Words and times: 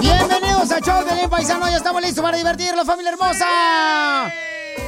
Bienvenidos 0.00 0.70
al 0.70 0.82
show 0.82 1.02
de 1.04 1.28
Paisano, 1.28 1.68
ya 1.68 1.76
estamos 1.76 2.02
listos 2.02 2.22
para 2.22 2.36
divertirnos, 2.36 2.86
familia 2.86 3.12
hermosa. 3.12 4.32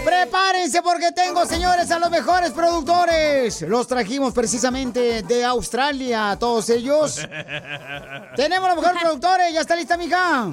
Prepárense 0.05 0.83
porque 0.83 1.13
tengo, 1.13 1.47
señores, 1.47 1.91
a 1.91 1.99
los 1.99 2.11
mejores 2.11 2.51
productores. 2.51 3.63
Los 3.63 3.87
trajimos 3.87 4.35
precisamente 4.35 5.23
de 5.23 5.45
Australia, 5.45 6.37
todos 6.39 6.69
ellos. 6.69 7.17
Tenemos 8.37 8.69
los 8.69 8.77
mejores 8.77 9.03
productores, 9.03 9.55
¿ya 9.55 9.63
está 9.63 9.75
lista, 9.75 9.97
mija? 9.97 10.53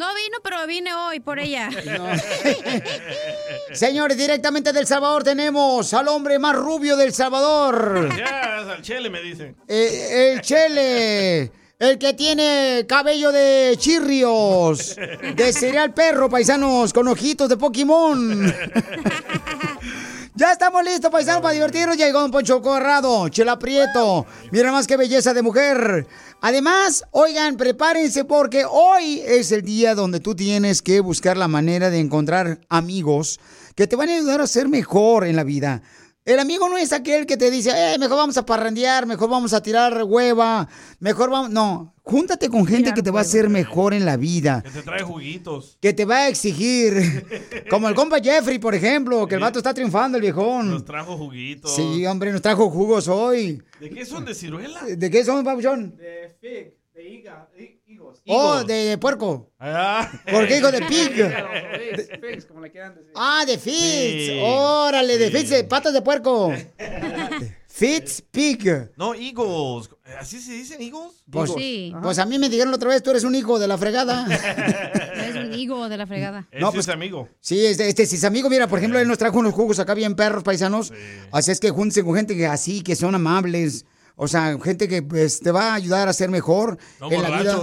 No 0.00 0.06
vino, 0.14 0.38
pero 0.42 0.66
vine 0.66 0.94
hoy 0.94 1.20
por 1.20 1.38
ella. 1.38 1.68
Señores, 3.72 4.16
directamente 4.16 4.72
del 4.72 4.86
Salvador 4.86 5.22
tenemos 5.22 5.92
al 5.92 6.08
hombre 6.08 6.38
más 6.38 6.56
rubio 6.56 6.96
del 6.96 7.12
Salvador. 7.12 8.08
Ya, 8.16 8.60
al 8.60 8.80
chele, 8.80 9.10
me 9.10 9.20
dicen. 9.20 9.54
Eh, 9.68 10.32
el 10.32 10.40
Chele. 10.40 11.52
El 11.78 11.98
que 11.98 12.14
tiene 12.14 12.86
cabello 12.88 13.30
de 13.30 13.74
chirrios. 13.76 14.96
De 15.36 15.52
cereal 15.52 15.92
perro, 15.92 16.30
paisanos, 16.30 16.94
con 16.94 17.06
ojitos 17.06 17.50
de 17.50 17.58
Pokémon. 17.58 18.54
Ya 20.40 20.52
estamos 20.52 20.82
listos, 20.82 21.10
paisanos, 21.10 21.42
para 21.42 21.52
divertirnos. 21.52 21.98
Llegó 21.98 22.24
un 22.24 22.30
Poncho 22.30 22.62
Corrado, 22.62 23.28
Chela 23.28 23.58
Prieto. 23.58 24.24
Mira 24.50 24.72
más 24.72 24.86
que 24.86 24.96
belleza 24.96 25.34
de 25.34 25.42
mujer. 25.42 26.06
Además, 26.40 27.04
oigan, 27.10 27.58
prepárense 27.58 28.24
porque 28.24 28.64
hoy 28.64 29.20
es 29.22 29.52
el 29.52 29.60
día 29.60 29.94
donde 29.94 30.18
tú 30.18 30.34
tienes 30.34 30.80
que 30.80 31.00
buscar 31.00 31.36
la 31.36 31.46
manera 31.46 31.90
de 31.90 31.98
encontrar 31.98 32.58
amigos 32.70 33.38
que 33.74 33.86
te 33.86 33.96
van 33.96 34.08
a 34.08 34.14
ayudar 34.14 34.40
a 34.40 34.46
ser 34.46 34.70
mejor 34.70 35.26
en 35.26 35.36
la 35.36 35.44
vida. 35.44 35.82
El 36.24 36.38
amigo 36.38 36.68
no 36.68 36.76
es 36.76 36.92
aquel 36.92 37.24
que 37.26 37.36
te 37.38 37.50
dice, 37.50 37.70
eh, 37.74 37.98
mejor 37.98 38.18
vamos 38.18 38.36
a 38.36 38.44
parrandear, 38.44 39.06
mejor 39.06 39.30
vamos 39.30 39.52
a 39.54 39.62
tirar 39.62 40.04
hueva, 40.04 40.68
mejor 40.98 41.30
vamos... 41.30 41.50
No, 41.50 41.94
júntate 42.02 42.50
con 42.50 42.66
gente 42.66 42.92
que 42.92 43.02
te 43.02 43.10
va 43.10 43.20
a 43.20 43.22
hacer 43.22 43.48
mejor 43.48 43.94
en 43.94 44.04
la 44.04 44.18
vida, 44.18 44.62
Que 44.62 44.70
te 44.70 44.82
trae 44.82 45.02
juguitos. 45.02 45.78
que 45.80 45.94
te 45.94 46.04
va 46.04 46.16
a 46.18 46.28
exigir. 46.28 47.26
Como 47.70 47.88
el 47.88 47.94
compa 47.94 48.20
Jeffrey, 48.20 48.58
por 48.58 48.74
ejemplo, 48.74 49.26
que 49.26 49.36
el 49.36 49.40
vato 49.40 49.58
está 49.60 49.72
triunfando, 49.72 50.18
el 50.18 50.22
viejón. 50.22 50.70
Nos 50.70 50.84
trajo 50.84 51.16
juguitos. 51.16 51.74
Sí, 51.74 52.04
hombre, 52.06 52.32
nos 52.32 52.42
trajo 52.42 52.68
jugos 52.68 53.08
hoy. 53.08 53.62
¿De 53.80 53.88
qué 53.88 54.04
son? 54.04 54.24
¿De 54.26 54.34
ciruela? 54.34 54.82
¿De 54.84 55.10
qué 55.10 55.24
son, 55.24 55.42
papuchón? 55.42 55.96
De 55.96 56.36
fig, 56.38 56.74
de 56.94 57.08
higa, 57.08 57.48
hi- 57.58 57.79
higos. 58.24 58.62
Oh, 58.62 58.64
de 58.64 58.98
puerco. 58.98 59.50
Ah. 59.58 60.10
¿Por 60.30 60.46
qué 60.48 60.58
hijo 60.58 60.70
de 60.72 60.80
pig? 60.82 61.12
Figs, 61.96 62.08
figs, 62.20 62.44
como 62.46 62.60
le 62.60 62.70
quieran 62.70 62.94
decir. 62.94 63.12
Ah, 63.14 63.44
de 63.46 63.58
Fitz. 63.58 63.74
Sí. 63.74 64.40
Órale, 64.42 65.18
de 65.18 65.30
Fitz, 65.30 65.50
de 65.50 65.64
patas 65.64 65.92
de 65.92 66.02
puerco. 66.02 66.52
Fitz 67.68 68.20
Pig. 68.30 68.90
No, 68.96 69.14
Eagles. 69.14 69.88
¿Así 70.18 70.40
se 70.40 70.52
dicen 70.52 70.82
Eagles? 70.82 71.22
Pues, 71.30 71.52
Sí. 71.56 71.94
pues 72.02 72.18
a 72.18 72.26
mí 72.26 72.38
me 72.38 72.48
dijeron 72.48 72.70
la 72.70 72.76
otra 72.76 72.90
vez, 72.90 73.02
tú 73.02 73.10
eres 73.10 73.24
un 73.24 73.34
hijo 73.34 73.58
de 73.58 73.68
la 73.68 73.78
fregada. 73.78 74.26
Es 75.30 75.36
un 75.36 75.54
higo 75.54 75.88
de 75.88 75.96
la 75.96 76.06
fregada. 76.08 76.48
No, 76.58 76.72
pues- 76.72 76.86
es 76.88 76.92
amigo. 76.92 77.28
Sí, 77.40 77.64
este, 77.64 77.88
este 77.88 78.04
sí 78.06 78.16
es 78.16 78.24
amigo. 78.24 78.50
Mira, 78.50 78.66
por 78.66 78.78
ejemplo, 78.80 78.98
él 78.98 79.06
nos 79.06 79.18
trajo 79.18 79.38
unos 79.38 79.54
jugos 79.54 79.78
acá 79.78 79.94
bien 79.94 80.16
perros, 80.16 80.42
paisanos. 80.42 80.92
Así 81.30 81.52
es 81.52 81.60
que 81.60 81.70
júntense 81.70 82.02
con 82.02 82.16
gente 82.16 82.36
que 82.36 82.46
así, 82.46 82.82
que 82.82 82.96
son 82.96 83.14
amables. 83.14 83.86
O 84.16 84.26
sea, 84.26 84.58
gente 84.62 84.88
que 84.88 85.02
pues, 85.02 85.38
te 85.40 85.52
va 85.52 85.70
a 85.70 85.74
ayudar 85.74 86.08
a 86.08 86.12
ser 86.12 86.30
mejor 86.30 86.78
No 86.98 87.10
en 87.12 87.22
la 87.22 87.40
vida. 87.40 87.58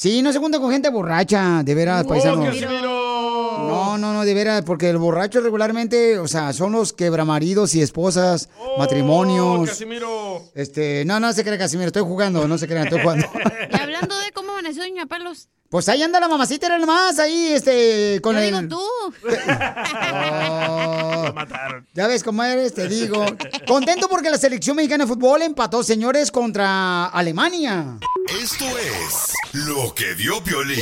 Sí, 0.00 0.22
no 0.22 0.32
se 0.32 0.38
junta 0.38 0.58
con 0.58 0.72
gente 0.72 0.88
borracha, 0.88 1.62
de 1.62 1.74
veras, 1.74 2.06
¡Oh, 2.06 2.08
paisanos. 2.08 2.46
Casimiro! 2.46 2.89
No, 3.70 3.98
no, 3.98 4.12
no, 4.12 4.24
de 4.24 4.34
veras, 4.34 4.62
porque 4.62 4.90
el 4.90 4.98
borracho 4.98 5.40
regularmente, 5.40 6.18
o 6.18 6.28
sea, 6.28 6.52
son 6.52 6.72
los 6.72 6.92
quebramaridos 6.92 7.74
y 7.74 7.82
esposas, 7.82 8.48
¡Oh, 8.58 8.78
matrimonios. 8.78 9.68
Casimiro! 9.68 10.42
Este, 10.54 11.04
no, 11.06 11.20
no 11.20 11.32
se 11.32 11.44
crea 11.44 11.58
Casimiro, 11.58 11.86
estoy 11.88 12.02
jugando, 12.02 12.46
no 12.48 12.58
se 12.58 12.66
crean, 12.66 12.84
estoy 12.84 13.00
jugando. 13.02 13.26
Y 13.72 13.76
hablando 13.80 14.18
de 14.18 14.32
cómo 14.32 14.52
amaneció 14.52 14.82
Doña 14.82 15.06
Pelos, 15.06 15.48
Pues 15.68 15.88
ahí 15.88 16.02
anda 16.02 16.18
la 16.18 16.26
mamacita, 16.28 16.66
era 16.66 16.78
nomás, 16.78 17.18
ahí, 17.20 17.52
este, 17.52 18.18
con 18.22 18.34
yo 18.34 18.40
el... 18.42 18.68
digo 18.68 18.76
tú. 18.76 18.80
Oh, 20.22 21.22
Lo 21.26 21.32
mataron. 21.34 21.86
ya 21.94 22.06
ves 22.08 22.22
cómo 22.24 22.42
eres, 22.42 22.74
te 22.74 22.88
digo. 22.88 23.24
Contento 23.66 24.08
porque 24.08 24.30
la 24.30 24.38
selección 24.38 24.76
mexicana 24.76 25.04
de 25.04 25.08
fútbol 25.12 25.42
empató, 25.42 25.82
señores, 25.84 26.30
contra 26.30 27.06
Alemania. 27.06 27.98
Esto 28.42 28.64
es 28.78 29.32
lo 29.52 29.94
que 29.94 30.14
dio 30.14 30.42
Piolín. 30.42 30.80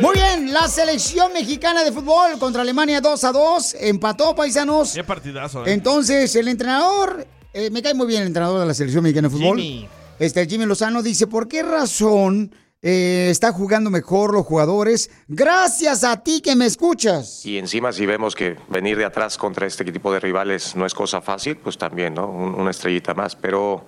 Muy 0.00 0.14
bien, 0.14 0.52
la 0.52 0.66
selección 0.68 1.32
mexicana 1.32 1.84
de 1.84 1.92
fútbol 1.92 2.38
contra 2.38 2.62
Alemania 2.62 3.00
2 3.00 3.24
a 3.24 3.32
2, 3.32 3.76
empató, 3.80 4.34
paisanos. 4.34 4.92
Qué 4.92 5.04
partidazo, 5.04 5.64
¿eh? 5.64 5.72
Entonces, 5.72 6.34
el 6.34 6.48
entrenador, 6.48 7.26
eh, 7.52 7.70
me 7.70 7.80
cae 7.82 7.94
muy 7.94 8.06
bien 8.06 8.22
el 8.22 8.26
entrenador 8.28 8.60
de 8.60 8.66
la 8.66 8.74
selección 8.74 9.04
mexicana 9.04 9.28
de 9.28 9.34
fútbol. 9.36 9.58
Jimmy. 9.60 9.88
Este, 10.18 10.46
Jimmy 10.46 10.66
Lozano 10.66 11.02
dice, 11.02 11.26
¿por 11.28 11.46
qué 11.48 11.62
razón 11.62 12.52
eh, 12.82 13.28
está 13.30 13.52
jugando 13.52 13.88
mejor 13.88 14.34
los 14.34 14.44
jugadores? 14.44 15.10
Gracias 15.28 16.02
a 16.02 16.22
ti 16.22 16.40
que 16.40 16.56
me 16.56 16.66
escuchas. 16.66 17.46
Y 17.46 17.58
encima 17.58 17.92
si 17.92 18.04
vemos 18.04 18.34
que 18.34 18.56
venir 18.68 18.96
de 18.98 19.04
atrás 19.04 19.38
contra 19.38 19.66
este 19.66 19.84
tipo 19.84 20.12
de 20.12 20.18
rivales 20.20 20.74
no 20.74 20.86
es 20.86 20.92
cosa 20.94 21.20
fácil, 21.22 21.56
pues 21.56 21.78
también, 21.78 22.14
¿no? 22.14 22.28
Un- 22.28 22.54
una 22.54 22.70
estrellita 22.72 23.14
más. 23.14 23.36
Pero 23.36 23.86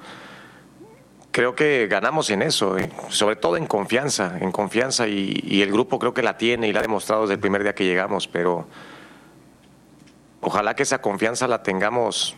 creo 1.36 1.54
que 1.54 1.86
ganamos 1.86 2.30
en 2.30 2.40
eso, 2.40 2.78
eh, 2.78 2.90
sobre 3.10 3.36
todo 3.36 3.58
en 3.58 3.66
confianza, 3.66 4.38
en 4.40 4.50
confianza 4.50 5.06
y, 5.06 5.38
y 5.46 5.60
el 5.60 5.70
grupo 5.70 5.98
creo 5.98 6.14
que 6.14 6.22
la 6.22 6.38
tiene 6.38 6.66
y 6.66 6.72
la 6.72 6.78
ha 6.78 6.82
demostrado 6.82 7.24
desde 7.24 7.34
el 7.34 7.40
primer 7.40 7.62
día 7.62 7.74
que 7.74 7.84
llegamos, 7.84 8.26
pero 8.26 8.66
ojalá 10.40 10.74
que 10.74 10.82
esa 10.82 11.02
confianza 11.02 11.46
la 11.46 11.62
tengamos 11.62 12.36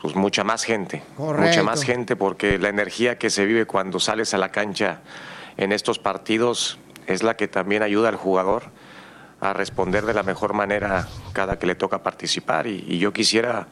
pues 0.00 0.16
mucha 0.16 0.44
más 0.44 0.64
gente, 0.64 1.02
Correcto. 1.14 1.46
mucha 1.46 1.62
más 1.62 1.84
gente 1.84 2.16
porque 2.16 2.58
la 2.58 2.70
energía 2.70 3.18
que 3.18 3.28
se 3.28 3.44
vive 3.44 3.66
cuando 3.66 4.00
sales 4.00 4.32
a 4.32 4.38
la 4.38 4.48
cancha 4.48 5.02
en 5.58 5.70
estos 5.70 5.98
partidos 5.98 6.78
es 7.06 7.22
la 7.22 7.36
que 7.36 7.48
también 7.48 7.82
ayuda 7.82 8.08
al 8.08 8.16
jugador 8.16 8.62
a 9.42 9.52
responder 9.52 10.06
de 10.06 10.14
la 10.14 10.22
mejor 10.22 10.54
manera 10.54 11.06
cada 11.34 11.58
que 11.58 11.66
le 11.66 11.74
toca 11.74 12.02
participar 12.02 12.66
y, 12.66 12.82
y 12.88 12.98
yo 12.98 13.12
quisiera 13.12 13.68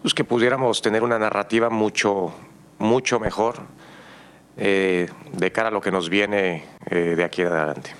pues, 0.00 0.14
que 0.14 0.22
pudiéramos 0.22 0.80
tener 0.80 1.02
una 1.02 1.18
narrativa 1.18 1.70
mucho 1.70 2.32
mucho 2.78 3.18
mejor 3.18 3.56
eh, 4.56 5.08
de 5.32 5.52
cara 5.52 5.68
a 5.68 5.70
lo 5.72 5.80
que 5.80 5.90
nos 5.90 6.08
viene 6.08 6.64
eh, 6.90 7.14
de 7.16 7.24
aquí 7.24 7.42
en 7.42 7.48
adelante. 7.48 7.90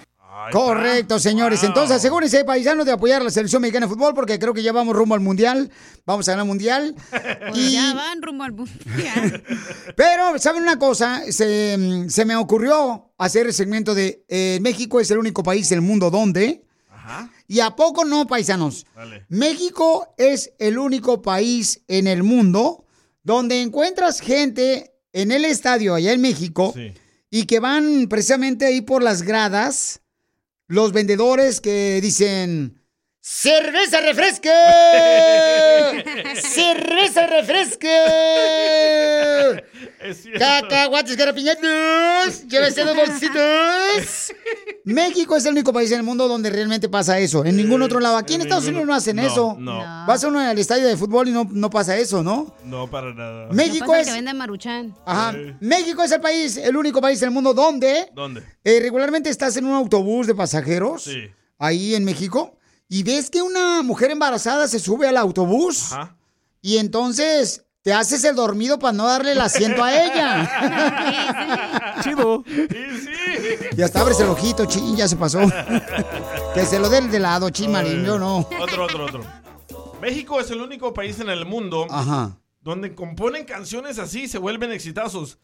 Correcto, 0.52 1.18
señores. 1.18 1.60
Wow. 1.60 1.68
Entonces, 1.68 1.96
asegúrense, 1.96 2.44
paisanos, 2.44 2.84
de 2.86 2.92
apoyar 2.92 3.20
a 3.20 3.24
la 3.24 3.30
selección 3.30 3.62
mexicana 3.62 3.86
de 3.86 3.92
fútbol 3.92 4.14
porque 4.14 4.38
creo 4.38 4.54
que 4.54 4.62
ya 4.62 4.70
vamos 4.72 4.94
rumbo 4.94 5.14
al 5.14 5.20
mundial. 5.20 5.70
Vamos 6.04 6.28
a 6.28 6.32
ganar 6.32 6.46
mundial. 6.46 6.94
Pues 7.48 7.56
Y- 7.58 7.72
ya 7.72 7.94
van 7.94 8.22
rumbo 8.22 8.44
al 8.44 8.52
mundial. 8.52 9.42
Pero, 9.96 10.38
¿saben 10.38 10.62
una 10.62 10.78
cosa? 10.78 11.22
Se, 11.32 12.04
se 12.08 12.24
me 12.24 12.36
ocurrió 12.36 13.12
hacer 13.18 13.46
el 13.46 13.54
segmento 13.54 13.94
de 13.94 14.24
eh, 14.28 14.58
México 14.60 15.00
es 15.00 15.10
el 15.10 15.18
único 15.18 15.42
país 15.42 15.68
del 15.68 15.80
mundo 15.80 16.10
donde. 16.10 16.62
Ajá. 16.90 17.30
¿Y 17.48 17.60
a 17.60 17.70
poco 17.70 18.04
no, 18.04 18.26
paisanos? 18.26 18.86
Dale. 18.94 19.24
México 19.28 20.14
es 20.18 20.52
el 20.58 20.78
único 20.78 21.22
país 21.22 21.82
en 21.88 22.06
el 22.08 22.22
mundo 22.22 22.84
donde 23.22 23.62
encuentras 23.62 24.20
gente 24.20 24.92
en 25.16 25.32
el 25.32 25.44
estadio 25.46 25.94
allá 25.94 26.12
en 26.12 26.20
México 26.20 26.72
Sí. 26.76 26.92
y 27.30 27.46
que 27.46 27.58
van 27.58 28.06
precisamente 28.08 28.66
ahí 28.66 28.82
por 28.82 29.02
las 29.02 29.22
gradas 29.22 30.00
los 30.68 30.92
vendedores 30.92 31.60
que 31.60 32.00
dicen 32.02 32.82
¡Cerveza 33.20 34.00
refresque! 34.02 34.50
¡Cerveza 36.42 37.26
refresque! 37.26 37.88
Es 40.06 40.22
cierto. 40.22 40.38
¡Cacahuates 40.40 41.16
garapiñatos! 41.16 42.46
¡Llévese 42.48 42.84
dos 42.84 42.96
bolsitos! 42.96 44.32
México 44.84 45.36
es 45.36 45.44
el 45.46 45.52
único 45.52 45.72
país 45.72 45.90
en 45.90 45.98
el 45.98 46.02
mundo 46.04 46.28
donde 46.28 46.48
realmente 46.50 46.88
pasa 46.88 47.18
eso. 47.18 47.44
En 47.44 47.56
ningún 47.56 47.82
otro 47.82 47.98
lado. 48.00 48.16
Aquí 48.16 48.34
en, 48.34 48.40
en 48.42 48.46
Estados 48.46 48.64
ninguno- 48.64 48.82
Unidos 48.82 48.88
no 48.88 48.94
hacen 48.94 49.16
no, 49.16 49.22
eso. 49.22 49.56
no. 49.58 49.78
Vas 50.06 50.22
a 50.22 50.28
uno 50.28 50.38
al 50.38 50.58
estadio 50.58 50.86
de 50.86 50.96
fútbol 50.96 51.28
y 51.28 51.32
no, 51.32 51.46
no 51.50 51.70
pasa 51.70 51.96
eso, 51.96 52.22
¿no? 52.22 52.54
No, 52.64 52.88
para 52.88 53.12
nada. 53.12 53.48
México 53.52 53.86
pasa 53.86 54.00
es... 54.00 54.06
que 54.08 54.12
vende 54.12 54.32
maruchan. 54.34 54.94
Ajá. 55.04 55.34
México 55.60 56.02
es 56.02 56.12
el 56.12 56.20
país, 56.20 56.56
el 56.56 56.76
único 56.76 57.00
país 57.00 57.20
en 57.22 57.28
el 57.28 57.34
mundo 57.34 57.52
donde 57.52 58.10
¿Dónde? 58.14 58.42
eh, 58.64 58.78
regularmente 58.80 59.28
estás 59.30 59.56
en 59.56 59.66
un 59.66 59.74
autobús 59.74 60.26
de 60.26 60.34
pasajeros, 60.34 61.02
Sí. 61.02 61.28
ahí 61.58 61.94
en 61.94 62.04
México, 62.04 62.56
y 62.88 63.02
ves 63.02 63.28
que 63.30 63.42
una 63.42 63.82
mujer 63.82 64.12
embarazada 64.12 64.68
se 64.68 64.78
sube 64.78 65.08
al 65.08 65.16
autobús 65.16 65.92
Ajá. 65.92 66.16
y 66.62 66.76
entonces 66.78 67.64
te 67.86 67.92
haces 67.92 68.24
el 68.24 68.34
dormido 68.34 68.80
para 68.80 68.92
no 68.92 69.06
darle 69.06 69.30
el 69.30 69.40
asiento 69.40 69.84
a 69.84 69.94
ella. 69.94 70.50
Sí. 72.02 72.10
y 73.76 73.82
hasta 73.82 74.00
abres 74.00 74.20
el 74.20 74.28
ojito, 74.28 74.66
chin, 74.66 74.96
ya 74.96 75.08
se 75.08 75.16
pasó. 75.16 75.40
que 76.54 76.66
se 76.66 76.78
lo 76.78 76.88
den 76.88 77.10
de 77.10 77.20
lado, 77.20 77.48
chin, 77.50 77.72
marín, 77.72 78.04
yo 78.04 78.18
no. 78.18 78.38
Otro, 78.60 78.84
otro, 78.84 79.04
otro. 79.04 79.20
México 80.00 80.40
es 80.40 80.50
el 80.50 80.60
único 80.60 80.92
país 80.92 81.20
en 81.20 81.30
el 81.30 81.46
mundo 81.46 81.86
Ajá. 81.88 82.38
donde 82.60 82.94
componen 82.94 83.44
canciones 83.44 83.98
así 83.98 84.24
y 84.24 84.28
se 84.28 84.38
vuelven 84.38 84.72
exitosos. 84.72 85.38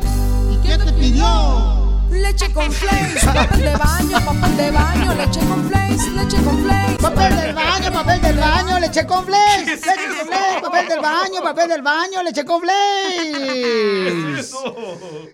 ¿Qué 0.62 0.76
te 0.78 0.92
pidió? 0.92 1.81
Leche 2.12 2.53
con 2.53 2.70
flakes, 2.70 3.25
papel 3.25 3.61
de 3.62 3.76
baño, 3.76 4.25
papel 4.25 4.56
de 4.56 4.70
baño, 4.70 5.14
leche 5.14 5.41
con 5.41 5.69
flakes, 5.69 6.09
leche 6.12 6.37
con 6.44 6.62
flakes. 6.62 7.03
Papel 7.03 7.37
del 7.37 7.55
baño, 7.55 7.93
papel 7.93 8.20
del 8.20 8.37
baño, 8.38 8.79
leche 8.79 9.06
con 9.06 9.25
flakes. 9.25 9.67
Leche 9.87 10.06
con 10.19 10.26
flakes, 10.26 10.61
papel 10.62 10.88
del 10.88 11.00
baño, 11.00 11.43
papel 11.43 11.69
del 11.69 11.82
baño, 11.82 12.23
leche 12.23 12.44
con 12.44 12.61
flakes. 12.61 14.38
Eso. 14.41 14.75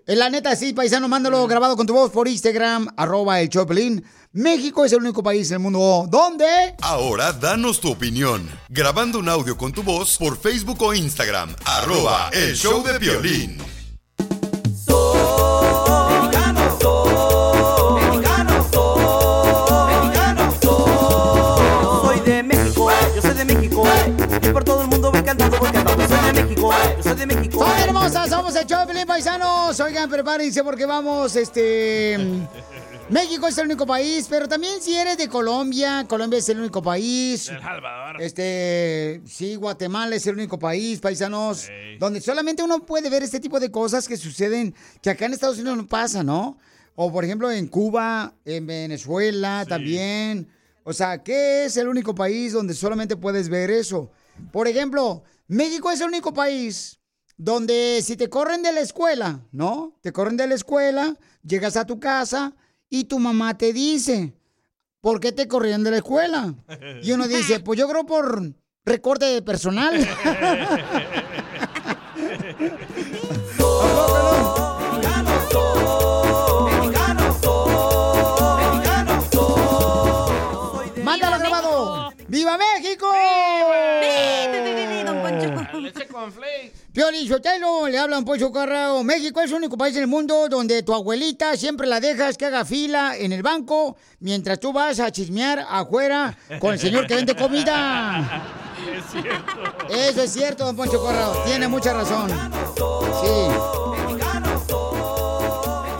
Eh, 0.07 0.17
La 0.17 0.31
neta, 0.31 0.55
sí, 0.57 0.73
paisano, 0.73 1.09
mándalo 1.09 1.47
grabado 1.47 1.77
con 1.77 1.87
tu 1.87 1.95
voz 1.95 2.11
por 2.11 2.29
Instagram, 2.29 2.89
arroba 2.97 3.41
el 3.41 3.49
Choplin. 3.49 4.05
México 4.33 4.85
es 4.85 4.93
el 4.93 5.01
único 5.01 5.23
país 5.23 5.49
del 5.49 5.59
mundo 5.59 6.07
donde... 6.09 6.47
Ahora 6.83 7.33
danos 7.33 7.81
tu 7.81 7.91
opinión. 7.91 8.49
Grabando 8.69 9.19
un 9.19 9.29
audio 9.29 9.57
con 9.57 9.73
tu 9.73 9.83
voz 9.83 10.17
por 10.17 10.39
Facebook 10.39 10.81
o 10.83 10.95
Instagram. 10.95 11.55
Arroba 11.65 12.31
el 12.33 12.55
show 12.55 12.83
de 12.85 12.99
violín. 12.99 13.59
Y 24.49 24.53
por 24.53 24.65
todo 24.65 24.83
el 24.83 24.89
mundo 24.89 25.13
voy 25.13 25.23
cantando, 25.23 25.59
voy 25.59 25.71
cantando. 25.71 26.09
Soy 26.09 26.33
de 26.33 26.43
México, 26.43 26.71
yo 26.97 27.03
soy 27.03 27.15
de 27.17 27.27
México. 27.27 27.59
¡Son 27.59 27.79
hermosas! 27.79 28.31
Somos 28.31 28.57
el 28.57 28.67
Choplin, 28.67 29.07
paisanos. 29.07 29.79
Oigan, 29.81 30.09
prepárense 30.09 30.65
porque 30.65 30.87
vamos, 30.87 31.37
este... 31.37 32.19
México 33.11 33.47
es 33.47 33.57
el 33.59 33.67
único 33.67 33.87
país, 33.87 34.27
pero 34.29 34.49
también 34.49 34.81
si 34.81 34.95
eres 34.95 35.19
de 35.19 35.29
Colombia, 35.29 36.05
Colombia 36.09 36.39
es 36.39 36.49
el 36.49 36.61
único 36.61 36.83
país. 36.83 37.49
El 37.49 37.61
Salvador. 37.61 38.23
Este, 38.23 39.23
sí, 39.27 39.57
Guatemala 39.57 40.17
es 40.17 40.27
el 40.27 40.35
único 40.35 40.59
país, 40.59 41.01
paisanos, 41.01 41.69
donde 41.99 42.21
solamente 42.21 42.63
uno 42.63 42.81
puede 42.81 43.11
ver 43.11 43.23
este 43.23 43.41
tipo 43.41 43.61
de 43.61 43.71
cosas 43.71 44.09
que 44.09 44.17
suceden, 44.17 44.75
que 45.03 45.11
acá 45.11 45.27
en 45.27 45.33
Estados 45.35 45.59
Unidos 45.59 45.77
no 45.77 45.87
pasa, 45.87 46.23
¿no? 46.23 46.59
O 46.97 47.13
por 47.13 47.25
ejemplo 47.25 47.51
en 47.51 47.67
Cuba, 47.67 48.35
en 48.45 48.67
Venezuela 48.67 49.65
también. 49.69 50.49
O 50.85 50.93
sea, 50.95 51.23
¿qué 51.23 51.67
es 51.67 51.77
el 51.77 51.89
único 51.89 52.15
país 52.15 52.53
donde 52.55 52.73
solamente 52.73 53.17
puedes 53.17 53.49
ver 53.49 53.71
eso? 53.71 54.11
Por 54.53 54.69
ejemplo, 54.69 55.23
México 55.47 55.91
es 55.91 56.01
el 56.01 56.09
único 56.09 56.33
país 56.33 56.99
donde 57.37 58.01
si 58.03 58.17
te 58.17 58.29
corren 58.29 58.63
de 58.63 58.73
la 58.73 58.81
escuela, 58.81 59.41
¿no? 59.53 59.97
Te 60.03 60.13
corren 60.13 60.37
de 60.37 60.47
la 60.47 60.55
escuela, 60.55 61.17
llegas 61.43 61.77
a 61.77 61.87
tu 61.87 62.01
casa 62.01 62.55
y 62.91 63.05
tu 63.05 63.19
mamá 63.19 63.57
te 63.57 63.73
dice, 63.73 64.35
¿por 65.01 65.21
qué 65.21 65.33
te 65.33 65.47
corrieron 65.47 65.85
de 65.85 65.93
la 65.93 65.99
escuela? 65.99 66.55
Y 67.03 67.13
uno 67.13 67.29
dice, 67.29 67.61
pues 67.61 67.79
yo 67.79 67.89
creo 67.89 68.05
por 68.05 68.43
recorte 68.85 69.27
de 69.27 69.43
personal. 69.43 70.07
¡Mándalo 81.05 81.39
grabado! 81.39 82.13
¡Viva 82.27 82.59
México! 82.59 83.07
Don 86.19 86.33
Poncho. 86.33 86.33
Leche 86.33 86.33
con 86.33 86.33
flakes. 86.33 86.73
Pioli 86.93 87.29
Sotelo, 87.29 87.89
le 87.89 87.99
hablan 87.99 88.25
Poncho 88.25 88.53
Carrao. 88.53 89.05
México 89.05 89.41
es 89.41 89.51
el 89.51 89.57
único 89.57 89.77
país 89.77 89.95
en 89.97 90.03
el 90.03 90.09
mundo 90.09 90.49
donde 90.49 90.83
tu 90.83 90.93
abuelita 90.93 91.57
siempre 91.57 91.87
la 91.87 92.01
dejas 92.01 92.37
que 92.37 92.47
haga 92.47 92.65
fila 92.65 93.17
en 93.17 93.33
el 93.33 93.43
banco 93.43 93.97
mientras 94.21 94.59
tú 94.59 94.73
vas 94.73 94.99
a 95.01 95.11
chismear 95.13 95.65
afuera 95.69 96.37
con 96.61 96.73
el 96.73 96.79
señor 96.79 97.07
que 97.07 97.15
vende 97.15 97.37
comida. 97.37 98.45
Es 98.97 99.05
cierto. 99.13 99.53
Eso 99.91 100.23
es 100.23 100.33
cierto, 100.33 100.65
don 100.65 100.77
Poncho 100.77 101.01
Corrao. 101.01 101.45
Tiene 101.45 101.69
mucha 101.69 101.93
razón. 101.93 102.29
Sí. 102.29 103.89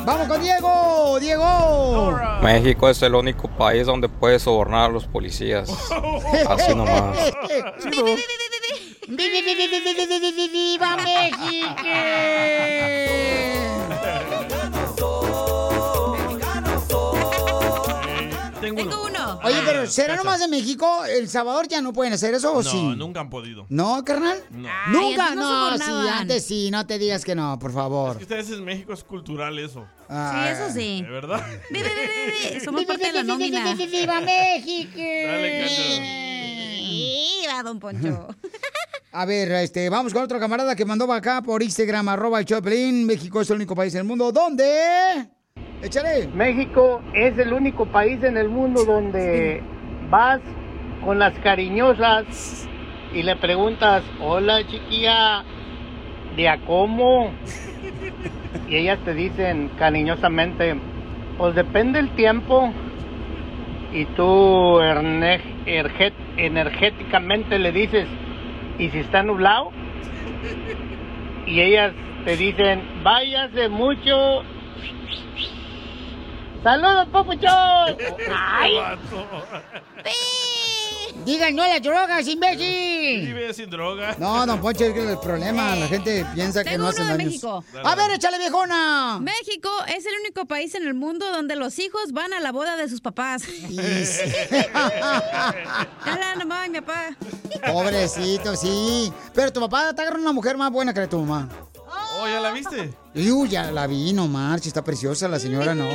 Vamos 0.05 0.27
con 0.27 0.41
Diego, 0.41 1.19
Diego. 1.21 2.19
México 2.43 2.89
es 2.89 3.03
el 3.03 3.15
único 3.15 3.47
país 3.47 3.87
donde 3.87 4.09
puedes 4.09 4.43
sobornar 4.43 4.89
a 4.89 4.93
los 4.93 5.07
policías. 5.07 5.69
Así 6.49 6.75
nomás. 6.75 7.19
¡Viva 9.09 10.97
México! 10.97 11.79
Tengo 18.61 18.83
uno. 18.83 19.41
Oye, 19.45 19.57
pero 19.65 19.87
¿será 19.87 20.17
nomás 20.17 20.41
de 20.41 20.49
México? 20.49 21.05
¿El 21.05 21.29
Salvador 21.29 21.69
ya 21.69 21.81
no 21.81 21.93
pueden 21.93 22.13
hacer 22.13 22.35
eso 22.35 22.53
o 22.53 22.63
No, 22.63 22.71
sí? 22.71 22.83
nunca 22.97 23.21
han 23.21 23.31
podido. 23.31 23.67
¿No, 23.69 24.05
carnal? 24.05 24.43
No. 24.51 24.69
Nunca, 24.89 25.29
antes 25.29 25.37
no 25.39 25.71
no, 25.71 25.79
sí, 25.79 26.09
antes 26.13 26.45
sí, 26.45 26.71
no 26.71 26.87
te 26.87 26.99
digas 26.99 27.25
que 27.25 27.35
no, 27.35 27.59
por 27.59 27.73
favor. 27.73 28.13
Es 28.13 28.17
que 28.19 28.25
ustedes 28.25 28.51
en 28.51 28.65
México 28.65 28.93
es 28.93 29.05
cultural 29.05 29.59
eso. 29.59 29.87
Ah. 30.09 30.45
Sí, 30.45 30.53
eso 30.63 30.73
sí. 30.75 31.03
¿De 31.03 31.09
verdad? 31.11 31.47
Ve, 31.71 31.83
ve, 31.83 31.89
ve, 31.89 32.07
ve, 32.07 32.51
ve. 32.55 32.61
Somos 32.65 32.85
parte 32.85 33.07
de 33.07 33.13
la 33.13 33.23
nómina. 33.23 33.75
¡Viva 33.75 34.21
México! 34.21 34.99
Dale, 34.99 36.38
Viva, 36.89 37.63
don 37.63 37.79
Poncho. 37.79 38.29
A 39.13 39.25
ver, 39.25 39.51
este, 39.53 39.89
vamos 39.89 40.13
con 40.13 40.23
otro 40.23 40.39
camarada 40.39 40.77
que 40.77 40.85
mandó 40.85 41.11
acá 41.13 41.43
por 41.43 41.63
Instagram, 41.63 42.09
arroba 42.09 42.39
el 42.41 42.45
Choplin. 42.45 43.07
México 43.07 43.41
es 43.41 43.51
el 43.51 43.57
único 43.57 43.75
país 43.75 43.95
en 43.95 44.01
el 44.01 44.07
mundo. 44.07 44.31
¿Dónde? 44.33 45.29
Échale. 45.83 46.29
México 46.35 47.01
es 47.15 47.39
el 47.39 47.53
único 47.53 47.87
país 47.87 48.23
en 48.23 48.37
el 48.37 48.49
mundo 48.49 48.85
donde 48.85 49.63
vas 50.11 50.41
con 51.05 51.19
las 51.19 51.33
cariñosas 51.39 52.67
y 53.15 53.23
le 53.23 53.37
preguntas, 53.37 54.03
hola 54.21 54.67
chiquilla, 54.67 55.43
¿de 56.37 56.49
a 56.49 56.59
cómo? 56.67 57.31
Y 58.69 58.77
ellas 58.77 58.99
te 59.05 59.15
dicen 59.15 59.71
cariñosamente, 59.79 60.75
pues 61.39 61.55
depende 61.55 61.99
el 62.01 62.15
tiempo. 62.15 62.73
Y 63.93 64.05
tú 64.17 64.23
erne- 64.81 65.41
erge- 65.41 65.58
energéticamente 66.37 67.59
le 67.59 67.73
dices, 67.73 68.07
¿y 68.79 68.89
si 68.91 68.99
está 68.99 69.23
nublado? 69.23 69.71
Y 71.47 71.61
ellas 71.61 71.93
te 72.25 72.37
dicen, 72.37 72.83
váyase 73.03 73.69
mucho 73.69 74.43
¡Saludos, 76.63 77.07
papuchón! 77.13 77.97
¡Ay! 78.35 78.75
Digan 81.25 81.55
no 81.55 81.63
a 81.63 81.69
las 81.69 81.83
drogas, 81.83 82.27
imbécil. 82.27 83.27
Vive 83.27 83.53
sin 83.53 83.69
droga. 83.69 84.17
No, 84.19 84.47
don 84.47 84.61
Poncho, 84.61 84.85
es 84.85 84.95
que 84.95 85.11
el 85.13 85.19
problema, 85.19 85.77
la 85.77 85.87
gente 85.87 86.25
piensa 86.35 86.65
que 86.65 86.71
Tengo 86.71 86.85
no 86.85 86.93
de 86.93 87.05
daños. 87.05 87.19
México. 87.19 87.65
A 87.85 87.95
ver, 87.95 88.11
échale, 88.13 88.39
viejona. 88.39 89.19
México 89.21 89.69
es 89.89 90.07
el 90.07 90.15
único 90.23 90.47
país 90.47 90.75
en 90.75 90.87
el 90.87 90.95
mundo 90.95 91.31
donde 91.31 91.55
los 91.57 91.79
hijos 91.79 92.13
van 92.13 92.33
a 92.33 92.41
la 92.41 92.51
boda 92.53 92.77
de 92.77 92.89
sus 92.89 93.01
papás. 93.01 93.43
Hola, 96.07 96.35
no 96.39 96.47
mames, 96.47 96.71
mi 96.71 96.81
papá. 96.81 97.17
Pobrecito, 97.73 98.57
sí. 98.57 99.13
Pero 99.35 99.53
tu 99.53 99.61
papá 99.61 99.93
te 99.95 100.03
agarra 100.03 100.19
una 100.19 100.33
mujer 100.33 100.57
más 100.57 100.71
buena 100.71 100.95
que 100.95 101.07
tu 101.07 101.21
mamá. 101.21 101.49
Oh, 102.21 102.27
¿ya 102.27 102.41
la 102.41 102.53
viste? 102.53 102.93
Uy, 103.15 103.49
ya 103.49 103.71
la 103.71 103.87
vi, 103.87 104.13
no 104.13 104.27
marches, 104.29 104.69
está 104.69 104.83
preciosa 104.83 105.29
la 105.29 105.39
señora, 105.39 105.75
no. 105.75 105.89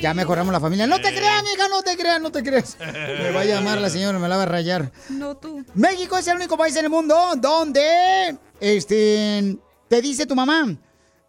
Ya 0.00 0.14
mejoramos 0.14 0.52
la 0.52 0.60
familia. 0.60 0.86
No 0.86 0.96
te 1.00 1.14
creas, 1.14 1.40
amiga, 1.40 1.68
no 1.68 1.82
te 1.82 1.96
creas, 1.96 2.20
no 2.20 2.30
te 2.30 2.42
creas. 2.42 2.76
Me 2.78 3.30
va 3.30 3.40
a 3.40 3.44
llamar 3.44 3.80
la 3.80 3.90
señora, 3.90 4.18
me 4.18 4.28
la 4.28 4.36
va 4.36 4.42
a 4.42 4.46
rayar. 4.46 4.92
No 5.08 5.36
tú. 5.36 5.64
México 5.74 6.18
es 6.18 6.26
el 6.28 6.36
único 6.36 6.56
país 6.56 6.76
en 6.76 6.84
el 6.84 6.90
mundo 6.90 7.16
donde 7.36 8.36
este 8.60 9.56
te 9.88 10.02
dice 10.02 10.26
tu 10.26 10.34
mamá. 10.34 10.76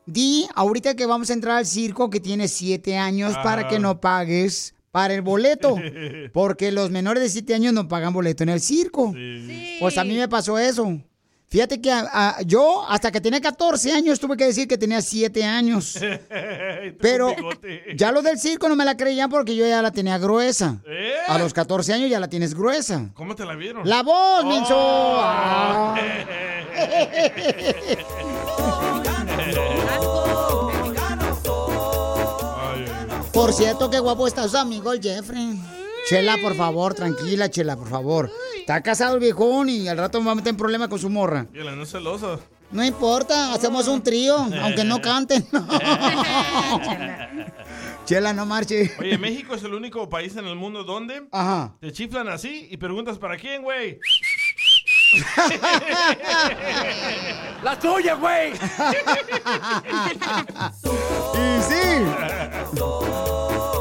Di 0.06 0.48
ahorita 0.54 0.96
que 0.96 1.06
vamos 1.06 1.30
a 1.30 1.34
entrar 1.34 1.58
al 1.58 1.66
circo 1.66 2.10
que 2.10 2.20
tiene 2.20 2.48
siete 2.48 2.98
años 2.98 3.36
para 3.44 3.68
que 3.68 3.80
no 3.80 4.00
pagues 4.00 4.76
para 4.96 5.14
el 5.14 5.22
boleto, 5.22 5.76
porque 6.32 6.72
los 6.72 6.90
menores 6.90 7.22
de 7.22 7.28
7 7.28 7.54
años 7.54 7.74
no 7.74 7.86
pagan 7.90 8.14
boleto 8.14 8.44
en 8.44 8.50
el 8.50 8.62
circo. 8.62 9.14
Pues 9.82 9.98
a 9.98 10.06
mí 10.06 10.16
me 10.16 10.30
pasó 10.30 10.58
eso. 10.58 11.02
Fíjate 11.48 11.80
que 11.80 11.92
a- 11.92 12.10
a- 12.12 12.42
yo 12.42 12.84
hasta 12.90 13.12
que 13.12 13.22
tenía 13.22 13.40
14 13.40 13.92
años 13.94 14.20
tuve 14.20 14.36
que 14.36 14.46
decir 14.46 14.68
que 14.68 14.78
tenía 14.78 15.02
7 15.02 15.44
años. 15.46 15.98
Pero 17.00 17.34
ya 17.96 18.12
lo 18.12 18.22
del 18.22 18.40
circo 18.40 18.68
no 18.68 18.76
me 18.76 18.84
la 18.84 18.98
creían 18.98 19.30
porque 19.30 19.56
yo 19.56 19.66
ya 19.68 19.82
la 19.82 19.92
tenía 19.92 20.18
gruesa. 20.18 20.82
¿Eh? 20.88 21.14
A 21.28 21.38
los 21.38 21.54
14 21.54 21.94
años 21.94 22.10
ya 22.10 22.20
la 22.20 22.28
tienes 22.30 22.54
gruesa. 22.56 23.10
¿Cómo 23.14 23.36
te 23.36 23.46
la 23.46 23.56
vieron? 23.56 23.88
La 23.88 24.02
voz, 24.04 24.44
menso. 24.46 24.76
Oh. 24.78 25.96
Por 33.34 33.52
cierto, 33.54 33.90
qué 33.90 34.00
guapo 34.00 34.28
está 34.28 34.48
su 34.48 34.58
amigo 34.58 34.94
el 34.94 35.02
Jeffrey. 35.02 35.60
Chela, 36.08 36.38
por 36.42 36.56
favor, 36.56 36.94
tranquila, 36.94 37.50
Chela, 37.50 37.76
por 37.76 37.90
favor. 37.90 38.32
Está 38.58 38.82
casado 38.82 39.16
el 39.16 39.20
viejón 39.22 39.70
y 39.70 39.88
al 39.88 39.98
rato 39.98 40.20
me 40.20 40.28
va 40.28 40.32
a 40.34 40.36
meter 40.36 40.52
en 40.52 40.58
problema 40.58 40.88
con 40.88 41.00
su 41.00 41.10
morra. 41.10 41.48
Y 41.54 41.58
la 41.60 41.76
no 41.76 41.84
es 41.84 41.92
celosa. 41.92 42.40
No 42.72 42.84
importa, 42.84 43.54
hacemos 43.54 43.88
un 43.88 44.02
trío, 44.04 44.36
aunque 44.38 44.84
no 44.84 45.00
canten. 45.02 45.48
Chela, 48.06 48.34
no 48.34 48.46
marche. 48.46 48.92
Oye, 49.00 49.18
México 49.18 49.56
es 49.56 49.64
el 49.64 49.74
único 49.74 50.08
país 50.10 50.36
en 50.36 50.46
el 50.46 50.56
mundo 50.56 50.84
donde 50.84 51.28
Ajá. 51.32 51.76
te 51.80 51.92
chiflan 51.92 52.28
así 52.28 52.68
y 52.70 52.78
preguntas 52.78 53.18
para 53.18 53.36
quién, 53.38 53.64
güey. 53.64 54.00
¡La 57.64 57.80
tuya, 57.80 58.14
güey! 58.16 58.52
y 61.34 61.62
sí. 61.64 62.06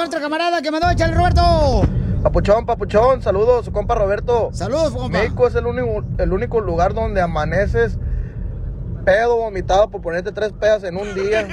con 0.00 0.06
nuestra 0.06 0.20
camarada 0.22 0.62
que 0.62 0.70
mandó 0.70 0.86
a 0.86 0.92
echar 0.92 1.10
el 1.10 1.16
Roberto. 1.16 1.82
Papuchón, 2.22 2.64
papuchón, 2.64 3.20
saludos, 3.20 3.66
su 3.66 3.70
compa 3.70 3.94
Roberto. 3.94 4.48
Saludos, 4.50 4.92
compa. 4.94 5.18
México 5.18 5.46
es 5.46 5.54
el 5.54 5.66
único, 5.66 6.02
el 6.16 6.32
único 6.32 6.62
lugar 6.62 6.94
donde 6.94 7.20
amaneces 7.20 7.98
pedo, 9.04 9.36
vomitado 9.36 9.90
por 9.90 10.00
ponerte 10.00 10.32
tres 10.32 10.52
pedas 10.58 10.84
en 10.84 10.96
un 10.96 11.14
día. 11.14 11.46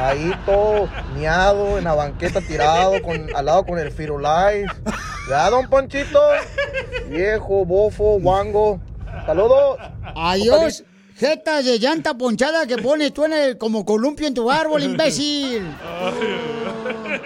Ahí 0.00 0.32
todo 0.46 0.88
miado, 1.16 1.76
en 1.76 1.82
la 1.82 1.94
banqueta 1.94 2.40
tirado, 2.40 3.02
con, 3.02 3.34
al 3.34 3.44
lado 3.44 3.66
con 3.66 3.80
el 3.80 3.90
Firulais. 3.90 4.70
Ya, 5.28 5.50
don 5.50 5.68
Ponchito, 5.68 6.20
viejo, 7.08 7.64
bofo, 7.64 8.20
guango. 8.20 8.78
Saludos. 9.26 9.78
Adiós. 10.14 10.84
Jeta 11.18 11.62
de 11.62 11.78
llanta 11.78 12.12
ponchada 12.14 12.66
que 12.66 12.76
pones 12.76 13.12
tú 13.12 13.24
en 13.24 13.32
el, 13.32 13.58
como 13.58 13.86
columpio 13.86 14.28
en 14.28 14.34
tu 14.34 14.50
árbol, 14.50 14.82
imbécil. 14.82 15.64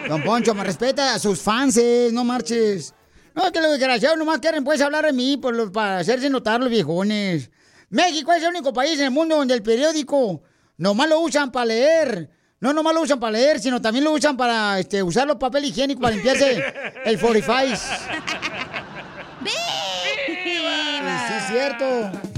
Don 0.09 0.23
Poncho, 0.23 0.54
me 0.54 0.64
respeta 0.64 1.14
a 1.14 1.19
sus 1.19 1.40
fans, 1.40 1.78
no 2.12 2.25
marches. 2.25 2.95
No, 3.35 3.50
que 3.52 3.61
los 3.61 3.71
desgraciados 3.71 4.19
nomás 4.19 4.40
quieren 4.40 4.64
pues 4.64 4.80
hablar 4.80 5.04
de 5.07 5.12
mí 5.12 5.37
por 5.37 5.54
los- 5.54 5.71
para 5.71 5.99
hacerse 5.99 6.28
notar 6.28 6.59
los 6.61 6.69
viejones. 6.69 7.50
México 7.90 8.33
es 8.33 8.42
el 8.42 8.49
único 8.50 8.73
país 8.73 8.99
en 8.99 9.07
el 9.07 9.11
mundo 9.11 9.37
donde 9.37 9.54
el 9.54 9.62
periódico 9.62 10.42
nomás 10.76 11.09
lo 11.09 11.21
usan 11.21 11.50
para 11.52 11.66
leer. 11.66 12.30
No 12.61 12.73
nomás 12.73 12.92
lo 12.95 13.02
usan 13.02 13.19
para 13.21 13.33
leer, 13.33 13.59
sino 13.61 13.80
también 13.80 14.04
lo 14.04 14.12
usan 14.12 14.37
para 14.37 14.78
este, 14.78 15.02
usar 15.02 15.26
los 15.26 15.37
papel 15.37 15.64
higiénico 15.64 16.00
para 16.02 16.14
limpiarse 16.14 16.62
el 17.04 17.19
45. 17.19 17.76
Sí, 21.28 21.35
es 21.37 21.47
cierto. 21.49 22.29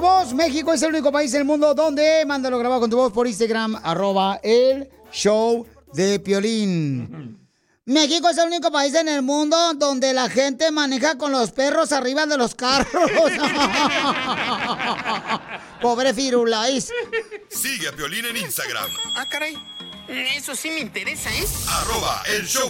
Tu 0.00 0.06
voz. 0.06 0.32
México 0.32 0.72
es 0.72 0.82
el 0.82 0.88
único 0.90 1.12
país 1.12 1.32
en 1.34 1.40
el 1.40 1.46
mundo 1.46 1.74
donde 1.74 2.24
mándalo 2.26 2.58
grabado 2.58 2.80
con 2.80 2.90
tu 2.90 2.96
voz 2.96 3.12
por 3.12 3.26
Instagram, 3.26 3.78
arroba 3.82 4.40
el 4.42 4.88
show 5.12 5.66
de 5.92 6.18
Piolín. 6.20 7.36
México 7.84 8.28
es 8.30 8.38
el 8.38 8.46
único 8.46 8.70
país 8.70 8.94
en 8.94 9.08
el 9.08 9.22
mundo 9.22 9.56
donde 9.74 10.12
la 10.14 10.28
gente 10.30 10.70
maneja 10.70 11.18
con 11.18 11.32
los 11.32 11.50
perros 11.50 11.92
arriba 11.92 12.24
de 12.24 12.38
los 12.38 12.54
carros. 12.54 12.86
Pobre 15.82 16.14
Firulais. 16.14 16.90
Sigue 17.48 17.88
a 17.88 17.92
Piolín 17.92 18.24
en 18.26 18.36
Instagram, 18.36 18.90
Ah, 19.16 19.26
caray. 19.28 19.56
Eso 20.08 20.54
sí 20.54 20.70
me 20.70 20.80
interesa, 20.80 21.30
¿eh? 21.30 21.44
arroba 21.68 22.22
el 22.26 22.46
show. 22.46 22.69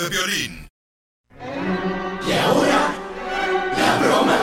De 0.00 0.08
Piolín. 0.08 0.66
Y 2.26 2.32
ahora, 2.32 2.94
la 3.76 3.98
broma 3.98 4.38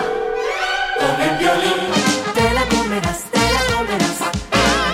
con 0.99 1.21
el 1.21 1.37
violín. 1.39 1.73
Te 2.35 2.53
la 2.53 2.63
comerás, 2.69 3.23
te 3.31 3.39
la 3.39 3.75
comerás. 3.75 4.19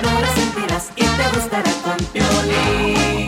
No 0.01 0.21
la 0.21 0.33
sentirás 0.33 0.89
y 0.95 1.01
te 1.01 1.29
gustará 1.35 1.71
con 1.83 1.97
violín. 2.13 3.27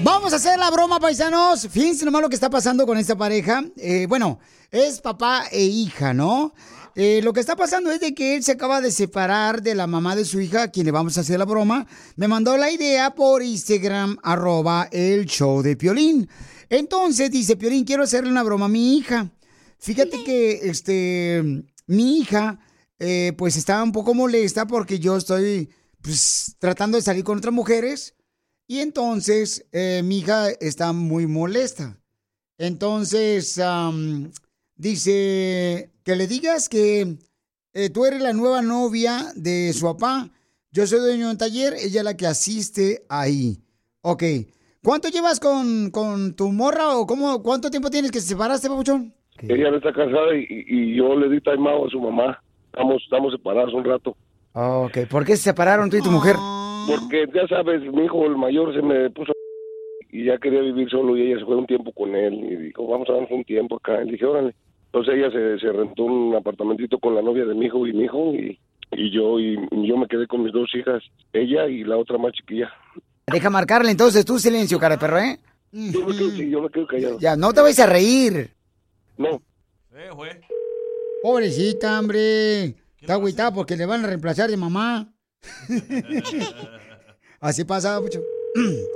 Vamos 0.00 0.32
a 0.32 0.36
hacer 0.36 0.58
la 0.58 0.68
broma, 0.72 0.98
paisanos. 0.98 1.68
Fíjense 1.70 2.04
nomás 2.04 2.22
lo 2.22 2.28
que 2.28 2.34
está 2.34 2.50
pasando 2.50 2.84
con 2.84 2.98
esta 2.98 3.16
pareja. 3.16 3.62
Eh, 3.76 4.06
bueno, 4.08 4.40
es 4.72 5.00
papá 5.00 5.44
e 5.52 5.62
hija, 5.62 6.12
¿no? 6.12 6.54
Eh, 7.00 7.20
lo 7.22 7.32
que 7.32 7.38
está 7.38 7.54
pasando 7.54 7.92
es 7.92 8.00
de 8.00 8.12
que 8.12 8.34
él 8.34 8.42
se 8.42 8.50
acaba 8.50 8.80
de 8.80 8.90
separar 8.90 9.62
de 9.62 9.76
la 9.76 9.86
mamá 9.86 10.16
de 10.16 10.24
su 10.24 10.40
hija, 10.40 10.64
a 10.64 10.70
quien 10.72 10.84
le 10.84 10.90
vamos 10.90 11.16
a 11.16 11.20
hacer 11.20 11.38
la 11.38 11.44
broma. 11.44 11.86
Me 12.16 12.26
mandó 12.26 12.56
la 12.56 12.72
idea 12.72 13.14
por 13.14 13.40
Instagram, 13.40 14.18
arroba 14.20 14.88
el 14.90 15.26
show 15.26 15.62
de 15.62 15.76
Piolín. 15.76 16.28
Entonces 16.68 17.30
dice, 17.30 17.54
Piolín, 17.54 17.84
quiero 17.84 18.02
hacerle 18.02 18.32
una 18.32 18.42
broma 18.42 18.64
a 18.64 18.68
mi 18.68 18.96
hija. 18.96 19.30
Fíjate 19.78 20.24
que, 20.24 20.68
este, 20.68 21.62
mi 21.86 22.18
hija, 22.18 22.58
eh, 22.98 23.32
pues 23.38 23.54
estaba 23.54 23.84
un 23.84 23.92
poco 23.92 24.12
molesta 24.12 24.66
porque 24.66 24.98
yo 24.98 25.18
estoy, 25.18 25.70
pues, 26.02 26.56
tratando 26.58 26.96
de 26.96 27.02
salir 27.02 27.22
con 27.22 27.38
otras 27.38 27.54
mujeres. 27.54 28.16
Y 28.66 28.80
entonces 28.80 29.66
eh, 29.70 30.02
mi 30.04 30.18
hija 30.18 30.50
está 30.50 30.92
muy 30.92 31.28
molesta. 31.28 31.96
Entonces 32.58 33.56
dice 34.78 35.90
que 36.04 36.16
le 36.16 36.26
digas 36.26 36.68
que 36.68 37.16
eh, 37.74 37.90
tú 37.90 38.06
eres 38.06 38.22
la 38.22 38.32
nueva 38.32 38.62
novia 38.62 39.24
de 39.36 39.72
su 39.74 39.84
papá. 39.84 40.30
Yo 40.70 40.86
soy 40.86 41.00
dueño 41.00 41.26
de 41.26 41.32
un 41.32 41.38
taller, 41.38 41.74
ella 41.74 42.00
es 42.00 42.04
la 42.04 42.16
que 42.16 42.26
asiste 42.26 43.02
ahí. 43.08 43.58
Ok. 44.02 44.22
¿Cuánto 44.82 45.08
llevas 45.08 45.40
con, 45.40 45.90
con 45.90 46.34
tu 46.34 46.50
morra 46.52 46.96
o 46.96 47.06
cómo, 47.06 47.42
cuánto 47.42 47.70
tiempo 47.70 47.90
tienes 47.90 48.10
que 48.10 48.20
se 48.20 48.28
separaste, 48.28 48.68
papuchón? 48.68 49.12
Ella 49.42 49.70
no 49.70 49.76
está 49.76 49.92
casada 49.92 50.34
y, 50.34 50.46
y 50.48 50.96
yo 50.96 51.14
le 51.16 51.28
di 51.28 51.40
time 51.40 51.68
out 51.70 51.88
a 51.88 51.90
su 51.90 52.00
mamá. 52.00 52.42
Estamos, 52.66 53.02
estamos 53.02 53.32
separados 53.32 53.74
un 53.74 53.84
rato. 53.84 54.16
Ok. 54.52 55.06
¿Por 55.10 55.24
qué 55.24 55.36
se 55.36 55.44
separaron 55.44 55.90
tú 55.90 55.96
y 55.96 56.02
tu 56.02 56.10
mujer? 56.10 56.36
Porque 56.88 57.26
ya 57.34 57.46
sabes, 57.48 57.82
mi 57.92 58.04
hijo 58.04 58.24
el 58.26 58.36
mayor 58.36 58.74
se 58.74 58.82
me 58.82 59.10
puso 59.10 59.32
y 60.10 60.24
ya 60.24 60.38
quería 60.38 60.60
vivir 60.60 60.88
solo 60.88 61.16
y 61.16 61.22
ella 61.22 61.40
se 61.40 61.44
fue 61.44 61.56
un 61.56 61.66
tiempo 61.66 61.92
con 61.92 62.14
él 62.14 62.34
y 62.34 62.56
dijo, 62.56 62.86
vamos 62.86 63.08
a 63.10 63.12
darnos 63.12 63.30
un 63.30 63.44
tiempo 63.44 63.76
acá. 63.76 64.02
Y 64.04 64.12
dije, 64.12 64.24
órale. 64.24 64.54
Entonces 64.98 65.14
ella 65.14 65.30
se, 65.30 65.60
se 65.64 65.72
rentó 65.72 66.02
un 66.02 66.34
apartamentito 66.34 66.98
con 66.98 67.14
la 67.14 67.22
novia 67.22 67.44
de 67.44 67.54
mi 67.54 67.66
hijo 67.66 67.86
y 67.86 67.92
mi 67.92 68.04
hijo 68.04 68.34
y, 68.34 68.58
y 68.90 69.14
yo 69.14 69.38
y 69.38 69.54
yo 69.86 69.96
me 69.96 70.08
quedé 70.08 70.26
con 70.26 70.42
mis 70.42 70.52
dos 70.52 70.68
hijas, 70.74 71.04
ella 71.32 71.68
y 71.68 71.84
la 71.84 71.96
otra 71.96 72.18
más 72.18 72.32
chiquilla. 72.32 72.68
Deja 73.28 73.48
marcarle 73.48 73.92
entonces 73.92 74.24
tú 74.24 74.40
silencio, 74.40 74.76
cara 74.80 74.96
de 74.96 75.00
perro, 75.00 75.18
¿eh? 75.18 75.38
Yo 75.70 76.04
me 76.04 76.16
quedo, 76.16 76.30
sí, 76.30 76.50
yo 76.50 76.62
me 76.62 76.70
quedo 76.70 76.86
callado. 76.88 77.18
Ya, 77.20 77.36
no 77.36 77.52
te 77.52 77.60
vayas 77.60 77.78
a 77.78 77.86
reír. 77.86 78.50
No. 79.16 79.40
Eh, 79.94 80.10
güey. 80.12 80.32
Pobrecita, 81.22 82.00
hombre. 82.00 82.74
Está 83.00 83.12
agüitada 83.12 83.54
porque 83.54 83.76
le 83.76 83.86
van 83.86 84.04
a 84.04 84.08
reemplazar 84.08 84.50
de 84.50 84.56
mamá. 84.56 85.12
Así 87.40 87.64
pasa 87.64 88.00
mucho. 88.00 88.20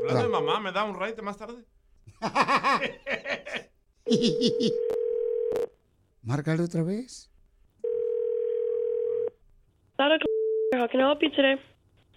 Hablando 0.09 0.23
de 0.25 0.29
mamá, 0.29 0.59
¿me 0.59 0.73
da 0.73 0.83
un 0.83 1.01
ride 1.01 1.23
más 1.23 1.37
tarde? 1.37 1.65
Márcale 6.23 6.63
otra 6.63 6.83
vez. 6.83 7.31
Claro, 9.97 10.17
how 10.75 10.89
can 10.89 11.01
I 11.01 11.05
help 11.05 11.21
you 11.23 11.31
today? 11.31 11.57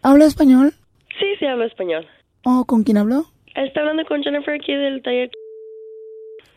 ¿Habla 0.03 0.25
español? 0.25 0.74
Sí, 1.19 1.25
sí, 1.39 1.45
hablo 1.45 1.65
español. 1.65 2.07
¿O 2.43 2.65
con 2.65 2.83
quién 2.83 2.97
habló? 2.97 3.25
Está 3.55 3.79
hablando 3.81 4.05
con 4.05 4.21
Jennifer 4.21 4.53
aquí 4.53 4.74
del 4.74 5.01
taller. 5.01 5.31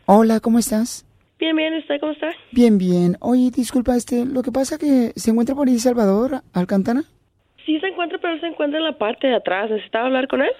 Hola, 0.05 0.39
¿cómo 0.39 0.59
estás? 0.59 1.05
Bien, 1.39 1.55
bien, 1.55 1.73
¿usted 1.75 1.99
cómo 1.99 2.11
está? 2.11 2.29
Bien, 2.51 2.77
bien. 2.77 3.17
Oye, 3.21 3.49
disculpa, 3.49 3.95
este, 3.95 4.25
lo 4.25 4.43
que 4.43 4.51
pasa 4.51 4.77
que 4.77 5.13
se 5.15 5.31
encuentra 5.31 5.55
por 5.55 5.67
ahí 5.67 5.79
Salvador 5.79 6.41
Alcántara. 6.53 7.01
Sí 7.65 7.79
se 7.79 7.87
encuentra, 7.87 8.19
pero 8.21 8.39
se 8.39 8.47
encuentra 8.47 8.77
en 8.79 8.85
la 8.85 8.97
parte 8.97 9.27
de 9.27 9.35
atrás. 9.35 9.71
¿Necesitaba 9.71 10.05
hablar 10.07 10.27
con 10.27 10.41
él? 10.41 10.51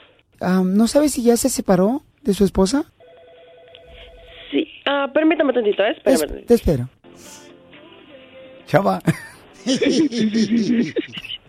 Ah, 0.41 0.63
¿No 0.65 0.87
sabes 0.87 1.13
si 1.13 1.23
ya 1.23 1.37
se 1.37 1.49
separó 1.49 2.01
de 2.21 2.33
su 2.33 2.45
esposa? 2.45 2.85
Ah, 4.91 5.07
permítame 5.13 5.53
tantito, 5.53 5.83
¿eh? 5.83 5.91
Espérame 5.91 6.19
tantito. 6.27 6.47
Te 6.47 6.53
espero. 6.55 6.89
Chava. 8.65 8.99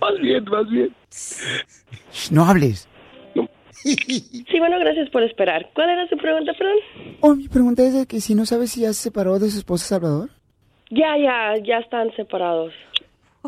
Más 0.00 0.18
bien, 0.20 0.44
más 0.44 0.68
bien. 0.68 0.94
No 2.30 2.44
hables. 2.44 2.86
Sí, 3.82 4.58
bueno, 4.58 4.78
gracias 4.78 5.08
por 5.08 5.22
esperar. 5.22 5.70
¿Cuál 5.74 5.88
era 5.88 6.06
su 6.08 6.18
pregunta, 6.18 6.52
perdón? 6.52 6.76
Oh, 7.20 7.34
mi 7.34 7.48
pregunta 7.48 7.82
es 7.82 7.94
de 7.94 8.06
que 8.06 8.20
si 8.20 8.34
no 8.34 8.44
sabes 8.44 8.72
si 8.72 8.82
ya 8.82 8.92
se 8.92 9.04
separó 9.04 9.38
de 9.38 9.48
su 9.50 9.56
esposa 9.58 9.86
Salvador. 9.86 10.28
Ya, 10.90 11.16
ya, 11.16 11.56
ya 11.64 11.78
están 11.78 12.14
separados. 12.16 12.74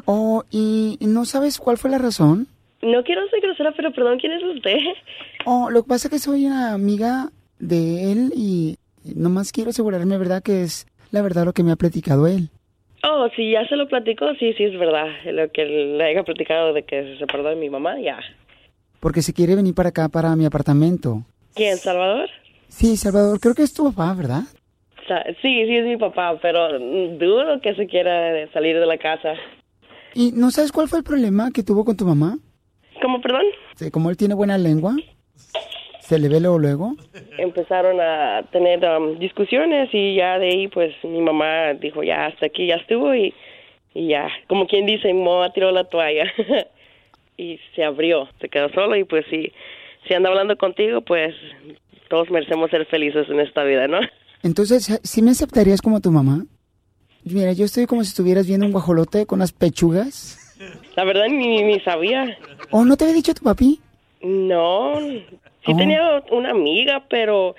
Oh, 0.06 0.42
y 0.50 0.96
y 1.00 1.06
no 1.06 1.26
sabes 1.26 1.58
cuál 1.58 1.76
fue 1.76 1.90
la 1.90 1.98
razón. 1.98 2.46
No 2.80 3.04
quiero 3.04 3.28
ser 3.28 3.42
grosera, 3.42 3.72
pero 3.76 3.92
perdón, 3.92 4.18
¿quién 4.18 4.32
es 4.32 4.42
usted? 4.42 4.78
Oh, 5.44 5.68
lo 5.68 5.82
que 5.82 5.88
pasa 5.88 6.08
es 6.08 6.12
que 6.12 6.18
soy 6.18 6.46
una 6.46 6.72
amiga 6.72 7.30
de 7.58 8.12
él 8.12 8.32
y 8.34 8.76
nomás 9.04 9.52
quiero 9.52 9.70
asegurarme, 9.70 10.18
¿verdad? 10.18 10.42
Que 10.42 10.62
es 10.62 10.86
la 11.10 11.22
verdad 11.22 11.44
lo 11.44 11.52
que 11.52 11.62
me 11.62 11.72
ha 11.72 11.76
platicado 11.76 12.26
él. 12.26 12.48
Oh, 13.04 13.28
si 13.34 13.50
ya 13.50 13.66
se 13.68 13.76
lo 13.76 13.88
platicó, 13.88 14.32
sí, 14.38 14.52
sí, 14.54 14.64
es 14.64 14.78
verdad. 14.78 15.08
Lo 15.26 15.50
que 15.50 15.64
le 15.64 16.04
haya 16.04 16.22
platicado 16.22 16.72
de 16.72 16.84
que 16.84 17.02
se 17.02 17.18
separó 17.18 17.42
de 17.42 17.56
mi 17.56 17.68
mamá, 17.68 18.00
ya. 18.00 18.18
Porque 19.00 19.22
se 19.22 19.32
quiere 19.32 19.56
venir 19.56 19.74
para 19.74 19.88
acá, 19.88 20.08
para 20.08 20.36
mi 20.36 20.44
apartamento. 20.46 21.22
¿Quién, 21.54 21.76
Salvador? 21.76 22.30
Sí, 22.68 22.96
Salvador, 22.96 23.40
creo 23.40 23.54
que 23.54 23.62
es 23.62 23.74
tu 23.74 23.92
papá, 23.92 24.14
¿verdad? 24.14 24.42
Sí, 25.42 25.66
sí, 25.66 25.76
es 25.76 25.84
mi 25.84 25.96
papá, 25.96 26.38
pero 26.40 26.78
dudo 26.78 27.60
que 27.60 27.74
se 27.74 27.86
quiera 27.86 28.50
salir 28.52 28.78
de 28.78 28.86
la 28.86 28.98
casa. 28.98 29.34
¿Y 30.14 30.32
no 30.32 30.50
sabes 30.50 30.72
cuál 30.72 30.88
fue 30.88 31.00
el 31.00 31.04
problema 31.04 31.50
que 31.50 31.62
tuvo 31.62 31.84
con 31.84 31.96
tu 31.96 32.06
mamá? 32.06 32.38
¿Cómo, 33.02 33.20
perdón? 33.20 33.42
Sí, 33.74 33.90
Como 33.90 34.10
él 34.10 34.16
tiene 34.16 34.34
buena 34.34 34.56
lengua, 34.56 34.94
se 36.12 36.18
le 36.18 36.28
ve 36.28 36.40
luego 36.40 36.58
luego. 36.58 36.96
Empezaron 37.38 37.98
a 37.98 38.42
tener 38.52 38.84
um, 38.84 39.18
discusiones 39.18 39.88
y 39.94 40.14
ya 40.14 40.38
de 40.38 40.48
ahí, 40.48 40.68
pues, 40.68 40.92
mi 41.04 41.22
mamá 41.22 41.72
dijo, 41.72 42.02
ya, 42.02 42.26
hasta 42.26 42.46
aquí 42.46 42.66
ya 42.66 42.74
estuvo 42.74 43.14
y, 43.14 43.32
y 43.94 44.08
ya, 44.08 44.28
como 44.46 44.66
quien 44.66 44.84
dice, 44.84 45.10
mi 45.10 45.22
mamá 45.22 45.50
tiró 45.54 45.70
la 45.70 45.84
toalla 45.84 46.24
y 47.38 47.58
se 47.74 47.82
abrió, 47.82 48.28
se 48.42 48.50
quedó 48.50 48.68
solo 48.74 48.94
y 48.94 49.04
pues 49.04 49.24
si, 49.30 49.52
si 50.06 50.12
anda 50.12 50.28
hablando 50.28 50.58
contigo, 50.58 51.00
pues, 51.00 51.34
todos 52.10 52.30
merecemos 52.30 52.70
ser 52.70 52.84
felices 52.84 53.26
en 53.30 53.40
esta 53.40 53.64
vida, 53.64 53.88
¿no? 53.88 54.00
Entonces, 54.42 55.00
¿sí 55.02 55.22
me 55.22 55.30
aceptarías 55.30 55.80
como 55.80 56.02
tu 56.02 56.10
mamá? 56.10 56.44
Mira, 57.24 57.54
yo 57.54 57.64
estoy 57.64 57.86
como 57.86 58.04
si 58.04 58.08
estuvieras 58.08 58.46
viendo 58.46 58.66
un 58.66 58.72
guajolote 58.72 59.24
con 59.24 59.38
unas 59.38 59.52
pechugas. 59.52 60.58
La 60.94 61.04
verdad 61.04 61.24
ni, 61.30 61.62
ni 61.62 61.80
sabía. 61.80 62.36
¿O 62.70 62.84
no 62.84 62.98
te 62.98 63.04
había 63.04 63.14
dicho 63.14 63.32
tu 63.32 63.44
papi? 63.44 63.80
No, 64.20 64.98
sí 65.64 65.72
Oh. 65.72 65.76
tenía 65.76 66.22
una 66.30 66.50
amiga, 66.50 67.04
pero 67.08 67.54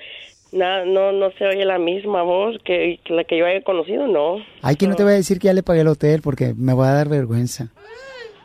na- 0.51 0.85
no 0.85 1.11
no 1.11 1.31
se 1.31 1.45
oye 1.45 1.65
la 1.65 1.79
misma 1.79 2.21
voz 2.23 2.57
que, 2.63 2.99
que 3.03 3.13
la 3.13 3.23
que 3.23 3.37
yo 3.37 3.45
haya 3.45 3.61
conocido, 3.63 4.07
no. 4.07 4.37
Ay, 4.61 4.75
que 4.75 4.87
no 4.87 4.95
te 4.95 5.03
voy 5.03 5.13
a 5.13 5.15
decir 5.15 5.39
que 5.39 5.47
ya 5.47 5.53
le 5.53 5.63
pagué 5.63 5.81
el 5.81 5.87
hotel 5.87 6.21
porque 6.23 6.53
me 6.55 6.73
va 6.73 6.89
a 6.91 6.93
dar 6.95 7.09
vergüenza. 7.09 7.69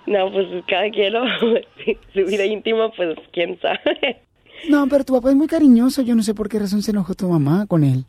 No, 0.07 0.33
pues 0.33 0.47
cada 0.67 0.89
quien, 0.91 1.13
¿no? 1.13 1.25
su 2.15 2.25
vida 2.25 2.47
íntima, 2.47 2.91
pues 2.93 3.19
quién 3.33 3.59
sabe. 3.61 4.17
No, 4.71 4.87
pero 4.89 5.05
tu 5.05 5.13
papá 5.15 5.29
es 5.31 5.37
muy 5.37 5.47
cariñoso. 5.47 6.03
Yo 6.03 6.15
no 6.15 6.23
sé 6.23 6.35
por 6.35 6.49
qué 6.49 6.59
razón 6.59 6.83
se 6.83 6.91
enojó 6.93 7.15
tu 7.15 7.29
mamá 7.29 7.67
con 7.69 7.85
él. 7.85 8.05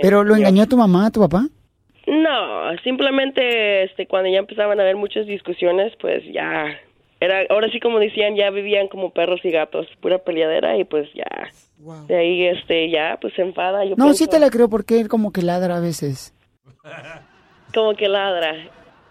¿Pero 0.00 0.22
lo 0.24 0.30
Yo- 0.34 0.36
engañó 0.38 0.62
a 0.62 0.66
tu 0.66 0.76
mamá, 0.76 1.06
a 1.06 1.10
tu 1.10 1.20
papá? 1.20 1.46
No, 2.06 2.76
simplemente 2.84 3.84
este 3.84 4.06
cuando 4.06 4.30
ya 4.30 4.38
empezaban 4.38 4.78
a 4.78 4.82
haber 4.82 4.96
muchas 4.96 5.26
discusiones, 5.26 5.92
pues 6.00 6.22
ya 6.32 6.66
era 7.24 7.42
ahora 7.50 7.68
sí 7.70 7.80
como 7.80 7.98
decían, 7.98 8.36
ya 8.36 8.50
vivían 8.50 8.88
como 8.88 9.10
perros 9.12 9.40
y 9.44 9.50
gatos, 9.50 9.86
pura 10.00 10.18
peleadera 10.18 10.76
y 10.78 10.84
pues 10.84 11.08
ya 11.14 11.26
de 12.08 12.16
ahí 12.16 12.46
este 12.46 12.90
ya 12.90 13.18
pues 13.20 13.34
se 13.34 13.42
enfada, 13.42 13.84
yo 13.84 13.94
No, 13.96 14.12
sí 14.12 14.24
pienso, 14.24 14.30
te 14.30 14.38
la 14.40 14.50
creo 14.50 14.68
porque 14.68 15.00
él 15.00 15.08
como 15.08 15.32
que 15.32 15.42
ladra 15.42 15.76
a 15.76 15.80
veces. 15.80 16.32
como 17.74 17.94
que 17.94 18.08
ladra. 18.08 18.54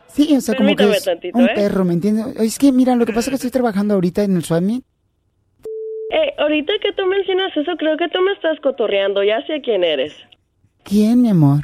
Sí, 0.08 0.36
o 0.38 0.42
sea, 0.42 0.56
como 0.56 0.76
que 0.76 0.84
es 0.84 1.04
tantito, 1.04 1.38
un 1.38 1.46
¿eh? 1.46 1.52
perro, 1.56 1.86
¿me 1.86 1.94
entiendes? 1.94 2.36
Es 2.40 2.60
que, 2.60 2.72
mira, 2.72 2.96
lo 2.96 3.06
que 3.06 3.14
pasa 3.14 3.28
es 3.28 3.30
que 3.30 3.36
estoy 3.38 3.50
trabajando 3.52 3.96
ahorita 3.96 4.24
en 4.24 4.36
el 4.36 4.44
Summit. 4.44 4.86
Eh, 6.12 6.34
ahorita 6.38 6.74
que 6.84 6.94
tú 6.94 7.04
mencionas 7.08 7.56
eso, 7.58 7.72
creo 7.78 7.98
que 7.98 8.08
tú 8.10 8.22
me 8.22 8.32
estás 8.34 8.60
cotorreando, 8.60 9.24
ya 9.24 9.44
sé 9.48 9.62
quién 9.62 9.84
eres. 9.84 10.14
¿Quién, 10.84 11.24
mi 11.24 11.30
amor? 11.30 11.62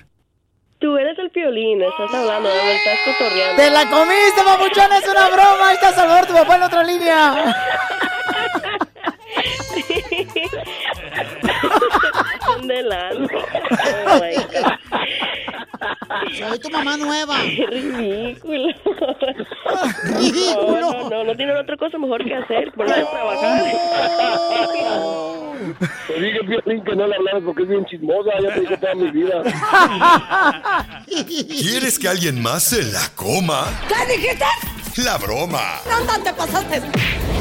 Tú 0.80 0.98
eres 0.98 1.20
el 1.20 1.30
piolín, 1.30 1.82
estás 1.82 2.14
hablando, 2.14 2.50
me 2.50 2.76
estás 2.76 3.00
cotorreando. 3.04 3.62
¡Te 3.62 3.70
la 3.70 3.90
comiste, 3.90 4.42
papuchón! 4.46 4.94
¡Es 4.94 5.08
una 5.10 5.28
broma! 5.28 5.68
Ahí 5.68 5.76
está 5.76 5.92
Salvador, 5.92 6.26
tu 6.26 6.34
papá 6.34 6.54
en 6.56 6.60
la 6.62 6.68
otra 6.68 6.84
línea. 6.84 7.56
lanza. 12.68 13.34
Oh 14.08 14.20
my 14.20 14.36
God. 14.36 14.80
Soy 16.38 16.60
tu 16.60 16.70
mamá 16.70 16.98
nueva. 16.98 17.36
Qué 17.56 17.66
ridículo. 17.68 18.68
Ridículo. 20.04 20.80
No, 20.82 20.92
no, 20.92 21.10
no, 21.10 21.24
no 21.24 21.36
tienen 21.36 21.58
otra 21.58 21.78
cosa 21.78 21.98
mejor 21.98 22.24
que 22.24 22.36
hacer, 22.36 22.72
ponerse 22.74 23.02
a 23.02 23.12
trabajar. 23.12 23.64
Te 26.08 26.14
dije, 26.22 26.40
Piolín, 26.44 26.84
que 26.84 26.96
no 26.96 27.08
le 27.08 27.16
hablaras 27.16 27.44
porque 27.46 27.64
es 27.64 27.70
bien 27.70 27.86
chismosa, 27.86 28.32
ya 28.42 28.54
te 28.54 28.62
dije 28.62 28.78
toda 28.78 28.96
mi 28.96 29.12
vida. 29.12 29.44
¿Quieres 31.60 32.00
que 32.00 32.08
alguien 32.08 32.42
más 32.42 32.64
se 32.64 32.84
la 32.84 33.08
coma? 33.16 33.66
¿Qué 33.88 34.18
dijiste? 34.18 34.46
La 35.04 35.18
broma. 35.18 35.80
No, 35.88 36.24
te 36.24 36.34
pasaste. 36.34 36.82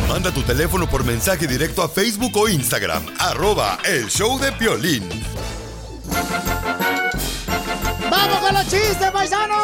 Manda 0.09 0.31
tu 0.31 0.43
teléfono 0.43 0.87
por 0.89 1.05
mensaje 1.05 1.47
directo 1.47 1.83
a 1.83 1.89
Facebook 1.89 2.37
o 2.37 2.49
Instagram. 2.49 3.05
Arroba 3.19 3.79
el 3.85 4.09
show 4.09 4.39
de 4.39 4.53
Piolín. 4.53 5.09
¡Vamos 8.11 8.39
con 8.39 8.55
los 8.55 8.65
chistes, 8.65 9.11
paisanos! 9.13 9.59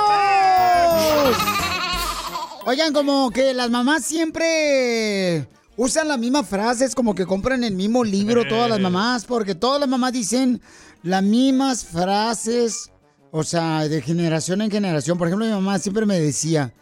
Oigan, 2.67 2.93
como 2.93 3.31
que 3.31 3.53
las 3.53 3.71
mamás 3.71 4.05
siempre 4.05 5.47
usan 5.77 6.09
las 6.09 6.19
mismas 6.19 6.49
frases, 6.49 6.95
como 6.95 7.15
que 7.15 7.27
compran 7.27 7.63
el 7.65 7.75
mismo 7.75 8.05
libro 8.05 8.47
todas 8.47 8.71
las 8.71 8.81
mamás, 8.81 9.25
porque 9.25 9.55
todas 9.55 9.81
las 9.81 9.89
mamás 9.89 10.13
dicen 10.13 10.61
las 11.03 11.23
mismas 11.23 11.85
frases, 11.85 12.91
o 13.31 13.43
sea, 13.45 13.87
de 13.89 14.01
generación 14.01 14.63
en 14.63 14.71
generación. 14.71 15.19
Por 15.19 15.29
ejemplo, 15.29 15.47
mi 15.47 15.53
mamá 15.53 15.79
siempre 15.79 16.07
me 16.07 16.19
decía, 16.19 16.73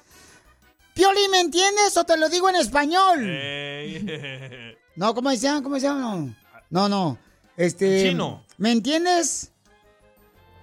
Pioli, 0.95 1.29
¿me 1.31 1.41
entiendes 1.41 1.97
o 1.97 2.05
te 2.05 2.17
lo 2.17 2.29
digo 2.29 2.49
en 2.49 2.57
español? 2.57 3.21
No, 4.95 5.15
¿cómo 5.15 5.31
decían? 5.31 5.63
¿Cómo 5.63 5.77
decían? 5.77 5.99
No, 5.99 6.35
no, 6.69 6.87
no. 6.87 7.19
Este, 7.57 8.11
chino. 8.11 8.45
¿Me 8.63 8.71
entiendes? 8.71 9.51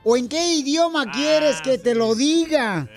¿O 0.06 0.16
en 0.16 0.30
qué 0.30 0.54
idioma 0.54 1.12
quieres 1.12 1.62
que 1.62 1.78
te 1.78 1.94
lo 1.94 2.16
diga? 2.16 2.88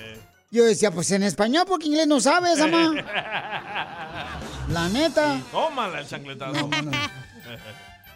Yo 0.53 0.65
decía, 0.65 0.93
pues 0.93 1.11
en 1.11 1.25
español, 1.25 1.65
porque 1.67 1.89
inglés 1.89 2.07
no 2.07 2.21
sabes, 2.21 2.61
ama. 2.61 2.95
La 4.69 4.89
neta. 4.91 5.43
Tómala 5.51 6.03
el 6.03 6.07
chancletazo. 6.07 6.71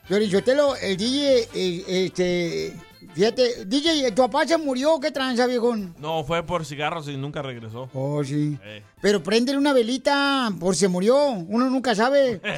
Piolichotelo, 0.06 0.76
el 0.76 0.96
DJ, 0.96 1.48
este, 1.88 2.76
fíjate, 3.16 3.64
DJ, 3.64 4.12
¿tu 4.12 4.22
papá 4.22 4.46
se 4.46 4.58
murió? 4.58 5.00
¿Qué 5.00 5.10
tranza, 5.10 5.46
viejón? 5.46 5.94
No, 5.98 6.22
fue 6.22 6.42
por 6.42 6.66
cigarros 6.66 7.08
y 7.08 7.16
nunca 7.16 7.40
regresó. 7.40 7.88
Oh, 7.94 8.22
sí. 8.22 8.58
Eh. 8.62 8.82
Pero 9.00 9.22
préndele 9.22 9.56
una 9.56 9.72
velita 9.72 10.52
por 10.60 10.74
si 10.74 10.80
se 10.80 10.88
murió. 10.88 11.30
Uno 11.30 11.70
nunca 11.70 11.94
sabe. 11.94 12.40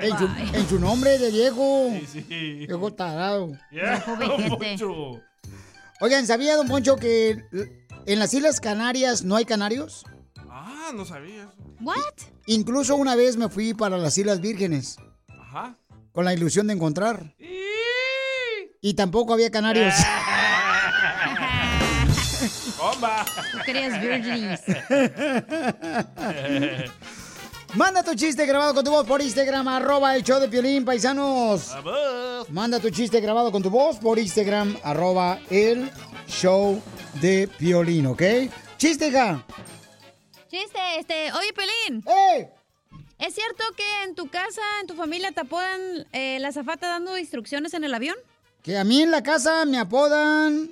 En 0.00 0.16
su, 0.16 0.24
en 0.56 0.66
su 0.66 0.80
nombre 0.80 1.18
de 1.18 1.30
viejo. 1.30 1.90
Sí, 2.10 2.24
sí. 2.26 2.66
Viejo 2.66 2.90
tarado. 2.94 3.52
Poncho. 4.58 5.20
Oigan, 6.00 6.26
¿sabía, 6.26 6.56
don 6.56 6.66
Poncho, 6.66 6.96
que 6.96 7.44
en 8.06 8.18
las 8.18 8.32
Islas 8.32 8.60
Canarias 8.60 9.22
no 9.24 9.36
hay 9.36 9.44
canarios? 9.44 10.06
Ah, 10.48 10.90
no 10.94 11.04
sabía 11.04 11.42
eso. 11.42 11.52
¿What? 11.82 11.96
Incluso 12.46 12.96
una 12.96 13.14
vez 13.14 13.36
me 13.36 13.50
fui 13.50 13.74
para 13.74 13.98
las 13.98 14.16
Islas 14.16 14.40
Vírgenes 14.40 14.96
Ajá. 15.28 15.76
con 16.12 16.24
la 16.24 16.32
ilusión 16.32 16.66
de 16.66 16.72
encontrar. 16.72 17.34
Y 17.38 17.69
tampoco 18.94 19.34
había 19.34 19.50
canarios. 19.50 19.92
¡Bomba! 22.78 23.26
Tú 23.52 23.58
querías 23.64 24.00
virgins. 24.00 24.60
Manda 27.74 28.02
tu 28.02 28.14
chiste 28.14 28.46
grabado 28.46 28.74
con 28.74 28.84
tu 28.84 28.90
voz 28.90 29.06
por 29.06 29.22
Instagram, 29.22 29.68
arroba 29.68 30.16
el 30.16 30.24
show 30.24 30.40
de 30.40 30.48
Piolín, 30.48 30.84
paisanos. 30.84 31.70
Manda 32.48 32.80
tu 32.80 32.90
chiste 32.90 33.20
grabado 33.20 33.52
con 33.52 33.62
tu 33.62 33.70
voz 33.70 33.98
por 33.98 34.18
Instagram, 34.18 34.76
arroba 34.82 35.38
el 35.50 35.88
show 36.26 36.82
de 37.20 37.48
Piolín, 37.58 38.06
¿ok? 38.06 38.22
Chiste, 38.76 39.06
hija. 39.08 39.44
Chiste, 40.48 40.80
este, 40.98 41.30
oye, 41.32 41.52
Pelín. 41.52 42.02
¡Eh! 42.08 42.50
¿Es 43.20 43.34
cierto 43.34 43.62
que 43.76 43.84
en 44.04 44.16
tu 44.16 44.28
casa, 44.28 44.62
en 44.80 44.88
tu 44.88 44.94
familia, 44.94 45.30
te 45.30 45.42
apodan 45.42 46.06
eh, 46.12 46.38
la 46.40 46.50
zafata 46.50 46.88
dando 46.88 47.16
instrucciones 47.18 47.72
en 47.74 47.84
el 47.84 47.94
avión? 47.94 48.16
Que 48.62 48.76
a 48.78 48.84
mí 48.84 49.02
en 49.02 49.10
la 49.10 49.22
casa 49.22 49.64
me 49.64 49.78
apodan 49.78 50.70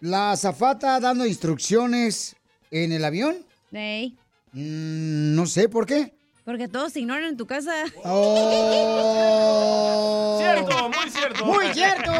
la 0.00 0.32
azafata 0.32 1.00
dando 1.00 1.24
instrucciones 1.26 2.36
en 2.70 2.92
el 2.92 3.04
avión. 3.04 3.36
Ey, 3.72 4.16
Mm, 4.52 5.36
no 5.36 5.46
sé 5.46 5.68
por 5.68 5.86
qué. 5.86 6.12
porque 6.44 6.66
todos 6.66 6.92
te 6.92 6.98
ignoran 6.98 7.22
en 7.28 7.36
tu 7.36 7.46
casa. 7.46 7.72
Oh. 8.04 9.20
Cierto, 10.50 10.88
muy 10.88 11.08
cierto. 11.10 11.46
Muy 11.46 11.66
cierto. 11.72 12.10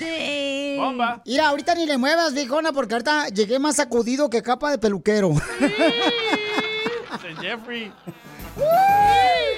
De... 0.00 0.76
Bomba. 0.78 1.20
Mira, 1.26 1.48
ahorita 1.48 1.74
ni 1.74 1.84
le 1.84 1.98
muevas, 1.98 2.32
viejona, 2.32 2.72
porque 2.72 2.94
ahorita 2.94 3.28
llegué 3.28 3.58
más 3.58 3.76
sacudido 3.76 4.30
que 4.30 4.40
capa 4.40 4.70
de 4.70 4.78
peluquero. 4.78 5.34
Jeffrey. 7.42 7.92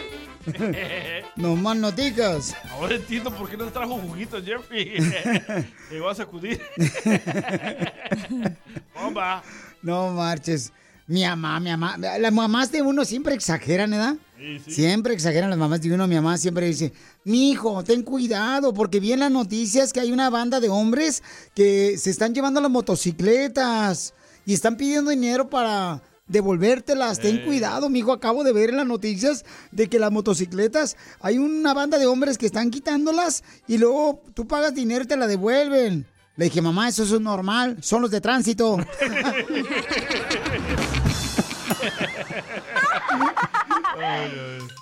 no 1.37 1.57
más 1.57 1.77
no 1.77 1.93
digas. 1.93 2.55
Ahora 2.71 2.97
entiendo 2.97 3.31
por 3.31 3.49
qué 3.49 3.57
no 3.57 3.67
trajo 3.67 3.99
juguitos, 3.99 4.45
Jeffrey. 4.45 4.95
Llegó 5.91 6.09
a 6.09 6.15
sacudir. 6.15 6.61
Bomba. 8.95 9.43
No 9.83 10.11
marches. 10.11 10.73
Mi 11.09 11.23
mamá, 11.23 11.61
mi 11.61 11.71
mamá. 11.71 11.97
Las 11.99 12.33
mamás 12.33 12.73
de 12.73 12.83
uno 12.83 13.05
siempre 13.05 13.35
exageran, 13.35 13.91
¿verdad? 13.91 14.17
Sí, 14.37 14.61
sí. 14.65 14.71
Siempre 14.73 15.15
exageran 15.15 15.51
las 15.51 15.59
mamás 15.59 15.81
de 15.81 15.93
uno. 15.93 16.07
Mi 16.09 16.17
mamá 16.17 16.37
siempre 16.37 16.67
dice, 16.67 16.93
mi 17.25 17.51
hijo, 17.51 17.85
ten 17.85 18.03
cuidado, 18.03 18.75
porque 18.75 18.99
vi 18.99 19.13
en 19.13 19.21
las 19.21 19.31
noticias 19.31 19.93
que 19.93 20.01
hay 20.01 20.11
una 20.11 20.31
banda 20.31 20.59
de 20.59 20.69
hombres 20.69 21.23
que 21.55 21.97
se 21.97 22.11
están 22.11 22.35
llevando 22.35 22.61
las 22.61 22.71
motocicletas 22.71 24.15
y 24.45 24.55
están 24.55 24.77
pidiendo 24.77 25.11
dinero 25.11 25.49
para 25.49 26.03
devolvértelas. 26.27 27.19
Ten 27.21 27.37
Ey. 27.39 27.45
cuidado, 27.45 27.89
mi 27.89 28.01
hijo. 28.01 28.13
Acabo 28.13 28.45
de 28.45 28.53
ver 28.53 28.71
en 28.71 28.77
las 28.79 28.87
noticias 28.87 29.45
de 29.71 29.89
que 29.89 29.99
las 29.99 30.13
motocicletas, 30.13 30.97
hay 31.21 31.39
una 31.39 31.75
banda 31.75 31.99
de 31.99 32.07
hombres 32.07 32.39
que 32.39 32.47
están 32.47 32.71
quitándolas 32.71 33.45
y 33.67 33.79
luego 33.79 34.23
tú 34.35 34.47
pagas 34.47 34.75
dinero 34.75 35.05
y 35.05 35.07
te 35.07 35.17
la 35.17 35.27
devuelven. 35.27 36.07
Le 36.37 36.45
dije, 36.45 36.61
mamá, 36.61 36.89
eso 36.89 37.03
es 37.03 37.21
normal, 37.21 37.79
son 37.81 38.03
los 38.03 38.11
de 38.11 38.21
tránsito. 38.21 38.77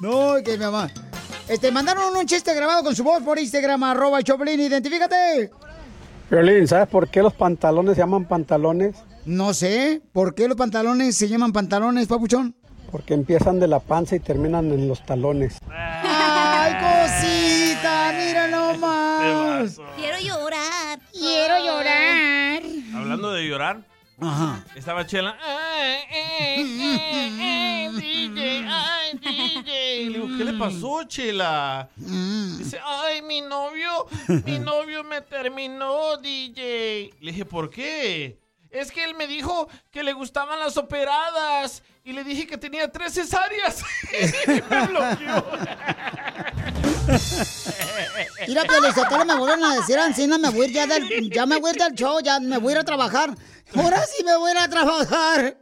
No, 0.01 0.35
que 0.45 0.53
mi 0.53 0.65
mamá. 0.65 0.91
Este, 1.49 1.71
mandaron 1.71 2.17
un 2.17 2.27
chiste 2.27 2.55
grabado 2.55 2.83
con 2.83 2.95
su 2.97 3.05
voz 3.05 3.23
por 3.23 3.39
Instagram, 3.39 3.83
arroba 3.85 4.23
Choplin, 4.23 4.61
identifícate. 4.61 5.51
Violín, 6.31 6.67
¿sabes 6.67 6.89
por 6.89 7.09
qué 7.09 7.23
los 7.23 7.35
pantalones 7.35 7.95
se 7.95 8.01
llaman 8.01 8.25
pantalones? 8.25 8.97
No 9.27 9.55
sé, 9.55 10.03
¿por 10.13 10.35
qué 10.35 10.49
los 10.49 10.57
pantalones 10.57 11.17
se 11.17 11.29
llaman 11.29 11.53
pantalones, 11.53 12.07
papuchón? 12.07 12.55
Porque 12.91 13.15
empiezan 13.15 13.59
de 13.59 13.67
la 13.69 13.81
panza 13.81 14.17
y 14.17 14.21
terminan 14.21 14.71
en 14.71 14.87
los 14.87 15.05
talones. 15.05 15.59
¡Ay, 15.71 16.73
cosita! 16.75 18.13
¡Mira 18.17 18.49
nomás! 18.49 19.81
Quiero 19.97 20.19
llorar. 20.21 21.01
Quiero 21.13 21.55
llorar. 21.59 22.63
Hablando 22.95 23.33
de 23.33 23.49
llorar, 23.49 23.85
Ajá. 24.21 24.65
estaba 24.77 25.07
Chela. 25.07 25.37
Ay, 25.43 26.01
ay, 26.13 27.39
ay, 27.41 27.89
DJ, 27.97 28.65
ay, 28.69 29.19
DJ. 29.19 30.11
Le 30.11 30.19
digo, 30.21 30.29
¿qué 30.39 30.45
le 30.45 30.53
pasó, 30.53 31.03
Chela? 31.05 31.89
Dice, 31.97 32.79
ay, 32.85 33.23
mi 33.23 33.41
novio, 33.41 34.07
mi 34.45 34.59
novio 34.61 35.03
me 35.03 35.23
terminó, 35.23 36.19
DJ. 36.19 37.11
Le 37.21 37.33
dije, 37.33 37.45
¿por 37.45 37.71
qué? 37.71 38.39
Es 38.75 38.91
que 38.91 39.05
él 39.05 39.15
me 39.15 39.29
dijo 39.29 39.69
que 39.93 40.03
le 40.03 40.13
gustaban 40.13 40.59
las 40.59 40.77
operadas. 40.77 41.85
Y 42.03 42.13
le 42.13 42.25
dije 42.25 42.45
que 42.45 42.59
tenía 42.59 42.91
tres 42.91 43.15
cesáreas. 43.15 43.83
me 44.69 44.87
bloqueó. 44.87 45.45
Mira, 48.49 48.65
Piolizotelo, 48.65 49.25
me 49.25 49.37
vuelven 49.37 49.65
a 49.65 49.77
decir 49.77 49.97
Ancina, 49.99 50.39
me 50.39 50.51
voy 50.51 50.67
a 50.67 50.69
ir 50.69 50.75
ya 50.75 50.87
del, 50.87 51.31
ya 51.31 51.47
me 51.47 51.61
voy 51.61 51.71
a 51.71 51.75
ir 51.75 51.79
del 51.81 51.95
show, 51.95 52.19
ya 52.21 52.41
me 52.41 52.59
voy 52.59 52.73
a 52.73 52.73
ir 52.73 52.79
a 52.81 52.85
trabajar. 52.85 53.33
Ahora 53.77 54.05
sí 54.07 54.25
me 54.25 54.37
voy 54.37 54.51
a 54.51 54.53
ir 54.55 54.59
a 54.59 54.69
trabajar. 54.69 55.57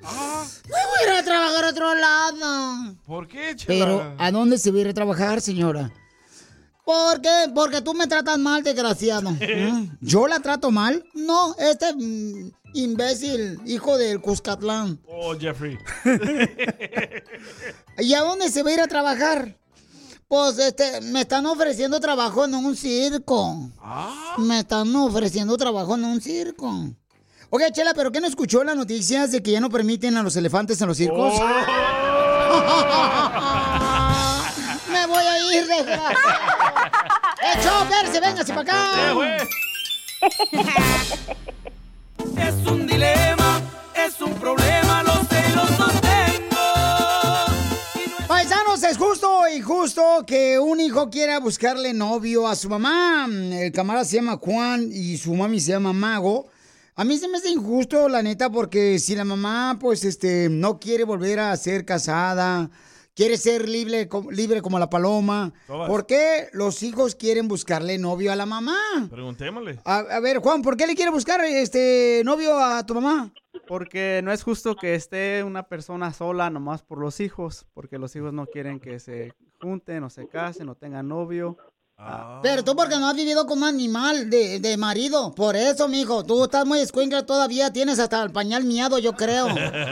Me 0.00 0.86
voy 0.86 1.00
a 1.00 1.12
ir 1.12 1.18
a 1.18 1.22
trabajar 1.22 1.64
a 1.64 1.68
otro 1.68 1.94
lado. 1.94 2.96
¿Por 3.06 3.28
qué, 3.28 3.54
Chela? 3.54 3.84
Pero, 3.84 4.14
¿a 4.18 4.30
dónde 4.30 4.56
se 4.58 4.70
va 4.70 4.78
a 4.78 4.80
ir 4.80 4.88
a 4.88 4.94
trabajar, 4.94 5.42
señora? 5.42 5.92
¿Por 6.84 7.20
qué? 7.20 7.50
Porque 7.54 7.80
tú 7.80 7.94
me 7.94 8.06
tratas 8.06 8.38
mal, 8.38 8.62
desgraciado. 8.62 9.30
¿Mm? 9.30 9.96
¿Yo 10.00 10.28
la 10.28 10.40
trato 10.40 10.70
mal? 10.70 11.04
No, 11.14 11.54
este 11.58 11.94
mm, 11.94 12.50
imbécil, 12.74 13.60
hijo 13.64 13.96
del 13.96 14.20
Cuscatlán. 14.20 15.00
Oh, 15.08 15.34
Jeffrey. 15.38 15.78
¿Y 17.98 18.14
a 18.14 18.20
dónde 18.20 18.50
se 18.50 18.62
va 18.62 18.70
a 18.70 18.74
ir 18.74 18.80
a 18.80 18.86
trabajar? 18.86 19.56
Pues, 20.28 20.58
este, 20.58 21.00
me 21.02 21.20
están 21.20 21.46
ofreciendo 21.46 22.00
trabajo 22.00 22.44
en 22.44 22.54
un 22.54 22.76
circo. 22.76 23.70
Me 24.38 24.60
están 24.60 24.94
ofreciendo 24.96 25.56
trabajo 25.56 25.94
en 25.94 26.04
un 26.04 26.20
circo. 26.20 26.72
Oye, 27.50 27.70
Chela, 27.72 27.94
¿pero 27.94 28.10
qué 28.10 28.20
no 28.20 28.26
escuchó 28.26 28.64
las 28.64 28.74
noticias 28.74 29.30
de 29.30 29.42
que 29.42 29.52
ya 29.52 29.60
no 29.60 29.70
permiten 29.70 30.16
a 30.16 30.24
los 30.24 30.34
elefantes 30.34 30.80
en 30.80 30.88
los 30.88 30.96
circos? 30.96 31.34
Me 31.34 31.38
voy 35.54 35.56
a 35.56 35.60
ir, 35.60 35.66
desgraciado. 35.66 36.14
¡Eh, 37.42 37.58
chofer, 37.62 38.20
véngase 38.20 38.52
para 38.54 38.60
acá! 38.62 39.46
Es 42.38 42.66
un 42.66 42.86
dilema, 42.86 43.60
es 43.94 44.20
un 44.20 44.34
problema, 44.34 45.02
los 45.02 45.28
celos 45.28 45.70
los 45.78 46.00
tengo. 46.00 46.58
Paisanos, 48.26 48.82
es 48.82 48.96
justo 48.96 49.40
o 49.40 49.48
injusto 49.48 50.24
que 50.26 50.58
un 50.58 50.80
hijo 50.80 51.10
quiera 51.10 51.38
buscarle 51.38 51.92
novio 51.92 52.48
a 52.48 52.56
su 52.56 52.68
mamá. 52.68 53.26
El 53.28 53.72
camarada 53.72 54.04
se 54.04 54.16
llama 54.16 54.38
Juan 54.38 54.88
y 54.90 55.18
su 55.18 55.34
mami 55.34 55.60
se 55.60 55.72
llama 55.72 55.92
Mago. 55.92 56.46
A 56.96 57.04
mí 57.04 57.18
se 57.18 57.28
me 57.28 57.38
hace 57.38 57.50
injusto, 57.50 58.08
la 58.08 58.22
neta, 58.22 58.50
porque 58.50 59.00
si 59.00 59.16
la 59.16 59.24
mamá, 59.24 59.78
pues, 59.80 60.04
este, 60.04 60.48
no 60.48 60.78
quiere 60.78 61.02
volver 61.02 61.40
a 61.40 61.56
ser 61.56 61.84
casada, 61.84 62.70
quiere 63.14 63.36
ser 63.36 63.68
libre, 63.68 64.08
co- 64.08 64.30
libre 64.30 64.60
como 64.62 64.78
la 64.78 64.90
paloma, 64.90 65.52
Todas. 65.66 65.88
¿por 65.88 66.06
qué 66.06 66.48
los 66.52 66.82
hijos 66.82 67.14
quieren 67.14 67.48
buscarle 67.48 67.96
novio 67.98 68.32
a 68.32 68.36
la 68.36 68.46
mamá? 68.46 68.76
Preguntémosle. 69.10 69.78
A, 69.84 69.98
a 69.98 70.20
ver, 70.20 70.38
Juan, 70.38 70.62
¿por 70.62 70.76
qué 70.76 70.86
le 70.86 70.94
quiere 70.94 71.10
buscar 71.10 71.40
este 71.44 72.22
novio 72.24 72.58
a 72.58 72.84
tu 72.84 72.94
mamá? 72.94 73.32
Porque 73.66 74.20
no 74.22 74.32
es 74.32 74.42
justo 74.42 74.76
que 74.76 74.94
esté 74.94 75.42
una 75.44 75.62
persona 75.68 76.12
sola 76.12 76.50
nomás 76.50 76.82
por 76.82 76.98
los 76.98 77.20
hijos, 77.20 77.66
porque 77.72 77.98
los 77.98 78.14
hijos 78.16 78.32
no 78.32 78.46
quieren 78.46 78.80
que 78.80 78.98
se 78.98 79.32
junten 79.60 80.02
o 80.04 80.10
se 80.10 80.28
casen 80.28 80.68
o 80.68 80.74
tengan 80.74 81.08
novio. 81.08 81.56
Pero 82.42 82.64
tú 82.64 82.74
porque 82.74 82.96
no 82.96 83.08
has 83.08 83.16
vivido 83.16 83.46
como 83.46 83.66
animal 83.66 84.28
de, 84.28 84.58
de 84.58 84.76
marido. 84.76 85.34
Por 85.34 85.56
eso, 85.56 85.88
mijo, 85.88 86.24
tú 86.24 86.44
estás 86.44 86.66
muy 86.66 86.80
escuincla 86.80 87.24
todavía. 87.24 87.72
Tienes 87.72 87.98
hasta 87.98 88.22
el 88.22 88.30
pañal 88.30 88.64
miado, 88.64 88.98
yo 88.98 89.12
creo. 89.12 89.48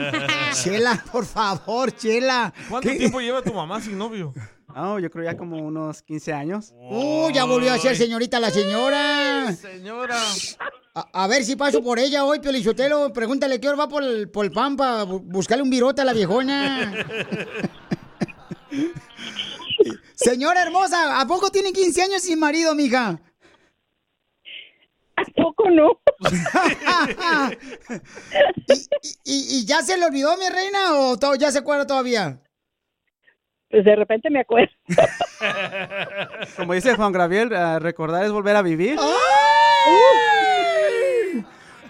Chela, 0.63 1.03
por 1.11 1.25
favor, 1.25 1.91
Chela. 1.95 2.53
¿Cuánto 2.69 2.89
¿Qué? 2.89 2.97
tiempo 2.97 3.19
lleva 3.21 3.41
tu 3.41 3.53
mamá 3.53 3.81
sin 3.81 3.97
novio? 3.97 4.33
No, 4.75 4.99
yo 4.99 5.09
creo 5.09 5.25
ya 5.25 5.37
como 5.37 5.57
unos 5.57 6.01
15 6.01 6.33
años. 6.33 6.73
Uh, 6.75 7.29
ya 7.31 7.45
volvió 7.45 7.71
a 7.73 7.77
ser 7.77 7.95
señorita 7.95 8.39
la 8.39 8.51
señora. 8.51 9.53
Señora. 9.53 10.17
A, 10.95 11.23
a 11.23 11.27
ver 11.27 11.43
si 11.43 11.55
paso 11.55 11.81
por 11.81 11.99
ella 11.99 12.25
hoy, 12.25 12.39
Piolichotelo. 12.39 13.13
Pregúntale 13.13 13.59
qué 13.59 13.67
hora 13.69 13.77
va 13.77 13.87
por 13.87 14.03
el, 14.03 14.29
por 14.29 14.45
el 14.45 14.51
pan 14.51 14.75
para 14.75 15.03
buscarle 15.03 15.63
un 15.63 15.69
virote 15.69 16.01
a 16.01 16.05
la 16.05 16.13
viejona. 16.13 16.93
Señora 20.23 20.61
hermosa, 20.63 21.19
¿a 21.19 21.27
poco 21.27 21.49
tiene 21.51 21.73
15 21.73 22.01
años 22.03 22.21
sin 22.21 22.39
marido, 22.39 22.73
mija? 22.75 23.19
¿A 25.15 25.23
poco 25.35 25.69
no? 25.69 25.99
¿Y, 28.67 28.73
y- 29.25 29.59
y 29.59 29.65
ya 29.65 29.81
se 29.81 29.97
le 29.97 30.05
olvidó, 30.05 30.35
mi 30.37 30.47
reina, 30.49 30.95
o 30.95 31.17
ya 31.35 31.51
se 31.51 31.59
acuerda 31.59 31.85
todavía? 31.85 32.39
Pues 33.69 33.85
de 33.85 33.95
repente 33.95 34.29
me 34.29 34.39
acuerdo. 34.41 34.71
Como 36.57 36.73
dice 36.73 36.95
Juan 36.95 37.11
Gabriel, 37.11 37.49
recordar 37.81 38.23
es 38.23 38.31
volver 38.31 38.55
a 38.55 38.61
vivir. 38.61 38.97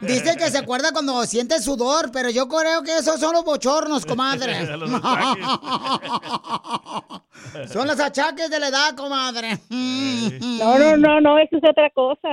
Dice 0.07 0.35
que 0.37 0.49
se 0.49 0.57
acuerda 0.57 0.91
cuando 0.91 1.23
siente 1.25 1.59
sudor, 1.59 2.11
pero 2.11 2.29
yo 2.29 2.47
creo 2.47 2.83
que 2.83 2.97
esos 2.97 3.19
son 3.19 3.33
los 3.33 3.43
bochornos, 3.43 4.05
comadre. 4.05 4.65
Los 4.77 4.91
achaques. 4.93 5.45
son 7.73 7.87
los 7.87 7.99
achaques 7.99 8.49
de 8.49 8.59
la 8.59 8.67
edad, 8.67 8.95
comadre. 8.95 9.59
No, 9.69 10.77
no, 10.77 10.97
no, 10.97 11.21
no, 11.21 11.37
eso 11.39 11.57
es 11.57 11.63
otra 11.69 11.89
cosa. 11.91 12.29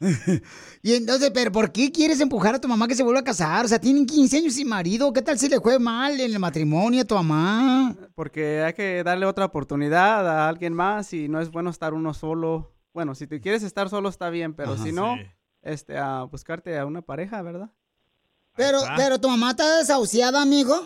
Y 0.82 0.92
entonces, 0.92 1.30
¿pero 1.32 1.50
por 1.50 1.72
qué 1.72 1.90
quieres 1.90 2.20
empujar 2.20 2.56
a 2.56 2.60
tu 2.60 2.68
mamá 2.68 2.86
que 2.86 2.94
se 2.94 3.02
vuelva 3.02 3.20
a 3.20 3.24
casar? 3.24 3.64
O 3.64 3.68
sea, 3.68 3.78
tienen 3.78 4.04
15 4.04 4.36
años 4.36 4.52
sin 4.52 4.68
marido. 4.68 5.10
¿Qué 5.14 5.22
tal 5.22 5.38
si 5.38 5.48
le 5.48 5.58
fue 5.58 5.78
mal 5.78 6.20
en 6.20 6.30
el 6.30 6.38
matrimonio 6.38 7.00
a 7.00 7.04
tu 7.06 7.14
mamá? 7.14 7.94
Porque 8.14 8.62
hay 8.62 8.74
que 8.74 9.02
darle 9.02 9.24
otra 9.24 9.46
oportunidad 9.46 10.28
a 10.28 10.46
alguien 10.46 10.74
más 10.74 11.14
y 11.14 11.26
no 11.28 11.40
es 11.40 11.50
bueno 11.50 11.70
estar 11.70 11.94
uno 11.94 12.12
solo. 12.12 12.74
Bueno, 12.92 13.14
si 13.14 13.26
te 13.26 13.40
quieres 13.40 13.62
estar 13.62 13.88
solo 13.88 14.10
está 14.10 14.28
bien, 14.28 14.52
pero 14.52 14.74
Ajá. 14.74 14.82
si 14.82 14.92
no, 14.92 15.14
Sí. 15.16 15.22
Este, 15.64 15.98
a 15.98 16.22
buscarte 16.24 16.78
a 16.78 16.86
una 16.86 17.02
pareja, 17.02 17.42
¿verdad? 17.42 17.70
Pero, 18.56 18.80
pero 18.96 19.20
tu 19.20 19.28
mamá 19.28 19.50
está 19.50 19.78
desahuciada, 19.78 20.40
amigo. 20.40 20.80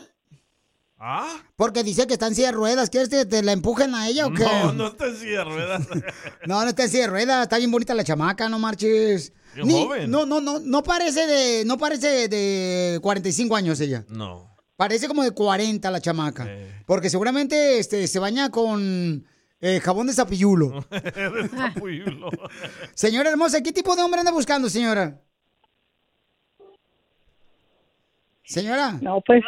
¿Ah? 1.01 1.29
Porque 1.55 1.85
dice 1.85 2.07
que 2.07 2.14
está 2.14 2.27
en 2.27 2.35
silla 2.35 2.49
de 2.49 2.53
ruedas. 2.55 2.91
¿Quieres 2.91 3.09
que 3.09 3.25
te 3.25 3.43
la 3.43 3.53
empujen 3.53 3.95
a 3.95 4.09
ella 4.09 4.27
o 4.27 4.33
qué? 4.33 4.43
No, 4.43 4.73
no 4.73 4.87
está 4.88 5.07
en 5.07 5.17
silla 5.17 5.38
de 5.38 5.45
ruedas. 5.45 5.87
No, 6.47 6.62
no 6.62 6.69
está 6.69 6.85
en 6.85 6.88
silla 6.91 7.03
de 7.05 7.09
ruedas. 7.11 7.43
Está 7.43 7.59
bien 7.59 7.71
bonita 7.71 7.95
la 7.95 8.03
chamaca, 8.05 8.49
no 8.49 8.59
marches. 8.59 9.33
Ni- 9.55 9.85
joven. 9.85 10.11
No, 10.11 10.27
no, 10.27 10.41
no, 10.41 10.59
no 10.59 10.83
parece 10.83 11.27
de, 11.27 11.64
no 11.64 11.79
parece 11.79 12.29
de 12.29 12.99
45 13.03 13.55
años 13.55 13.79
ella. 13.81 14.05
No. 14.09 14.57
Parece 14.77 15.07
como 15.09 15.23
de 15.23 15.31
40 15.33 15.91
la 15.91 16.01
chamaca. 16.01 16.49
Porque 16.87 17.11
seguramente 17.11 17.79
este, 17.79 18.07
se 18.07 18.19
baña 18.19 18.51
con 18.51 19.25
eh, 19.61 19.81
jabón 19.81 20.07
de 20.07 20.12
zapillulo. 20.12 20.85
De. 20.90 22.31
Señora 22.94 23.31
hermosa, 23.31 23.62
¿qué 23.62 23.73
tipo 23.73 23.97
de 23.97 24.03
hombre 24.03 24.21
anda 24.21 24.33
buscando, 24.33 24.68
señora? 24.68 25.21
Señora. 28.44 28.92
No, 29.03 29.21
pues, 29.21 29.42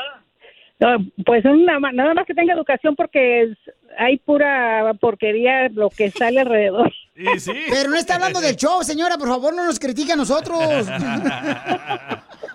no, 0.78 0.88
pues 1.24 1.44
una 1.44 1.78
nada 1.92 2.14
más 2.14 2.26
que 2.26 2.34
tenga 2.34 2.52
educación 2.54 2.94
porque 2.96 3.42
es- 3.42 3.58
hay 3.98 4.18
pura 4.18 4.92
porquería 5.00 5.68
lo 5.70 5.88
que 5.90 6.10
sale 6.10 6.40
alrededor. 6.40 6.92
Pero 7.70 7.90
no 7.90 7.96
está 7.96 8.14
hablando 8.16 8.40
del 8.40 8.56
show, 8.56 8.82
señora. 8.82 9.16
Por 9.18 9.28
favor, 9.28 9.54
no 9.54 9.64
nos 9.64 9.78
critique 9.78 10.12
a 10.12 10.16
nosotros. 10.16 10.58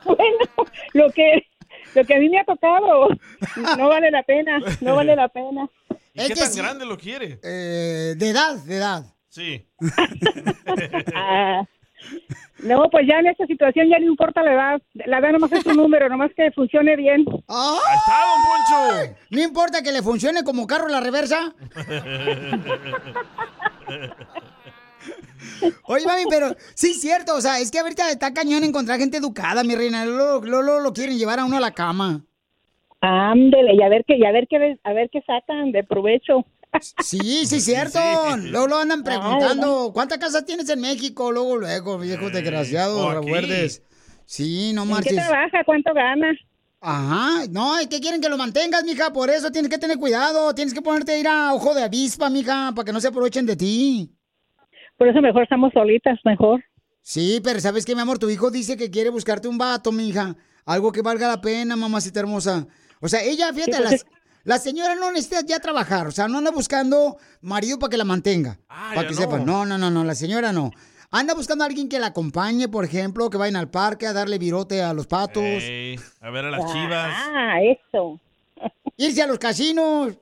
bueno, 0.06 0.46
lo 0.94 1.10
que 1.12 1.46
lo 1.94 2.04
que 2.04 2.15
a 2.15 2.20
mí 2.20 2.30
me 2.30 2.39
ha 2.39 2.44
tocado 2.46 3.08
no 3.78 3.88
vale 3.88 4.12
la 4.12 4.24
pena, 4.24 4.60
no 4.82 4.96
vale 4.96 5.15
la 5.15 5.28
pena. 5.30 5.68
¿Y 6.15 6.28
qué 6.28 6.36
tan 6.36 6.56
grande 6.56 6.86
lo 6.86 6.97
quiere? 6.97 7.39
Eh, 7.43 8.15
de 8.17 8.30
edad, 8.30 8.56
de 8.56 8.78
edad. 8.78 9.06
Sí. 9.28 9.67
Ah, 11.13 11.63
no, 12.60 12.89
pues 12.89 13.06
ya 13.08 13.19
en 13.19 13.28
esta 13.28 13.45
situación 13.45 13.88
ya 13.89 13.99
no 13.99 14.06
importa 14.06 14.41
la 14.41 14.54
edad, 14.54 14.82
la 14.93 15.19
edad 15.19 15.32
nomás 15.32 15.51
es 15.51 15.65
un 15.65 15.75
número, 15.75 16.08
nomás 16.08 16.32
que 16.36 16.51
funcione 16.51 16.95
bien. 16.95 17.25
Ahí 17.47 17.97
está, 17.97 18.23
don 18.25 18.43
Poncho! 18.45 19.15
No 19.30 19.41
importa 19.41 19.84
que 19.84 19.91
le 19.91 20.01
funcione 20.01 20.43
como 20.43 20.65
carro 20.65 20.88
a 20.88 20.91
la 20.91 21.01
reversa. 21.01 21.54
Oye, 25.84 26.06
mami, 26.06 26.23
pero 26.30 26.56
sí 26.75 26.91
es 26.91 27.01
cierto, 27.01 27.36
o 27.36 27.41
sea, 27.41 27.60
es 27.60 27.71
que 27.71 27.80
ahorita 27.80 28.10
está 28.10 28.34
cañón 28.34 28.63
encontrar 28.63 28.99
gente 28.99 29.17
educada, 29.17 29.63
mi 29.63 29.75
reina. 29.75 30.06
Lo, 30.06 30.39
lo, 30.41 30.62
lo, 30.62 30.80
lo 30.80 30.93
quieren 30.93 31.17
llevar 31.17 31.39
a 31.39 31.45
uno 31.45 31.58
a 31.58 31.62
la 31.62 31.73
cama. 31.73 32.25
Ándele, 33.08 33.76
y 33.76 33.82
a 33.84 33.89
ver 33.89 34.04
qué, 34.08 34.18
y 34.18 34.26
a 34.26 34.32
ver 34.32 34.48
qué, 34.50 34.80
a 34.84 34.94
ver 34.94 35.10
qué 35.12 35.22
sacan 35.28 35.72
de 35.72 35.84
provecho. 35.84 36.44
Sí, 37.04 37.46
sí, 37.46 37.58
es 37.58 37.65
cierto. 37.65 38.00
Luego 38.50 38.68
lo 38.68 38.78
andan 38.78 39.04
preguntando, 39.04 39.91
¿cuántas 39.94 40.18
casas 40.18 40.44
tienes 40.44 40.68
en 40.70 40.82
México? 40.82 41.32
Luego, 41.32 41.58
luego, 41.58 42.00
viejo 42.00 42.32
desgraciado, 42.32 43.13
recuerdes. 43.13 43.84
Sí, 44.26 44.72
no 44.74 44.82
¿En 44.82 44.88
qué 44.88 44.94
marches. 44.94 45.15
trabaja? 45.15 45.63
¿Cuánto 45.65 45.94
gana? 45.94 46.34
Ajá, 46.82 47.46
no, 47.52 47.78
es 47.78 47.88
que 47.88 48.00
quieren 48.00 48.22
que 48.22 48.30
lo 48.30 48.38
mantengas, 48.38 48.84
mija, 48.84 49.13
por 49.13 49.30
eso 49.30 49.52
tienes 49.52 49.70
que 49.70 49.78
tener 49.78 49.98
cuidado, 49.98 50.54
tienes 50.56 50.74
que 50.74 50.82
ponerte 50.82 51.13
a 51.13 51.18
ir 51.20 51.28
a 51.28 51.54
ojo 51.54 51.74
de 51.74 51.84
avispa, 51.84 52.30
mija, 52.30 52.74
para 52.76 52.86
que 52.86 52.91
no 52.91 53.00
se 53.00 53.08
aprovechen 53.08 53.46
de 53.46 53.56
ti. 53.56 54.12
Por 54.98 55.08
eso 55.08 55.22
mejor 55.22 55.44
estamos 55.44 55.72
solitas, 55.74 56.20
mejor. 56.26 56.63
Sí, 57.02 57.39
pero 57.44 57.60
¿sabes 57.60 57.86
qué, 57.86 57.94
mi 57.96 58.02
amor? 58.02 58.18
Tu 58.18 58.30
hijo 58.30 58.50
dice 58.50 58.78
que 58.78 58.89
quiere 58.89 59.10
buscarte 59.12 59.48
un 59.48 59.58
vato, 59.58 59.91
mija, 59.91 60.36
algo 60.65 60.91
que 60.91 61.04
valga 61.04 61.28
la 61.28 61.39
pena, 61.39 61.76
mamacita 61.76 62.20
hermosa. 62.20 62.68
O 63.02 63.08
sea, 63.08 63.22
ella, 63.24 63.52
fíjate, 63.54 63.78
pues 63.78 64.06
la, 64.44 64.56
la 64.56 64.60
señora 64.60 64.96
no 64.96 65.12
necesita 65.12 65.42
ya 65.46 65.60
trabajar, 65.60 66.08
o 66.08 66.12
sea, 66.12 66.28
no 66.28 66.38
anda 66.38 66.52
buscando 66.52 67.18
marido 67.42 67.80
para 67.80 67.90
que 67.92 67.98
la 67.98 68.06
mantenga, 68.06 68.60
para 68.68 69.02
ya 69.02 69.08
que 69.08 69.16
no. 69.16 69.22
sepan. 69.22 69.46
No, 69.46 69.66
no, 69.66 69.78
no, 69.78 69.90
no, 69.92 70.04
la 70.04 70.16
señora 70.16 70.52
no. 70.52 70.72
Anda 71.12 71.34
buscando 71.34 71.64
a 71.64 71.68
alguien 71.68 71.88
que 71.88 72.00
la 72.00 72.08
acompañe, 72.08 72.68
por 72.68 72.84
ejemplo, 72.84 73.30
que 73.30 73.38
vayan 73.38 73.56
al 73.56 73.70
parque 73.70 74.06
a 74.08 74.14
darle 74.14 74.38
virote 74.38 74.82
a 74.82 74.94
los 74.94 75.08
patos. 75.08 75.44
Ey, 75.44 76.00
a 76.20 76.30
ver 76.30 76.46
a 76.46 76.52
las 76.52 76.72
chivas. 76.72 77.14
Ah, 77.16 77.58
eso. 77.62 78.20
Irse 78.98 79.22
a 79.22 79.28
los 79.28 79.40
casinos. 79.40 80.14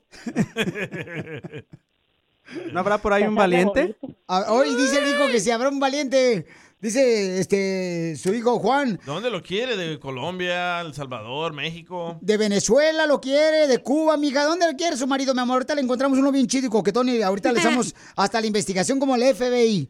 ¿No 2.72 2.80
habrá 2.80 2.98
por 2.98 3.14
ahí 3.14 3.24
un 3.24 3.36
valiente? 3.36 3.96
Ah, 4.28 4.46
Hoy 4.50 4.76
dice 4.76 5.00
el 5.00 5.10
hijo 5.10 5.28
que 5.32 5.40
si 5.40 5.50
habrá 5.52 5.70
un 5.70 5.80
valiente, 5.80 6.46
dice 6.84 7.39
este 7.39 8.15
su 8.17 8.34
hijo 8.34 8.60
Juan, 8.60 9.00
¿Dónde 9.06 9.30
lo 9.30 9.41
quiere? 9.41 9.78
¿De 9.78 9.98
Colombia, 10.00 10.82
El 10.82 10.93
Salvador, 10.93 11.54
México? 11.54 12.17
de 12.22 12.38
Venezuela 12.38 13.08
lo 13.08 13.22
quiere, 13.22 13.67
de 13.67 13.80
Cuba, 13.80 14.17
mija, 14.17 14.43
¿dónde 14.43 14.69
lo 14.69 14.78
quiere 14.78 14.98
su 14.98 15.08
marido, 15.08 15.34
mi 15.34 15.39
amor? 15.39 15.56
Ahorita 15.56 15.76
le 15.76 15.82
encontramos 15.82 16.19
uno 16.19 16.32
bien 16.32 16.46
chido 16.46 16.67
y 16.67 16.69
coquetón 16.69 17.08
y 17.10 17.22
ahorita 17.22 17.52
le 17.54 17.60
hacemos 17.62 17.96
hasta 18.15 18.41
la 18.41 18.48
investigación 18.48 19.00
como 19.00 19.15
el 19.15 19.34
FBI. 19.34 19.89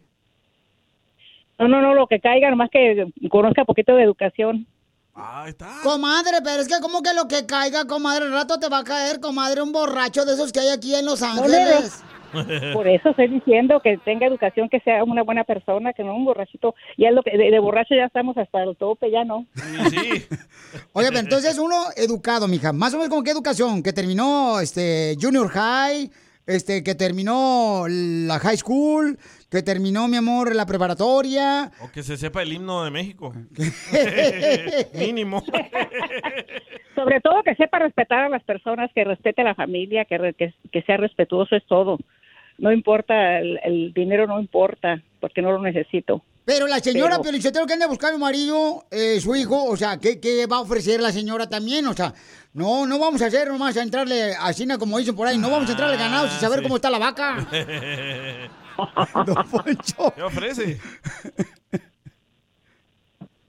No, 1.59 1.67
no, 1.67 1.81
no, 1.81 1.93
lo 1.93 2.07
que 2.07 2.19
caiga, 2.19 2.49
nomás 2.49 2.69
que 2.71 3.05
conozca 3.29 3.65
poquito 3.65 3.95
de 3.95 4.03
educación. 4.03 4.67
Comadre, 5.83 6.37
pero 6.43 6.61
es 6.61 6.67
que 6.67 6.79
como 6.81 7.01
que 7.01 7.13
lo 7.13 7.27
que 7.27 7.45
caiga, 7.45 7.85
comadre, 7.85 8.25
el 8.25 8.31
rato 8.31 8.59
te 8.59 8.67
va 8.67 8.79
a 8.79 8.83
caer, 8.83 9.19
comadre, 9.19 9.61
un 9.61 9.71
borracho 9.71 10.25
de 10.25 10.33
esos 10.33 10.51
que 10.51 10.59
hay 10.59 10.69
aquí 10.69 10.95
en 10.95 11.05
Los 11.05 11.21
Ángeles. 11.21 12.03
Por 12.73 12.87
eso 12.87 13.09
estoy 13.09 13.27
diciendo 13.27 13.79
que 13.81 13.97
tenga 13.99 14.27
educación, 14.27 14.69
que 14.69 14.79
sea 14.81 15.03
una 15.03 15.23
buena 15.23 15.43
persona, 15.43 15.93
que 15.93 16.03
no 16.03 16.15
un 16.15 16.25
borrachito. 16.25 16.75
Ya 16.97 17.11
lo 17.11 17.23
que 17.23 17.37
de, 17.37 17.51
de 17.51 17.59
borracho 17.59 17.95
ya 17.95 18.05
estamos 18.05 18.37
hasta 18.37 18.63
el 18.63 18.75
tope, 18.75 19.11
ya 19.11 19.23
no. 19.23 19.45
Oye, 20.93 21.07
pero 21.09 21.19
entonces 21.19 21.57
uno 21.59 21.75
educado, 21.95 22.47
mija, 22.47 22.73
más 22.73 22.93
o 22.93 22.97
menos 22.97 23.09
como 23.09 23.23
qué 23.23 23.31
educación, 23.31 23.83
que 23.83 23.93
terminó 23.93 24.59
este 24.59 25.15
junior 25.21 25.47
high, 25.49 26.09
este 26.45 26.83
que 26.83 26.95
terminó 26.95 27.85
la 27.87 28.37
high 28.39 28.57
school, 28.57 29.17
que 29.49 29.61
terminó, 29.61 30.07
mi 30.07 30.17
amor, 30.17 30.55
la 30.55 30.65
preparatoria. 30.65 31.71
O 31.81 31.89
que 31.91 32.03
se 32.03 32.17
sepa 32.17 32.41
el 32.41 32.51
himno 32.53 32.83
de 32.83 32.91
México. 32.91 33.33
Mínimo. 34.93 35.43
Sobre 36.95 37.21
todo 37.21 37.43
que 37.43 37.55
sepa 37.55 37.79
respetar 37.79 38.19
a 38.25 38.29
las 38.29 38.43
personas, 38.43 38.91
que 38.93 39.03
respete 39.03 39.41
a 39.41 39.45
la 39.45 39.55
familia, 39.55 40.05
que, 40.05 40.17
re- 40.17 40.33
que, 40.33 40.53
que 40.71 40.81
sea 40.83 40.97
respetuoso, 40.97 41.55
es 41.55 41.65
todo. 41.65 41.97
No 42.57 42.71
importa, 42.71 43.39
el, 43.39 43.59
el 43.63 43.93
dinero 43.93 44.27
no 44.27 44.39
importa, 44.39 45.01
porque 45.19 45.41
no 45.41 45.51
lo 45.51 45.61
necesito. 45.61 46.23
Pero 46.45 46.67
la 46.67 46.79
señora 46.79 47.11
Pero- 47.11 47.23
Piolichotero 47.23 47.65
que 47.65 47.73
anda 47.73 47.87
buscando 47.87 48.15
un 48.15 48.21
marido, 48.21 48.83
eh, 48.91 49.19
su 49.21 49.35
hijo, 49.35 49.63
o 49.65 49.77
sea, 49.77 49.97
¿qué, 49.97 50.19
¿qué 50.19 50.45
va 50.45 50.57
a 50.57 50.61
ofrecer 50.61 50.99
la 51.01 51.11
señora 51.11 51.47
también? 51.47 51.87
O 51.87 51.93
sea, 51.93 52.13
no, 52.53 52.85
no 52.85 52.99
vamos 52.99 53.21
a 53.21 53.27
hacer 53.27 53.47
nomás 53.47 53.77
a 53.77 53.81
entrarle 53.83 54.33
a 54.39 54.53
China 54.53 54.77
como 54.77 54.97
dicen 54.99 55.15
por 55.15 55.25
ahí, 55.27 55.37
no 55.37 55.49
vamos 55.49 55.69
a 55.69 55.71
entrarle 55.71 55.95
ganado 55.97 56.27
sin 56.27 56.39
saber 56.39 56.59
sí. 56.59 56.63
cómo 56.63 56.75
está 56.75 56.89
la 56.89 56.99
vaca. 56.99 57.47
¿Qué 60.15 60.21
ofrece? 60.23 60.79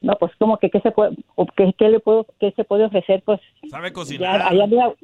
No, 0.00 0.14
pues 0.18 0.32
como 0.38 0.58
que 0.58 0.68
qué 0.70 0.80
se 0.80 0.90
puede, 0.90 1.16
o 1.34 1.46
qué, 1.46 1.72
qué 1.78 1.88
le 1.88 1.98
puedo, 1.98 2.26
qué 2.38 2.52
se 2.54 2.64
puede 2.64 2.84
ofrecer, 2.84 3.22
pues 3.24 3.40
¿Sabe 3.70 3.88
ya, 3.88 3.92
cocinar? 3.94 4.42
allá 4.42 4.64
anda, 4.64 4.76
una- 4.76 4.94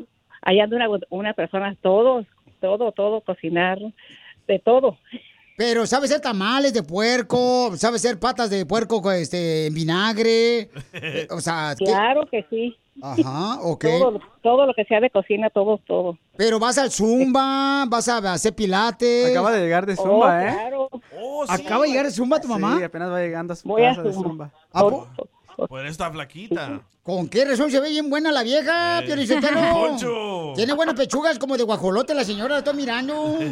allá 0.42 0.64
anda 0.64 0.76
una, 0.76 0.88
una 1.08 1.32
persona, 1.34 1.74
todo, 1.80 2.24
todo, 2.60 2.92
todo, 2.92 3.20
cocinar, 3.22 3.78
de 4.46 4.58
todo. 4.58 4.98
Pero 5.56 5.86
sabe 5.86 6.06
hacer 6.06 6.20
tamales 6.20 6.72
de 6.72 6.82
puerco, 6.82 7.76
sabe 7.76 7.96
hacer 7.96 8.18
patas 8.18 8.48
de 8.48 8.64
puerco 8.64 9.10
este, 9.12 9.66
en 9.66 9.74
vinagre. 9.74 10.70
eh, 10.94 11.26
o 11.30 11.40
sea, 11.40 11.74
¿qué? 11.78 11.84
Claro 11.84 12.22
que 12.30 12.46
sí. 12.48 12.76
Ajá, 13.02 13.60
ok. 13.62 13.84
Todo, 13.98 14.20
todo 14.42 14.66
lo 14.66 14.74
que 14.74 14.84
sea 14.84 15.00
de 15.00 15.10
cocina, 15.10 15.48
todo, 15.50 15.78
todo. 15.86 16.18
Pero 16.36 16.58
vas 16.58 16.76
al 16.78 16.90
Zumba, 16.90 17.84
vas 17.88 18.08
a 18.08 18.18
hacer 18.32 18.54
pilates. 18.54 19.30
Acaba 19.30 19.52
de 19.52 19.60
llegar 19.62 19.84
de 19.86 19.96
Zumba, 19.96 20.38
Oh, 20.38 20.40
¿eh? 20.40 20.52
claro. 20.52 20.88
Acaba 21.48 21.82
de 21.84 21.88
llegar 21.90 22.06
de 22.06 22.12
Zumba 22.12 22.40
tu 22.40 22.48
mamá. 22.48 22.76
Sí, 22.78 22.82
apenas 22.84 23.10
va 23.10 23.20
llegando 23.20 23.52
a 23.52 23.56
su 23.56 23.68
Voy 23.68 23.84
a 23.84 23.90
casa 23.90 24.02
de 24.02 24.12
Zumba. 24.12 24.28
Zumba. 24.28 24.50
¿A 24.72 24.80
po- 24.80 25.08
Por 25.56 25.86
esta 25.86 26.10
flaquita. 26.10 26.82
¿Con 27.02 27.28
qué 27.28 27.44
razón 27.44 27.70
se 27.70 27.80
ve 27.80 27.90
bien 27.90 28.10
buena 28.10 28.32
la 28.32 28.42
vieja, 28.42 29.00
Eh? 29.00 29.70
Poncho. 29.72 30.52
Tiene 30.54 30.72
buenas 30.74 30.94
pechugas 30.94 31.38
como 31.38 31.56
de 31.56 31.64
guajolote 31.64 32.14
la 32.14 32.24
señora, 32.24 32.54
la 32.54 32.58
estoy 32.58 32.74
mirando. 32.74 33.38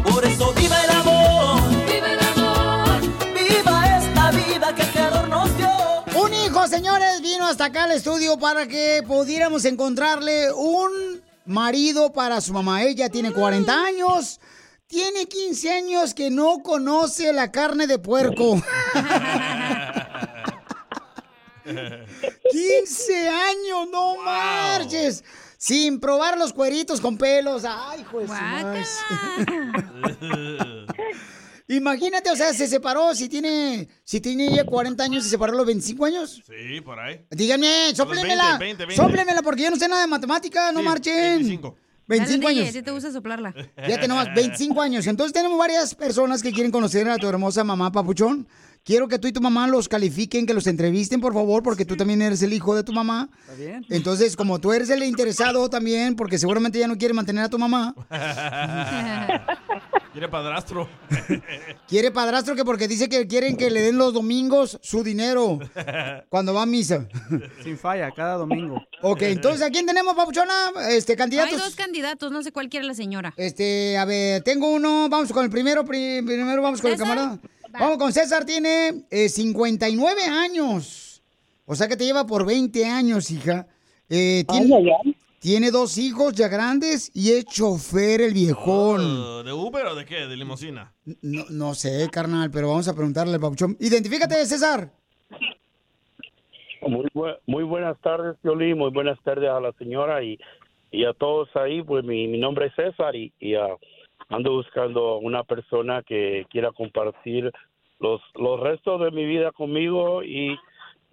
Por 0.03 0.25
eso 0.25 0.53
viva 0.53 0.83
el 0.83 0.91
Señores, 6.67 7.21
vino 7.21 7.45
hasta 7.45 7.65
acá 7.65 7.83
al 7.83 7.91
estudio 7.91 8.39
para 8.39 8.67
que 8.67 9.03
pudiéramos 9.05 9.65
encontrarle 9.65 10.51
un 10.53 11.21
marido 11.45 12.13
para 12.13 12.39
su 12.39 12.53
mamá. 12.53 12.83
Ella 12.83 13.09
tiene 13.09 13.33
40 13.33 13.85
años. 13.85 14.39
Tiene 14.87 15.25
15 15.25 15.71
años 15.71 16.13
que 16.13 16.29
no 16.29 16.63
conoce 16.63 17.33
la 17.33 17.51
carne 17.51 17.85
de 17.85 17.99
puerco. 17.99 18.55
15 21.63 23.29
años, 23.29 23.87
no 23.91 24.15
marches. 24.23 25.23
Sin 25.57 25.99
probar 25.99 26.37
los 26.37 26.53
cueritos 26.53 27.01
con 27.01 27.17
pelos. 27.17 27.63
Ay, 27.65 28.05
madre. 28.27 28.85
Imagínate, 31.67 32.29
o 32.29 32.35
sea, 32.35 32.53
se 32.53 32.67
separó. 32.67 33.15
Si 33.15 33.29
tiene, 33.29 33.87
si 34.03 34.19
tiene 34.19 34.47
ella 34.47 34.65
40 34.65 35.03
años, 35.03 35.23
se 35.23 35.29
separó 35.29 35.53
a 35.53 35.57
los 35.57 35.65
25 35.65 36.05
años. 36.05 36.41
Sí, 36.45 36.81
por 36.81 36.99
ahí. 36.99 37.25
Díganme, 37.31 37.93
sóplemela. 37.95 38.57
20, 38.57 38.85
20. 38.85 38.95
Sóplemela 39.01 39.41
porque 39.41 39.63
yo 39.63 39.69
no 39.71 39.77
sé 39.77 39.87
nada 39.87 40.01
de 40.01 40.07
matemática, 40.07 40.71
no 40.71 40.79
Sí, 40.81 40.85
marchen. 40.85 41.35
25. 41.37 41.75
25 42.05 42.41
Dale, 42.43 42.53
DJ, 42.53 42.61
años. 42.63 42.73
si 42.73 42.81
te 42.83 42.91
gusta 42.91 43.11
soplarla. 43.13 43.53
Ya 43.87 43.99
tenemos 43.99 44.25
25 44.35 44.81
años. 44.81 45.07
Entonces 45.07 45.31
tenemos 45.33 45.57
varias 45.57 45.95
personas 45.95 46.43
que 46.43 46.51
quieren 46.51 46.71
conocer 46.71 47.07
a 47.09 47.17
tu 47.17 47.27
hermosa 47.27 47.63
mamá, 47.63 47.91
Papuchón. 47.93 48.45
Quiero 48.85 49.07
que 49.07 49.17
tú 49.17 49.29
y 49.29 49.31
tu 49.31 49.39
mamá 49.39 49.65
los 49.67 49.87
califiquen, 49.87 50.45
que 50.45 50.53
los 50.53 50.67
entrevisten, 50.67 51.21
por 51.21 51.33
favor, 51.33 51.63
porque 51.63 51.85
tú 51.85 51.95
también 51.95 52.21
eres 52.21 52.41
el 52.41 52.51
hijo 52.51 52.75
de 52.75 52.83
tu 52.83 52.91
mamá. 52.91 53.29
¿Está 53.43 53.53
bien? 53.53 53.85
Entonces, 53.89 54.35
como 54.35 54.59
tú 54.59 54.73
eres 54.73 54.89
el 54.89 55.03
interesado 55.03 55.69
también, 55.69 56.17
porque 56.17 56.37
seguramente 56.37 56.79
ya 56.79 56.87
no 56.89 56.97
quiere 56.97 57.13
mantener 57.13 57.45
a 57.45 57.49
tu 57.49 57.57
mamá, 57.57 57.95
Quiere 60.11 60.27
padrastro. 60.29 60.87
quiere 61.87 62.11
padrastro 62.11 62.55
que 62.55 62.63
porque 62.63 62.87
dice 62.87 63.09
que 63.09 63.25
quieren 63.25 63.57
que 63.57 63.71
le 63.71 63.81
den 63.81 63.97
los 63.97 64.13
domingos 64.13 64.77
su 64.83 65.01
dinero 65.03 65.57
cuando 66.29 66.53
va 66.53 66.63
a 66.63 66.65
misa. 66.67 67.07
Sin 67.63 67.77
falla, 67.79 68.11
cada 68.11 68.35
domingo. 68.35 68.79
Ok, 69.01 69.23
entonces, 69.23 69.63
¿a 69.65 69.71
quién 69.71 69.85
tenemos, 69.87 70.13
Papuchona? 70.13 70.53
Este, 70.89 71.13
Hay 71.13 71.17
candidatos. 71.17 71.57
dos 71.57 71.75
candidatos, 71.75 72.31
no 72.31 72.43
sé 72.43 72.51
cuál 72.51 72.69
quiere 72.69 72.85
la 72.85 72.93
señora. 72.93 73.33
Este, 73.37 73.97
a 73.97 74.05
ver, 74.05 74.43
tengo 74.43 74.69
uno, 74.71 75.07
vamos 75.09 75.31
con 75.31 75.45
el 75.45 75.49
primero, 75.49 75.83
pri- 75.83 76.21
primero 76.21 76.61
vamos 76.61 76.79
con 76.81 76.91
el 76.91 76.97
¿César? 76.99 77.39
Vamos 77.79 77.97
con 77.97 78.13
César, 78.13 78.45
tiene 78.45 79.05
eh, 79.09 79.29
59 79.29 80.23
años. 80.25 81.21
O 81.65 81.75
sea 81.75 81.87
que 81.87 81.95
te 81.97 82.05
lleva 82.05 82.25
por 82.25 82.45
20 82.45 82.85
años, 82.85 83.31
hija. 83.31 83.67
Eh, 84.09 84.43
tiene, 84.47 84.93
tiene 85.39 85.71
dos 85.71 85.97
hijos 85.97 86.33
ya 86.33 86.47
grandes 86.49 87.09
y 87.15 87.31
es 87.31 87.45
chofer 87.45 88.21
el 88.21 88.33
viejón. 88.33 89.01
Oh, 89.01 89.43
¿De 89.43 89.53
Uber 89.53 89.85
o 89.87 89.95
de 89.95 90.05
qué? 90.05 90.27
¿De 90.27 90.35
limusina? 90.37 90.93
No, 91.21 91.45
no 91.49 91.73
sé, 91.73 92.09
carnal, 92.11 92.51
pero 92.51 92.67
vamos 92.69 92.87
a 92.87 92.93
preguntarle 92.93 93.33
al 93.35 93.39
papuchón. 93.39 93.75
Identifícate, 93.79 94.45
César. 94.45 94.91
Muy, 96.81 97.05
bu- 97.13 97.37
muy 97.47 97.63
buenas 97.63 97.97
tardes, 98.01 98.35
Piolín. 98.41 98.77
Muy 98.77 98.91
buenas 98.91 99.17
tardes 99.23 99.49
a 99.49 99.59
la 99.61 99.71
señora 99.79 100.21
y, 100.21 100.37
y 100.91 101.05
a 101.05 101.13
todos 101.13 101.47
ahí. 101.55 101.81
Pues 101.81 102.03
mi, 102.03 102.27
mi 102.27 102.37
nombre 102.37 102.67
es 102.67 102.73
César 102.75 103.15
y, 103.15 103.31
y, 103.39 103.55
ah, 103.55 103.69
ando 104.29 104.51
buscando 104.51 105.17
una 105.17 105.43
persona 105.43 106.01
que 106.03 106.45
quiera 106.49 106.71
compartir 106.71 107.51
los, 107.99 108.21
los 108.35 108.59
restos 108.59 108.99
de 109.01 109.11
mi 109.11 109.25
vida 109.25 109.51
conmigo 109.51 110.23
y, 110.23 110.57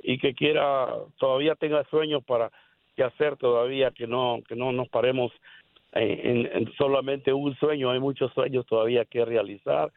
y 0.03 0.19
que 0.19 0.35
quiera, 0.35 0.89
todavía 1.19 1.55
tenga 1.55 1.85
sueños 1.85 2.25
para 2.25 2.51
que 2.97 3.05
hacer 3.05 3.37
todavía, 3.37 3.91
que 3.93 4.07
no, 4.07 4.41
que 4.49 4.57
no 4.57 4.73
nos 4.73 4.89
paremos 4.89 5.33
en, 5.93 6.27
en- 6.47 6.51
en 6.53 6.73
solamente 6.75 7.33
un 7.33 7.55
sueño. 7.57 7.91
Hay 7.91 8.01
muchos 8.01 8.33
sueños 8.33 8.67
todavía 8.67 9.05
que 9.05 9.25
realizar. 9.25 9.93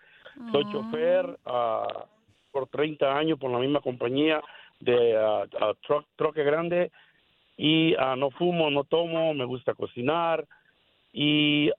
Soy 0.51 0.63
chofer 0.71 1.37
ah, 1.45 2.05
por 2.51 2.67
30 2.67 3.15
años 3.17 3.39
por 3.39 3.51
la 3.51 3.59
misma 3.59 3.79
compañía 3.81 4.41
de 4.79 5.15
ah, 5.17 5.45
ah, 5.61 5.73
truck, 5.85 6.05
troque 6.15 6.43
grande 6.43 6.91
y 7.57 7.95
ah, 7.95 8.15
no 8.15 8.29
fumo, 8.31 8.69
no 8.71 8.83
tomo, 8.83 9.33
me 9.33 9.45
gusta 9.45 9.73
cocinar 9.75 10.45
y 11.11 11.69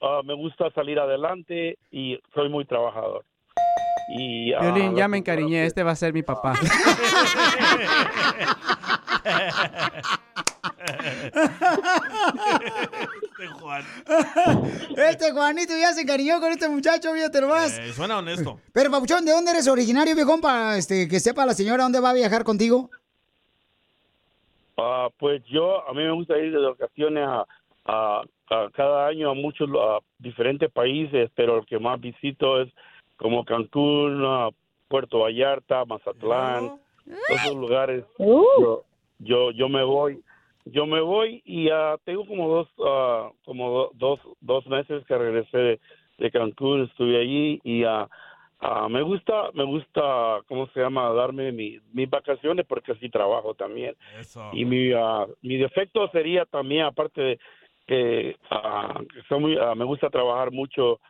ah, 0.00 0.18
ah, 0.18 0.20
me 0.24 0.34
gusta 0.34 0.70
salir 0.70 0.98
adelante 0.98 1.78
y 1.90 2.18
soy 2.34 2.48
muy 2.48 2.64
trabajador. 2.64 3.24
Y, 4.16 4.52
ah, 4.54 4.60
Violín, 4.60 4.96
ya 4.96 5.06
me 5.08 5.18
encariñé. 5.18 5.64
Este 5.66 5.82
va 5.82 5.92
a 5.92 5.96
ser 5.96 6.12
mi 6.12 6.22
papá. 6.22 6.54
Este 13.32 13.46
Juan. 13.58 13.84
Este 14.96 15.32
Juanito 15.32 15.72
ya 15.78 15.92
se 15.92 16.02
encariñó 16.02 16.40
con 16.40 16.50
este 16.52 16.68
muchacho, 16.68 17.12
fíjate 17.12 17.40
nomás. 17.40 17.78
Eh, 17.78 17.92
suena 17.92 18.18
honesto. 18.18 18.60
Pero, 18.72 18.90
papuchón, 18.90 19.24
¿de 19.24 19.32
dónde 19.32 19.52
eres 19.52 19.68
originario, 19.68 20.14
viejón? 20.14 20.40
Para 20.40 20.76
este, 20.76 21.08
que 21.08 21.20
sepa 21.20 21.46
la 21.46 21.54
señora 21.54 21.84
dónde 21.84 22.00
va 22.00 22.10
a 22.10 22.14
viajar 22.14 22.44
contigo. 22.44 22.90
Ah, 24.76 25.08
pues 25.18 25.42
yo, 25.46 25.86
a 25.88 25.92
mí 25.92 26.02
me 26.02 26.12
gusta 26.12 26.36
ir 26.38 26.52
de 26.52 26.58
vacaciones 26.66 27.26
a, 27.26 27.44
a- 27.86 28.22
a 28.50 28.68
cada 28.72 29.06
año 29.06 29.30
a 29.30 29.34
muchos 29.34 29.68
a 29.70 30.00
diferentes 30.18 30.70
países, 30.72 31.30
pero 31.34 31.58
el 31.58 31.66
que 31.66 31.78
más 31.78 32.00
visito 32.00 32.60
es 32.60 32.68
como 33.16 33.44
Cancún, 33.44 34.24
a 34.26 34.48
Puerto 34.88 35.20
Vallarta, 35.20 35.84
Mazatlán, 35.84 36.72
esos 37.28 37.56
lugares. 37.56 38.04
Yo, 38.60 38.84
yo, 39.20 39.50
yo 39.52 39.68
me 39.68 39.84
voy, 39.84 40.20
yo 40.64 40.84
me 40.86 41.00
voy 41.00 41.42
y 41.44 41.68
ah, 41.70 41.96
tengo 42.04 42.26
como 42.26 42.48
dos, 42.48 42.68
ah, 42.84 43.30
como 43.44 43.70
do- 43.70 43.90
dos, 43.94 44.20
dos 44.40 44.66
meses 44.66 45.04
que 45.06 45.16
regresé 45.16 45.56
de, 45.58 45.80
de 46.18 46.30
Cancún, 46.30 46.82
estuve 46.82 47.20
allí 47.20 47.60
y 47.62 47.84
ah, 47.84 48.08
ah, 48.58 48.88
me 48.88 49.02
gusta, 49.02 49.50
me 49.54 49.64
gusta, 49.64 50.40
¿cómo 50.48 50.66
se 50.68 50.80
llama? 50.80 51.12
Darme 51.12 51.52
mi- 51.52 51.78
mis 51.92 52.10
vacaciones 52.10 52.66
porque 52.66 52.92
así 52.92 53.08
trabajo 53.10 53.54
también. 53.54 53.94
Y 54.52 54.64
mi, 54.64 54.92
ah, 54.92 55.26
mi 55.42 55.56
defecto 55.56 56.08
sería 56.08 56.44
también, 56.46 56.82
aparte 56.84 57.20
de 57.20 57.38
que 57.86 58.36
ah, 58.50 59.00
que 59.12 59.22
soy 59.28 59.40
muy, 59.40 59.58
ah, 59.58 59.74
me 59.74 59.84
gusta 59.84 60.10
trabajar 60.10 60.50
mucho 60.50 61.00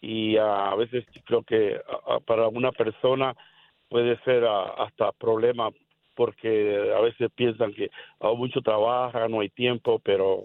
y 0.00 0.36
ah, 0.36 0.70
a 0.70 0.76
veces 0.76 1.04
creo 1.24 1.42
que 1.42 1.80
para 2.26 2.48
una 2.48 2.72
persona 2.72 3.34
puede 3.88 4.18
ser 4.22 4.44
hasta 4.44 5.12
problema 5.12 5.70
porque 6.14 6.92
a 6.96 7.00
veces 7.00 7.30
piensan 7.34 7.72
que 7.72 7.90
ah, 8.20 8.32
mucho 8.36 8.60
trabaja, 8.60 9.28
no 9.28 9.40
hay 9.40 9.50
tiempo, 9.50 10.00
pero 10.00 10.44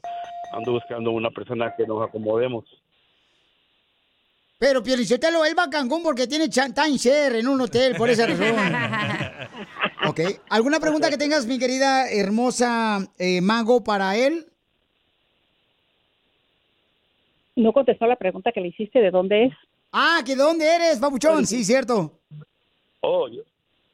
ando 0.54 0.74
buscando 0.74 1.12
una 1.12 1.32
persona 1.32 1.74
que 1.76 1.86
nos 1.88 2.08
acomodemos. 2.08 2.64
Pero 4.60 4.82
Pielichotelo, 4.82 5.44
él 5.44 5.58
va 5.58 5.64
a 5.64 5.70
Cancún 5.70 6.04
porque 6.04 6.26
tiene 6.28 6.48
chan- 6.50 6.74
timeshare 6.74 7.40
en 7.40 7.48
un 7.48 7.60
hotel, 7.60 7.96
por 7.98 8.10
esa 8.10 8.28
razón. 8.28 8.56
ok. 10.08 10.20
¿Alguna 10.50 10.80
pregunta 10.80 11.10
que 11.10 11.18
tengas, 11.18 11.46
mi 11.46 11.60
querida 11.60 12.10
hermosa 12.10 13.00
eh, 13.18 13.42
Mago, 13.42 13.84
para 13.84 14.16
él? 14.16 14.46
No 17.56 17.72
contestó 17.74 18.08
la 18.08 18.16
pregunta 18.16 18.52
que 18.52 18.62
le 18.62 18.70
hiciste 18.70 19.00
de 19.00 19.12
dónde 19.12 19.46
es. 19.46 19.54
Ah, 19.92 20.22
¿que 20.26 20.36
de 20.36 20.42
dónde 20.42 20.66
eres, 20.66 20.98
papuchón? 21.00 21.46
Sí, 21.46 21.64
cierto. 21.64 22.20
Oh, 23.02 23.28
yo, 23.28 23.44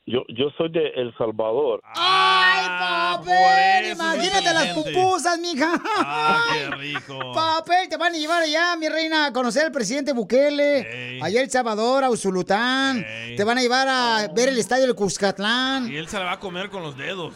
yo, 0.06 0.24
yo 0.30 0.50
soy 0.58 0.72
de 0.72 0.88
El 0.96 1.14
Salvador. 1.18 1.82
¡Ay, 1.84 2.66
papel! 2.80 3.86
eso 3.86 4.02
Imagínate 4.02 4.54
las 4.54 4.68
pupusas, 4.70 5.40
mija. 5.40 5.74
Ah, 5.84 6.44
qué 6.54 6.76
rico. 6.78 7.20
Papel, 7.34 7.90
te 7.90 7.98
van 7.98 8.14
a 8.14 8.18
llevar 8.18 8.44
allá, 8.44 8.76
mi 8.78 8.88
reina, 8.88 9.28
a 9.28 9.34
conocer 9.34 9.66
al 9.66 9.72
presidente 9.72 10.14
Bukele, 10.14 11.20
allá 11.22 11.42
El 11.42 11.50
Salvador, 11.50 12.04
a 12.04 12.10
Usulután. 12.10 13.06
Te 13.36 13.44
van 13.44 13.58
a 13.58 13.62
llevar 13.62 13.88
a 13.88 14.28
ver 14.34 14.50
el 14.50 14.58
estadio 14.58 14.86
del 14.86 14.96
Cuscatlán, 14.96 15.92
Y 15.92 15.98
él 15.98 16.08
se 16.08 16.18
la 16.18 16.26
va 16.26 16.32
a 16.34 16.40
comer 16.40 16.70
con 16.70 16.82
los 16.82 16.98
dedos. 16.98 17.34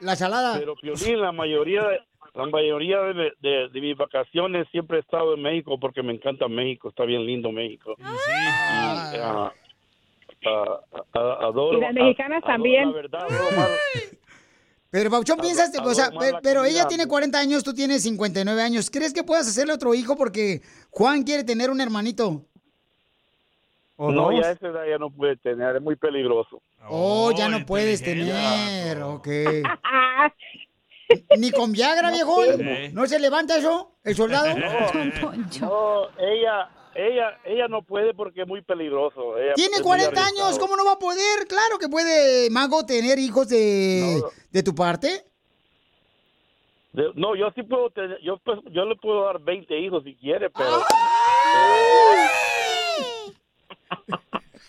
la 0.00 0.16
salada. 0.16 0.58
Pero 0.58 0.76
Piolín, 0.76 1.20
la 1.20 1.32
mayoría 1.32 1.82
de, 1.82 2.00
la 2.34 2.46
mayoría 2.46 3.00
de, 3.00 3.32
de- 3.40 3.68
de 3.68 3.80
mis 3.80 3.96
vacaciones 3.96 4.66
siempre 4.70 4.98
he 4.98 5.00
estado 5.00 5.34
en 5.34 5.42
México 5.42 5.78
porque 5.78 6.02
me 6.02 6.12
encanta 6.12 6.48
México, 6.48 6.88
está 6.88 7.04
bien 7.04 7.24
lindo 7.24 7.52
México. 7.52 7.94
Y, 7.98 8.02
ah, 8.02 9.52
ah, 10.46 10.80
ah, 11.14 11.38
adoro. 11.42 11.78
Y 11.78 11.80
las 11.80 11.94
mexicanas 11.94 12.42
adoro 12.42 12.52
también. 12.54 12.90
La 12.90 12.96
verdad, 12.96 13.22
adoro 13.24 13.72
Pero, 14.90 15.10
Pauchón, 15.10 15.38
piensas, 15.38 15.72
o 15.84 15.92
sea, 15.92 16.10
pero 16.40 16.64
ella 16.64 16.86
tiene 16.86 17.08
40 17.08 17.36
años, 17.36 17.64
tú 17.64 17.74
tienes 17.74 18.04
59 18.04 18.62
años. 18.62 18.88
¿Crees 18.92 19.12
que 19.12 19.24
puedas 19.24 19.48
hacerle 19.48 19.72
otro 19.72 19.92
hijo 19.92 20.16
porque 20.16 20.60
Juan 20.90 21.24
quiere 21.24 21.42
tener 21.42 21.68
un 21.68 21.80
hermanito? 21.80 22.44
¿O 23.96 24.12
no, 24.12 24.30
dos? 24.30 24.40
ya 24.40 24.48
a 24.48 24.52
esa 24.52 24.68
edad 24.68 24.86
ya 24.88 24.98
no 24.98 25.10
puede 25.10 25.36
tener, 25.36 25.74
es 25.74 25.82
muy 25.82 25.96
peligroso. 25.96 26.62
Oh, 26.88 27.32
ya 27.36 27.48
no 27.48 27.66
puedes 27.66 28.02
tener, 28.04 29.02
ok. 29.02 29.26
Ni 31.38 31.50
con 31.50 31.72
Viagra, 31.72 32.10
viejón. 32.10 32.58
Sí. 32.58 32.88
¿No 32.92 33.06
se 33.06 33.18
levanta 33.18 33.58
eso, 33.58 33.96
el 34.04 34.14
soldado? 34.16 34.46
No, 35.60 36.08
ella, 36.18 36.68
ella, 36.94 37.38
ella 37.44 37.68
no 37.68 37.82
puede 37.82 38.14
porque 38.14 38.42
es 38.42 38.48
muy 38.48 38.62
peligroso. 38.62 39.38
Ella 39.38 39.54
Tiene 39.54 39.76
es 39.76 39.82
muy 39.82 39.88
40 39.88 40.24
años. 40.26 40.58
¿cómo 40.58 40.76
no 40.76 40.84
va 40.84 40.92
a 40.92 40.98
poder? 40.98 41.46
Claro 41.48 41.78
que 41.78 41.88
puede, 41.88 42.50
Mago, 42.50 42.84
tener 42.86 43.18
hijos 43.18 43.48
de, 43.48 44.22
de 44.50 44.62
tu 44.62 44.74
parte. 44.74 45.24
De- 46.92 47.10
No, 47.14 47.34
yo 47.34 47.50
sí 47.54 47.62
puedo 47.64 47.90
tener, 47.90 48.20
yo, 48.22 48.38
pues, 48.38 48.60
yo 48.70 48.84
le 48.84 48.94
puedo 48.96 49.24
dar 49.24 49.40
20 49.40 49.78
hijos 49.80 50.04
si 50.04 50.14
quiere, 50.14 50.50
pero... 50.50 50.82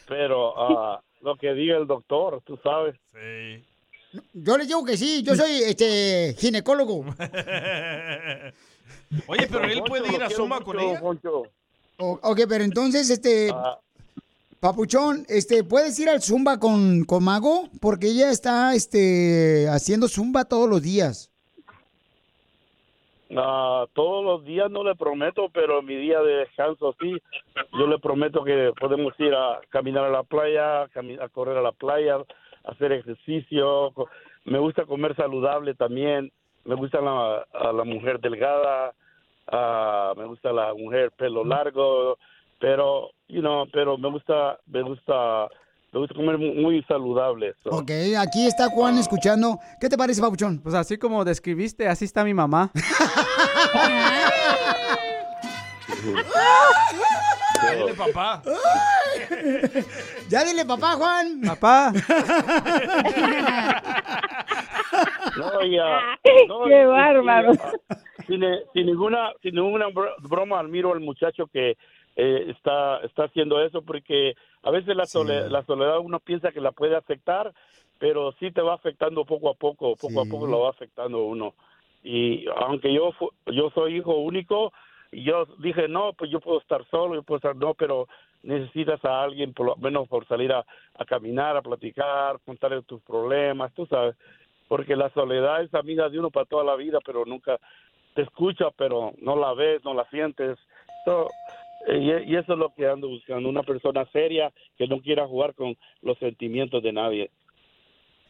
Pero 0.07 0.53
ah, 0.57 1.01
lo 1.21 1.35
que 1.35 1.53
diga 1.53 1.77
el 1.77 1.87
doctor, 1.87 2.41
tú 2.45 2.59
sabes. 2.63 2.95
Sí. 3.13 3.63
Yo 4.33 4.57
le 4.57 4.65
digo 4.65 4.83
que 4.85 4.97
sí, 4.97 5.23
yo 5.23 5.35
soy 5.35 5.51
este 5.63 6.35
ginecólogo. 6.37 7.05
Oye, 9.27 9.47
pero 9.51 9.63
él 9.65 9.81
puede 9.85 10.13
ir 10.13 10.21
a 10.23 10.29
Zumba 10.29 10.61
con 10.61 10.79
ella. 10.79 11.01
O- 11.97 12.19
ok, 12.21 12.41
pero 12.49 12.63
entonces, 12.63 13.09
este, 13.09 13.49
Ah. 13.53 13.79
Papuchón, 14.59 15.25
este, 15.29 15.63
¿puedes 15.63 15.97
ir 15.99 16.09
al 16.09 16.21
Zumba 16.21 16.59
con, 16.59 17.03
con 17.05 17.23
Mago? 17.23 17.69
Porque 17.79 18.07
ella 18.07 18.31
está, 18.31 18.73
este, 18.73 19.67
haciendo 19.69 20.07
Zumba 20.07 20.45
todos 20.45 20.67
los 20.69 20.81
días. 20.81 21.29
Ah, 23.35 23.85
todos 23.93 24.23
los 24.23 24.45
días 24.45 24.69
no 24.71 24.83
le 24.83 24.95
prometo, 24.95 25.49
pero 25.53 25.81
mi 25.81 25.95
día 25.95 26.19
de 26.21 26.35
descanso 26.37 26.95
sí. 27.01 27.11
Yo 27.77 27.87
le 27.87 27.99
prometo 27.99 28.43
que 28.43 28.71
podemos 28.79 29.13
ir 29.19 29.33
a 29.33 29.59
caminar 29.69 30.05
a 30.05 30.09
la 30.09 30.23
playa, 30.23 30.83
a 30.83 31.29
correr 31.31 31.57
a 31.57 31.61
la 31.61 31.71
playa, 31.71 32.17
hacer 32.67 32.91
ejercicio. 32.91 33.93
Me 34.45 34.59
gusta 34.59 34.85
comer 34.85 35.15
saludable 35.15 35.73
también. 35.75 36.31
Me 36.65 36.75
gusta 36.75 36.99
la, 37.01 37.45
a 37.53 37.71
la 37.71 37.83
mujer 37.83 38.19
delgada. 38.19 38.93
ah, 39.51 40.13
me 40.17 40.25
gusta 40.25 40.51
la 40.51 40.73
mujer 40.73 41.11
pelo 41.17 41.43
largo. 41.43 42.17
Pero, 42.59 43.09
you 43.27 43.41
know, 43.41 43.65
pero 43.71 43.97
me 43.97 44.09
gusta, 44.09 44.57
me 44.65 44.81
gusta, 44.81 45.47
me 45.91 45.99
gusta 45.99 46.15
comer 46.15 46.37
mu- 46.37 46.53
muy 46.55 46.81
saludable. 46.83 47.53
so. 47.63 47.69
Ok, 47.69 47.91
aquí 48.17 48.47
está 48.47 48.69
Juan 48.69 48.97
escuchando. 48.97 49.59
¿Qué 49.79 49.89
te 49.89 49.97
parece, 49.97 50.21
Papuchón? 50.21 50.59
Pues 50.63 50.73
así 50.73 50.97
como 50.97 51.23
describiste, 51.25 51.87
así 51.87 52.05
está 52.05 52.23
mi 52.23 52.33
mamá. 52.33 52.71
Dile, 57.61 57.93
papá. 57.93 58.41
Ya 60.29 60.43
dile 60.43 60.65
papá, 60.65 60.93
Juan. 60.93 61.41
Papá. 61.45 61.91
No, 65.37 65.65
ya. 65.65 66.17
No, 66.47 66.65
Qué 66.65 66.81
y- 66.81 66.85
bárbaro. 66.85 67.51
ah, 67.59 67.71
Sin, 68.27 68.41
sin 68.73 68.85
ninguna, 68.85 69.31
sin 69.41 69.55
ninguna 69.55 69.87
bro- 69.89 70.15
broma, 70.21 70.59
admiro 70.59 70.93
al 70.93 70.99
muchacho 70.99 71.47
que 71.47 71.77
eh, 72.15 72.45
está, 72.49 72.99
está 72.99 73.25
haciendo 73.25 73.61
eso 73.61 73.81
porque 73.81 74.35
a 74.63 74.71
veces 74.71 74.95
la, 74.95 75.05
sole- 75.05 75.49
la 75.49 75.63
soledad 75.65 75.99
uno 75.99 76.19
piensa 76.19 76.51
que 76.51 76.61
la 76.61 76.71
puede 76.71 76.95
afectar, 76.95 77.53
pero 77.99 78.31
sí 78.39 78.51
te 78.51 78.61
va 78.61 78.73
afectando 78.75 79.25
poco 79.25 79.49
a 79.49 79.53
poco, 79.53 79.95
poco 79.95 80.21
a 80.21 80.25
poco 80.25 80.47
lo 80.47 80.61
va 80.61 80.69
afectando 80.69 81.23
uno. 81.25 81.53
Y 82.03 82.45
aunque 82.57 82.93
yo 82.93 83.11
fu- 83.13 83.31
yo 83.47 83.69
soy 83.71 83.97
hijo 83.97 84.15
único, 84.15 84.71
yo 85.23 85.45
dije, 85.59 85.87
no, 85.87 86.13
pues 86.13 86.29
yo 86.31 86.39
puedo 86.39 86.59
estar 86.59 86.85
solo, 86.89 87.15
yo 87.15 87.23
puedo 87.23 87.37
estar, 87.37 87.55
no, 87.55 87.73
pero 87.73 88.07
necesitas 88.43 89.03
a 89.05 89.23
alguien 89.23 89.53
por 89.53 89.65
lo 89.67 89.75
menos 89.77 90.07
por 90.07 90.27
salir 90.27 90.51
a, 90.51 90.65
a 90.97 91.05
caminar, 91.05 91.57
a 91.57 91.61
platicar, 91.61 92.39
contarle 92.45 92.81
tus 92.83 93.01
problemas, 93.01 93.73
tú 93.73 93.85
sabes 93.87 94.15
porque 94.67 94.95
la 94.95 95.11
soledad 95.11 95.61
es 95.61 95.71
amiga 95.75 96.09
de 96.09 96.17
uno 96.17 96.31
para 96.31 96.47
toda 96.47 96.63
la 96.63 96.75
vida, 96.75 96.97
pero 97.05 97.23
nunca 97.23 97.59
te 98.15 98.23
escucha, 98.23 98.65
pero 98.75 99.13
no 99.21 99.35
la 99.35 99.53
ves, 99.53 99.83
no 99.83 99.93
la 99.93 100.09
sientes. 100.09 100.57
So, 101.05 101.27
y, 101.87 102.11
y 102.31 102.35
eso 102.35 102.53
es 102.53 102.57
lo 102.59 102.73
que 102.73 102.87
ando 102.87 103.07
buscando, 103.07 103.47
una 103.47 103.61
persona 103.61 104.05
seria 104.11 104.51
que 104.75 104.87
no 104.87 104.99
quiera 105.01 105.27
jugar 105.27 105.53
con 105.53 105.77
los 106.01 106.17
sentimientos 106.17 106.81
de 106.81 106.91
nadie. 106.93 107.29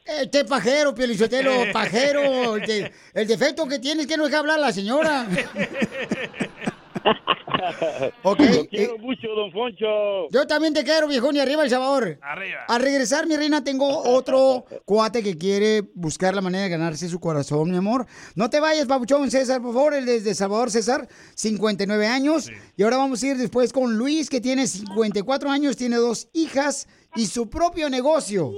Este 0.05 0.43
pajero, 0.43 0.93
Pielichotelo, 0.93 1.51
pajero. 1.73 2.57
El, 2.57 2.65
de- 2.65 2.91
el 3.13 3.27
defecto 3.27 3.65
que 3.65 3.79
tiene 3.79 4.01
es 4.01 4.07
que 4.07 4.17
no 4.17 4.25
deja 4.25 4.39
hablar 4.39 4.59
la 4.59 4.73
señora. 4.73 5.25
Ok. 8.23 8.39
Lo 8.39 8.67
quiero 8.67 8.97
mucho, 8.97 9.27
don 9.35 9.51
Foncho. 9.51 10.29
Yo 10.29 10.47
también 10.47 10.73
te 10.73 10.83
quiero, 10.83 11.07
viejón, 11.07 11.35
y 11.35 11.39
arriba 11.39 11.63
El 11.63 11.69
Salvador. 11.69 12.19
Arriba. 12.21 12.59
Al 12.67 12.81
regresar, 12.81 13.27
mi 13.27 13.35
reina, 13.35 13.63
tengo 13.63 13.87
otro 13.87 14.65
cuate 14.85 15.23
que 15.23 15.37
quiere 15.37 15.83
buscar 15.93 16.35
la 16.35 16.41
manera 16.41 16.63
de 16.65 16.69
ganarse 16.69 17.07
su 17.07 17.19
corazón, 17.19 17.71
mi 17.71 17.77
amor. 17.77 18.05
No 18.35 18.49
te 18.49 18.59
vayas, 18.59 18.87
papuchón, 18.87 19.31
César, 19.31 19.61
por 19.61 19.73
favor, 19.73 19.93
el 19.93 20.05
desde 20.05 20.33
Salvador, 20.35 20.71
César, 20.71 21.07
59 21.35 22.07
años. 22.07 22.51
Y 22.75 22.83
ahora 22.83 22.97
vamos 22.97 23.23
a 23.23 23.27
ir 23.27 23.37
después 23.37 23.71
con 23.73 23.97
Luis, 23.97 24.29
que 24.29 24.41
tiene 24.41 24.67
54 24.67 25.49
años, 25.49 25.77
tiene 25.77 25.97
dos 25.97 26.27
hijas 26.33 26.87
y 27.15 27.27
su 27.27 27.49
propio 27.49 27.89
negocio. 27.89 28.51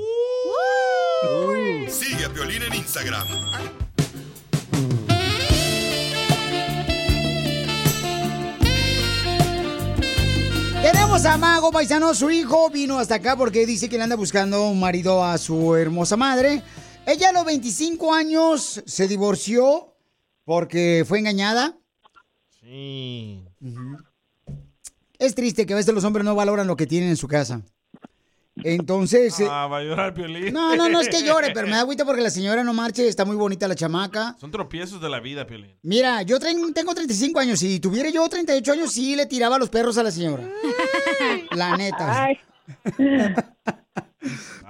Sigue 1.88 2.26
a 2.26 2.30
Piolín 2.30 2.64
en 2.64 2.74
Instagram. 2.76 3.87
Tenemos 10.98 11.26
a 11.26 11.38
Mago 11.38 11.72
Paisano, 11.72 12.12
su 12.16 12.32
hijo 12.32 12.72
vino 12.72 12.98
hasta 12.98 13.16
acá 13.16 13.38
porque 13.38 13.68
dice 13.68 13.88
que 13.88 13.98
le 13.98 14.04
anda 14.04 14.16
buscando 14.16 14.68
un 14.68 14.80
marido 14.80 15.24
a 15.24 15.38
su 15.38 15.76
hermosa 15.76 16.18
madre. 16.18 16.64
Ella 17.06 17.30
a 17.30 17.34
los 17.34 17.46
25 17.46 18.12
años 18.16 18.82
se 18.84 19.08
divorció 19.08 19.96
porque 20.44 21.06
fue 21.08 21.20
engañada. 21.20 21.78
Sí. 22.60 23.46
Es 25.20 25.36
triste 25.36 25.68
que 25.68 25.74
a 25.74 25.76
veces 25.76 25.94
los 25.94 26.04
hombres 26.04 26.26
no 26.26 26.34
valoran 26.34 26.66
lo 26.66 26.76
que 26.76 26.88
tienen 26.88 27.10
en 27.10 27.18
su 27.18 27.28
casa. 27.28 27.62
Entonces... 28.64 29.40
eh, 29.40 29.48
Ah, 29.50 29.68
va 29.68 29.78
a 29.80 29.84
llorar 29.84 30.14
Piolín. 30.14 30.54
No, 30.54 30.76
no, 30.76 30.90
no 30.90 31.00
es 31.00 31.10
que 31.10 31.24
llore, 31.24 31.52
pero 31.54 31.68
me 31.68 31.74
da 31.74 31.80
agüita 31.82 32.06
porque 32.06 32.22
la 32.22 32.30
señora 32.30 32.64
no 32.64 32.74
marche, 32.74 33.08
está 33.08 33.26
muy 33.26 33.36
bonita 33.36 33.68
la 33.68 33.76
chamaca. 33.76 34.36
Son 34.40 34.52
tropiezos 34.52 35.02
de 35.02 35.10
la 35.10 35.20
vida, 35.20 35.46
Piolín. 35.48 35.76
Mira, 35.84 36.22
yo 36.24 36.40
tengo 36.40 36.94
35 36.96 37.40
años. 37.40 37.60
Si 37.60 37.80
tuviera 37.80 38.10
yo 38.10 38.28
38 38.28 38.72
años, 38.72 38.92
sí 38.92 39.16
le 39.16 39.26
tiraba 39.26 39.58
los 39.60 39.70
perros 39.70 39.98
a 39.98 40.04
la 40.04 40.12
señora. 40.12 40.44
La 41.52 41.78
neta. 41.78 42.30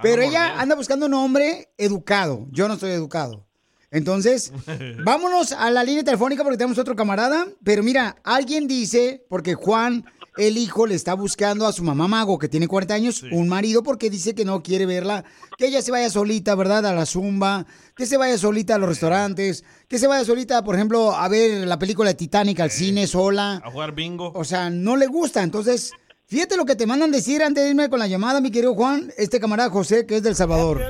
Pero 0.02 0.22
ella 0.22 0.60
anda 0.60 0.74
buscando 0.74 1.06
un 1.06 1.14
hombre 1.14 1.70
educado. 1.76 2.46
Yo 2.50 2.68
no 2.68 2.74
estoy 2.74 2.90
educado. 2.92 3.46
Entonces, 3.90 4.52
vámonos 5.04 5.52
a 5.52 5.70
la 5.70 5.82
línea 5.82 6.04
telefónica 6.04 6.44
porque 6.44 6.58
tenemos 6.58 6.78
otro 6.78 6.94
camarada. 6.94 7.46
Pero 7.64 7.82
mira, 7.82 8.16
alguien 8.22 8.68
dice, 8.68 9.24
porque 9.28 9.54
Juan, 9.54 10.04
el 10.38 10.56
hijo, 10.56 10.86
le 10.86 10.94
está 10.94 11.14
buscando 11.14 11.66
a 11.66 11.72
su 11.72 11.82
mamá 11.82 12.08
Mago, 12.08 12.38
que 12.38 12.48
tiene 12.48 12.68
40 12.68 12.94
años, 12.94 13.22
un 13.30 13.48
marido, 13.48 13.82
porque 13.82 14.08
dice 14.10 14.34
que 14.34 14.44
no 14.44 14.62
quiere 14.62 14.86
verla, 14.86 15.24
que 15.56 15.66
ella 15.66 15.82
se 15.82 15.90
vaya 15.90 16.08
solita, 16.10 16.54
¿verdad? 16.54 16.86
A 16.86 16.92
la 16.94 17.04
zumba, 17.06 17.66
que 17.96 18.06
se 18.06 18.16
vaya 18.16 18.38
solita 18.38 18.76
a 18.76 18.78
los 18.78 18.88
restaurantes, 18.88 19.64
que 19.88 19.98
se 19.98 20.06
vaya 20.06 20.24
solita, 20.24 20.62
por 20.64 20.74
ejemplo, 20.74 21.12
a 21.14 21.28
ver 21.28 21.66
la 21.66 21.78
película 21.78 22.08
de 22.10 22.14
Titanic 22.14 22.60
al 22.60 22.70
cine 22.70 23.06
sola. 23.06 23.60
A 23.64 23.70
jugar 23.70 23.92
bingo. 23.92 24.32
O 24.34 24.44
sea, 24.44 24.70
no 24.70 24.96
le 24.96 25.06
gusta. 25.06 25.42
Entonces, 25.42 25.92
fíjate 26.26 26.56
lo 26.56 26.64
que 26.64 26.76
te 26.76 26.86
mandan 26.86 27.10
decir 27.10 27.42
antes 27.42 27.64
de 27.64 27.70
irme 27.70 27.88
con 27.90 27.98
la 27.98 28.06
llamada, 28.06 28.40
mi 28.40 28.50
querido 28.50 28.74
Juan, 28.74 29.12
este 29.18 29.40
camarada 29.40 29.70
José, 29.70 30.06
que 30.06 30.16
es 30.16 30.22
del 30.22 30.36
Salvador. 30.36 30.80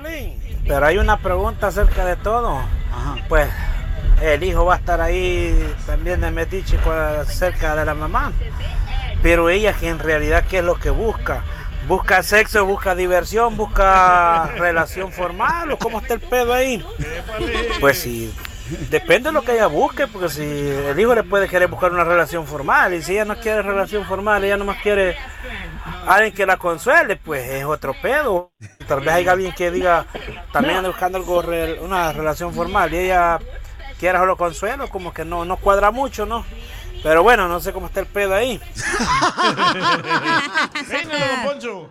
Pero 0.67 0.85
hay 0.87 0.99
una 0.99 1.23
pregunta 1.23 1.69
acerca 1.69 2.05
de 2.05 2.17
todo. 2.17 2.59
Pues 3.29 3.49
el 4.23 4.43
hijo 4.43 4.65
va 4.65 4.75
a 4.75 4.79
estar 4.79 5.01
ahí 5.01 5.55
también 5.87 6.21
de 6.21 6.31
metiche 6.31 6.77
con- 6.79 7.25
cerca 7.27 7.75
de 7.77 7.85
la 7.85 7.95
mamá. 7.95 8.33
Pero 9.23 9.51
ella 9.51 9.73
que 9.73 9.89
en 9.89 9.99
realidad 9.99 10.45
qué 10.49 10.59
es 10.59 10.65
lo 10.65 10.77
que 10.77 10.91
busca. 10.91 11.45
Busca 11.87 12.23
sexo, 12.23 12.67
busca 12.67 12.95
diversión, 12.95 13.57
busca 13.57 14.47
relación 14.59 15.13
formal 15.13 15.73
o 15.73 15.79
cómo 15.79 16.01
está 16.01 16.15
el 16.15 16.21
pedo 16.21 16.53
ahí. 16.53 16.85
Pues 17.81 17.99
sí, 17.99 18.33
depende 18.91 19.31
de 19.31 19.33
lo 19.33 19.43
que 19.43 19.53
ella 19.53 19.67
busque, 19.67 20.07
porque 20.07 20.29
si 20.29 20.43
el 20.43 20.99
hijo 20.99 21.15
le 21.15 21.23
puede 21.23 21.49
querer 21.49 21.69
buscar 21.69 21.93
una 21.93 22.05
relación 22.05 22.47
formal 22.47 22.95
y 22.95 23.03
si 23.03 23.13
ella 23.13 23.25
no 23.25 23.37
quiere 23.37 23.63
relación 23.63 24.05
formal, 24.05 24.45
ella 24.45 24.57
nomás 24.57 24.83
quiere 24.83 25.17
alguien 26.07 26.35
que 26.35 26.47
la 26.47 26.57
consuele, 26.57 27.17
pues 27.17 27.49
es 27.49 27.65
otro 27.65 27.95
pedo. 28.01 28.51
Tal 28.87 29.01
vez 29.01 29.11
haya 29.11 29.33
alguien 29.33 29.53
que 29.53 29.71
diga, 29.71 30.07
también 30.53 30.79
anda 30.79 30.91
buscando 30.91 31.19
algo, 31.19 31.43
una 31.81 32.13
relación 32.13 32.53
formal 32.53 32.93
y 32.93 32.99
ella 32.99 33.39
quiera 33.99 34.19
solo 34.19 34.37
consuelo, 34.37 34.89
como 34.89 35.13
que 35.13 35.25
no, 35.25 35.45
no 35.45 35.57
cuadra 35.57 35.91
mucho, 35.91 36.27
¿no? 36.27 36.45
Pero 37.03 37.23
bueno, 37.23 37.49
no 37.49 37.61
sé 37.61 37.73
cómo 37.73 37.87
está 37.87 38.01
el 38.01 38.07
pedo 38.07 38.35
ahí. 38.35 38.61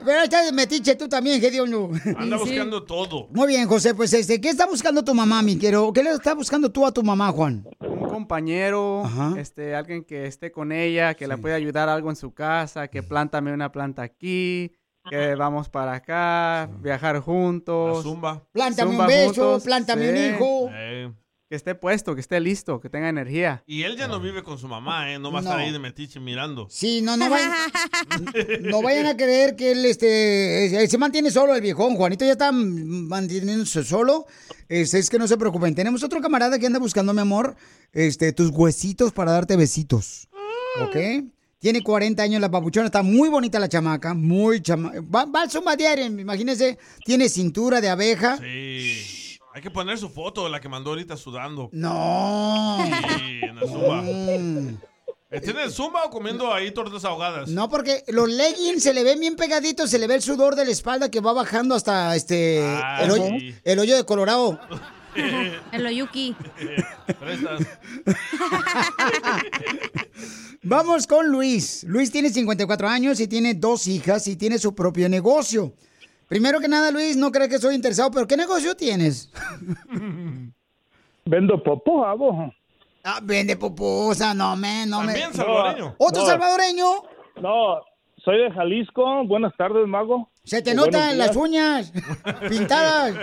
Pero 0.05 0.22
estás 0.24 0.45
de 0.45 0.51
metiche 0.51 0.95
tú 0.95 1.08
también, 1.08 1.39
Gediondo. 1.41 1.89
Anda 2.18 2.38
buscando 2.38 2.84
todo. 2.84 3.28
Muy 3.32 3.47
bien, 3.47 3.68
José, 3.68 3.93
pues 3.95 4.14
este, 4.14 4.39
¿qué 4.41 4.49
está 4.49 4.66
buscando 4.66 5.03
tu 5.03 5.14
mamá, 5.14 5.41
mi 5.41 5.58
quiero? 5.58 5.91
¿Qué 5.93 6.03
le 6.03 6.12
está 6.12 6.34
buscando 6.34 6.72
tú 6.72 6.86
a 6.86 6.91
tu 6.91 7.03
mamá, 7.03 7.32
Juan? 7.32 7.66
Un 7.80 8.10
compañero, 8.10 9.03
Ajá. 9.05 9.36
este, 9.38 9.76
alguien 9.76 10.03
que 10.03 10.26
esté 10.26 10.51
con 10.51 10.72
ella, 10.72 11.14
que 11.14 11.28
la 11.28 11.38
pueda 11.38 11.55
ayudar 11.55 11.89
algo 11.89 12.10
en 12.10 12.16
su 12.16 12.34
casa, 12.34 12.88
que 12.88 13.03
plántame 13.03 13.53
una 13.53 13.72
planta 13.72 14.01
aquí, 14.01 14.74
que 15.10 15.36
vamos 15.36 15.70
para 15.70 15.93
acá, 15.93 16.70
viajar 16.80 17.20
juntos. 17.20 18.03
zumba. 18.03 18.43
Plántame 18.51 18.97
un 18.99 19.08
beso, 19.08 19.60
plántame 19.64 20.10
un 20.10 20.18
hijo. 20.18 20.70
Eh, 20.74 21.12
Que 21.49 21.55
esté 21.55 21.75
puesto, 21.75 22.13
que 22.13 22.19
esté 22.19 22.41
listo, 22.41 22.81
que 22.81 22.89
tenga 22.89 23.07
energía. 23.07 23.63
Y 23.65 23.83
él 23.83 23.95
ya 23.95 24.09
no 24.09 24.19
vive 24.19 24.43
con 24.43 24.57
su 24.57 24.67
mamá, 24.67 25.13
¿eh? 25.13 25.17
No 25.17 25.31
va 25.31 25.39
a 25.39 25.41
estar 25.43 25.57
No. 25.57 25.63
ahí 25.63 25.71
de 25.71 25.79
metiche 25.79 26.19
mirando. 26.19 26.67
Sí, 26.69 27.01
no, 27.01 27.15
no 27.15 27.29
vayan, 27.29 27.51
no 28.63 28.81
vayan 28.81 29.05
a 29.05 29.15
creer 29.15 29.55
que 29.55 29.71
él 29.71 29.85
este, 29.85 30.83
eh, 30.83 30.87
se 30.89 30.97
mantiene 30.97 31.31
solo 31.31 31.55
el 31.55 31.61
viejón. 31.61 31.95
Juanito 31.95 32.25
ya 32.25 32.33
está 32.33 32.51
manteniéndose 32.51 33.85
solo. 33.85 34.25
Este, 34.67 34.99
es 34.99 35.09
que 35.09 35.17
no 35.17 35.25
se 35.27 35.37
preocupen. 35.37 35.73
Tenemos 35.73 36.03
otro 36.03 36.19
camarada 36.19 36.59
que 36.59 36.65
anda 36.67 36.79
buscando, 36.79 37.13
mi 37.13 37.21
amor, 37.21 37.55
este, 37.93 38.33
tus 38.33 38.49
huesitos 38.49 39.13
para 39.13 39.31
darte 39.31 39.55
besitos. 39.55 40.27
¿Ok? 40.81 40.97
Tiene 41.59 41.81
40 41.81 42.21
años 42.21 42.41
la 42.41 42.51
papuchona, 42.51 42.87
está 42.87 43.01
muy 43.03 43.29
bonita 43.29 43.57
la 43.57 43.69
chamaca, 43.69 44.13
muy 44.13 44.61
chama... 44.61 44.91
Va, 45.03 45.25
va 45.25 45.41
al 45.43 45.49
Zumba 45.49 45.75
diario, 45.75 46.05
imagínense, 46.05 46.77
tiene 47.03 47.29
cintura 47.29 47.81
de 47.81 47.89
abeja. 47.89 48.37
Sí. 48.37 49.26
Hay 49.58 49.64
que 49.64 49.72
poner 49.72 49.97
su 49.97 50.08
foto 50.08 50.47
la 50.49 50.62
que 50.62 50.70
mandó 50.70 50.91
ahorita 50.91 51.18
sudando. 51.18 51.70
No. 51.72 52.78
Sí, 53.18 53.39
en 53.41 53.58
el 53.58 53.68
zumba. 53.68 54.01
Mm. 54.03 54.78
¿Está 55.32 55.49
en 55.49 55.58
el 55.58 55.72
zumba 55.72 56.03
o 56.05 56.12
comiendo 56.12 56.53
ahí 56.53 56.70
tortas 56.70 57.03
ahogadas? 57.05 57.49
No, 57.49 57.68
porque 57.68 58.03
los 58.10 58.30
leggings 58.30 58.84
se 58.84 58.93
le 58.93 59.03
ven 59.03 59.20
bien 59.20 59.36
pegaditos, 59.36 59.89
se 59.89 59.97
le 59.97 60.05
ve 60.05 60.14
el 60.14 60.22
sudor 60.22 60.53
de 60.53 60.64
la 60.64 60.70
espalda 60.70 61.10
que 61.10 61.22
va 61.22 61.34
bajando 61.34 61.74
hasta 61.74 62.16
este 62.16 62.62
Ah, 62.64 62.99
el, 63.01 63.10
hoyo, 63.10 63.24
sí. 63.39 63.55
el 63.64 63.80
hoyo 63.80 63.95
de 63.95 64.05
Colorado. 64.05 64.60
El 65.72 65.88
Oyuki. 65.88 66.36
Vamos 70.62 71.08
con 71.08 71.30
Luis. 71.30 71.84
Luis 71.86 72.12
tiene 72.12 72.30
54 72.30 72.88
años 72.88 73.20
y 73.20 73.28
tiene 73.28 73.55
dos 73.55 73.88
hijas 73.88 74.28
y 74.28 74.36
tiene 74.36 74.60
su 74.60 74.76
propio 74.76 75.10
negocio. 75.10 75.74
Primero 76.28 76.59
que 76.59 76.67
nada, 76.67 76.91
Luis, 76.91 77.15
no 77.17 77.32
crees 77.32 77.49
que 77.49 77.57
soy 77.59 77.75
interesado, 77.75 78.11
pero 78.11 78.28
¿qué 78.28 78.36
negocio 78.38 78.75
tienes? 78.75 79.32
Vendo 81.25 81.61
popó, 81.61 82.05
abo. 82.05 82.53
Ah, 83.03 83.19
vende 83.23 83.55
pupusa, 83.55 84.34
no 84.34 84.55
me, 84.57 84.86
no 84.86 84.99
me. 85.01 85.07
También 85.07 85.34
salvadoreño. 85.34 85.95
¿Otro 85.97 86.21
No. 86.21 86.28
salvadoreño? 86.28 86.86
No, 87.41 87.82
soy 88.23 88.38
de 88.39 88.51
Jalisco. 88.51 89.23
Buenas 89.25 89.55
tardes, 89.55 89.88
mago. 89.88 90.30
Se 90.43 90.61
te 90.61 90.73
notan 90.73 91.17
las 91.17 91.36
uñas 91.36 91.91
pintadas. 92.49 93.13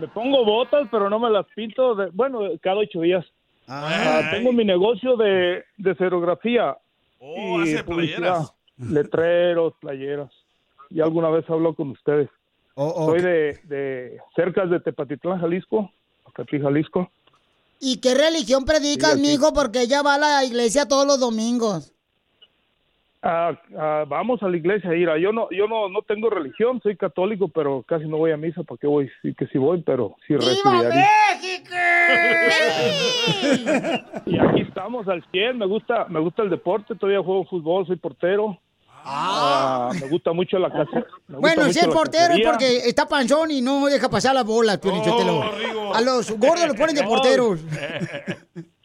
Me 0.00 0.08
pongo 0.08 0.44
botas, 0.44 0.88
pero 0.90 1.08
no 1.10 1.18
me 1.18 1.30
las 1.30 1.46
pinto. 1.56 1.94
de- 1.94 2.10
bueno, 2.10 2.40
cada 2.60 2.76
ocho 2.78 3.00
días. 3.00 3.24
Ah, 3.68 4.22
tengo 4.32 4.52
mi 4.52 4.64
negocio 4.64 5.16
de, 5.16 5.64
de 5.78 5.94
serigrafía. 5.96 6.76
Oh, 7.20 7.60
y 7.64 7.74
hace 7.74 7.84
publicidad. 7.84 8.18
playeras. 8.18 8.54
Letreros, 8.78 9.74
playeras. 9.80 10.30
Y 10.94 11.00
alguna 11.00 11.30
vez 11.30 11.48
hablo 11.48 11.74
con 11.74 11.90
ustedes. 11.90 12.28
Oh, 12.74 13.06
Soy 13.06 13.20
de, 13.20 13.58
de 13.64 14.18
cerca 14.34 14.66
de 14.66 14.80
Tepatitlán, 14.80 15.40
Jalisco. 15.40 15.90
Tepati, 16.26 16.60
Jalisco. 16.60 17.10
¿Y 17.80 18.00
qué 18.00 18.14
religión 18.14 18.64
predicas, 18.64 19.14
Sí, 19.14 19.20
mijo? 19.20 19.52
Porque 19.52 19.82
ella 19.82 20.02
va 20.02 20.14
a 20.14 20.18
la 20.18 20.44
iglesia 20.44 20.86
todos 20.86 21.06
los 21.06 21.18
domingos. 21.18 21.92
Ah, 23.24 23.52
ah, 23.78 24.04
vamos 24.08 24.42
a 24.42 24.48
la 24.48 24.56
iglesia, 24.56 24.96
Ira. 24.96 25.16
Yo 25.18 25.32
no, 25.32 25.48
yo 25.50 25.68
no, 25.68 25.88
no 25.88 26.02
tengo 26.02 26.28
religión, 26.28 26.80
soy 26.82 26.96
católico, 26.96 27.48
pero 27.48 27.84
casi 27.86 28.06
no 28.06 28.16
voy 28.16 28.32
a 28.32 28.36
misa. 28.36 28.64
¿Para 28.64 28.78
qué 28.78 28.88
voy? 28.88 29.10
Sí 29.20 29.32
que 29.34 29.46
sí 29.46 29.58
voy, 29.58 29.82
pero 29.82 30.16
sí 30.26 30.34
rezo 30.34 30.70
diario. 30.70 30.90
Y 34.26 34.38
aquí 34.38 34.60
estamos 34.62 35.06
al 35.08 35.24
100. 35.30 35.58
Me 35.58 35.66
gusta, 35.66 36.06
me 36.08 36.20
gusta 36.20 36.42
el 36.42 36.50
deporte. 36.50 36.94
Todavía 36.94 37.22
juego 37.22 37.44
fútbol, 37.44 37.86
soy 37.86 37.96
portero. 37.96 38.58
Ah, 39.04 39.90
me 40.00 40.08
gusta 40.08 40.32
mucho 40.32 40.58
la 40.58 40.70
casa. 40.70 41.04
Bueno, 41.28 41.64
si 41.72 41.78
es 41.80 41.86
portero 41.88 42.34
es 42.34 42.40
porque 42.46 42.76
está 42.88 43.06
panzón 43.08 43.50
y 43.50 43.60
no 43.60 43.86
deja 43.86 44.08
pasar 44.08 44.34
las 44.34 44.44
bolas, 44.44 44.78
Piolichotelo. 44.78 45.42
a 45.94 46.00
los 46.00 46.30
gordos 46.38 46.66
los 46.68 46.76
ponen 46.76 46.94
de 46.94 47.02
No. 47.02 47.08
porteros. 47.08 47.60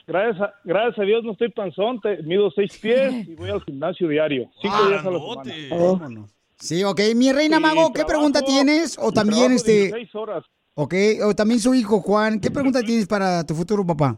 Gracias 0.07 0.41
a, 0.41 0.53
gracias 0.63 0.99
a 0.99 1.01
Dios 1.03 1.24
no 1.24 1.34
estoy 1.34 1.49
panzón, 1.51 1.99
te- 1.99 2.24
mido 2.24 2.49
seis 2.51 2.78
pies 2.82 3.28
y 3.28 3.36
voy 3.36 3.49
al 3.49 3.61
gimnasio 3.63 4.07
diario. 4.07 4.49
Cinco 4.61 4.88
días 4.88 5.05
a 5.05 5.11
la 5.11 5.20
semana. 5.20 6.26
Sí, 6.59 6.84
ok. 6.84 6.99
Mi 7.15 7.32
reina 7.34 7.59
Mago, 7.59 7.88
¿qué 7.91 8.03
trabajo- 8.03 8.07
pregunta 8.07 8.41
tienes? 8.41 8.97
O 8.99 9.11
también 9.11 9.51
este... 9.51 9.72
16 9.91 10.15
horas. 10.15 10.43
Ok, 10.76 10.93
o 11.26 11.36
también 11.36 11.59
su 11.59 11.74
hijo 11.76 11.99
Juan, 12.01 12.39
¿qué 12.39 12.49
pregunta 12.51 12.82
tienes 12.82 13.05
para 13.07 13.45
tu 13.45 13.53
futuro 13.53 13.86
papá? 13.86 14.18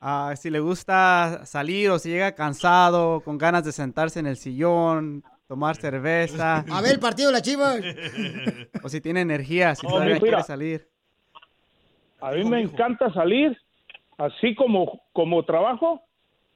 Ah, 0.00 0.34
si 0.36 0.50
le 0.50 0.60
gusta 0.60 1.46
salir 1.46 1.90
o 1.90 1.98
si 1.98 2.10
llega 2.10 2.34
cansado, 2.34 3.20
con 3.20 3.38
ganas 3.38 3.64
de 3.64 3.72
sentarse 3.72 4.20
en 4.20 4.26
el 4.26 4.36
sillón, 4.36 5.24
tomar 5.48 5.76
cerveza. 5.76 6.64
A 6.70 6.80
ver, 6.82 6.92
el 6.92 7.00
partido 7.00 7.28
de 7.28 7.32
la 7.32 7.42
chivas. 7.42 7.80
O 8.82 8.88
si 8.88 9.00
tiene 9.00 9.20
energía, 9.20 9.74
si 9.74 9.86
todavía 9.86 10.18
quiere 10.18 10.42
salir. 10.42 10.88
A 12.20 12.32
mí 12.32 12.44
me 12.44 12.60
encanta 12.60 13.12
salir, 13.12 13.56
así 14.18 14.54
como, 14.54 15.02
como 15.12 15.44
trabajo. 15.44 16.02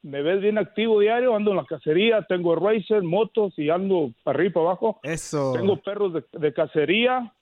Me 0.03 0.23
ves 0.23 0.41
bien 0.41 0.57
activo 0.57 1.01
diario, 1.01 1.37
ando 1.37 1.51
en 1.51 1.59
la 1.59 1.67
cacería, 1.67 2.23
tengo 2.23 2.57
racer, 2.57 3.03
motos 3.03 3.53
y 3.59 3.69
ando 3.69 4.13
para 4.23 4.37
arriba 4.37 4.51
y 4.51 4.53
para 4.55 4.67
abajo. 4.67 5.01
Eso. 5.03 5.53
Tengo 5.55 5.77
perros 5.77 6.15
de, 6.15 6.25
de 6.33 6.55
cacería 6.55 7.35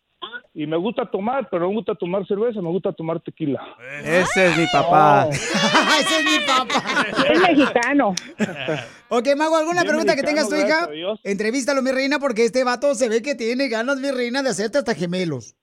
y 0.55 0.67
me 0.67 0.77
gusta 0.77 1.07
tomar, 1.07 1.49
pero 1.51 1.63
no 1.65 1.69
me 1.71 1.77
gusta 1.77 1.95
tomar 1.95 2.27
cerveza, 2.27 2.61
me 2.61 2.71
gusta 2.71 2.93
tomar 2.93 3.21
tequila. 3.21 3.77
Ese 4.03 4.47
es 4.47 4.59
mi 4.59 4.67
papá. 4.73 5.29
Ese 5.31 6.19
es 6.19 6.25
mi 6.25 6.47
papá. 6.47 7.07
Es 7.33 7.41
mexicano. 7.41 8.15
Ok, 9.11 9.27
Mago, 9.39 9.57
¿alguna 9.57 9.85
Bien 9.85 9.93
pregunta 9.93 10.15
que 10.15 10.23
tengas 10.23 10.51
tu 10.51 10.55
hija? 10.55 10.87
Entrevístalo, 11.25 11.81
mi 11.81 11.93
reina, 11.93 12.19
porque 12.19 12.45
este 12.45 12.63
vato 12.63 12.95
se 12.95 13.09
ve 13.09 13.23
que 13.23 13.35
tiene 13.35 13.69
ganas, 13.69 13.99
mi 14.01 14.11
reina, 14.11 14.43
de 14.43 14.51
hacerte 14.51 14.77
hasta 14.77 14.95
gemelos. 14.95 15.57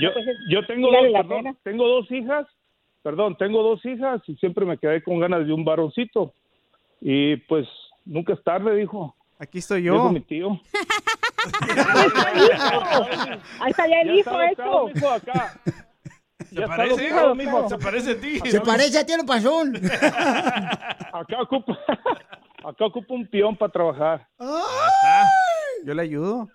Yo, 0.00 0.10
yo 0.48 0.64
tengo, 0.68 0.88
dos, 0.92 1.10
la 1.10 1.26
perdón, 1.26 1.58
tengo 1.64 1.88
dos 1.88 2.08
hijas, 2.12 2.46
perdón, 3.02 3.36
tengo 3.38 3.62
dos 3.64 3.84
hijas 3.84 4.22
y 4.28 4.36
siempre 4.36 4.64
me 4.64 4.78
quedé 4.78 5.02
con 5.02 5.18
ganas 5.18 5.44
de 5.44 5.52
un 5.52 5.64
varoncito. 5.64 6.32
Y 7.00 7.36
pues 7.48 7.66
nunca 8.04 8.34
es 8.34 8.44
tarde, 8.44 8.76
dijo. 8.76 9.16
Aquí 9.40 9.58
estoy 9.58 9.82
Dijo 9.82 9.96
yo. 9.96 10.10
mi 10.10 10.20
tío. 10.20 10.60
Ahí 13.60 13.70
está 13.70 13.86
ya 13.88 14.00
el 14.02 14.08
Ya 14.08 14.14
hijo, 14.14 14.40
eso. 14.40 14.90
¿Se 16.48 16.54
Ya 16.56 16.66
parece? 16.66 17.06
adoptado, 17.08 17.34
mijo. 17.34 17.68
Se 17.68 17.78
parece 17.78 18.10
a 18.12 18.20
ti. 18.20 18.40
Se 18.50 18.60
parece 18.60 18.98
a 18.98 19.06
ti 19.06 19.12
el 19.12 19.24
pasón. 19.26 19.74
Acá 21.12 21.42
ocupa, 21.42 21.78
acá 22.64 22.84
ocupa 22.86 23.14
un 23.14 23.26
peón 23.26 23.56
para 23.56 23.72
trabajar. 23.72 24.26
Yo 25.84 25.94
le 25.94 26.02
ayudo. 26.02 26.48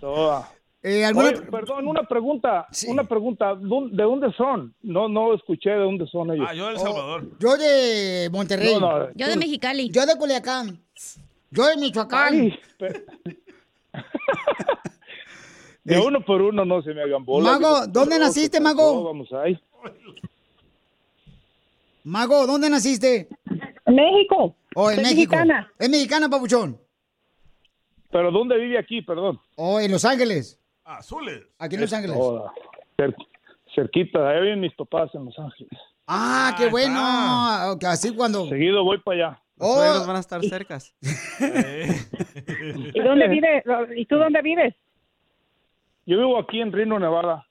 Toda. 0.00 0.48
Eh, 0.84 1.04
¿alguna 1.04 1.28
Oye, 1.28 1.42
perdón, 1.42 1.86
una 1.86 2.02
pregunta, 2.02 2.66
una 2.88 3.04
pregunta, 3.04 3.54
¿dó- 3.54 3.88
¿de 3.88 4.02
dónde 4.02 4.32
son? 4.36 4.74
No, 4.82 5.08
no 5.08 5.32
escuché 5.34 5.70
de 5.70 5.76
dónde 5.76 6.06
son 6.08 6.32
ellos. 6.32 6.44
Ah, 6.48 6.54
yo 6.54 6.66
de 6.66 6.72
El 6.72 6.78
Salvador. 6.80 7.38
Yo 7.38 7.56
de 7.56 8.28
Monterrey. 8.32 8.74
No, 8.74 8.80
no, 8.80 9.08
Yo 9.14 9.28
de 9.28 9.36
Mexicali. 9.36 9.90
Yo 9.90 10.04
de 10.06 10.16
Culiacán. 10.16 10.80
Yo 11.52 11.66
de 11.66 11.76
Michoacán. 11.76 12.34
Ay, 12.34 12.58
de 15.84 15.98
uno 15.98 16.24
por 16.24 16.40
uno 16.42 16.64
no 16.64 16.82
se 16.82 16.94
me 16.94 17.02
hagan 17.02 17.24
bolas. 17.24 17.60
Mago, 17.60 17.86
¿dónde 17.88 18.18
naciste, 18.18 18.58
¿qué 18.58 18.62
Mago? 18.62 19.04
Vamos 19.04 19.32
ahí. 19.32 19.60
Mago, 22.04 22.46
¿dónde 22.46 22.68
naciste? 22.70 23.28
México. 23.86 24.56
Oh, 24.74 24.90
en 24.90 24.96
Soy 24.96 25.04
México. 25.04 25.36
mexicana. 25.36 25.72
Es 25.78 25.88
mexicana, 25.90 26.28
papuchón. 26.28 26.80
¿Pero 28.10 28.30
dónde 28.30 28.56
vive 28.58 28.78
aquí, 28.78 29.02
perdón? 29.02 29.40
Oh, 29.56 29.78
en 29.80 29.90
Los 29.90 30.04
Ángeles. 30.04 30.58
Azules. 30.84 31.42
Aquí 31.58 31.74
en 31.76 31.80
Los 31.82 31.92
Ángeles. 31.92 32.16
Toda. 32.16 32.52
Cer- 32.96 33.14
cerquita, 33.74 34.28
ahí 34.28 34.40
viven 34.42 34.60
mis 34.60 34.74
papás 34.74 35.10
en 35.14 35.24
Los 35.26 35.38
Ángeles. 35.38 35.78
Ah, 36.06 36.54
qué 36.58 36.68
bueno. 36.68 37.72
Ok, 37.72 37.84
Así 37.84 38.14
cuando. 38.14 38.48
Seguido 38.48 38.84
voy 38.84 38.98
para 38.98 39.28
allá. 39.28 39.42
Los 39.62 39.70
Oh. 39.70 39.74
suegros 39.76 40.06
van 40.08 40.16
a 40.16 40.20
estar 40.20 40.42
cercas. 40.44 40.94
¿Y 42.94 43.00
dónde 43.00 43.28
vives? 43.28 43.62
¿Y 43.96 44.06
tú 44.06 44.16
dónde 44.16 44.42
vives? 44.42 44.74
Yo 46.04 46.18
vivo 46.18 46.36
aquí 46.38 46.60
en 46.60 46.72
Reno, 46.72 46.98
Nevada. 46.98 47.46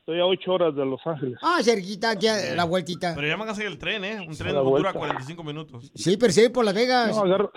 Estoy 0.00 0.18
a 0.18 0.24
ocho 0.26 0.54
horas 0.54 0.74
de 0.74 0.84
Los 0.86 1.06
Ángeles. 1.06 1.38
Ah, 1.42 1.58
cerquita, 1.62 2.10
aquí 2.12 2.26
a 2.26 2.54
la 2.56 2.64
vueltita. 2.64 3.12
Pero 3.14 3.28
ya 3.28 3.36
van 3.36 3.48
a 3.48 3.52
hacer 3.52 3.66
el 3.66 3.78
tren, 3.78 4.04
¿eh? 4.04 4.24
Un 4.26 4.34
tren 4.36 4.48
dura 4.54 4.62
vuelta. 4.62 4.92
45 4.94 5.44
minutos. 5.44 5.92
Sí, 5.94 6.16
pero 6.16 6.32
sí, 6.32 6.48
por 6.48 6.64
Las 6.64 6.74
Vegas. 6.74 7.14
No, 7.14 7.22
agarro. 7.22 7.52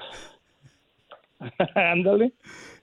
Ándale. 1.76 2.34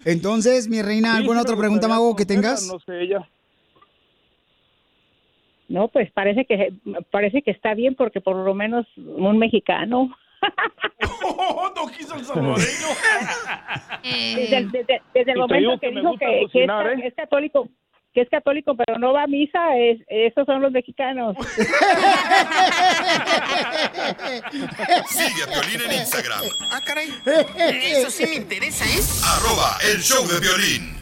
Entonces, 0.04 0.68
mi 0.68 0.80
reina, 0.82 1.14
¿alguna 1.14 1.40
sí 1.40 1.46
me 1.46 1.52
otra 1.52 1.56
pregunta, 1.56 1.88
Mago, 1.88 2.16
que 2.16 2.24
tengas? 2.26 2.66
No 2.66 2.80
sé, 2.80 3.02
ella. 3.02 3.28
No, 5.68 5.88
pues 5.88 6.10
parece 6.12 6.44
que 6.44 6.72
parece 7.10 7.42
que 7.42 7.50
está 7.50 7.74
bien 7.74 7.94
porque 7.94 8.20
por 8.20 8.36
lo 8.36 8.54
menos 8.54 8.86
un 8.96 9.38
mexicano. 9.38 10.10
Oh, 11.24 11.72
no 11.76 11.86
quiso 11.88 12.14
el 12.16 12.24
salvadoreño. 12.24 12.88
Desde, 14.02 14.56
el- 14.56 14.70
desde- 14.72 15.02
desde 15.14 15.32
el 15.32 15.38
momento 15.38 15.78
que, 15.80 15.88
que 15.88 15.94
dijo 15.94 16.12
que, 16.18 16.46
que 16.52 16.64
es, 16.64 16.70
¿eh? 16.70 17.06
es 17.06 17.14
católico, 17.14 17.68
que 18.12 18.20
es 18.22 18.28
católico 18.28 18.74
pero 18.76 18.98
no 18.98 19.12
va 19.12 19.22
a 19.22 19.26
misa, 19.28 19.76
es, 19.76 20.00
esos 20.08 20.44
son 20.44 20.60
los 20.60 20.72
mexicanos. 20.72 21.36
Sigue 25.08 25.42
a 25.44 25.46
Piolín 25.46 25.80
en 25.90 25.92
Instagram. 26.00 26.40
Ah, 26.70 26.80
caray. 26.84 27.08
Eso 27.92 28.10
sí 28.10 28.26
me 28.26 28.34
interesa, 28.36 28.84
¿eh? 28.84 29.00
Arroba 29.24 29.78
el 29.92 30.02
show 30.02 30.26
de 30.26 30.40
violín. 30.40 31.01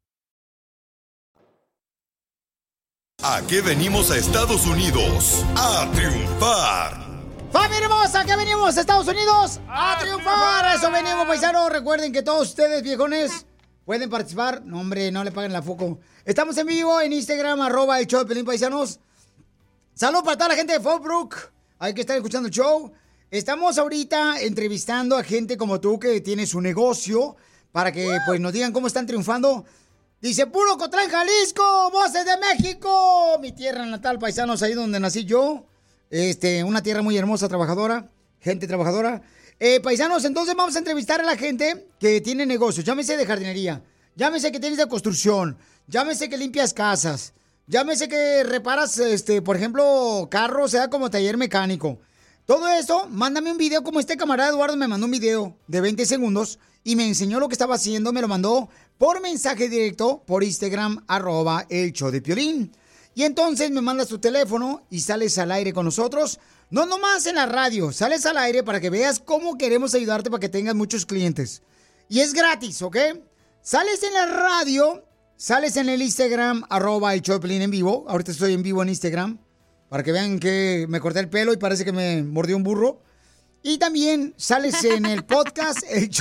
¿A 3.23 3.39
qué 3.47 3.61
venimos 3.61 4.09
a 4.09 4.17
Estados 4.17 4.65
Unidos? 4.65 5.45
A 5.55 5.87
triunfar. 5.93 7.05
¡Familia 7.51 7.85
hermosa! 7.85 8.25
¿Qué 8.25 8.35
venimos, 8.35 8.75
Estados 8.75 9.07
Unidos? 9.07 9.59
¡A 9.67 9.99
triunfar! 9.99 10.65
A 10.65 10.73
Eso 10.73 10.89
venimos, 10.89 11.27
paisanos. 11.27 11.71
Recuerden 11.71 12.11
que 12.11 12.23
todos 12.23 12.49
ustedes, 12.49 12.81
viejones, 12.81 13.45
pueden 13.85 14.09
participar. 14.09 14.63
No, 14.65 14.79
hombre, 14.79 15.11
no 15.11 15.23
le 15.23 15.31
paguen 15.31 15.53
la 15.53 15.61
foco. 15.61 15.99
Estamos 16.25 16.57
en 16.57 16.65
vivo 16.65 16.99
en 16.99 17.13
Instagram, 17.13 17.61
arroba 17.61 17.99
el 17.99 18.07
show 18.07 18.21
de 18.21 18.25
Pelín 18.25 18.43
Paisanos. 18.43 18.99
Saludos 19.93 20.23
para 20.23 20.37
toda 20.37 20.47
la 20.49 20.55
gente 20.55 20.73
de 20.73 20.79
Fallbrook. 20.79 21.35
Hay 21.77 21.93
que 21.93 22.01
estar 22.01 22.15
escuchando 22.15 22.47
el 22.47 22.53
show. 22.53 22.91
Estamos 23.29 23.77
ahorita 23.77 24.41
entrevistando 24.41 25.15
a 25.15 25.23
gente 25.23 25.57
como 25.57 25.79
tú 25.79 25.99
que 25.99 26.21
tiene 26.21 26.47
su 26.47 26.59
negocio 26.59 27.35
para 27.71 27.91
que 27.91 28.17
pues 28.25 28.39
nos 28.39 28.51
digan 28.51 28.73
cómo 28.73 28.87
están 28.87 29.05
triunfando. 29.05 29.63
Dice, 30.21 30.45
puro 30.45 30.77
Cotlán, 30.77 31.09
Jalisco, 31.09 31.89
voces 31.89 32.23
de 32.25 32.37
México. 32.37 33.39
Mi 33.41 33.53
tierra 33.53 33.87
natal, 33.87 34.19
paisanos, 34.19 34.61
ahí 34.61 34.73
donde 34.73 34.99
nací 34.99 35.25
yo. 35.25 35.65
Este, 36.11 36.63
una 36.63 36.83
tierra 36.83 37.01
muy 37.01 37.17
hermosa, 37.17 37.47
trabajadora, 37.47 38.07
gente 38.39 38.67
trabajadora. 38.67 39.23
Eh, 39.59 39.79
paisanos, 39.79 40.23
entonces 40.23 40.53
vamos 40.55 40.75
a 40.75 40.79
entrevistar 40.79 41.21
a 41.21 41.23
la 41.23 41.35
gente 41.35 41.87
que 41.99 42.21
tiene 42.21 42.45
negocios. 42.45 42.85
Llámese 42.85 43.17
de 43.17 43.25
jardinería, 43.25 43.81
llámese 44.15 44.51
que 44.51 44.59
tienes 44.59 44.77
de 44.77 44.87
construcción, 44.87 45.57
llámese 45.87 46.29
que 46.29 46.37
limpias 46.37 46.75
casas, 46.75 47.33
llámese 47.65 48.07
que 48.07 48.43
reparas, 48.43 48.99
este, 48.99 49.41
por 49.41 49.55
ejemplo, 49.55 50.27
carros, 50.29 50.69
sea 50.69 50.91
como 50.91 51.09
taller 51.09 51.37
mecánico. 51.37 51.97
Todo 52.45 52.67
eso, 52.69 53.07
mándame 53.09 53.51
un 53.51 53.57
video 53.57 53.81
como 53.81 53.99
este 53.99 54.17
camarada 54.17 54.49
Eduardo 54.51 54.77
me 54.77 54.87
mandó 54.87 55.05
un 55.05 55.11
video 55.11 55.57
de 55.65 55.81
20 55.81 56.05
segundos 56.05 56.59
y 56.83 56.95
me 56.95 57.07
enseñó 57.07 57.39
lo 57.39 57.47
que 57.47 57.53
estaba 57.53 57.75
haciendo, 57.75 58.11
me 58.11 58.21
lo 58.21 58.27
mandó 58.27 58.69
por 59.01 59.19
mensaje 59.19 59.67
directo 59.67 60.21
por 60.27 60.43
Instagram, 60.43 61.03
arroba 61.07 61.65
el 61.71 61.91
show 61.91 62.11
de 62.11 62.21
Piolín. 62.21 62.71
Y 63.15 63.23
entonces 63.23 63.71
me 63.71 63.81
mandas 63.81 64.09
tu 64.09 64.19
teléfono 64.19 64.85
y 64.91 64.99
sales 64.99 65.39
al 65.39 65.51
aire 65.51 65.73
con 65.73 65.85
nosotros. 65.85 66.39
No 66.69 66.85
nomás 66.85 67.25
en 67.25 67.33
la 67.33 67.47
radio, 67.47 67.91
sales 67.91 68.27
al 68.27 68.37
aire 68.37 68.61
para 68.61 68.79
que 68.79 68.91
veas 68.91 69.19
cómo 69.19 69.57
queremos 69.57 69.95
ayudarte 69.95 70.29
para 70.29 70.39
que 70.39 70.49
tengas 70.49 70.75
muchos 70.75 71.07
clientes. 71.07 71.63
Y 72.09 72.19
es 72.19 72.31
gratis, 72.31 72.83
¿ok? 72.83 72.95
Sales 73.63 74.03
en 74.03 74.13
la 74.13 74.27
radio, 74.27 75.03
sales 75.35 75.77
en 75.77 75.89
el 75.89 76.03
Instagram, 76.03 76.63
arroba 76.69 77.15
el 77.15 77.23
show 77.23 77.37
de 77.37 77.39
Piolín 77.39 77.63
en 77.63 77.71
vivo. 77.71 78.05
Ahorita 78.07 78.29
estoy 78.29 78.53
en 78.53 78.61
vivo 78.61 78.83
en 78.83 78.89
Instagram 78.89 79.39
para 79.89 80.03
que 80.03 80.11
vean 80.11 80.37
que 80.37 80.85
me 80.89 80.99
corté 80.99 81.21
el 81.21 81.29
pelo 81.29 81.53
y 81.53 81.57
parece 81.57 81.83
que 81.83 81.91
me 81.91 82.21
mordió 82.21 82.55
un 82.55 82.61
burro. 82.61 83.01
Y 83.63 83.79
también 83.79 84.35
sales 84.37 84.83
en 84.83 85.07
el 85.07 85.25
podcast 85.25 85.79
el 85.89 86.11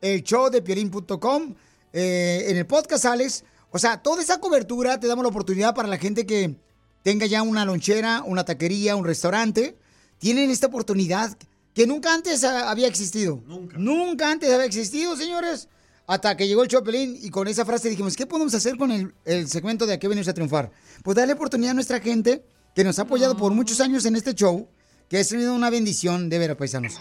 El 0.00 0.22
showdepiolín.com. 0.22 1.54
Eh, 1.92 2.46
en 2.48 2.56
el 2.56 2.66
podcast 2.66 3.02
sales. 3.02 3.44
O 3.70 3.78
sea, 3.78 4.02
toda 4.02 4.22
esa 4.22 4.38
cobertura 4.38 4.98
te 4.98 5.06
damos 5.06 5.22
la 5.24 5.28
oportunidad 5.28 5.74
para 5.74 5.88
la 5.88 5.98
gente 5.98 6.26
que 6.26 6.56
tenga 7.02 7.26
ya 7.26 7.42
una 7.42 7.64
lonchera, 7.64 8.22
una 8.24 8.44
taquería, 8.44 8.96
un 8.96 9.04
restaurante. 9.04 9.76
Tienen 10.18 10.50
esta 10.50 10.66
oportunidad 10.66 11.36
que 11.74 11.86
nunca 11.86 12.12
antes 12.12 12.44
había 12.44 12.88
existido. 12.88 13.42
Nunca. 13.46 13.76
Nunca 13.78 14.30
antes 14.30 14.52
había 14.52 14.66
existido, 14.66 15.16
señores. 15.16 15.68
Hasta 16.06 16.36
que 16.36 16.48
llegó 16.48 16.64
el 16.64 16.68
Chopelín 16.68 17.16
y 17.22 17.30
con 17.30 17.46
esa 17.46 17.64
frase 17.64 17.88
dijimos, 17.88 18.16
¿qué 18.16 18.26
podemos 18.26 18.52
hacer 18.54 18.76
con 18.76 18.90
el, 18.90 19.14
el 19.24 19.48
segmento 19.48 19.86
de 19.86 19.94
a 19.94 19.98
qué 19.98 20.08
venimos 20.08 20.26
a 20.26 20.34
triunfar? 20.34 20.72
Pues 21.04 21.16
darle 21.16 21.34
oportunidad 21.34 21.70
a 21.70 21.74
nuestra 21.74 22.00
gente 22.00 22.44
que 22.74 22.82
nos 22.82 22.98
ha 22.98 23.02
apoyado 23.02 23.36
por 23.36 23.52
muchos 23.52 23.80
años 23.80 24.04
en 24.04 24.16
este 24.16 24.34
show, 24.34 24.68
que 25.08 25.18
ha 25.18 25.24
sido 25.24 25.54
una 25.54 25.70
bendición 25.70 26.28
de 26.28 26.38
ver 26.38 26.50
a 26.50 26.56
paisanos. 26.56 27.00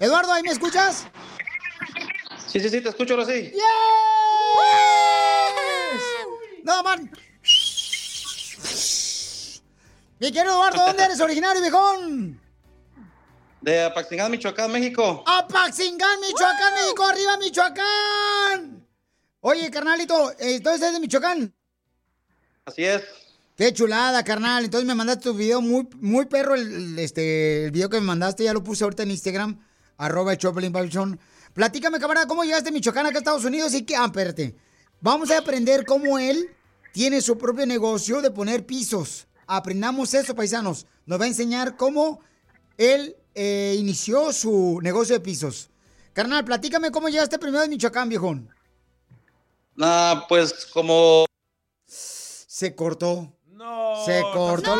Eduardo, 0.00 0.32
¿ahí 0.32 0.42
me 0.42 0.50
escuchas? 0.50 1.06
Sí, 2.50 2.60
sí, 2.60 2.70
sí, 2.70 2.80
te 2.80 2.88
escucho 2.88 3.14
ahora 3.14 3.26
sí. 3.26 3.52
No, 6.64 6.82
man. 6.82 7.10
Mi 10.20 10.32
querido 10.32 10.54
Eduardo, 10.54 10.86
¿dónde 10.86 11.04
eres 11.04 11.20
originario, 11.20 11.60
viejón? 11.60 12.40
De 13.60 13.82
Apaxingán, 13.82 14.30
Michoacán, 14.30 14.72
México. 14.72 15.22
Apaxingán, 15.26 16.20
Michoacán, 16.20 16.74
México, 16.74 17.04
arriba 17.04 17.36
Michoacán. 17.36 18.86
Oye, 19.40 19.70
carnalito, 19.70 20.32
entonces 20.38 20.88
es 20.88 20.92
de 20.94 21.00
Michoacán. 21.00 21.54
Así 22.64 22.84
es. 22.84 23.02
Qué 23.56 23.72
chulada, 23.72 24.24
carnal. 24.24 24.64
Entonces 24.64 24.86
me 24.86 24.94
mandaste 24.94 25.24
tu 25.24 25.34
video 25.34 25.60
muy, 25.60 25.86
muy 25.96 26.26
perro, 26.26 26.54
el, 26.54 26.98
este, 26.98 27.66
el 27.66 27.70
video 27.72 27.90
que 27.90 28.00
me 28.00 28.06
mandaste, 28.06 28.44
ya 28.44 28.52
lo 28.52 28.62
puse 28.64 28.84
ahorita 28.84 29.02
en 29.02 29.10
Instagram, 29.10 29.60
arroba 29.96 30.32
el. 30.32 31.18
Platícame, 31.58 31.98
camarada, 31.98 32.28
¿cómo 32.28 32.44
llegaste 32.44 32.68
a 32.68 32.72
Michoacán 32.72 33.06
acá 33.06 33.16
a 33.16 33.18
Estados 33.18 33.44
Unidos? 33.44 33.74
Y 33.74 33.82
que, 33.82 33.96
ah, 33.96 34.04
espérate. 34.04 34.54
Vamos 35.00 35.28
a 35.32 35.38
aprender 35.38 35.84
cómo 35.84 36.16
él 36.16 36.54
tiene 36.92 37.20
su 37.20 37.36
propio 37.36 37.66
negocio 37.66 38.22
de 38.22 38.30
poner 38.30 38.64
pisos. 38.64 39.26
Aprendamos 39.44 40.14
eso, 40.14 40.36
paisanos. 40.36 40.86
Nos 41.04 41.20
va 41.20 41.24
a 41.24 41.26
enseñar 41.26 41.76
cómo 41.76 42.20
él 42.76 43.16
eh, 43.34 43.74
inició 43.76 44.32
su 44.32 44.78
negocio 44.84 45.16
de 45.16 45.20
pisos. 45.20 45.68
Carnal, 46.12 46.44
platícame 46.44 46.92
cómo 46.92 47.08
llegaste 47.08 47.40
primero 47.40 47.64
a 47.64 47.66
Michoacán, 47.66 48.08
viejón. 48.08 48.48
Ah, 49.80 50.26
pues 50.28 50.64
como... 50.66 51.26
Se 51.88 52.76
cortó. 52.76 53.32
No. 53.48 54.04
Se 54.04 54.22
cortó. 54.32 54.76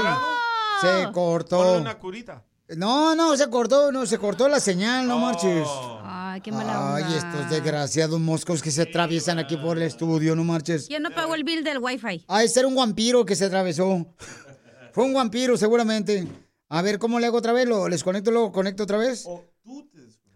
Se 0.80 1.10
cortó. 1.12 1.56
Ponle 1.56 1.80
una 1.80 1.98
curita. 1.98 2.44
No, 2.76 3.14
no, 3.14 3.34
se 3.36 3.48
cortó, 3.48 3.90
no, 3.90 4.04
se 4.04 4.18
cortó 4.18 4.46
la 4.48 4.60
señal, 4.60 5.08
no 5.08 5.18
marches. 5.18 5.66
Ay, 6.02 6.40
qué 6.42 6.52
mala 6.52 6.96
Ay, 6.96 7.02
onda. 7.04 7.16
estos 7.16 7.50
desgraciados 7.50 8.20
moscos 8.20 8.60
que 8.62 8.70
se 8.70 8.82
atraviesan 8.82 9.38
aquí 9.38 9.56
por 9.56 9.78
el 9.78 9.84
estudio, 9.84 10.36
no 10.36 10.44
marches. 10.44 10.86
¿Quién 10.86 11.02
no 11.02 11.10
pagó 11.10 11.34
el 11.34 11.44
bill 11.44 11.64
del 11.64 11.78
wifi? 11.78 12.24
Ha 12.28 12.40
de 12.40 12.48
ser 12.48 12.66
un 12.66 12.74
vampiro 12.74 13.24
que 13.24 13.34
se 13.36 13.46
atravesó. 13.46 14.06
Fue 14.92 15.04
un 15.04 15.14
vampiro, 15.14 15.56
seguramente. 15.56 16.26
A 16.68 16.82
ver, 16.82 16.98
¿cómo 16.98 17.18
le 17.18 17.26
hago 17.26 17.38
otra 17.38 17.54
vez? 17.54 17.66
¿Lo 17.66 17.88
les 17.88 18.04
conecto, 18.04 18.30
lo 18.30 18.52
conecto 18.52 18.82
otra 18.82 18.98
vez? 18.98 19.24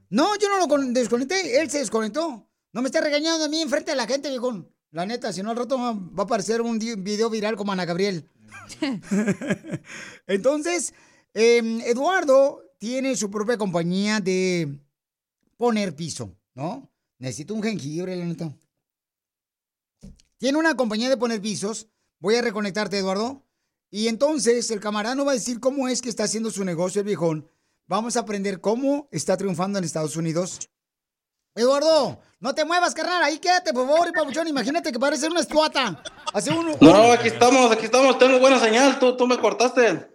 No, 0.08 0.36
yo 0.38 0.48
no 0.48 0.58
lo 0.58 0.68
con- 0.68 0.94
desconecté, 0.94 1.60
él 1.60 1.70
se 1.70 1.80
desconectó. 1.80 2.48
No 2.72 2.80
me 2.80 2.88
esté 2.88 3.02
regañando 3.02 3.44
a 3.44 3.48
mí 3.48 3.60
enfrente 3.60 3.90
de 3.90 3.96
la 3.98 4.06
gente, 4.06 4.30
viejón. 4.30 4.70
La 4.90 5.04
neta, 5.04 5.32
si 5.34 5.42
no 5.42 5.50
al 5.50 5.56
rato 5.56 5.76
va 5.78 5.90
a 6.22 6.24
aparecer 6.24 6.62
un 6.62 6.78
video 6.78 7.28
viral 7.28 7.56
como 7.56 7.72
Ana 7.72 7.84
Gabriel. 7.84 8.30
Entonces, 10.26 10.94
eh, 11.34 11.82
Eduardo 11.86 12.62
tiene 12.78 13.16
su 13.16 13.30
propia 13.30 13.56
compañía 13.56 14.20
de 14.20 14.78
poner 15.56 15.94
piso, 15.94 16.36
¿no? 16.54 16.90
Necesito 17.18 17.54
un 17.54 17.62
jengibre, 17.62 18.16
la 18.16 18.24
neta. 18.24 18.52
Tiene 20.38 20.58
una 20.58 20.74
compañía 20.74 21.08
de 21.08 21.16
poner 21.16 21.40
pisos. 21.40 21.86
Voy 22.18 22.34
a 22.34 22.42
reconectarte, 22.42 22.98
Eduardo. 22.98 23.44
Y 23.90 24.08
entonces 24.08 24.70
el 24.70 24.80
camarada 24.80 25.14
nos 25.14 25.26
va 25.26 25.30
a 25.30 25.34
decir 25.34 25.60
cómo 25.60 25.86
es 25.86 26.02
que 26.02 26.08
está 26.08 26.24
haciendo 26.24 26.50
su 26.50 26.64
negocio 26.64 27.00
el 27.00 27.06
viejón. 27.06 27.48
Vamos 27.86 28.16
a 28.16 28.20
aprender 28.20 28.60
cómo 28.60 29.08
está 29.12 29.36
triunfando 29.36 29.78
en 29.78 29.84
Estados 29.84 30.16
Unidos. 30.16 30.68
Eduardo, 31.54 32.18
no 32.40 32.54
te 32.54 32.64
muevas, 32.64 32.94
carnal. 32.94 33.22
Ahí 33.22 33.38
quédate, 33.38 33.72
por 33.72 33.86
favor, 33.86 34.08
y 34.08 34.12
papuchón. 34.12 34.48
Imagínate 34.48 34.90
que 34.90 34.98
parece 34.98 35.28
una 35.28 35.40
estuata. 35.40 36.02
Hace 36.32 36.50
uno. 36.50 36.74
No, 36.80 37.12
aquí 37.12 37.28
estamos, 37.28 37.70
aquí 37.70 37.84
estamos. 37.84 38.18
Tengo 38.18 38.40
buena 38.40 38.58
señal. 38.58 38.98
Tú, 38.98 39.16
tú 39.16 39.26
me 39.26 39.38
cortaste. 39.38 40.08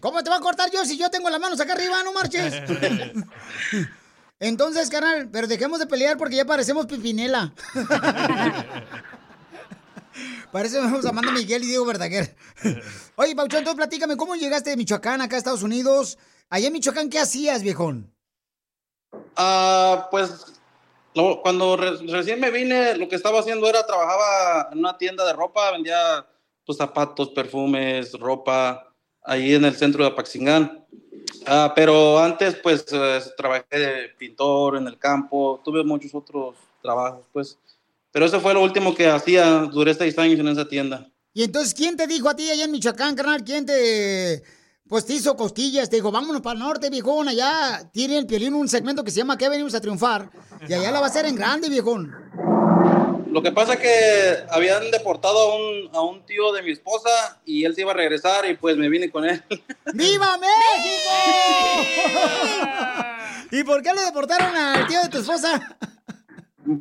¿Cómo 0.00 0.22
te 0.22 0.30
va 0.30 0.36
a 0.36 0.40
cortar 0.40 0.70
yo 0.70 0.84
si 0.84 0.96
yo 0.98 1.10
tengo 1.10 1.28
las 1.30 1.40
manos 1.40 1.60
acá 1.60 1.72
arriba? 1.74 2.02
No 2.02 2.12
marches. 2.12 2.54
Entonces, 4.40 4.88
carnal, 4.88 5.28
pero 5.32 5.46
dejemos 5.48 5.78
de 5.80 5.86
pelear 5.86 6.16
porque 6.16 6.36
ya 6.36 6.44
parecemos 6.44 6.86
Pipinela. 6.86 7.52
Parecemos 10.50 11.04
Amanda 11.04 11.30
Miguel 11.32 11.62
y 11.62 11.66
Diego 11.66 11.84
Verdaguer. 11.84 12.34
Oye, 13.16 13.36
Pauchón, 13.36 13.58
entonces 13.58 13.76
platícame, 13.76 14.16
¿cómo 14.16 14.34
llegaste 14.34 14.70
de 14.70 14.76
Michoacán 14.76 15.20
acá 15.20 15.36
a 15.36 15.38
Estados 15.38 15.62
Unidos? 15.62 16.18
Allá 16.48 16.68
en 16.68 16.72
Michoacán, 16.72 17.10
¿qué 17.10 17.18
hacías, 17.18 17.62
viejón? 17.62 18.12
Ah, 19.36 20.08
pues 20.10 20.46
lo- 21.14 21.40
cuando 21.42 21.76
re- 21.76 21.98
recién 22.08 22.40
me 22.40 22.50
vine, 22.50 22.96
lo 22.96 23.08
que 23.08 23.16
estaba 23.16 23.40
haciendo 23.40 23.68
era 23.68 23.86
trabajaba 23.86 24.70
en 24.72 24.78
una 24.78 24.96
tienda 24.96 25.24
de 25.26 25.34
ropa, 25.34 25.70
vendía 25.70 26.26
pues, 26.64 26.78
zapatos, 26.78 27.28
perfumes, 27.30 28.12
ropa, 28.14 28.87
ahí 29.28 29.54
en 29.54 29.64
el 29.64 29.76
centro 29.76 30.02
de 30.02 30.10
Apaxingán. 30.10 30.84
Ah, 31.46 31.72
pero 31.74 32.18
antes, 32.18 32.56
pues, 32.56 32.84
eh, 32.90 33.20
trabajé 33.36 33.78
de 33.78 34.08
pintor 34.18 34.76
en 34.76 34.86
el 34.86 34.98
campo, 34.98 35.60
tuve 35.64 35.84
muchos 35.84 36.14
otros 36.14 36.56
trabajos, 36.82 37.24
pues. 37.32 37.58
Pero 38.10 38.24
eso 38.24 38.40
fue 38.40 38.54
lo 38.54 38.62
último 38.62 38.94
que 38.94 39.06
hacía, 39.06 39.60
duré 39.70 39.94
seis 39.94 40.18
años 40.18 40.40
en 40.40 40.48
esa 40.48 40.66
tienda. 40.66 41.06
Y 41.34 41.44
entonces, 41.44 41.74
¿quién 41.74 41.96
te 41.96 42.06
dijo 42.06 42.28
a 42.28 42.34
ti 42.34 42.50
allá 42.50 42.64
en 42.64 42.72
Michoacán, 42.72 43.14
carnal? 43.14 43.44
¿Quién 43.44 43.66
te, 43.66 44.42
pues, 44.88 45.04
te 45.04 45.12
hizo 45.12 45.36
costillas? 45.36 45.90
Te 45.90 45.96
dijo, 45.96 46.10
vámonos 46.10 46.40
para 46.40 46.54
el 46.54 46.60
norte, 46.60 46.90
viejón. 46.90 47.28
Allá 47.28 47.88
tiene 47.92 48.18
el 48.18 48.26
piolín 48.26 48.54
un 48.54 48.68
segmento 48.68 49.04
que 49.04 49.10
se 49.10 49.18
llama 49.18 49.36
¿Qué 49.36 49.48
venimos 49.48 49.74
a 49.74 49.80
triunfar? 49.80 50.30
Y 50.66 50.72
allá 50.72 50.90
la 50.90 51.00
va 51.00 51.06
a 51.06 51.10
hacer 51.10 51.26
en 51.26 51.36
grande, 51.36 51.68
viejón. 51.68 52.27
Lo 53.30 53.42
que 53.42 53.52
pasa 53.52 53.74
es 53.74 53.80
que 53.80 54.36
habían 54.50 54.90
deportado 54.90 55.38
a 55.38 55.56
un, 55.56 55.90
a 55.94 56.00
un 56.00 56.24
tío 56.24 56.50
de 56.52 56.62
mi 56.62 56.72
esposa 56.72 57.38
y 57.44 57.64
él 57.64 57.74
se 57.74 57.82
iba 57.82 57.92
a 57.92 57.94
regresar 57.94 58.48
y 58.48 58.56
pues 58.56 58.76
me 58.76 58.88
vine 58.88 59.10
con 59.10 59.24
él. 59.24 59.42
¡Viva 59.94 60.38
México! 60.38 61.10
¿Y 63.50 63.64
por 63.64 63.82
qué 63.82 63.92
le 63.92 64.02
deportaron 64.02 64.54
al 64.56 64.86
tío 64.86 65.02
de 65.02 65.08
tu 65.08 65.18
esposa? 65.18 65.76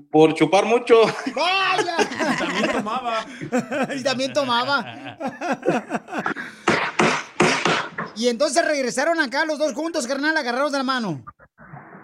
Por 0.10 0.34
chupar 0.34 0.66
mucho. 0.66 1.02
¡Vaya! 1.36 1.98
También 2.38 2.72
tomaba. 2.72 3.26
y 3.96 4.04
también 4.04 4.34
tomaba. 4.34 5.18
y 8.16 8.28
entonces 8.28 8.66
regresaron 8.66 9.20
acá 9.20 9.46
los 9.46 9.60
dos 9.60 9.74
juntos, 9.74 10.08
carnal, 10.08 10.36
agarrados 10.36 10.72
de 10.72 10.78
la 10.78 10.84
mano. 10.84 11.26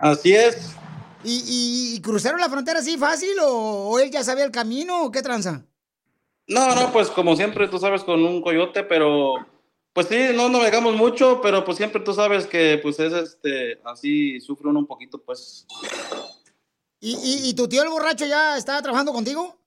Así 0.02 0.34
es. 0.34 0.76
¿Y, 1.24 1.44
y- 1.48 1.96
y 1.96 2.02
cruzaron 2.02 2.40
la 2.40 2.50
frontera 2.50 2.80
así 2.80 2.98
fácil 2.98 3.38
o, 3.42 3.48
o 3.90 4.00
él 4.00 4.12
ya 4.12 4.24
sabía 4.24 4.44
el 4.46 4.52
camino 4.52 5.04
o 5.04 5.12
qué 5.12 5.22
tranza? 5.22 5.66
No, 6.48 6.76
no, 6.76 6.92
pues 6.92 7.10
como 7.10 7.36
siempre, 7.36 7.68
tú 7.70 7.80
sabes, 7.80 8.04
con 8.04 8.24
un 8.24 8.42
coyote, 8.42 8.84
pero 8.84 9.36
pues 9.94 10.08
sí, 10.08 10.18
no 10.36 10.50
navegamos 10.50 10.96
mucho, 10.96 11.40
pero 11.42 11.64
pues 11.64 11.78
siempre 11.78 12.02
tú 12.02 12.14
sabes 12.14 12.46
que 12.48 12.80
pues 12.84 13.00
es 13.00 13.14
este, 13.14 13.80
así 13.86 14.42
sufre 14.42 14.68
uno 14.68 14.80
un 14.80 14.88
poquito, 14.88 15.18
pues. 15.22 15.66
¿Y, 17.00 17.14
y- 17.16 17.50
y 17.50 17.54
tu 17.54 17.68
tío 17.68 17.84
el 17.84 17.90
borracho 17.90 18.26
ya 18.26 18.58
está 18.58 18.82
trabajando 18.82 19.14
contigo? 19.14 19.58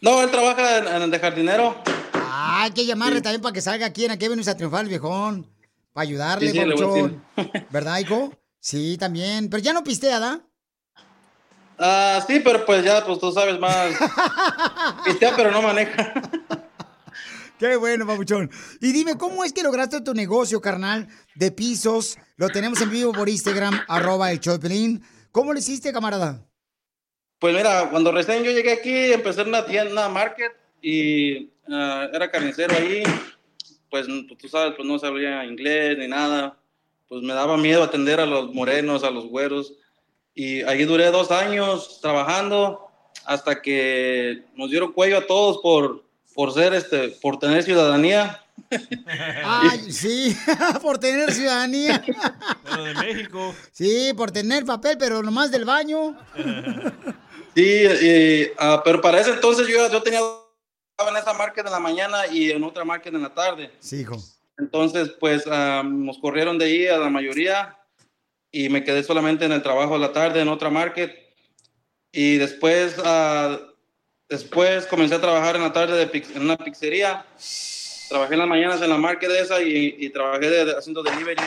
No, 0.00 0.22
él 0.22 0.30
trabaja 0.30 0.78
en, 0.78 0.88
en 0.88 1.02
el 1.02 1.10
de 1.10 1.18
jardinero. 1.18 1.76
Ah, 2.14 2.62
hay 2.64 2.70
que 2.72 2.86
llamarle 2.86 3.20
también 3.20 3.42
para 3.42 3.52
que 3.52 3.60
salga 3.60 3.86
aquí 3.86 4.04
en 4.04 4.10
Aquí 4.12 4.26
Venimos 4.28 4.48
a 4.48 4.56
Triunfar, 4.56 4.82
el 4.82 4.88
viejón. 4.88 5.46
Para 5.92 6.02
ayudarle, 6.02 6.50
Sí, 6.52 6.58
sí. 6.58 7.52
¿Verdad, 7.70 7.98
hijo? 7.98 8.32
Sí, 8.60 8.96
también. 8.98 9.48
Pero 9.48 9.62
ya 9.62 9.72
no 9.72 9.82
pistea, 9.82 10.20
¿da? 10.20 10.46
Ah, 11.78 12.22
sí, 12.26 12.40
pero 12.44 12.64
pues 12.66 12.84
ya, 12.84 13.04
pues 13.04 13.18
tú 13.18 13.32
sabes 13.32 13.58
más. 13.58 13.94
Pistea, 15.04 15.34
pero 15.34 15.50
no 15.50 15.62
maneja. 15.62 16.12
Qué 17.58 17.76
bueno, 17.76 18.06
papuchón. 18.06 18.50
Y 18.80 18.92
dime, 18.92 19.16
¿cómo 19.16 19.44
es 19.44 19.52
que 19.52 19.62
lograste 19.62 20.00
tu 20.02 20.14
negocio, 20.14 20.60
carnal, 20.60 21.08
de 21.34 21.50
pisos? 21.50 22.18
Lo 22.36 22.48
tenemos 22.48 22.80
en 22.82 22.90
vivo 22.90 23.12
por 23.12 23.28
Instagram, 23.28 23.80
arroba 23.88 24.30
el 24.30 24.40
Choplin. 24.40 25.02
¿Cómo 25.32 25.52
lo 25.52 25.58
hiciste, 25.58 25.92
camarada? 25.92 26.46
Pues 27.38 27.54
mira, 27.54 27.88
cuando 27.90 28.12
recién 28.12 28.42
yo 28.44 28.50
llegué 28.50 28.72
aquí, 28.72 29.12
empecé 29.12 29.42
en 29.42 29.48
una 29.48 29.64
tienda, 29.64 29.92
una 29.92 30.08
market, 30.10 30.52
y 30.82 31.50
ah, 31.70 32.08
era 32.12 32.30
carnicero 32.30 32.74
ahí. 32.76 33.02
Pues 33.90 34.06
pues, 34.06 34.38
tú 34.38 34.48
sabes, 34.48 34.74
pues 34.76 34.86
no 34.86 34.98
sabía 34.98 35.44
inglés 35.44 35.96
ni 35.98 36.08
nada. 36.08 36.59
Pues 37.10 37.24
me 37.24 37.34
daba 37.34 37.56
miedo 37.56 37.82
atender 37.82 38.20
a 38.20 38.24
los 38.24 38.54
morenos, 38.54 39.02
a 39.02 39.10
los 39.10 39.26
güeros. 39.26 39.74
Y 40.32 40.62
ahí 40.62 40.84
duré 40.84 41.10
dos 41.10 41.32
años 41.32 41.98
trabajando 42.00 42.88
hasta 43.24 43.60
que 43.60 44.44
nos 44.54 44.70
dieron 44.70 44.92
cuello 44.92 45.18
a 45.18 45.26
todos 45.26 45.58
por, 45.58 46.04
por 46.34 46.54
ser, 46.54 46.72
este, 46.72 47.08
por 47.20 47.40
tener 47.40 47.64
ciudadanía. 47.64 48.44
Ay, 49.44 49.90
sí, 49.90 50.36
por 50.82 50.98
tener 50.98 51.32
ciudadanía. 51.32 52.00
Pero 52.62 52.84
de 52.84 52.94
México. 52.94 53.56
Sí, 53.72 54.12
por 54.16 54.30
tener 54.30 54.64
papel, 54.64 54.96
pero 54.96 55.20
nomás 55.20 55.50
del 55.50 55.64
baño. 55.64 56.16
Sí, 57.52 57.82
y, 57.82 58.52
ah, 58.58 58.80
pero 58.84 59.00
para 59.00 59.20
ese 59.20 59.30
entonces 59.30 59.66
yo, 59.66 59.90
yo 59.90 60.00
tenía 60.04 60.20
estaba 60.92 61.10
en 61.10 61.16
esa 61.16 61.34
market 61.34 61.66
en 61.66 61.72
la 61.72 61.80
mañana 61.80 62.28
y 62.28 62.52
en 62.52 62.62
otra 62.62 62.84
market 62.84 63.12
en 63.12 63.22
la 63.22 63.34
tarde. 63.34 63.72
Sí, 63.80 64.02
hijo. 64.02 64.16
Entonces, 64.60 65.10
pues 65.18 65.44
ah, 65.50 65.82
nos 65.84 66.18
corrieron 66.18 66.58
de 66.58 66.66
ahí 66.66 66.86
a 66.86 66.98
la 66.98 67.08
mayoría 67.10 67.76
y 68.52 68.68
me 68.68 68.84
quedé 68.84 69.02
solamente 69.02 69.44
en 69.44 69.52
el 69.52 69.62
trabajo 69.62 69.94
de 69.94 70.00
la 70.00 70.12
tarde 70.12 70.40
en 70.40 70.48
otra 70.48 70.70
market. 70.70 71.12
Y 72.12 72.36
después, 72.36 72.96
ah, 73.04 73.58
después 74.28 74.86
comencé 74.86 75.14
a 75.16 75.20
trabajar 75.20 75.56
en 75.56 75.62
la 75.62 75.72
tarde 75.72 76.04
de 76.06 76.24
en 76.34 76.42
una 76.42 76.56
pizzería. 76.56 77.24
Trabajé 78.08 78.34
en 78.34 78.40
las 78.40 78.48
mañanas 78.48 78.82
en 78.82 78.90
la 78.90 78.96
market 78.98 79.30
esa 79.30 79.62
y, 79.62 79.94
y 79.98 80.10
trabajé 80.10 80.50
de- 80.50 80.64
de- 80.64 80.76
haciendo 80.76 81.02
delivery 81.02 81.40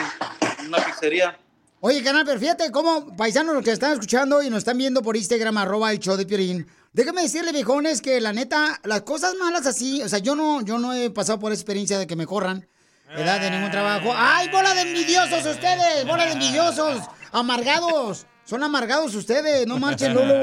en 0.60 0.68
una 0.68 0.78
pizzería. 0.78 1.38
Oye, 1.80 2.02
canal, 2.02 2.24
pero 2.24 2.40
fíjate 2.40 2.70
cómo, 2.70 3.14
paisanos, 3.14 3.54
los 3.54 3.62
que 3.62 3.72
están 3.72 3.92
escuchando 3.92 4.42
y 4.42 4.48
nos 4.48 4.58
están 4.60 4.78
viendo 4.78 5.02
por 5.02 5.14
Instagram, 5.18 5.58
arroba 5.58 5.92
el 5.92 5.98
show 5.98 6.16
de 6.16 6.24
Piolín. 6.24 6.66
Déjame 6.94 7.20
decirle, 7.22 7.52
viejones, 7.52 8.00
que 8.00 8.18
la 8.22 8.32
neta, 8.32 8.80
las 8.84 9.02
cosas 9.02 9.34
malas 9.38 9.66
así, 9.66 10.00
o 10.02 10.08
sea, 10.08 10.20
yo 10.20 10.34
no, 10.34 10.62
yo 10.64 10.78
no 10.78 10.94
he 10.94 11.10
pasado 11.10 11.38
por 11.38 11.52
experiencia 11.52 11.98
de 11.98 12.06
que 12.06 12.16
me 12.16 12.24
corran, 12.24 12.66
¿verdad? 13.08 13.40
De 13.40 13.50
ningún 13.50 13.70
trabajo. 13.70 14.12
¡Ay, 14.14 14.48
bola 14.48 14.74
de 14.74 14.82
envidiosos 14.82 15.44
ustedes! 15.46 16.06
¡Bola 16.06 16.26
de 16.26 16.32
envidiosos! 16.32 17.02
¡Amargados! 17.32 18.26
Son 18.44 18.62
amargados 18.62 19.14
ustedes, 19.14 19.66
no 19.66 19.78
marchen, 19.78 20.14
Lolo. 20.14 20.34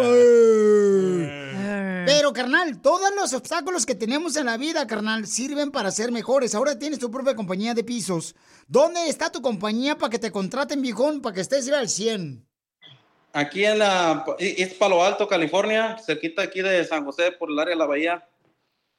Pero, 2.05 2.33
carnal, 2.33 2.81
todos 2.81 3.13
los 3.15 3.31
obstáculos 3.33 3.85
que 3.85 3.93
tenemos 3.93 4.35
en 4.35 4.47
la 4.47 4.57
vida, 4.57 4.87
carnal, 4.87 5.27
sirven 5.27 5.69
para 5.69 5.91
ser 5.91 6.11
mejores. 6.11 6.55
Ahora 6.55 6.79
tienes 6.79 6.97
tu 6.97 7.11
propia 7.11 7.35
compañía 7.35 7.75
de 7.75 7.83
pisos. 7.83 8.35
¿Dónde 8.67 9.07
está 9.07 9.31
tu 9.31 9.43
compañía 9.43 9.99
para 9.99 10.09
que 10.09 10.17
te 10.17 10.31
contraten, 10.31 10.81
viejón, 10.81 11.21
para 11.21 11.35
que 11.35 11.41
estés 11.41 11.71
al 11.71 11.89
100? 11.89 12.43
Aquí 13.33 13.63
en 13.65 13.79
la, 13.79 14.25
es 14.39 14.73
Palo 14.73 15.03
Alto, 15.03 15.27
California, 15.27 15.97
cerquita 16.03 16.41
aquí 16.41 16.61
de 16.61 16.83
San 16.83 17.05
José, 17.05 17.31
por 17.31 17.51
el 17.51 17.59
área 17.59 17.75
de 17.75 17.79
la 17.79 17.85
bahía. 17.85 18.27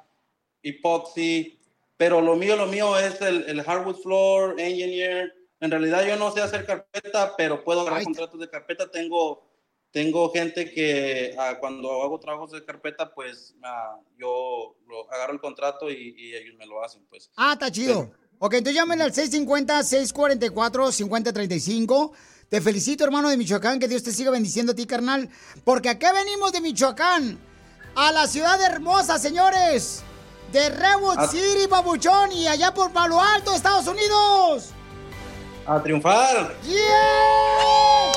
epoxy. 0.64 1.60
Pero 1.97 2.22
lo 2.22 2.36
mío, 2.36 2.55
lo 2.55 2.68
mío 2.68 2.97
es 2.97 3.20
el, 3.22 3.43
el 3.49 3.64
hardwood 3.64 3.97
floor, 3.97 4.60
engineer. 4.60 5.34
En 5.60 5.72
realidad 5.72 6.05
yo 6.05 6.16
no 6.18 6.32
sé 6.32 6.41
hacer 6.41 6.66
carpeta, 6.66 7.36
pero 7.36 7.64
puedo 7.64 7.82
agarrar 7.82 8.03
contratos 8.03 8.39
de 8.39 8.49
carpeta. 8.49 8.91
Tengo, 8.91 9.43
tengo 9.91 10.32
gente 10.32 10.72
que 10.72 11.36
ah, 11.39 11.58
cuando 11.60 12.03
hago 12.03 12.20
trabajos 12.20 12.51
de 12.51 12.64
carpeta, 12.64 13.12
pues 13.14 13.55
ah, 13.64 13.99
yo 14.18 14.76
lo, 14.88 15.12
agarro 15.12 15.34
el 15.34 15.39
contrato 15.39 15.89
y, 15.89 16.14
y 16.16 16.36
ellos 16.36 16.55
me 16.58 16.68
lo 16.68 16.84
hacen, 16.84 17.03
pues. 17.10 17.32
Ah, 17.36 17.53
está 17.53 17.72
chido. 17.72 18.12
Ok, 18.39 18.53
entonces 18.53 18.76
llámenle 18.76 19.05
al 19.05 19.14
650-644-5035. 19.14 22.12
Te 22.49 22.62
felicito, 22.62 23.03
hermano 23.03 23.30
de 23.30 23.38
Michoacán, 23.38 23.80
que 23.80 23.88
Dios 23.88 24.03
te 24.03 24.12
siga 24.12 24.30
bendiciendo 24.30 24.74
a 24.74 24.76
ti, 24.76 24.86
carnal. 24.86 25.28
Porque 25.64 25.89
acá 25.89 26.14
venimos 26.14 26.51
de 26.51 26.62
Michoacán, 26.62 27.39
a 27.95 28.12
la 28.12 28.28
ciudad 28.28 28.62
hermosa, 28.62 29.18
señores. 29.18 30.03
De 30.51 30.69
Redwood 30.69 31.17
Ah. 31.19 31.27
City, 31.27 31.67
Babuchón, 31.69 32.31
y 32.31 32.47
allá 32.47 32.73
por 32.73 32.91
Palo 32.91 33.21
Alto, 33.21 33.53
Estados 33.53 33.85
Unidos. 33.87 34.69
A 35.65 35.81
triunfar. 35.83 36.55
¡Yeah! 36.63 38.11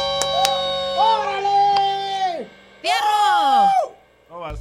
¡Órale! 0.96 2.48
¡Fierro! 2.80 3.70
No 4.30 4.38
vas. 4.40 4.58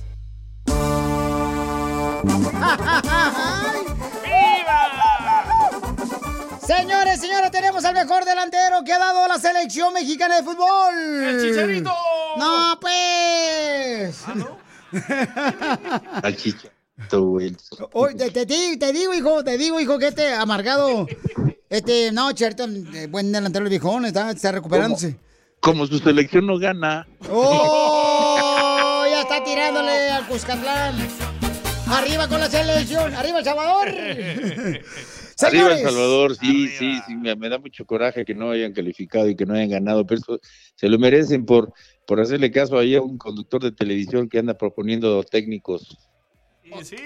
Señores, 6.65 7.19
señores, 7.19 7.51
tenemos 7.51 7.83
al 7.85 7.93
mejor 7.95 8.25
delantero 8.25 8.83
que 8.83 8.93
ha 8.93 8.99
dado 8.99 9.27
la 9.27 9.39
selección 9.39 9.91
mexicana 9.93 10.37
de 10.37 10.43
fútbol. 10.43 11.23
¡El 11.23 11.41
Chicharito! 11.41 11.91
No, 12.37 12.77
pues. 12.79 14.23
Al 16.21 16.35
Oye, 17.93 18.15
te, 18.15 18.31
te 18.31 18.45
di- 18.45 18.77
te 18.77 18.91
digo, 18.93 19.13
hijo, 19.13 19.43
te 19.43 19.57
digo, 19.57 19.79
hijo, 19.79 19.97
que 19.99 20.07
este 20.07 20.33
amargado. 20.33 21.07
Este, 21.69 22.11
no, 22.11 22.31
Cherto, 22.33 22.65
buen 23.09 23.31
delantero 23.31 23.65
el 23.65 23.69
viejón, 23.69 24.05
está, 24.05 24.31
está 24.31 24.51
recuperándose. 24.51 25.17
Como 25.59 25.85
su 25.87 25.99
selección 25.99 26.47
no 26.47 26.57
gana. 26.57 27.07
¡Oh! 27.29 29.03
Ya 29.09 29.21
está 29.21 29.43
tirándole 29.43 30.09
al 30.09 30.25
Cuscatlán. 30.27 30.95
Arriba 31.87 32.27
con 32.27 32.39
la 32.39 32.49
selección, 32.49 33.13
arriba 33.15 33.39
El 33.39 33.45
Salvador. 33.45 33.87
Arriba 35.41 35.73
El. 35.73 35.83
Salvador, 35.83 36.35
sí, 36.35 36.67
sí, 36.67 36.99
sí, 37.07 37.15
me, 37.15 37.35
me 37.35 37.49
da 37.49 37.57
mucho 37.59 37.85
coraje 37.85 38.25
que 38.25 38.35
no 38.35 38.51
hayan 38.51 38.73
calificado 38.73 39.29
y 39.29 39.35
que 39.35 39.45
no 39.45 39.53
hayan 39.53 39.69
ganado, 39.69 40.05
pero 40.05 40.19
eso 40.19 40.39
se 40.75 40.87
lo 40.89 40.99
merecen 40.99 41.45
por, 41.45 41.71
por 42.05 42.19
hacerle 42.19 42.51
caso 42.51 42.77
ahí 42.77 42.95
a 42.95 43.01
un 43.01 43.17
conductor 43.17 43.61
de 43.63 43.71
televisión 43.71 44.27
que 44.29 44.39
anda 44.39 44.53
proponiendo 44.55 45.23
técnicos. 45.23 45.97
Y 46.77 46.85
sí. 46.85 46.97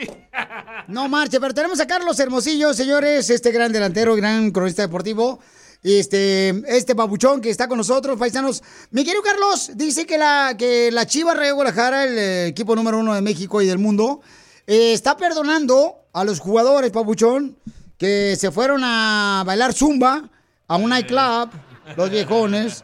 No 0.88 1.08
marche, 1.08 1.40
pero 1.40 1.54
tenemos 1.54 1.80
a 1.80 1.88
Carlos 1.88 2.20
Hermosillo, 2.20 2.74
señores, 2.74 3.30
este 3.30 3.52
gran 3.52 3.72
delantero, 3.72 4.16
gran 4.16 4.52
cronista 4.52 4.82
deportivo. 4.82 5.40
Este, 5.82 6.50
este 6.68 6.94
babuchón 6.94 7.42
que 7.42 7.50
está 7.50 7.68
con 7.68 7.78
nosotros, 7.78 8.18
paisanos. 8.18 8.64
Mi 8.92 9.04
querido 9.04 9.22
Carlos, 9.22 9.72
dice 9.76 10.06
que 10.06 10.18
la, 10.18 10.56
que 10.58 10.92
la 10.92 11.06
Chivas 11.06 11.36
Rayo 11.36 11.56
Guadalajara, 11.56 12.06
el 12.06 12.50
equipo 12.50 12.76
número 12.76 13.00
uno 13.00 13.14
de 13.14 13.22
México 13.22 13.62
y 13.62 13.68
del 13.68 13.80
mundo, 13.80 14.22
eh, 14.66 14.94
está 14.94 15.18
perdonando 15.18 16.06
a 16.14 16.24
los 16.24 16.40
jugadores, 16.40 16.92
babuchón, 16.92 17.58
que 17.98 18.36
se 18.38 18.52
fueron 18.52 18.82
a 18.84 19.44
bailar 19.46 19.74
zumba 19.74 20.30
a 20.68 20.78
un 20.78 20.90
nightclub, 20.90 21.50
los 21.98 22.10
viejones. 22.10 22.84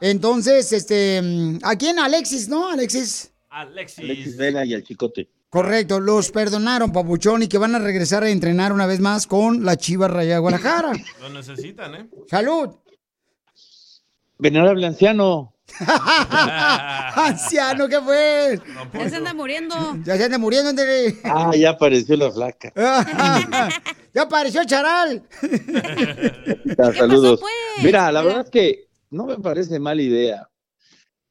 Entonces, 0.00 0.72
este, 0.72 1.22
¿a 1.62 1.76
quién? 1.76 1.98
Alexis, 2.00 2.48
¿no? 2.48 2.68
Alexis. 2.68 3.30
Alexis. 3.48 3.98
Alexis 4.00 4.36
Vela 4.36 4.64
y 4.64 4.74
al 4.74 4.82
Chicote. 4.82 5.28
Correcto, 5.50 5.98
los 5.98 6.30
perdonaron, 6.30 6.92
Papuchón, 6.92 7.42
y 7.42 7.48
que 7.48 7.58
van 7.58 7.74
a 7.74 7.80
regresar 7.80 8.22
a 8.22 8.30
entrenar 8.30 8.72
una 8.72 8.86
vez 8.86 9.00
más 9.00 9.26
con 9.26 9.64
la 9.64 9.76
Chivas 9.76 10.08
Raya 10.08 10.34
de 10.34 10.38
Guadalajara. 10.38 10.92
Lo 11.20 11.28
necesitan, 11.30 11.92
¿eh? 11.96 12.08
¡Salud! 12.28 12.76
Venerable 14.38 14.86
anciano. 14.86 15.56
¡Anciano, 17.16 17.88
qué 17.88 18.00
fue! 18.00 18.60
Ya 18.94 19.10
se 19.10 19.16
anda 19.16 19.34
muriendo. 19.34 19.74
Ya 20.04 20.16
se 20.16 20.24
anda 20.24 20.38
muriendo, 20.38 20.70
ándale. 20.70 21.16
Ah, 21.24 21.50
ya 21.56 21.70
apareció 21.70 22.16
la 22.16 22.30
flaca. 22.30 22.72
ya 24.14 24.22
apareció 24.22 24.60
el 24.60 24.66
charal. 24.68 25.28
Saludos. 26.96 27.40
pues? 27.40 27.84
Mira, 27.84 28.12
la 28.12 28.22
verdad 28.22 28.42
es 28.44 28.50
que 28.50 28.88
no 29.10 29.26
me 29.26 29.36
parece 29.38 29.80
mala 29.80 30.00
idea. 30.00 30.48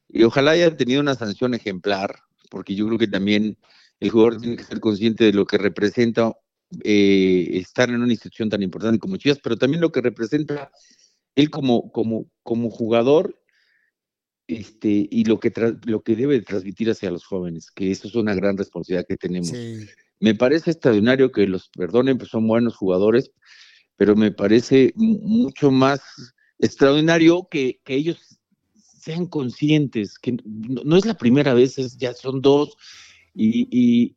Y 0.10 0.24
ojalá 0.24 0.52
hayan 0.52 0.76
tenido 0.76 1.00
una 1.00 1.16
sanción 1.16 1.54
ejemplar, 1.54 2.20
porque 2.50 2.76
yo 2.76 2.86
creo 2.86 3.00
que 3.00 3.08
también 3.08 3.58
el 4.00 4.10
jugador 4.10 4.40
tiene 4.40 4.56
que 4.58 4.64
ser 4.64 4.80
consciente 4.80 5.26
de 5.26 5.34
lo 5.34 5.46
que 5.46 5.58
representa 5.58 6.34
eh, 6.84 7.50
estar 7.54 7.90
en 7.90 8.02
una 8.02 8.12
institución 8.14 8.50
tan 8.50 8.62
importante 8.64 9.00
como 9.00 9.18
Chivas, 9.18 9.40
pero 9.44 9.58
también 9.58 9.82
lo 9.82 9.92
que 9.92 10.02
representa 10.02 10.72
él 11.36 11.50
como, 11.50 11.92
como, 11.92 12.28
como 12.44 12.70
jugador 12.70 13.36
este, 14.48 15.08
y 15.12 15.26
lo 15.26 15.40
que, 15.40 15.52
lo 15.86 16.02
que 16.02 16.16
debe 16.16 16.36
de 16.36 16.42
transmitir 16.42 16.90
hacia 16.90 17.12
los 17.12 17.24
jóvenes, 17.26 17.70
que 17.72 17.92
eso 17.92 18.08
es 18.08 18.16
una 18.16 18.34
gran 18.34 18.58
responsabilidad 18.58 19.06
que 19.08 19.18
tenemos. 19.18 19.52
Me 20.20 20.34
parece 20.36 20.72
extraordinario 20.72 21.32
que 21.32 21.46
los 21.48 21.70
perdonen, 21.70 22.18
pues 22.18 22.30
son 22.32 22.48
buenos 22.48 22.76
jugadores, 22.76 23.32
pero 23.96 24.16
me 24.16 24.32
parece 24.32 24.92
mu- 24.96 25.20
mucho 25.22 25.72
más 25.72 26.02
extraordinario 26.58 27.48
que, 27.50 27.80
que 27.86 27.96
ellos 27.96 28.40
sean 29.00 29.28
conscientes, 29.28 30.18
que 30.18 30.34
no, 30.44 30.82
no 30.84 30.98
es 30.98 31.06
la 31.06 31.18
primera 31.18 31.54
vez, 31.54 31.78
es- 31.78 31.98
ya 31.98 32.14
son 32.14 32.42
dos, 32.42 32.76
y, 33.44 33.68
y- 33.72 34.16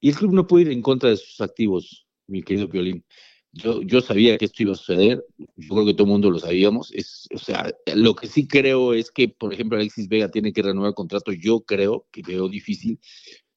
y 0.00 0.08
el 0.10 0.16
club 0.16 0.32
no 0.32 0.46
puede 0.46 0.66
ir 0.66 0.72
en 0.72 0.82
contra 0.82 1.10
de 1.10 1.16
sus 1.16 1.40
activos, 1.40 2.06
mi 2.26 2.42
querido 2.42 2.68
Piolín. 2.68 3.04
Yo, 3.52 3.82
yo 3.82 4.00
sabía 4.00 4.38
que 4.38 4.44
esto 4.46 4.62
iba 4.62 4.72
a 4.72 4.76
suceder, 4.76 5.24
yo 5.56 5.74
creo 5.74 5.84
que 5.86 5.94
todo 5.94 6.04
el 6.04 6.10
mundo 6.10 6.30
lo 6.30 6.38
sabíamos. 6.38 6.92
Es, 6.92 7.28
o 7.34 7.38
sea, 7.38 7.72
lo 7.96 8.14
que 8.14 8.28
sí 8.28 8.46
creo 8.46 8.94
es 8.94 9.10
que, 9.10 9.28
por 9.28 9.52
ejemplo, 9.52 9.76
Alexis 9.78 10.08
Vega 10.08 10.30
tiene 10.30 10.52
que 10.52 10.62
renovar 10.62 10.90
el 10.90 10.94
contrato. 10.94 11.32
Yo 11.32 11.60
creo 11.62 12.06
que 12.12 12.22
veo 12.22 12.48
difícil 12.48 13.00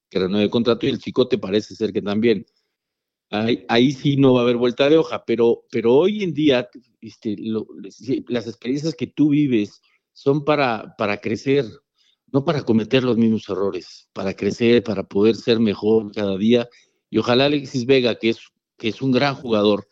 que 0.10 0.20
renueve 0.20 0.46
el 0.46 0.50
contrato 0.52 0.86
y 0.88 0.90
el 0.92 1.00
Chicote 1.00 1.38
parece 1.40 1.76
ser 1.76 1.94
que 1.94 2.02
también. 2.02 2.46
Ahí, 3.30 3.66
ahí 3.68 3.92
sí 3.94 4.16
no 4.18 4.34
va 4.34 4.42
a 4.42 4.44
haber 4.44 4.58
vuelta 4.58 4.90
de 4.90 4.98
hoja, 4.98 5.26
pero, 5.26 5.66
pero 5.72 5.94
hoy 5.96 6.24
en 6.24 6.34
día 6.34 6.70
este, 7.02 7.36
lo- 7.40 7.68
las 8.28 8.48
experiencias 8.48 8.96
que 8.96 9.08
tú 9.08 9.30
vives 9.30 9.82
son 10.14 10.46
para, 10.46 10.96
para 10.98 11.18
crecer, 11.20 11.66
no 12.34 12.44
para 12.44 12.64
cometer 12.64 13.04
los 13.04 13.16
mismos 13.16 13.48
errores, 13.48 14.10
para 14.12 14.34
crecer, 14.34 14.84
para 14.84 15.04
poder 15.04 15.36
ser 15.36 15.60
mejor 15.60 16.12
cada 16.12 16.36
día. 16.36 16.68
Y 17.12 17.20
ojalá 17.20 17.46
Alexis 17.46 17.86
Vega, 17.86 18.16
que 18.16 18.30
es, 18.30 18.40
que 18.78 18.90
es 18.90 19.02
un 19.04 19.12
gran 19.12 19.36
jugador 19.36 19.88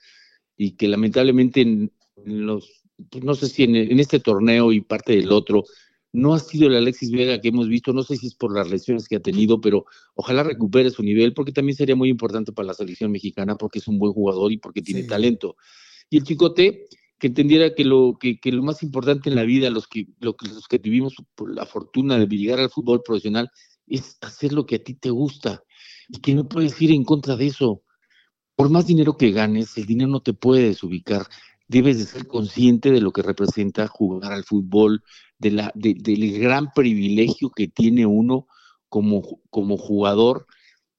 y 0.57 0.71
que 0.71 0.87
lamentablemente 0.87 1.61
en, 1.61 1.91
en 2.25 2.45
los, 2.47 2.83
pues 3.11 3.23
no 3.23 3.35
sé 3.35 3.47
si 3.47 3.63
en, 3.63 3.75
en 3.75 3.99
este 3.99 4.19
torneo 4.19 4.71
y 4.71 4.81
parte 4.81 5.15
del 5.15 5.31
otro, 5.31 5.65
no 6.13 6.33
ha 6.33 6.39
sido 6.39 6.67
el 6.67 6.75
Alexis 6.75 7.11
Vega 7.11 7.39
que 7.39 7.49
hemos 7.49 7.67
visto, 7.69 7.93
no 7.93 8.01
sé 8.01 8.17
si 8.17 8.27
es 8.27 8.35
por 8.35 8.55
las 8.55 8.69
lesiones 8.69 9.07
que 9.07 9.17
ha 9.17 9.21
tenido, 9.21 9.61
pero 9.61 9.85
ojalá 10.15 10.41
recupere 10.41 10.89
su 10.89 11.03
nivel, 11.03 11.33
porque 11.33 11.51
también 11.51 11.75
sería 11.75 11.95
muy 11.95 12.09
importante 12.09 12.51
para 12.51 12.67
la 12.67 12.73
selección 12.73 13.11
mexicana, 13.11 13.55
porque 13.55 13.79
es 13.79 13.87
un 13.87 13.99
buen 13.99 14.13
jugador 14.13 14.51
y 14.51 14.57
porque 14.57 14.81
tiene 14.81 15.03
talento. 15.03 15.55
Y 16.09 16.17
el 16.17 16.23
Chicote, 16.23 16.87
que 17.21 17.27
entendiera 17.29 17.75
que 17.75 17.85
lo, 17.85 18.17
que, 18.19 18.39
lo 18.51 18.63
más 18.63 18.83
importante 18.83 19.29
en 19.29 19.37
la 19.37 19.43
vida, 19.43 19.71
los 19.71 19.87
que, 19.87 20.07
lo 20.21 20.35
los 20.41 20.67
que 20.69 20.79
tuvimos 20.79 21.15
la 21.47 21.67
fortuna 21.67 22.19
de 22.19 22.27
llegar 22.27 22.59
al 22.61 22.71
fútbol 22.71 23.03
profesional, 23.03 23.51
es 23.87 24.17
hacer 24.21 24.53
lo 24.53 24.65
que 24.67 24.77
a 24.77 24.83
ti 24.83 24.95
te 24.95 25.11
gusta 25.11 25.63
y 26.09 26.19
que 26.21 26.35
no 26.35 26.49
puedes 26.49 26.81
ir 26.81 26.91
en 26.91 27.05
contra 27.05 27.37
de 27.37 27.47
eso. 27.47 27.83
Por 28.55 28.69
más 28.69 28.87
dinero 28.87 29.17
que 29.17 29.31
ganes, 29.31 29.77
el 29.77 29.85
dinero 29.85 30.09
no 30.09 30.21
te 30.21 30.33
puede 30.33 30.63
desubicar. 30.67 31.27
Debes 31.67 31.97
de 31.99 32.05
ser 32.05 32.27
consciente 32.27 32.91
de 32.91 33.01
lo 33.01 33.11
que 33.11 33.21
representa 33.23 33.87
jugar 33.87 34.33
al 34.33 34.43
fútbol, 34.43 35.03
de 35.39 35.51
la, 35.51 35.71
de- 35.75 35.95
del 35.95 36.39
gran 36.39 36.71
privilegio 36.73 37.49
que 37.51 37.67
tiene 37.67 38.05
uno 38.05 38.47
como, 38.89 39.21
como 39.49 39.77
jugador 39.77 40.45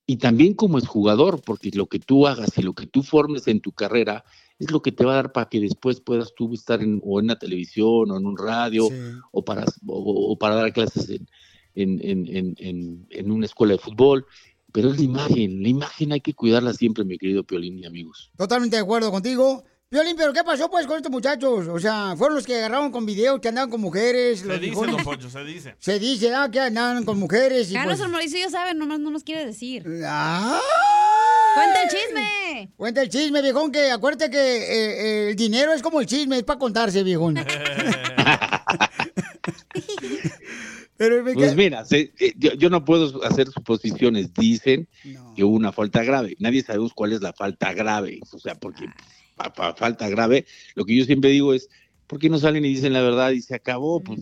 y 0.07 0.17
también 0.19 0.55
como 0.55 0.79
exjugador, 0.79 1.43
porque 1.45 1.71
lo 1.75 1.87
que 1.89 1.99
tú 2.01 2.27
hagas 2.27 2.57
y 2.59 2.63
lo 2.63 2.75
que 2.75 2.87
tú 2.87 3.03
formes 3.03 3.49
en 3.49 3.61
tu 3.61 3.73
carrera 3.73 4.25
es 4.65 4.71
lo 4.71 4.81
que 4.83 4.93
te 4.93 5.05
va 5.05 5.13
a 5.13 5.17
dar 5.17 5.33
para 5.33 5.49
que 5.49 5.61
después 5.61 6.01
puedas 6.01 6.35
tú 6.35 6.53
estar 6.55 6.83
en, 6.83 7.01
o 7.05 7.21
en 7.21 7.27
la 7.29 7.39
televisión 7.39 8.11
o 8.11 8.17
en 8.17 8.27
un 8.27 8.37
radio 8.37 8.89
o, 9.31 9.45
para, 9.45 9.65
o, 9.87 10.33
o 10.33 10.39
para 10.39 10.55
dar 10.57 10.73
clases 10.73 11.09
en, 11.11 11.27
en, 11.75 12.01
en, 12.03 12.37
en, 12.37 12.55
en- 12.59 13.07
en 13.11 13.31
una 13.31 13.47
escuela 13.47 13.73
de 13.75 13.79
fútbol. 13.79 14.27
Pero 14.73 14.91
es 14.91 14.97
la 14.97 15.05
imagen, 15.05 15.63
la 15.63 15.69
imagen 15.69 16.13
hay 16.13 16.21
que 16.23 16.33
cuidarla 16.33 16.73
siempre, 16.73 17.05
mi 17.05 17.19
querido 17.19 17.45
Piolín 17.45 17.79
y 17.79 17.85
amigos. 17.85 18.31
Totalmente 18.37 18.77
de 18.77 18.83
acuerdo 18.83 19.11
contigo. 19.11 19.65
Violín, 19.91 20.15
pero 20.17 20.33
¿qué 20.33 20.43
pasó 20.43 20.71
pues 20.71 20.87
con 20.87 20.97
estos 20.97 21.13
muchachos? 21.13 21.69
O 21.69 21.79
sea, 21.79 22.15
fueron 22.17 22.37
los 22.37 22.47
que 22.47 22.55
agarraron 22.57 22.91
con 22.91 23.05
videos, 23.05 23.39
que 23.41 23.49
andaban 23.49 23.69
con 23.69 23.83
mujeres. 23.83 24.41
Se 24.41 24.47
los 24.47 24.57
dice, 24.59 24.71
viejones. 24.71 24.97
don 24.97 25.05
Poncho, 25.05 25.29
se 25.29 25.45
dice. 25.45 25.77
Se 25.79 25.99
dice, 25.99 26.35
ah, 26.35 26.49
que 26.51 26.59
andaban 26.61 27.05
con 27.05 27.19
mujeres 27.19 27.71
y 27.71 27.75
Carlos 27.75 27.97
pues... 27.99 28.07
el 28.07 28.11
Mauricio 28.13 28.39
ya 28.39 28.49
sabe, 28.49 28.73
nomás 28.73 29.01
no 29.01 29.11
nos 29.11 29.23
quiere 29.23 29.45
decir. 29.45 29.85
¡Ah! 30.07 30.59
¡Cuenta 31.55 31.83
el 31.83 31.89
chisme! 31.89 32.71
Cuenta 32.77 33.03
el 33.03 33.09
chisme, 33.09 33.43
viejón, 33.43 33.73
que 33.73 33.91
acuérdate 33.91 34.31
que 34.31 34.39
eh, 34.39 34.65
eh, 35.27 35.31
el 35.31 35.37
dinero 35.37 35.73
es 35.73 35.83
como 35.83 36.01
el 36.01 36.07
chisme, 36.07 36.39
es 36.39 36.45
para 36.45 36.59
contarse, 36.59 37.03
viejón. 37.03 37.37
Pero 40.97 41.23
me 41.25 41.33
Pues 41.35 41.57
mira, 41.57 41.85
se- 41.85 42.13
eh, 42.21 42.33
yo, 42.39 42.53
yo 42.55 42.71
no 42.71 42.85
puedo 42.85 43.25
hacer 43.25 43.49
suposiciones. 43.49 44.33
Dicen 44.35 44.87
que 45.35 45.43
hubo 45.45 45.57
una 45.57 45.73
falta 45.73 46.05
grave. 46.05 46.37
Nadie 46.39 46.63
sabemos 46.63 46.93
cuál 46.95 47.13
es 47.13 47.21
la 47.21 47.33
falta 47.33 47.73
grave. 47.73 48.21
O 48.31 48.39
sea, 48.39 48.55
porque 48.55 48.87
pa- 49.37 49.53
pa- 49.53 49.75
falta 49.75 50.09
grave, 50.09 50.47
lo 50.75 50.85
que 50.85 50.95
yo 50.97 51.05
siempre 51.05 51.31
digo 51.31 51.55
es, 51.55 51.69
¿por 52.07 52.19
qué 52.21 52.29
no 52.29 52.39
salen 52.39 52.65
y 52.65 52.69
dicen 52.69 52.93
la 52.93 53.03
verdad 53.03 53.31
y 53.33 53.41
se 53.43 53.55
acabó? 53.55 54.01
Pues 54.01 54.21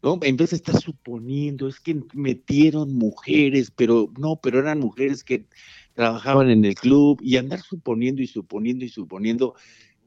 ¿no? 0.00 0.18
En 0.22 0.36
vez 0.36 0.50
de 0.50 0.56
estar 0.56 0.80
suponiendo, 0.80 1.68
es 1.68 1.80
que 1.80 2.00
metieron 2.14 2.94
mujeres, 2.94 3.70
pero 3.74 4.10
no, 4.16 4.36
pero 4.40 4.60
eran 4.60 4.78
mujeres 4.78 5.24
que 5.24 5.44
trabajaban 5.98 6.48
en 6.48 6.64
el 6.64 6.76
club 6.76 7.18
y 7.20 7.38
andar 7.38 7.60
suponiendo 7.60 8.22
y 8.22 8.28
suponiendo 8.28 8.84
y 8.84 8.88
suponiendo, 8.88 9.56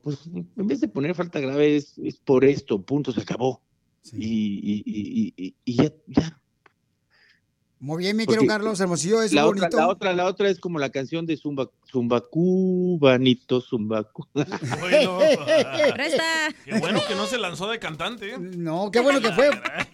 pues 0.02 0.26
en 0.28 0.68
vez 0.68 0.80
de 0.80 0.88
poner 0.88 1.14
falta 1.16 1.42
grave 1.42 1.76
es, 1.76 1.98
es 1.98 2.16
por 2.16 2.46
esto, 2.46 2.82
punto, 2.82 3.12
se 3.12 3.20
acabó. 3.20 3.62
Y, 4.14 4.24
y- 4.64 4.84
y- 4.86 5.34
y- 5.36 5.56
y 5.66 5.74
ya, 5.76 5.94
ya. 6.08 6.41
Muy 7.82 8.04
bien, 8.04 8.16
mi 8.16 8.28
querido 8.28 8.46
Carlos 8.46 8.80
Hermosillo, 8.80 9.24
es 9.24 9.34
la 9.34 9.44
bonito. 9.44 9.66
Otra, 9.66 9.80
la 9.80 9.88
otra, 9.88 10.14
la 10.14 10.26
otra 10.26 10.50
es 10.50 10.60
como 10.60 10.78
la 10.78 10.92
canción 10.92 11.26
de 11.26 11.36
Zumba, 11.36 11.68
Zumbacú, 11.92 13.00
Vanito, 13.02 13.60
Zumbacú. 13.60 14.28
Presta. 14.34 14.54
Qué 16.66 16.78
bueno 16.80 17.02
que 17.08 17.16
no 17.16 17.26
se 17.26 17.40
lanzó 17.40 17.68
de 17.72 17.80
cantante. 17.80 18.36
¿eh? 18.36 18.38
No, 18.38 18.92
qué 18.92 19.00
bueno 19.00 19.20
que 19.20 19.32
fue. 19.32 19.50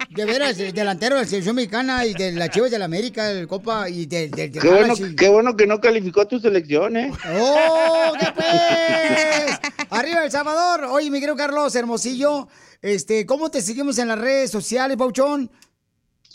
De 0.09 0.25
veras, 0.25 0.59
el 0.59 0.73
delantero 0.73 1.15
de 1.15 1.21
la 1.21 1.27
selección 1.29 1.55
mexicana 1.55 2.05
y 2.05 2.13
de 2.13 2.33
la 2.33 2.49
Chivas 2.49 2.71
de 2.71 2.77
la 2.77 2.83
América, 2.85 3.31
el 3.31 3.47
Copa 3.47 3.89
y 3.89 4.05
del 4.05 4.31
del 4.31 4.51
del 4.51 4.61
Qué 4.61 4.69
bueno, 4.69 4.93
qué 5.17 5.29
bueno 5.29 5.55
que 5.55 5.65
no 5.65 5.79
calificó 5.79 6.19
a 6.21 6.27
tu 6.27 6.41
selección, 6.41 6.97
¿eh? 6.97 7.09
¡Oh, 7.39 8.11
qué 8.19 8.27
pues! 8.35 9.59
¡Arriba 9.91 10.25
El 10.25 10.31
Salvador! 10.31 10.83
Oye, 10.91 11.09
mi 11.09 11.21
querido 11.21 11.37
Carlos 11.37 11.73
Hermosillo, 11.73 12.49
este, 12.81 13.25
¿cómo 13.25 13.49
te 13.49 13.61
seguimos 13.61 13.97
en 13.97 14.09
las 14.09 14.19
redes 14.19 14.51
sociales, 14.51 14.97
Pauchón? 14.97 15.49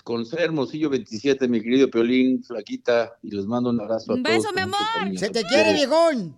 Con 0.02 0.26
ser 0.26 0.40
Hermosillo 0.40 0.90
27, 0.90 1.46
mi 1.48 1.60
querido 1.62 1.88
Piolín, 1.88 2.42
Flaquita, 2.42 3.12
y 3.22 3.30
les 3.30 3.46
mando 3.46 3.70
un 3.70 3.80
abrazo 3.80 4.12
a 4.12 4.14
Un 4.16 4.22
todos. 4.22 4.36
beso, 4.36 4.52
mi 4.52 4.60
amor. 4.62 4.78
Se 5.16 5.30
te 5.30 5.44
quiere, 5.44 5.72
viejón. 5.74 6.36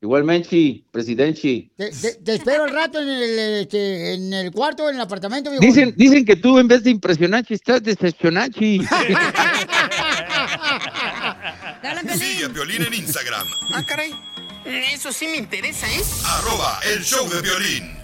Igualmente, 0.00 0.84
presidente. 0.92 1.70
Te, 1.76 1.90
te- 1.90 2.14
te 2.16 2.34
espero 2.34 2.64
al 2.64 2.70
rato 2.70 3.00
en 3.00 3.08
el, 3.08 3.38
este, 3.62 4.14
en 4.14 4.32
el 4.32 4.52
cuarto, 4.52 4.88
en 4.88 4.94
el 4.96 5.00
apartamento, 5.00 5.50
viejón. 5.50 5.66
Dicen, 5.66 5.94
dicen 5.96 6.24
que 6.24 6.36
tú 6.36 6.58
en 6.58 6.68
vez 6.68 6.84
de 6.84 6.90
impresionante 6.90 7.54
estás 7.54 7.82
decepcionante. 7.82 8.60
Sigue 12.18 12.44
a 12.44 12.48
Piolín 12.52 12.82
en 12.82 12.94
Instagram, 12.94 13.46
Ah, 13.72 13.82
caray. 13.84 14.12
Eso 14.64 15.12
sí 15.12 15.26
me 15.26 15.36
interesa, 15.38 15.86
¿eh? 15.88 16.02
arroba 16.24 16.78
el 16.92 17.02
show 17.02 17.28
de 17.28 17.40
violín. 17.40 17.96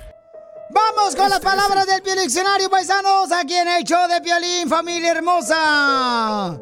Vamos 0.73 1.15
con 1.15 1.29
las 1.29 1.41
palabras 1.41 1.87
del 1.87 2.01
Diccionario, 2.19 2.71
paisanos, 2.71 3.31
aquí 3.31 3.55
en 3.55 3.69
el 3.69 3.85
show 3.85 4.09
de 4.09 4.23
Piolín, 4.23 4.67
familia 4.69 5.11
hermosa. 5.11 6.59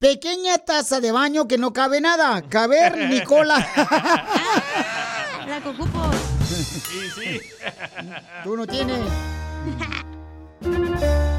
Pequeña 0.00 0.58
taza 0.58 1.00
de 1.00 1.10
baño 1.10 1.48
que 1.48 1.58
no 1.58 1.72
cabe 1.72 2.00
nada. 2.00 2.48
Cavernícola. 2.48 3.58
La 5.48 5.60
que 5.60 5.70
ocupo. 5.70 6.08
Sí, 6.46 6.54
sí. 7.16 7.40
Tú 8.44 8.56
no 8.56 8.64
tienes. 8.64 9.00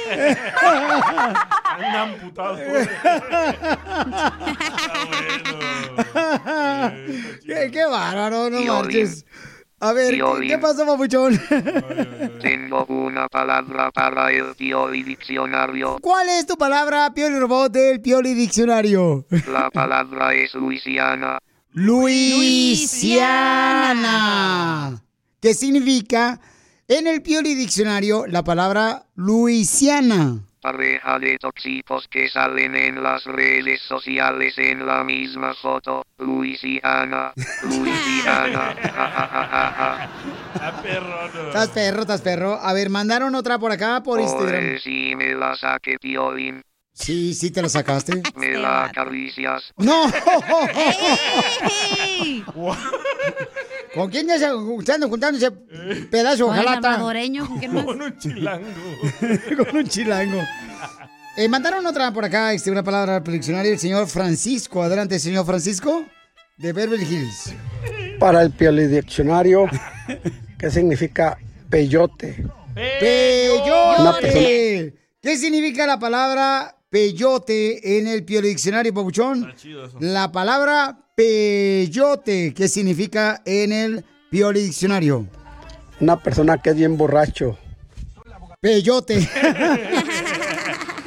Amputado. 1.96 2.58
qué, 7.46 7.70
qué 7.72 7.86
bárbaro, 7.86 8.50
no 8.50 8.60
marches. 8.62 9.26
A 9.84 9.92
ver, 9.92 10.16
¿qué, 10.48 10.58
pasó, 10.60 10.86
papuchón? 10.86 11.38
Tengo 12.42 12.86
una 12.86 13.28
palabra 13.28 13.92
para 13.92 14.32
el 14.32 14.56
Pioli 14.56 15.04
Diccionario. 15.04 15.98
¿Cuál 16.00 16.30
es 16.30 16.46
tu 16.46 16.56
palabra, 16.56 17.14
Pioli 17.14 17.38
Robot, 17.38 17.70
del 17.74 18.00
Pioli 18.00 18.34
Diccionario? 18.34 19.26
La 19.52 19.70
palabra 19.70 20.34
es 20.34 20.54
Luisiana. 20.54 21.38
Luisiana. 21.74 22.24
¿Qué 25.42 25.54
significa 25.54 26.40
en 26.88 27.08
el 27.08 27.22
Pioli 27.22 27.54
Diccionario 27.54 28.26
la 28.26 28.42
palabra 28.46 29.08
Luisiana? 29.16 30.48
Pareja 30.64 31.20
de 31.20 31.38
tóxicos 31.40 32.08
que 32.08 32.30
salen 32.30 32.74
en 32.74 33.04
las 33.04 33.26
redes 33.26 33.82
sociales 33.82 34.58
en 34.58 34.86
la 34.86 35.04
misma 35.04 35.54
foto. 35.56 36.06
Ja, 36.18 37.22
ja. 38.24 38.64
Ah, 40.56 40.82
perro, 40.82 41.30
no. 41.34 41.48
Estás 41.50 41.68
perro, 41.68 42.02
estás 42.04 42.22
perro. 42.22 42.58
A 42.62 42.72
ver, 42.72 42.90
mandaron 42.90 43.36
otra 43.36 43.60
por 43.60 43.74
acá 43.74 44.02
por 44.04 44.22
Instagram. 44.22 44.80
Si 44.80 45.14
me 45.18 45.36
la 45.36 45.54
saqué, 45.56 46.00
Piolín. 46.00 46.62
Sí, 46.94 47.34
sí 47.34 47.52
te 47.52 47.62
la 47.62 47.68
sacaste. 47.68 48.24
Me 48.38 48.54
la 48.54 48.86
acaricias. 48.86 49.74
¡No! 49.76 50.06
¿Con 53.94 54.10
quién 54.10 54.28
ya 54.28 54.40
se 54.40 54.48
están 54.80 55.08
juntando 55.08 55.38
ese 55.38 55.52
pedazo 56.10 56.52
de 56.52 56.58
jalata? 56.58 57.00
¿con 57.00 57.60
quién 57.60 57.74
más? 57.74 57.86
Con 57.86 58.02
un 58.02 58.18
chilango. 58.18 58.68
Con 59.58 59.78
un 59.78 59.88
chilango. 59.88 60.42
Eh, 61.38 61.48
mandaron 61.48 61.86
otra 61.86 62.12
por 62.12 62.26
acá, 62.26 62.54
este, 62.54 62.72
una 62.72 62.84
palabra 62.84 63.18
al 63.18 63.24
diccionario, 63.24 63.72
el 63.72 63.80
señor 63.80 64.08
Francisco. 64.08 64.82
Adelante, 64.82 65.20
señor 65.20 65.46
Francisco, 65.46 66.06
de 66.58 66.74
Beverly 66.74 67.06
Hills. 67.06 67.54
Para 68.20 68.42
el 68.42 68.52
Piolidiccionario, 68.52 69.66
¿qué 70.58 70.72
significa 70.72 71.38
peyote? 71.70 72.44
¡Peyote! 73.00 74.94
¿Qué 75.22 75.38
significa 75.38 75.86
la 75.88 76.00
palabra 76.00 76.76
peyote 76.94 77.98
en 77.98 78.08
el 78.08 78.24
Pioli 78.24 78.50
Diccionario, 78.50 78.94
Pabuchón? 78.94 79.52
La 80.00 80.32
palabra 80.32 80.96
peyote, 81.16 82.54
¿qué 82.54 82.68
significa 82.68 83.42
en 83.46 83.74
el 83.74 84.06
Pioli 84.30 84.62
Diccionario? 84.62 85.26
Una 86.00 86.22
persona 86.22 86.60
que 86.60 86.70
es 86.70 86.76
bien 86.76 86.96
borracho. 86.96 87.58
Peyote. 88.62 89.28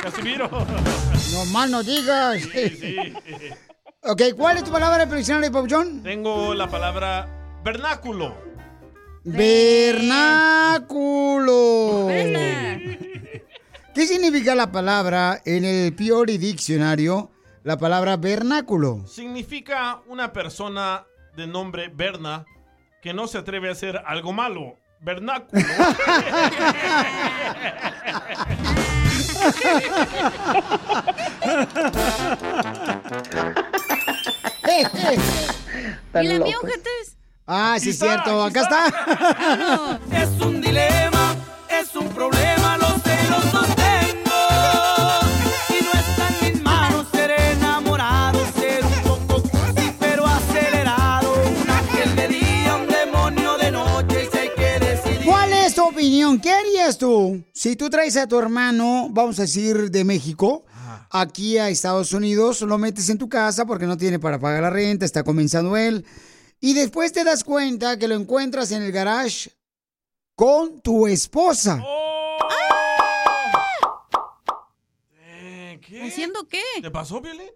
Casimiro. 0.03 0.51
No 0.51 1.45
más 1.53 1.70
no 1.70 1.84
digas. 1.84 2.43
Ok, 4.03 4.22
¿cuál 4.37 4.57
es 4.57 4.64
tu 4.64 4.72
palabra 4.72 5.05
en 5.05 5.09
el 5.09 5.16
diccionario, 5.18 5.53
Pabuchón? 5.53 6.03
Tengo 6.03 6.53
la 6.53 6.68
palabra 6.68 7.61
vernáculo. 7.62 8.34
Vernáculo. 9.22 10.16
¿Qué 13.97 14.07
significa 14.07 14.55
la 14.55 14.70
palabra 14.70 15.40
en 15.47 15.64
el 15.64 15.94
Pioli 15.94 16.36
Diccionario? 16.36 17.30
La 17.62 17.78
palabra 17.78 18.18
vernáculo. 18.18 19.07
Significa 19.07 20.03
una 20.07 20.34
persona 20.34 21.07
de 21.34 21.47
nombre 21.47 21.88
Berna 21.88 22.44
que 23.01 23.14
no 23.14 23.26
se 23.26 23.38
atreve 23.38 23.70
a 23.70 23.72
hacer 23.72 24.03
algo 24.05 24.34
malo. 24.34 24.76
Vernáculo. 25.01 25.62
¿Y 36.20 36.26
la 36.26 36.38
mía, 36.38 36.57
ojetes? 36.62 37.16
Ah, 37.47 37.78
sí, 37.80 37.90
es 37.90 37.99
cierto. 37.99 38.44
Acá 38.44 38.61
está. 38.61 40.01
Es 40.12 40.38
un 40.42 40.61
dilema, 40.61 41.34
es 41.70 41.97
un 41.97 42.11
problema, 42.11 42.45
opinión? 56.26 56.40
¿Qué 56.40 56.50
harías 56.50 56.98
tú 56.98 57.44
si 57.52 57.76
tú 57.76 57.88
traes 57.90 58.16
a 58.16 58.26
tu 58.26 58.38
hermano, 58.38 59.08
vamos 59.10 59.38
a 59.38 59.42
decir, 59.42 59.90
de 59.90 60.04
México, 60.04 60.64
aquí 61.10 61.58
a 61.58 61.68
Estados 61.68 62.12
Unidos, 62.12 62.60
lo 62.62 62.78
metes 62.78 63.08
en 63.08 63.18
tu 63.18 63.28
casa 63.28 63.66
porque 63.66 63.86
no 63.86 63.96
tiene 63.96 64.18
para 64.18 64.38
pagar 64.38 64.62
la 64.62 64.70
renta, 64.70 65.04
está 65.04 65.22
comenzando 65.24 65.76
él, 65.76 66.04
y 66.60 66.74
después 66.74 67.12
te 67.12 67.24
das 67.24 67.44
cuenta 67.44 67.98
que 67.98 68.08
lo 68.08 68.14
encuentras 68.14 68.72
en 68.72 68.82
el 68.82 68.92
garage 68.92 69.50
con 70.34 70.80
tu 70.80 71.06
esposa? 71.06 71.82
Eh, 75.20 75.80
¿Qué? 75.86 76.02
¿Haciendo 76.02 76.46
qué? 76.48 76.62
¿Te 76.82 76.90
pasó, 76.90 77.22
Piolín? 77.22 77.50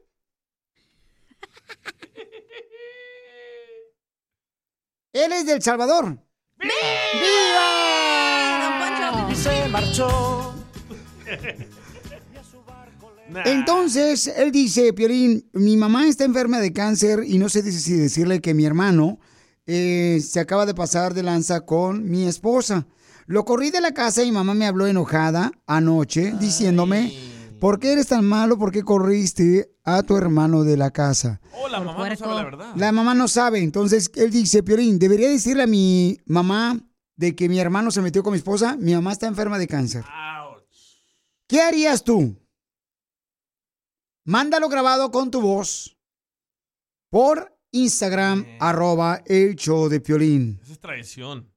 Él 5.12 5.32
es 5.32 5.44
del 5.44 5.60
Salvador. 5.60 6.18
¡Viva! 6.56 7.89
Se 9.35 9.68
marchó. 9.68 10.55
Entonces, 13.45 14.26
él 14.26 14.51
dice, 14.51 14.93
Piolín, 14.93 15.49
mi 15.53 15.76
mamá 15.76 16.07
está 16.07 16.24
enferma 16.24 16.59
de 16.59 16.72
cáncer 16.72 17.22
y 17.26 17.39
no 17.39 17.49
sé 17.49 17.62
si 17.70 17.95
decirle 17.95 18.41
que 18.41 18.55
mi 18.55 18.64
hermano 18.64 19.20
eh, 19.66 20.20
se 20.26 20.41
acaba 20.41 20.66
de 20.66 20.74
pasar 20.74 21.14
de 21.14 21.22
lanza 21.22 21.61
con 21.61 22.11
mi 22.11 22.26
esposa. 22.26 22.87
Lo 23.26 23.45
corrí 23.45 23.70
de 23.70 23.81
la 23.81 23.93
casa 23.93 24.22
y 24.22 24.26
mi 24.26 24.33
mamá 24.33 24.55
me 24.55 24.66
habló 24.66 24.87
enojada 24.87 25.53
anoche 25.66 26.35
diciéndome, 26.41 27.12
¿por 27.61 27.78
qué 27.78 27.93
eres 27.93 28.09
tan 28.09 28.24
malo? 28.24 28.59
¿Por 28.59 28.72
qué 28.72 28.83
corriste 28.83 29.70
a 29.85 30.03
tu 30.03 30.16
hermano 30.16 30.64
de 30.64 30.76
la 30.76 30.91
casa? 30.91 31.41
Oh, 31.62 31.68
la 31.68 31.78
mamá 31.81 32.09
no 32.09 32.16
sabe 32.16 32.35
la 32.35 32.45
verdad. 32.45 32.72
La 32.74 32.91
mamá 32.91 33.14
no 33.14 33.28
sabe, 33.28 33.61
entonces 33.61 34.11
él 34.16 34.33
dice, 34.33 34.64
Piolín, 34.64 34.99
debería 34.99 35.28
decirle 35.28 35.62
a 35.62 35.68
mi 35.68 36.18
mamá 36.26 36.81
de 37.20 37.36
que 37.36 37.50
mi 37.50 37.60
hermano 37.60 37.90
se 37.90 38.00
metió 38.00 38.22
con 38.22 38.32
mi 38.32 38.38
esposa, 38.38 38.78
mi 38.78 38.94
mamá 38.94 39.12
está 39.12 39.26
enferma 39.26 39.58
de 39.58 39.68
cáncer. 39.68 40.06
¿Qué 41.46 41.60
harías 41.60 42.02
tú? 42.02 42.34
Mándalo 44.24 44.70
grabado 44.70 45.10
con 45.10 45.30
tu 45.30 45.42
voz 45.42 45.98
por 47.10 47.54
Instagram, 47.72 48.46
arroba 48.58 49.22
el 49.26 49.54
show 49.56 49.90
de 49.90 50.00
Piolín. 50.00 50.60
Esa 50.62 50.72
es 50.72 50.80
traición. 50.80 51.52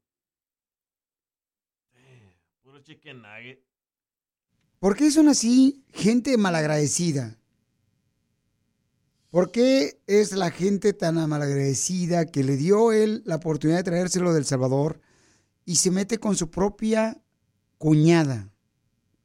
Puro 2.62 2.80
chicken 2.80 3.22
nugget. 3.22 3.64
¿Por 4.80 4.98
qué 4.98 5.12
son 5.12 5.30
así 5.30 5.86
gente 5.94 6.36
malagradecida? 6.36 7.40
¿Por 9.30 9.50
qué 9.50 10.02
es 10.08 10.34
la 10.34 10.52
gente 10.52 10.92
tan 10.92 11.16
malagradecida 11.30 12.26
que 12.26 12.44
le 12.44 12.58
dio 12.58 12.92
él 12.92 13.24
la 13.26 13.38
oportunidad 13.38 13.78
de 13.78 13.84
traérselo 13.84 14.34
del 14.34 14.44
Salvador 14.44 15.00
y 15.66 15.76
se 15.76 15.92
mete 15.92 16.18
con 16.18 16.36
su 16.36 16.50
propia 16.50 17.22
cuñada? 17.78 18.50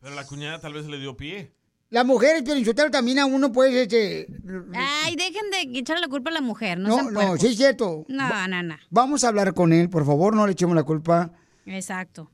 Pero 0.01 0.15
la 0.15 0.27
cuñada 0.27 0.61
tal 0.61 0.75
vez 0.75 0.87
le 0.87 0.99
dio 0.99 1.17
pie. 1.17 1.53
Las 1.91 2.05
mujeres, 2.05 2.43
Piolinsotelo, 2.43 2.91
también 2.91 3.19
a 3.19 3.27
uno 3.27 3.51
puede... 3.51 3.83
Este, 3.83 4.27
Ay, 4.75 5.17
dejen 5.17 5.51
de 5.51 5.79
echarle 5.79 6.03
la 6.03 6.09
culpa 6.09 6.29
a 6.29 6.35
la 6.35 6.43
mujer, 6.43 6.79
no 6.79 6.89
no, 6.89 6.97
sean 6.97 7.15
no, 7.15 7.37
sí 7.39 7.47
es 7.47 7.57
cierto. 7.57 8.05
No, 8.09 8.47
no, 8.47 8.63
no. 8.63 8.77
Vamos 8.91 9.25
a 9.25 9.29
hablar 9.29 9.55
con 9.55 9.73
él, 9.73 9.89
por 9.89 10.05
favor, 10.05 10.37
no 10.37 10.47
le 10.47 10.53
echemos 10.53 10.77
la 10.77 10.83
culpa. 10.83 11.33
Exacto. 11.65 12.31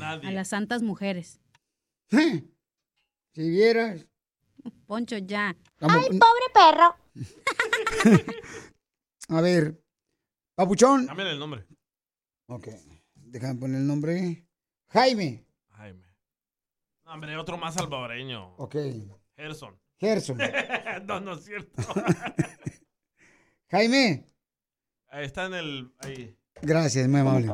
A 0.00 0.30
las 0.32 0.48
santas 0.48 0.82
mujeres. 0.82 1.40
Si 2.10 3.50
vieras. 3.50 4.06
Poncho, 4.86 5.18
ya. 5.18 5.54
Ay, 5.80 6.18
pobre 6.18 6.46
perro. 6.52 6.96
A 9.28 9.40
ver, 9.40 9.80
Papuchón. 10.54 11.06
Cámbiale 11.06 11.32
el 11.32 11.38
nombre. 11.38 11.66
Ok, 12.46 12.68
déjame 13.30 13.60
poner 13.60 13.80
el 13.80 13.86
nombre. 13.86 14.46
Jaime. 14.88 15.46
Jaime. 15.70 16.06
No, 17.04 17.12
hombre, 17.12 17.36
otro 17.36 17.56
más 17.56 17.74
salvadoreño. 17.74 18.54
Ok. 18.56 18.76
Gerson. 19.36 19.78
Gerson. 19.98 20.38
no, 21.06 21.20
no 21.20 21.34
es 21.34 21.44
cierto. 21.44 21.82
Jaime. 23.70 24.26
Ahí 25.08 25.24
está 25.24 25.46
en 25.46 25.54
el. 25.54 25.92
Ahí. 25.98 26.36
Gracias, 26.62 27.08
muy 27.08 27.20
amable. 27.20 27.52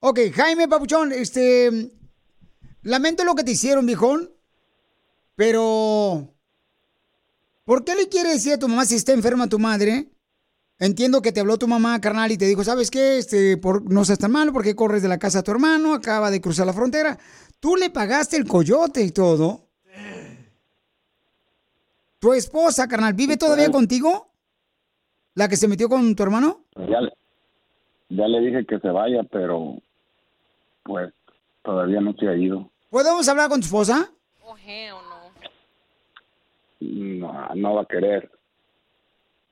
Ok, 0.00 0.18
Jaime 0.34 0.68
Papuchón, 0.68 1.12
este. 1.12 1.90
Lamento 2.82 3.24
lo 3.24 3.34
que 3.34 3.44
te 3.44 3.52
hicieron, 3.52 3.86
viejón. 3.86 4.32
Pero. 5.34 6.34
¿Por 7.64 7.84
qué 7.84 7.94
le 7.94 8.08
quieres 8.08 8.34
decir 8.34 8.54
a 8.54 8.58
tu 8.58 8.68
mamá 8.68 8.84
si 8.84 8.96
está 8.96 9.12
enferma 9.12 9.48
tu 9.48 9.58
madre? 9.58 10.10
Entiendo 10.80 11.20
que 11.20 11.30
te 11.30 11.40
habló 11.40 11.58
tu 11.58 11.68
mamá, 11.68 12.00
carnal, 12.00 12.32
y 12.32 12.38
te 12.38 12.46
dijo, 12.46 12.64
¿sabes 12.64 12.90
qué? 12.90 13.18
Este, 13.18 13.58
por, 13.58 13.92
no 13.92 14.02
seas 14.06 14.18
tan 14.18 14.32
malo 14.32 14.50
porque 14.50 14.74
corres 14.74 15.02
de 15.02 15.08
la 15.08 15.18
casa 15.18 15.40
a 15.40 15.42
tu 15.42 15.50
hermano, 15.50 15.92
acaba 15.92 16.30
de 16.30 16.40
cruzar 16.40 16.66
la 16.66 16.72
frontera. 16.72 17.18
Tú 17.60 17.76
le 17.76 17.90
pagaste 17.90 18.38
el 18.38 18.48
coyote 18.48 19.02
y 19.02 19.10
todo. 19.10 19.68
¿Tu 22.18 22.32
esposa, 22.32 22.88
carnal, 22.88 23.12
vive 23.12 23.36
todavía 23.36 23.70
contigo? 23.70 24.30
¿La 25.34 25.48
que 25.48 25.56
se 25.56 25.68
metió 25.68 25.90
con 25.90 26.16
tu 26.16 26.22
hermano? 26.22 26.64
Ya 26.76 27.00
le, 27.02 27.12
ya 28.08 28.26
le 28.26 28.40
dije 28.40 28.64
que 28.64 28.78
se 28.78 28.88
vaya, 28.88 29.22
pero 29.30 29.76
pues 30.82 31.12
todavía 31.62 32.00
no 32.00 32.14
se 32.14 32.26
ha 32.26 32.34
ido. 32.34 32.70
¿Podemos 32.88 33.28
hablar 33.28 33.50
con 33.50 33.60
tu 33.60 33.66
esposa? 33.66 34.10
No, 36.80 37.54
no 37.54 37.74
va 37.74 37.82
a 37.82 37.86
querer. 37.86 38.30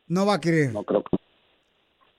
No 0.06 0.24
va 0.24 0.34
a 0.34 0.40
querer. 0.40 0.72
No 0.72 0.84
creo 0.84 1.04
que. 1.04 1.17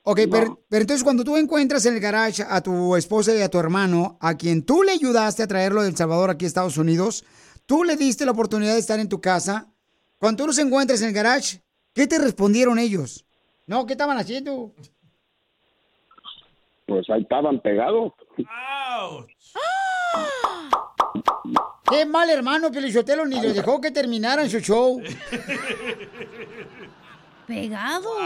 Ok, 0.04 0.22
pero, 0.32 0.64
pero 0.70 0.82
entonces 0.82 1.04
cuando 1.04 1.24
tú 1.24 1.38
encuentras 1.38 1.86
en 1.86 1.96
el 1.96 2.00
garage 2.00 2.44
a 2.48 2.62
tu 2.62 2.96
esposa 2.96 3.36
y 3.36 3.42
a 3.42 3.50
tu 3.50 3.60
hermano, 3.60 4.18
a 4.22 4.36
quien 4.36 4.66
tú 4.66 4.84
le 4.84 4.94
ayudaste 4.94 5.44
a 5.44 5.48
traerlo 5.48 5.82
de 5.82 5.90
El 5.90 5.98
Salvador 5.98 6.30
aquí 6.30 6.46
a 6.46 6.48
Estados 6.48 6.78
Unidos, 6.78 7.26
tú 7.66 7.84
le 7.84 7.96
diste 7.96 8.26
la 8.26 8.32
oportunidad 8.32 8.74
de 8.74 8.80
estar 8.80 9.00
en 9.00 9.10
tu 9.10 9.22
casa. 9.22 9.68
Cuando 10.18 10.44
tú 10.44 10.48
los 10.48 10.58
encuentras 10.58 11.02
en 11.02 11.10
el 11.10 11.14
garage, 11.14 11.62
¿qué 11.94 12.08
te 12.08 12.18
respondieron 12.18 12.80
ellos? 12.80 13.26
No, 13.68 13.86
¿qué 13.86 13.94
estaban 13.94 14.18
haciendo? 14.18 14.74
Pues 16.88 17.08
ahí 17.10 17.22
estaban 17.22 17.62
pegados. 17.62 18.14
Qué 21.90 22.06
mal 22.06 22.30
hermano, 22.30 22.72
Pelichotelo, 22.72 23.26
ni 23.26 23.40
les 23.42 23.56
dejó 23.56 23.80
que 23.80 23.92
terminaran 23.92 24.50
su 24.50 24.60
show. 24.60 25.02
Pegados. 27.48 28.18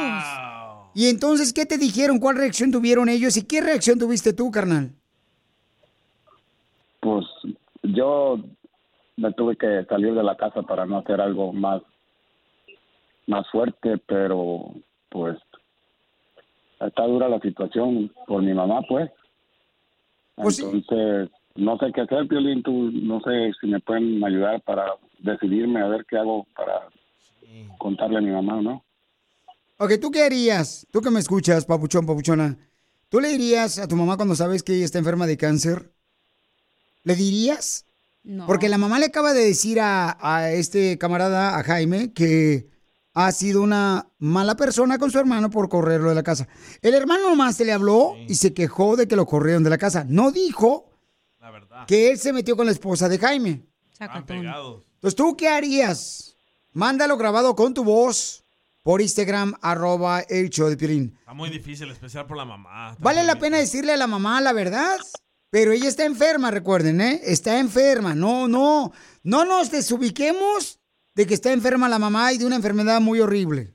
Y 0.96 1.08
entonces, 1.08 1.54
¿qué 1.54 1.66
te 1.66 1.78
dijeron? 1.78 2.20
¿Cuál 2.20 2.38
reacción 2.38 2.72
tuvieron 2.72 3.10
ellos? 3.10 3.38
¿Y 3.38 3.46
qué 3.46 3.62
reacción 3.62 3.98
tuviste 3.98 4.34
tú, 4.34 4.52
carnal? 4.52 4.91
Pues 7.00 7.26
yo 7.82 8.39
me 9.18 9.32
tuve 9.34 9.56
que 9.56 9.86
salir 9.86 10.14
de 10.14 10.24
la 10.24 10.38
casa 10.38 10.62
para 10.62 10.86
no 10.86 11.00
hacer 11.00 11.20
algo 11.20 11.54
más 11.54 11.82
más 13.26 13.50
fuerte, 13.52 13.97
pero 14.05 14.74
pues 15.09 15.38
está 16.80 17.04
dura 17.05 17.30
la 17.30 17.39
situación 17.39 18.12
por 18.28 18.42
mi 18.42 18.54
mamá, 18.54 18.82
pues. 18.88 19.09
Entonces, 20.36 21.30
no 21.55 21.78
sé 21.78 21.92
qué 21.93 22.01
hacer, 22.01 22.28
Piolín, 22.28 22.63
tú 22.63 22.92
no 22.92 23.22
sé 23.22 23.54
si 23.62 23.67
me 23.67 23.80
pueden 23.80 24.24
ayudar 24.24 24.62
para 24.62 24.96
decidirme 25.20 25.82
a 25.82 25.88
ver 25.88 26.05
qué 26.05 26.17
hago 26.17 26.46
para 26.55 26.88
contarle 27.78 28.17
a 28.17 28.22
mi 28.22 28.32
mamá, 28.32 28.62
¿no? 28.62 28.84
Ok, 29.84 30.00
¿tú 30.00 30.12
qué 30.12 30.24
harías? 30.24 30.88
Tú 30.92 31.01
que 31.01 31.10
me 31.10 31.20
escuchas, 31.20 31.66
papuchón, 31.66 32.05
papuchona. 32.05 32.58
¿Tú 33.10 33.20
le 33.20 33.28
dirías 33.28 33.80
a 33.80 33.86
tu 33.86 33.97
mamá 33.97 34.16
cuando 34.16 34.34
sabes 34.34 34.64
que 34.64 34.74
ella 34.74 34.86
está 34.86 34.97
enferma 34.97 35.28
de 35.28 35.36
cáncer? 35.36 35.92
¿Le 37.04 37.18
dirías? 37.18 37.84
No. 38.24 38.47
Porque 38.47 38.70
la 38.70 38.78
mamá 38.78 38.97
le 38.97 39.08
acaba 39.08 39.34
de 39.34 39.43
decir 39.43 39.82
a, 39.82 40.18
a 40.22 40.54
este 40.54 40.97
camarada, 40.97 41.58
a 41.58 41.64
Jaime, 41.66 42.14
que 42.14 42.70
ha 43.14 43.34
sido 43.34 43.62
una 43.62 44.08
mala 44.20 44.55
persona 44.55 44.97
con 45.00 45.12
su 45.12 45.20
hermano 45.20 45.50
por 45.50 45.68
correrlo 45.68 46.08
de 46.08 46.16
la 46.16 46.24
casa. 46.24 46.47
El 46.82 46.93
hermano 46.93 47.28
nomás 47.30 47.58
se 47.58 47.66
le 47.66 47.74
habló 47.74 48.16
y 48.30 48.36
se 48.36 48.54
quejó 48.54 48.96
de 48.96 49.10
que 49.10 49.18
lo 49.18 49.26
corrieron 49.26 49.66
de 49.66 49.70
la 49.70 49.78
casa. 49.78 50.05
No 50.08 50.32
dijo 50.32 50.93
que 51.88 52.10
él 52.10 52.18
se 52.18 52.32
metió 52.32 52.55
con 52.55 52.68
la 52.68 52.72
esposa 52.72 53.10
de 53.10 53.20
Jaime. 53.20 53.66
Entonces, 54.93 55.16
¿tú 55.18 55.36
qué 55.36 55.50
harías? 55.50 56.38
Mándalo 56.72 57.18
grabado 57.18 57.54
con 57.54 57.74
tu 57.74 57.84
voz 57.84 58.42
por 58.84 59.01
Instagram, 59.01 59.55
arroba 59.62 60.20
el 60.22 60.50
show 60.50 60.68
de 60.70 60.78
Piolín. 60.78 61.16
Está 61.20 61.34
muy 61.34 61.50
difícil, 61.50 61.89
especial 61.89 62.28
por 62.28 62.38
la 62.38 62.46
mamá. 62.46 62.96
Vale 63.00 63.24
la 63.24 63.36
pena 63.36 63.58
decirle 63.58 63.93
a 63.93 63.97
la 63.97 64.08
mamá 64.08 64.42
la 64.42 64.51
verdad, 64.54 64.97
pero 65.50 65.72
ella 65.72 65.88
está 65.88 66.05
enferma, 66.05 66.51
recuerden, 66.51 67.00
¿eh? 67.00 67.22
Está 67.24 67.60
enferma. 67.60 68.14
No, 68.14 68.47
no, 68.47 68.92
no 69.24 69.46
nos 69.46 69.72
desubiquemos 69.72 70.80
de 71.16 71.26
que 71.26 71.34
está 71.34 71.54
enferma 71.54 71.88
la 71.88 72.00
mamá 72.00 72.34
y 72.34 72.38
de 72.38 72.46
una 72.46 72.58
enfermedad 72.58 73.00
muy 73.00 73.20
horrible. 73.22 73.74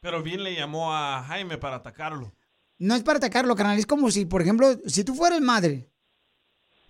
Pero 0.00 0.22
bien 0.22 0.42
le 0.42 0.54
llamó 0.56 0.92
a 0.92 1.22
Jaime 1.22 1.58
para 1.58 1.76
atacarlo. 1.76 2.34
no 2.78 2.96
es 2.96 3.02
para 3.04 3.18
atacarlo, 3.18 3.54
carnal. 3.54 3.78
Es 3.78 3.86
como 3.86 4.10
si, 4.10 4.24
por 4.26 4.42
ejemplo, 4.42 4.76
si 4.86 5.04
tú 5.04 5.14
fueras 5.14 5.40
madre. 5.40 5.88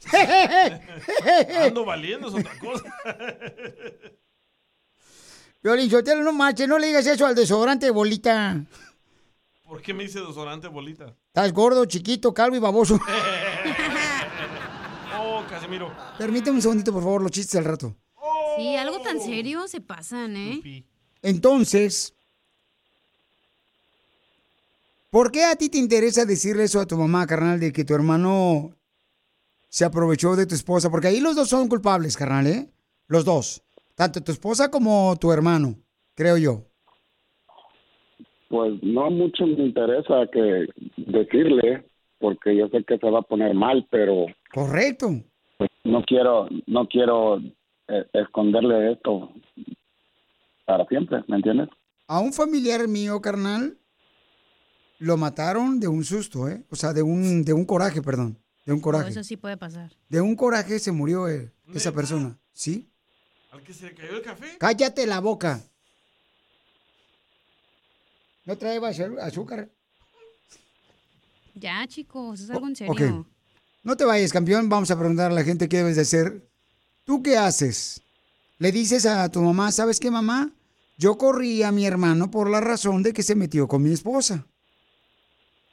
Ando 1.66 1.84
valiendo 1.84 2.28
es 2.28 2.34
otra 2.34 2.58
cosa. 2.58 2.84
Violín, 5.62 5.88
Sotelo, 5.90 6.24
no 6.24 6.32
marches, 6.32 6.66
no 6.68 6.78
le 6.78 6.88
digas 6.88 7.06
eso 7.06 7.24
al 7.24 7.34
desodorante 7.34 7.86
de 7.86 7.92
bolita. 7.92 8.64
¿Por 9.64 9.80
qué 9.80 9.94
me 9.94 10.02
dice 10.02 10.18
desodorante 10.18 10.66
bolita? 10.68 11.14
Estás 11.28 11.52
gordo, 11.52 11.84
chiquito, 11.84 12.34
calvo 12.34 12.56
y 12.56 12.60
baboso. 12.60 12.98
Oh, 15.24 15.44
Casimiro. 15.48 15.94
Permíteme 16.18 16.56
un 16.56 16.62
segundito, 16.62 16.92
por 16.92 17.02
favor, 17.02 17.22
los 17.22 17.30
chistes 17.30 17.54
al 17.56 17.64
rato. 17.64 17.94
Sí, 18.56 18.74
algo 18.76 19.00
tan 19.00 19.20
serio 19.20 19.68
se 19.68 19.80
pasan, 19.80 20.36
¿eh? 20.36 20.84
Entonces, 21.22 22.14
¿por 25.10 25.30
qué 25.30 25.44
a 25.44 25.54
ti 25.54 25.68
te 25.68 25.78
interesa 25.78 26.24
decirle 26.24 26.64
eso 26.64 26.80
a 26.80 26.86
tu 26.86 26.96
mamá, 26.96 27.26
carnal, 27.26 27.60
de 27.60 27.72
que 27.72 27.84
tu 27.84 27.94
hermano 27.94 28.74
se 29.68 29.84
aprovechó 29.84 30.34
de 30.34 30.46
tu 30.46 30.54
esposa? 30.54 30.90
Porque 30.90 31.08
ahí 31.08 31.20
los 31.20 31.36
dos 31.36 31.48
son 31.48 31.68
culpables, 31.68 32.16
carnal, 32.16 32.46
¿eh? 32.46 32.68
Los 33.06 33.24
dos. 33.24 33.62
Tanto 34.02 34.20
tu 34.20 34.32
esposa 34.32 34.68
como 34.68 35.14
tu 35.14 35.30
hermano, 35.30 35.76
creo 36.16 36.36
yo. 36.36 36.64
Pues 38.48 38.82
no 38.82 39.12
mucho 39.12 39.46
me 39.46 39.64
interesa 39.66 40.26
que 40.32 40.66
decirle, 40.96 41.88
porque 42.18 42.56
yo 42.56 42.66
sé 42.70 42.82
que 42.82 42.98
se 42.98 43.08
va 43.08 43.20
a 43.20 43.22
poner 43.22 43.54
mal, 43.54 43.86
pero 43.92 44.26
Correcto. 44.52 45.06
pues, 45.56 45.70
no 45.84 46.02
quiero, 46.02 46.48
no 46.66 46.88
quiero 46.88 47.38
eh, 47.38 48.04
esconderle 48.12 48.90
esto 48.90 49.30
para 50.64 50.84
siempre, 50.86 51.22
¿me 51.28 51.36
entiendes? 51.36 51.68
A 52.08 52.18
un 52.18 52.32
familiar 52.32 52.88
mío, 52.88 53.20
carnal, 53.20 53.78
lo 54.98 55.16
mataron 55.16 55.78
de 55.78 55.86
un 55.86 56.02
susto, 56.02 56.48
¿eh? 56.48 56.64
O 56.70 56.74
sea, 56.74 56.92
de 56.92 57.04
un, 57.04 57.44
de 57.44 57.52
un 57.52 57.64
coraje, 57.64 58.02
perdón. 58.02 58.36
De 58.66 58.72
un 58.72 58.80
coraje. 58.80 59.10
eso 59.10 59.22
sí 59.22 59.36
puede 59.36 59.56
pasar. 59.56 59.92
De 60.08 60.20
un 60.20 60.34
coraje 60.34 60.80
se 60.80 60.90
murió 60.90 61.28
eh, 61.28 61.52
esa 61.72 61.92
persona, 61.92 62.36
¿sí? 62.50 62.91
¿Al 63.52 63.62
que 63.62 63.74
se 63.74 63.84
le 63.84 63.94
cayó 63.94 64.16
el 64.16 64.22
café? 64.22 64.56
Cállate 64.58 65.06
la 65.06 65.20
boca. 65.20 65.60
¿No 68.46 68.56
trae 68.56 68.80
azúcar? 69.20 69.70
Ya, 71.54 71.86
chicos, 71.86 72.40
es 72.40 72.50
algo 72.50 72.66
en 72.66 72.76
serio. 72.76 73.26
No 73.82 73.96
te 73.96 74.06
vayas, 74.06 74.32
campeón. 74.32 74.70
Vamos 74.70 74.90
a 74.90 74.98
preguntar 74.98 75.30
a 75.30 75.34
la 75.34 75.44
gente 75.44 75.68
qué 75.68 75.76
debes 75.78 75.96
de 75.96 76.02
hacer. 76.02 76.48
¿Tú 77.04 77.22
qué 77.22 77.36
haces? 77.36 78.00
Le 78.56 78.72
dices 78.72 79.04
a 79.04 79.28
tu 79.28 79.42
mamá, 79.42 79.70
¿sabes 79.70 80.00
qué, 80.00 80.10
mamá? 80.10 80.50
Yo 80.96 81.18
corrí 81.18 81.62
a 81.62 81.72
mi 81.72 81.84
hermano 81.84 82.30
por 82.30 82.48
la 82.48 82.60
razón 82.60 83.02
de 83.02 83.12
que 83.12 83.22
se 83.22 83.34
metió 83.34 83.68
con 83.68 83.82
mi 83.82 83.92
esposa. 83.92 84.46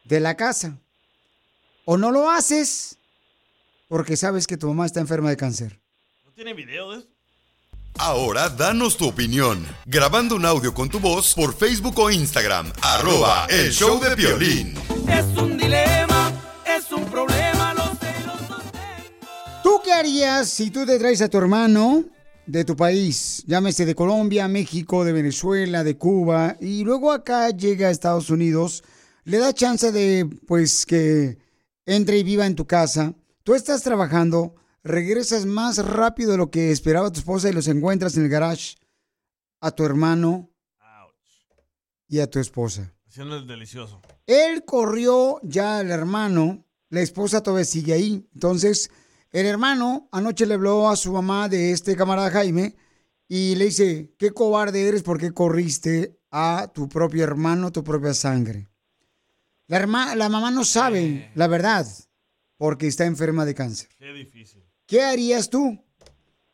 De 0.03 0.19
la 0.19 0.35
casa. 0.35 0.77
O 1.85 1.97
no 1.97 2.11
lo 2.11 2.29
haces 2.29 2.97
porque 3.87 4.17
sabes 4.17 4.47
que 4.47 4.57
tu 4.57 4.67
mamá 4.67 4.85
está 4.85 4.99
enferma 4.99 5.29
de 5.29 5.37
cáncer. 5.37 5.79
¿No 6.25 6.31
tiene 6.33 6.53
video 6.53 6.91
de 6.91 6.99
eso? 6.99 7.18
Ahora 7.97 8.49
danos 8.49 8.95
tu 8.95 9.07
opinión, 9.07 9.65
grabando 9.85 10.35
un 10.35 10.45
audio 10.45 10.73
con 10.73 10.89
tu 10.89 10.99
voz 10.99 11.33
por 11.33 11.53
Facebook 11.53 11.99
o 11.99 12.09
Instagram, 12.09 12.71
arroba 12.81 13.45
el 13.49 13.71
show 13.71 13.99
de 13.99 14.15
violín. 14.15 14.75
Es 15.07 15.25
un 15.37 15.57
dilema, 15.57 16.31
es 16.65 16.91
un 16.91 17.05
problema, 17.05 17.73
lo 17.73 17.85
sé. 17.99 18.13
¿Tú 19.63 19.81
qué 19.83 19.91
harías 19.91 20.47
si 20.47 20.71
tú 20.71 20.85
te 20.85 20.97
traes 20.97 21.21
a 21.21 21.27
tu 21.27 21.37
hermano 21.37 22.05
de 22.45 22.63
tu 22.63 22.75
país? 22.75 23.43
Llámese 23.47 23.85
de 23.85 23.95
Colombia, 23.95 24.47
México, 24.47 25.03
de 25.03 25.11
Venezuela, 25.11 25.83
de 25.83 25.97
Cuba, 25.97 26.55
y 26.61 26.83
luego 26.85 27.11
acá 27.11 27.49
llega 27.49 27.89
a 27.89 27.91
Estados 27.91 28.29
Unidos, 28.29 28.83
le 29.25 29.39
da 29.39 29.53
chance 29.53 29.91
de, 29.91 30.25
pues, 30.47 30.85
que 30.85 31.37
entre 31.85 32.17
y 32.17 32.23
viva 32.23 32.45
en 32.45 32.55
tu 32.55 32.65
casa. 32.65 33.13
Tú 33.43 33.55
estás 33.55 33.83
trabajando, 33.83 34.55
regresas 34.89 35.45
más 35.45 35.77
rápido 35.85 36.31
de 36.31 36.37
lo 36.37 36.49
que 36.51 36.71
esperaba 36.71 37.11
tu 37.11 37.19
esposa 37.19 37.49
y 37.49 37.53
los 37.53 37.67
encuentras 37.67 38.17
en 38.17 38.23
el 38.23 38.29
garage 38.29 38.75
a 39.61 39.71
tu 39.71 39.85
hermano 39.85 40.49
y 42.07 42.19
a 42.19 42.29
tu 42.29 42.39
esposa. 42.39 42.93
Haciendo 43.07 43.37
el 43.37 43.47
delicioso. 43.47 44.01
Él 44.25 44.65
corrió 44.65 45.39
ya 45.43 45.79
al 45.79 45.91
hermano, 45.91 46.65
la 46.89 47.01
esposa 47.01 47.41
todavía 47.41 47.65
sigue 47.65 47.93
ahí. 47.93 48.27
Entonces, 48.33 48.89
el 49.31 49.45
hermano 49.45 50.09
anoche 50.11 50.45
le 50.45 50.55
habló 50.55 50.89
a 50.89 50.95
su 50.95 51.13
mamá 51.13 51.49
de 51.49 51.71
este 51.71 51.95
camarada 51.95 52.31
Jaime 52.31 52.75
y 53.27 53.55
le 53.55 53.65
dice, 53.65 54.13
qué 54.17 54.31
cobarde 54.31 54.87
eres 54.87 55.03
porque 55.03 55.31
corriste 55.33 56.19
a 56.31 56.71
tu 56.73 56.87
propio 56.89 57.23
hermano, 57.23 57.71
tu 57.71 57.83
propia 57.83 58.13
sangre. 58.13 58.67
La, 59.67 59.77
herma- 59.77 60.15
la 60.15 60.29
mamá 60.29 60.49
no 60.51 60.63
sabe 60.65 61.31
la 61.35 61.47
verdad 61.47 61.85
porque 62.57 62.87
está 62.87 63.05
enferma 63.05 63.45
de 63.45 63.53
cáncer. 63.55 63.89
Qué 63.97 64.11
difícil. 64.13 64.63
¿Qué 64.89 65.03
harías 65.03 65.51
tú? 65.51 65.77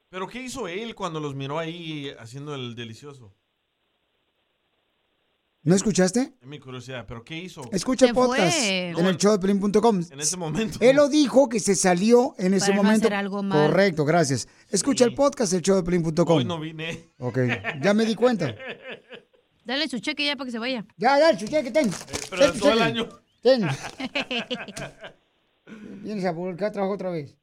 ¿Pero 0.09 0.27
qué 0.27 0.41
hizo 0.41 0.67
él 0.67 0.93
cuando 0.93 1.21
los 1.21 1.35
miró 1.35 1.57
ahí 1.57 2.11
haciendo 2.19 2.53
el 2.53 2.75
delicioso? 2.75 3.33
¿No 5.63 5.73
escuchaste? 5.73 6.33
Es 6.41 6.45
mi 6.45 6.59
curiosidad, 6.59 7.05
¿pero 7.07 7.23
qué 7.23 7.37
hizo? 7.37 7.61
Escucha 7.71 8.05
el 8.07 8.13
podcast 8.13 8.57
en 8.61 9.05
el 9.05 9.15
showdeplin.com. 9.15 10.01
En 10.11 10.19
ese 10.19 10.35
momento. 10.35 10.79
Él 10.81 10.97
lo 10.97 11.07
dijo 11.07 11.47
que 11.47 11.61
se 11.61 11.75
salió 11.75 12.35
en 12.37 12.53
ese 12.53 12.65
Para 12.71 12.75
no 12.75 12.83
momento. 12.83 13.07
hacer 13.07 13.13
algo 13.13 13.41
mal. 13.41 13.69
Correcto, 13.69 14.03
gracias. 14.03 14.49
Escucha 14.69 15.05
el 15.05 15.15
podcast 15.15 15.53
el 15.53 15.61
showdeplin.com. 15.61 16.37
Hoy 16.37 16.43
no 16.43 16.59
vine. 16.59 17.11
Ok, 17.19 17.39
ya 17.81 17.93
me 17.93 18.03
di 18.03 18.15
cuenta. 18.15 18.53
Dale 19.63 19.87
su 19.87 19.99
cheque 19.99 20.25
ya 20.25 20.35
para 20.35 20.45
que 20.45 20.51
se 20.51 20.59
vaya. 20.59 20.85
Ya, 20.97 21.17
dale 21.17 21.39
su 21.39 21.47
cheque, 21.47 21.71
ten. 21.71 21.89
pero 22.29 22.47
de 22.47 22.51
Ten, 22.51 22.59
todo 22.59 22.71
el 22.73 22.81
año. 22.81 23.07
Ten. 23.41 23.65
Vienes 26.03 26.25
a 26.25 26.31
buscar 26.31 26.73
trabajo 26.73 26.95
otra 26.95 27.11
vez. 27.11 27.33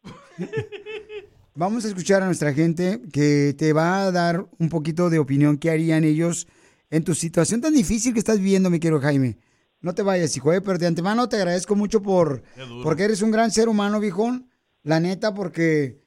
Vamos 1.55 1.85
a 1.85 1.89
escuchar 1.89 2.23
a 2.23 2.27
nuestra 2.27 2.55
gente 2.55 3.03
que 3.13 3.55
te 3.57 3.73
va 3.73 4.05
a 4.05 4.11
dar 4.11 4.47
un 4.59 4.69
poquito 4.71 5.11
de 5.11 5.19
opinión 5.19 5.59
qué 5.59 5.71
harían 5.71 6.05
ellos 6.05 6.47
en 6.91 7.05
tu 7.05 7.15
situación 7.15 7.61
tan 7.61 7.75
difícil 7.75 8.13
que 8.15 8.19
estás 8.19 8.39
viviendo, 8.39 8.71
mi 8.71 8.81
querido 8.81 9.01
Jaime. 9.01 9.39
No 9.81 9.95
te 9.95 10.03
vayas, 10.03 10.37
hijo, 10.37 10.53
eh, 10.53 10.61
pero 10.61 10.79
de 10.79 10.87
antemano 10.87 11.29
te 11.29 11.37
agradezco 11.37 11.75
mucho 11.75 12.03
por 12.03 12.43
porque 12.83 13.03
eres 13.03 13.21
un 13.21 13.31
gran 13.31 13.51
ser 13.51 13.69
humano, 13.69 14.01
viejón. 14.01 14.49
La 14.83 15.01
neta, 15.01 15.35
porque, 15.35 16.03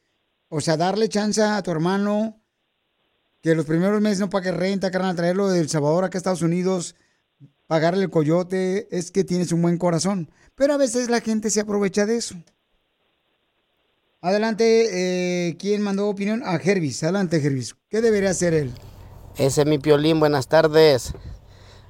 o 0.49 0.61
sea, 0.61 0.77
darle 0.77 1.09
chance 1.09 1.41
a 1.41 1.61
tu 1.61 1.71
hermano 1.71 2.41
que 3.41 3.53
los 3.53 3.65
primeros 3.65 4.01
meses 4.01 4.19
no 4.19 4.29
pague 4.29 4.51
renta, 4.51 4.89
carnal, 4.89 5.15
traerlo 5.15 5.49
del 5.49 5.69
Salvador 5.69 6.03
acá 6.03 6.17
a 6.17 6.19
Estados 6.19 6.41
Unidos, 6.41 6.95
pagarle 7.67 8.03
el 8.03 8.09
coyote, 8.09 8.87
es 8.89 9.11
que 9.11 9.23
tienes 9.23 9.51
un 9.51 9.61
buen 9.61 9.77
corazón. 9.77 10.31
Pero 10.55 10.73
a 10.73 10.77
veces 10.77 11.09
la 11.09 11.21
gente 11.21 11.49
se 11.51 11.61
aprovecha 11.61 12.05
de 12.05 12.17
eso. 12.17 12.35
Adelante, 14.25 15.49
eh, 15.49 15.55
¿quién 15.59 15.83
mandó 15.83 16.09
opinión? 16.09 16.41
A 16.43 16.55
Hervis. 16.55 17.03
Adelante, 17.03 17.37
Hervis. 17.37 17.75
¿Qué 17.91 18.01
debería 18.01 18.31
hacer 18.31 18.55
él? 18.55 18.73
Ese 19.37 19.61
es 19.61 19.67
mi 19.67 19.77
piolín, 19.77 20.19
buenas 20.19 20.47
tardes. 20.47 21.13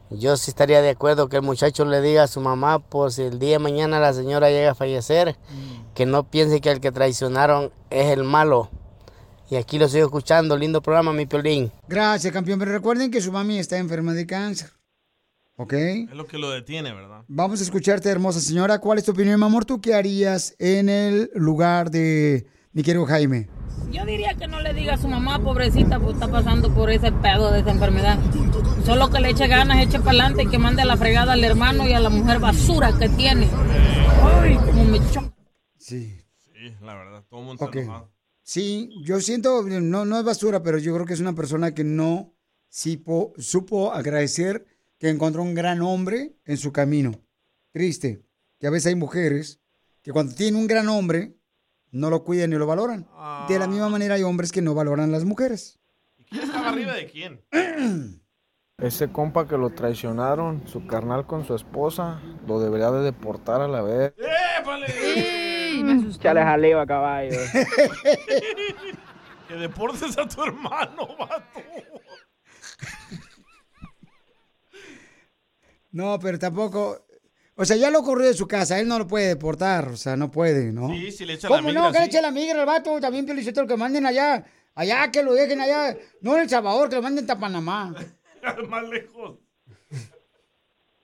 Yo 0.10 0.36
sí 0.36 0.52
estaría 0.52 0.82
de 0.82 0.90
acuerdo 0.90 1.30
que 1.30 1.38
el 1.38 1.44
muchacho 1.44 1.86
le 1.86 2.02
diga 2.02 2.24
a 2.24 2.28
su 2.28 2.41
mamá, 2.41 2.80
por 2.80 3.14
si 3.14 3.22
el 3.22 3.40
día 3.40 3.52
de 3.52 3.60
mañana 3.60 4.02
la 4.02 4.12
señora 4.12 4.49
llega 4.49 4.72
a 4.72 4.76
fallecer, 4.76 5.38
que 5.94 6.06
no 6.06 6.30
piense 6.30 6.60
que 6.60 6.72
el 6.72 6.82
que 6.82 6.91
traicionaron 6.91 7.72
es 7.90 8.07
el 8.07 8.26
malo. 8.26 8.70
Y 9.49 9.56
aquí 9.56 9.80
lo 9.80 9.88
sigo 9.88 10.07
escuchando, 10.07 10.57
lindo 10.57 10.82
programa, 10.82 11.14
mi 11.14 11.26
piolín. 11.26 11.72
Gracias, 11.88 12.34
campeón. 12.34 12.60
Pero 12.60 12.74
recuerden 12.74 13.12
que 13.12 13.22
su 13.22 13.32
mami 13.32 13.60
está 13.60 13.78
enferma 13.78 14.12
de 14.12 14.28
cáncer. 14.28 14.72
¿Ok? 15.57 15.73
Es 15.73 16.10
lo 16.14 16.27
que 16.27 16.38
lo 16.38 16.49
detiene, 16.49 16.94
¿verdad? 16.94 17.23
Vamos 17.27 17.61
a 17.61 17.64
escucharte, 17.64 18.10
hermosa 18.10 18.41
señora. 18.41 18.80
¿Cuál 18.80 18.98
es 18.98 19.06
tu 19.06 19.11
opinión, 19.11 19.40
mi 19.40 19.45
amor? 19.45 19.64
¿Tú 19.65 19.80
qué 19.80 19.94
harías 19.94 20.56
en 20.60 20.90
el 20.90 21.32
lugar 21.34 21.91
de 21.91 22.45
mi 22.73 22.84
querido 22.84 23.06
Jaime? 23.06 23.48
Yo 23.91 24.06
diría 24.06 24.34
que 24.34 24.48
no 24.48 24.60
le 24.60 24.73
diga 24.73 24.95
a 24.95 24.98
su 24.98 25.07
mamá, 25.07 25.41
pobrecita, 25.41 25.99
pues 25.99 26.15
está 26.15 26.27
pasando 26.30 26.73
por 26.73 26.90
ese 26.90 27.11
pedo 27.14 27.52
de 27.52 27.61
esa 27.61 27.72
enfermedad. 27.72 28.19
Solo 28.86 29.10
que 29.10 29.19
le 29.22 29.30
eche 29.30 29.48
ganas, 29.48 29.82
eche 29.82 29.99
para 29.99 30.10
adelante 30.11 30.44
y 30.44 30.48
que 30.48 30.57
mande 30.57 30.82
a 30.82 30.86
la 30.86 30.98
fregada 30.98 31.34
al 31.34 31.44
hermano 31.44 31.88
y 31.88 31.94
a 31.94 31.99
la 32.02 32.10
mujer 32.10 32.40
basura 32.40 32.98
que 32.98 33.07
tiene. 33.10 33.48
Ay, 34.23 34.56
como 34.57 34.84
me 34.86 34.99
choca. 35.11 35.34
Sí. 35.77 36.22
Sí, 36.53 36.73
la 36.82 36.95
verdad, 36.95 37.23
todo 37.30 37.40
el 37.41 37.45
mundo 37.45 37.64
Ok. 37.64 37.76
está 37.76 37.84
enojado. 37.86 38.11
Sí, 38.44 38.90
yo 39.03 39.19
siento, 39.22 39.64
no, 39.64 40.06
no 40.06 40.19
es 40.19 40.26
basura, 40.26 40.61
pero 40.61 40.77
yo 40.80 40.94
creo 40.94 41.06
que 41.06 41.14
es 41.14 41.19
una 41.19 41.34
persona 41.34 41.73
que 41.73 41.84
no 41.84 42.34
supo, 42.69 43.34
supo 43.38 43.94
agradecer 43.94 44.65
que 44.97 45.09
encontró 45.09 45.43
un 45.43 45.55
gran 45.55 45.81
hombre 45.81 46.35
en 46.45 46.57
su 46.57 46.72
camino. 46.72 47.11
Triste, 47.72 48.23
que 48.59 48.67
a 48.67 48.69
veces 48.69 48.88
hay 48.88 48.95
mujeres 48.95 49.59
que 50.01 50.11
cuando 50.11 50.35
tienen 50.35 50.59
un 50.59 50.67
gran 50.67 50.88
hombre, 50.88 51.35
no 51.91 52.09
lo 52.09 52.23
cuidan 52.23 52.49
ni 52.49 52.57
lo 52.57 52.67
valoran. 52.67 53.07
De 53.47 53.59
la 53.59 53.67
misma 53.67 53.89
manera 53.89 54.15
hay 54.15 54.23
hombres 54.23 54.51
que 54.51 54.61
no 54.61 54.73
valoran 54.73 55.09
a 55.09 55.13
las 55.13 55.26
mujeres. 55.26 55.80
¿Quién 56.30 56.43
estaba 56.43 56.69
arriba 56.69 56.93
de 56.93 57.07
quién? 57.07 57.41
Ese 58.77 59.09
compa 59.09 59.47
que 59.47 59.57
lo 59.57 59.69
traicionaron, 59.69 60.67
su 60.67 60.85
carnal 60.85 61.26
con 61.26 61.45
su 61.45 61.55
esposa, 61.55 62.22
lo 62.45 62.59
debería 62.59 62.91
de 62.91 63.03
deportar 63.03 63.61
a 63.61 63.69
la 63.69 63.81
vez. 63.81 64.13
Chale 66.19 66.43
jaleo 66.43 66.80
a 66.80 66.85
caballo. 66.85 67.35
Que 69.47 69.53
deportes 69.53 70.17
a 70.17 70.27
tu 70.27 70.43
hermano, 70.43 71.07
vato. 71.19 71.59
No, 75.95 76.19
pero 76.19 76.38
tampoco. 76.38 77.07
O 77.55 77.63
sea, 77.63 77.77
ya 77.77 77.89
lo 77.89 78.03
corrió 78.03 78.27
de 78.27 78.34
su 78.34 78.49
casa, 78.49 78.77
él 78.81 78.88
no 78.89 78.99
lo 78.99 79.07
puede 79.07 79.30
deportar, 79.30 79.88
o 79.88 79.95
sea, 79.95 80.17
no 80.17 80.30
puede, 80.30 80.73
¿no? 80.73 80.89
Sí, 80.89 81.09
si 81.09 81.26
le 81.26 81.35
echa 81.35 81.47
la 81.47 81.55
¿Cómo 81.55 81.69
migra, 81.69 81.84
no? 81.84 81.91
Que 81.93 81.99
le 81.99 82.05
eche 82.05 82.22
la 82.22 82.31
migra 82.31 82.59
al 82.59 82.65
vato, 82.65 82.99
también 82.99 83.26
Piolichotelo, 83.26 83.65
que 83.65 83.77
manden 83.77 84.05
allá, 84.05 84.43
allá, 84.76 85.09
que 85.09 85.23
lo 85.23 85.34
dejen 85.34 85.61
allá, 85.61 85.95
no 86.19 86.35
en 86.35 86.41
El 86.41 86.49
Salvador, 86.49 86.89
que 86.89 86.97
lo 86.97 87.01
manden 87.01 87.31
a 87.31 87.39
Panamá. 87.39 87.95
Más 88.69 88.89
lejos. 88.89 89.39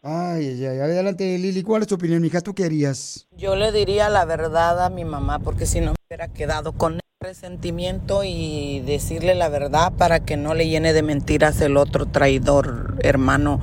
Ay, 0.01 0.45
ay, 0.47 0.65
ay, 0.65 0.79
adelante, 0.79 1.37
Lili, 1.37 1.63
¿cuál 1.63 1.83
es 1.83 1.87
tu 1.87 1.95
opinión, 1.95 2.21
mija? 2.21 2.41
¿Tú 2.41 2.53
qué 2.53 2.65
harías? 2.65 3.29
Yo 3.31 3.55
le 3.55 3.71
diría 3.71 4.09
la 4.09 4.25
verdad 4.25 4.83
a 4.83 4.89
mi 4.89 5.05
mamá 5.05 5.39
porque 5.39 5.65
si 5.65 5.79
no 5.79 5.91
me 5.91 5.95
hubiera 6.09 6.27
quedado 6.27 6.73
con 6.73 6.95
el 6.95 7.01
resentimiento 7.21 8.25
y 8.25 8.81
decirle 8.81 9.35
la 9.35 9.47
verdad 9.47 9.93
para 9.93 10.25
que 10.25 10.35
no 10.35 10.53
le 10.53 10.67
llene 10.67 10.91
de 10.91 11.01
mentiras 11.01 11.61
el 11.61 11.77
otro 11.77 12.07
traidor 12.07 12.97
hermano 13.03 13.61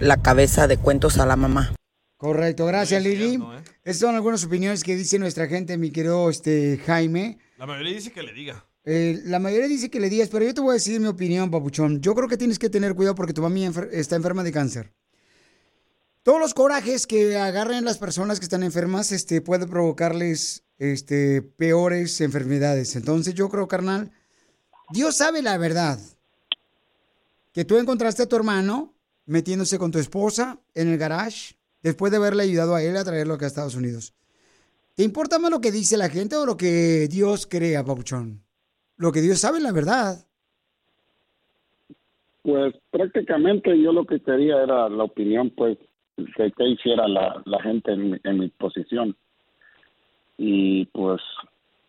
la 0.00 0.16
cabeza 0.22 0.66
de 0.66 0.76
cuentos 0.76 1.18
a 1.18 1.26
la 1.26 1.36
mamá. 1.36 1.74
Correcto, 2.16 2.66
gracias, 2.66 3.02
Lili. 3.02 3.42
Esas 3.82 4.00
son 4.00 4.14
algunas 4.14 4.44
opiniones 4.44 4.84
que 4.84 4.94
dice 4.96 5.18
nuestra 5.18 5.46
gente, 5.46 5.78
mi 5.78 5.90
querido 5.90 6.28
este, 6.28 6.78
Jaime. 6.84 7.38
La 7.56 7.66
mayoría 7.66 7.94
dice 7.94 8.12
que 8.12 8.22
le 8.22 8.32
diga. 8.32 8.66
Eh, 8.84 9.20
la 9.24 9.38
mayoría 9.38 9.68
dice 9.68 9.90
que 9.90 10.00
le 10.00 10.08
digas, 10.10 10.28
pero 10.30 10.44
yo 10.44 10.54
te 10.54 10.60
voy 10.60 10.70
a 10.70 10.74
decir 10.74 11.00
mi 11.00 11.06
opinión, 11.06 11.50
papuchón. 11.50 12.00
Yo 12.00 12.14
creo 12.14 12.28
que 12.28 12.36
tienes 12.36 12.58
que 12.58 12.70
tener 12.70 12.94
cuidado 12.94 13.14
porque 13.14 13.32
tu 13.32 13.42
mami 13.42 13.66
enfer- 13.66 13.88
está 13.92 14.16
enferma 14.16 14.42
de 14.42 14.52
cáncer. 14.52 14.92
Todos 16.22 16.40
los 16.40 16.52
corajes 16.52 17.06
que 17.06 17.36
agarren 17.38 17.84
las 17.84 17.96
personas 17.98 18.38
que 18.38 18.44
están 18.44 18.62
enfermas, 18.62 19.12
este, 19.12 19.40
puede 19.40 19.66
provocarles, 19.66 20.64
este, 20.78 21.40
peores 21.40 22.20
enfermedades. 22.20 22.96
Entonces 22.96 23.32
yo 23.34 23.48
creo, 23.48 23.66
carnal, 23.68 24.10
Dios 24.92 25.16
sabe 25.16 25.40
la 25.40 25.56
verdad. 25.56 25.98
Que 27.52 27.64
tú 27.64 27.78
encontraste 27.78 28.22
a 28.24 28.26
tu 28.28 28.36
hermano 28.36 28.94
metiéndose 29.30 29.78
con 29.78 29.90
tu 29.92 29.98
esposa 29.98 30.58
en 30.74 30.88
el 30.88 30.98
garage 30.98 31.54
después 31.82 32.10
de 32.10 32.18
haberle 32.18 32.42
ayudado 32.42 32.74
a 32.74 32.82
él 32.82 32.96
a 32.96 33.04
traerlo 33.04 33.34
acá 33.34 33.46
a 33.46 33.48
Estados 33.48 33.76
Unidos. 33.76 34.12
¿Te 34.96 35.04
importa 35.04 35.38
más 35.38 35.50
lo 35.50 35.60
que 35.60 35.70
dice 35.70 35.96
la 35.96 36.08
gente 36.10 36.36
o 36.36 36.44
lo 36.44 36.56
que 36.56 37.06
Dios 37.08 37.46
crea, 37.46 37.84
papuchón? 37.84 38.42
Lo 38.96 39.12
que 39.12 39.20
Dios 39.22 39.38
sabe 39.38 39.60
la 39.60 39.72
verdad. 39.72 40.26
Pues 42.42 42.74
prácticamente 42.90 43.80
yo 43.80 43.92
lo 43.92 44.04
que 44.04 44.20
quería 44.20 44.62
era 44.62 44.88
la 44.88 45.04
opinión, 45.04 45.50
pues, 45.50 45.78
que, 46.36 46.50
que 46.50 46.68
hiciera 46.68 47.06
la, 47.06 47.40
la 47.44 47.62
gente 47.62 47.92
en, 47.92 48.10
mi- 48.10 48.18
en 48.24 48.38
mi 48.38 48.48
posición. 48.48 49.16
Y 50.36 50.86
pues, 50.86 51.20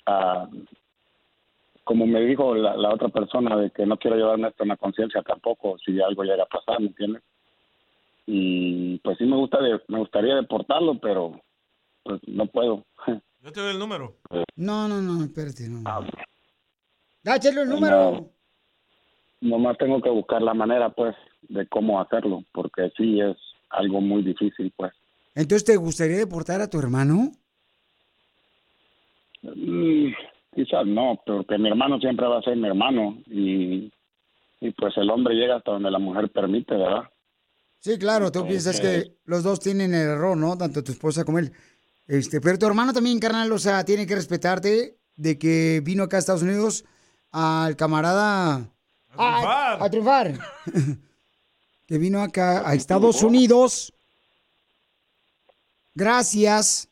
ah, 0.05 0.47
como 1.83 2.05
me 2.05 2.21
dijo 2.21 2.53
la, 2.55 2.77
la 2.77 2.93
otra 2.93 3.09
persona, 3.09 3.57
de 3.57 3.71
que 3.71 3.85
no 3.85 3.97
quiero 3.97 4.15
llevarme 4.17 4.49
esto 4.49 4.63
en 4.63 4.69
la 4.69 4.77
conciencia 4.77 5.21
tampoco, 5.23 5.77
si 5.79 5.99
algo 6.01 6.23
llega 6.23 6.43
a 6.43 6.45
pasar, 6.45 6.79
¿me 6.79 6.87
entiendes? 6.87 7.23
Y 8.33 8.97
pues 8.99 9.17
sí 9.17 9.25
me, 9.25 9.35
gusta 9.35 9.61
de- 9.61 9.81
me 9.89 9.99
gustaría 9.99 10.35
deportarlo, 10.35 10.97
pero 10.99 11.41
pues 12.03 12.21
no 12.27 12.45
puedo. 12.45 12.85
Yo 13.43 13.51
te 13.51 13.59
doy 13.59 13.71
el 13.71 13.79
número. 13.79 14.15
No, 14.55 14.87
no, 14.87 15.01
no, 15.01 15.21
espérate, 15.23 15.67
no. 15.67 15.81
Ah, 15.85 15.99
Dáchelo 17.23 17.63
el 17.63 17.69
número. 17.69 17.95
No, 18.11 18.29
nomás 19.41 19.77
tengo 19.77 20.01
que 20.01 20.09
buscar 20.09 20.41
la 20.41 20.53
manera, 20.53 20.89
pues, 20.91 21.13
de 21.49 21.67
cómo 21.67 21.99
hacerlo, 21.99 22.43
porque 22.53 22.91
sí 22.95 23.19
es 23.19 23.35
algo 23.69 23.99
muy 23.99 24.21
difícil, 24.23 24.71
pues. 24.77 24.93
Entonces, 25.35 25.65
¿te 25.65 25.75
gustaría 25.75 26.17
deportar 26.17 26.61
a 26.61 26.69
tu 26.69 26.79
hermano? 26.79 27.31
Mm, 29.41 30.13
quizás 30.55 30.85
no, 30.85 31.19
porque 31.25 31.57
mi 31.57 31.67
hermano 31.69 31.99
siempre 31.99 32.27
va 32.27 32.39
a 32.39 32.43
ser 32.43 32.55
mi 32.55 32.67
hermano 32.67 33.17
y, 33.27 33.91
y 34.61 34.71
pues 34.71 34.95
el 34.97 35.09
hombre 35.09 35.35
llega 35.35 35.55
hasta 35.57 35.71
donde 35.71 35.89
la 35.91 35.99
mujer 35.99 36.29
permite, 36.29 36.75
¿verdad? 36.75 37.09
Sí, 37.81 37.97
claro, 37.97 38.31
tú 38.31 38.39
piensas 38.47 38.79
que 38.79 39.17
los 39.25 39.43
dos 39.43 39.59
tienen 39.59 39.93
el 39.93 40.07
error, 40.07 40.37
¿no? 40.37 40.57
Tanto 40.57 40.83
tu 40.83 40.91
esposa 40.91 41.25
como 41.25 41.39
él. 41.39 41.51
Este, 42.07 42.39
pero 42.39 42.57
tu 42.59 42.65
hermano 42.67 42.93
también, 42.93 43.19
carnal, 43.19 43.51
o 43.51 43.57
sea, 43.59 43.83
tiene 43.83 44.05
que 44.05 44.15
respetarte 44.15 44.97
de 45.15 45.37
que 45.39 45.81
vino 45.83 46.03
acá 46.03 46.17
a 46.17 46.19
Estados 46.19 46.43
Unidos 46.43 46.85
al 47.31 47.75
camarada 47.75 48.69
a, 49.17 49.73
a 49.83 49.89
triunfar. 49.89 50.39
que 51.87 51.97
vino 51.97 52.21
acá 52.21 52.67
a 52.69 52.73
Estados 52.75 53.23
Unidos 53.23 53.93
gracias 55.95 56.87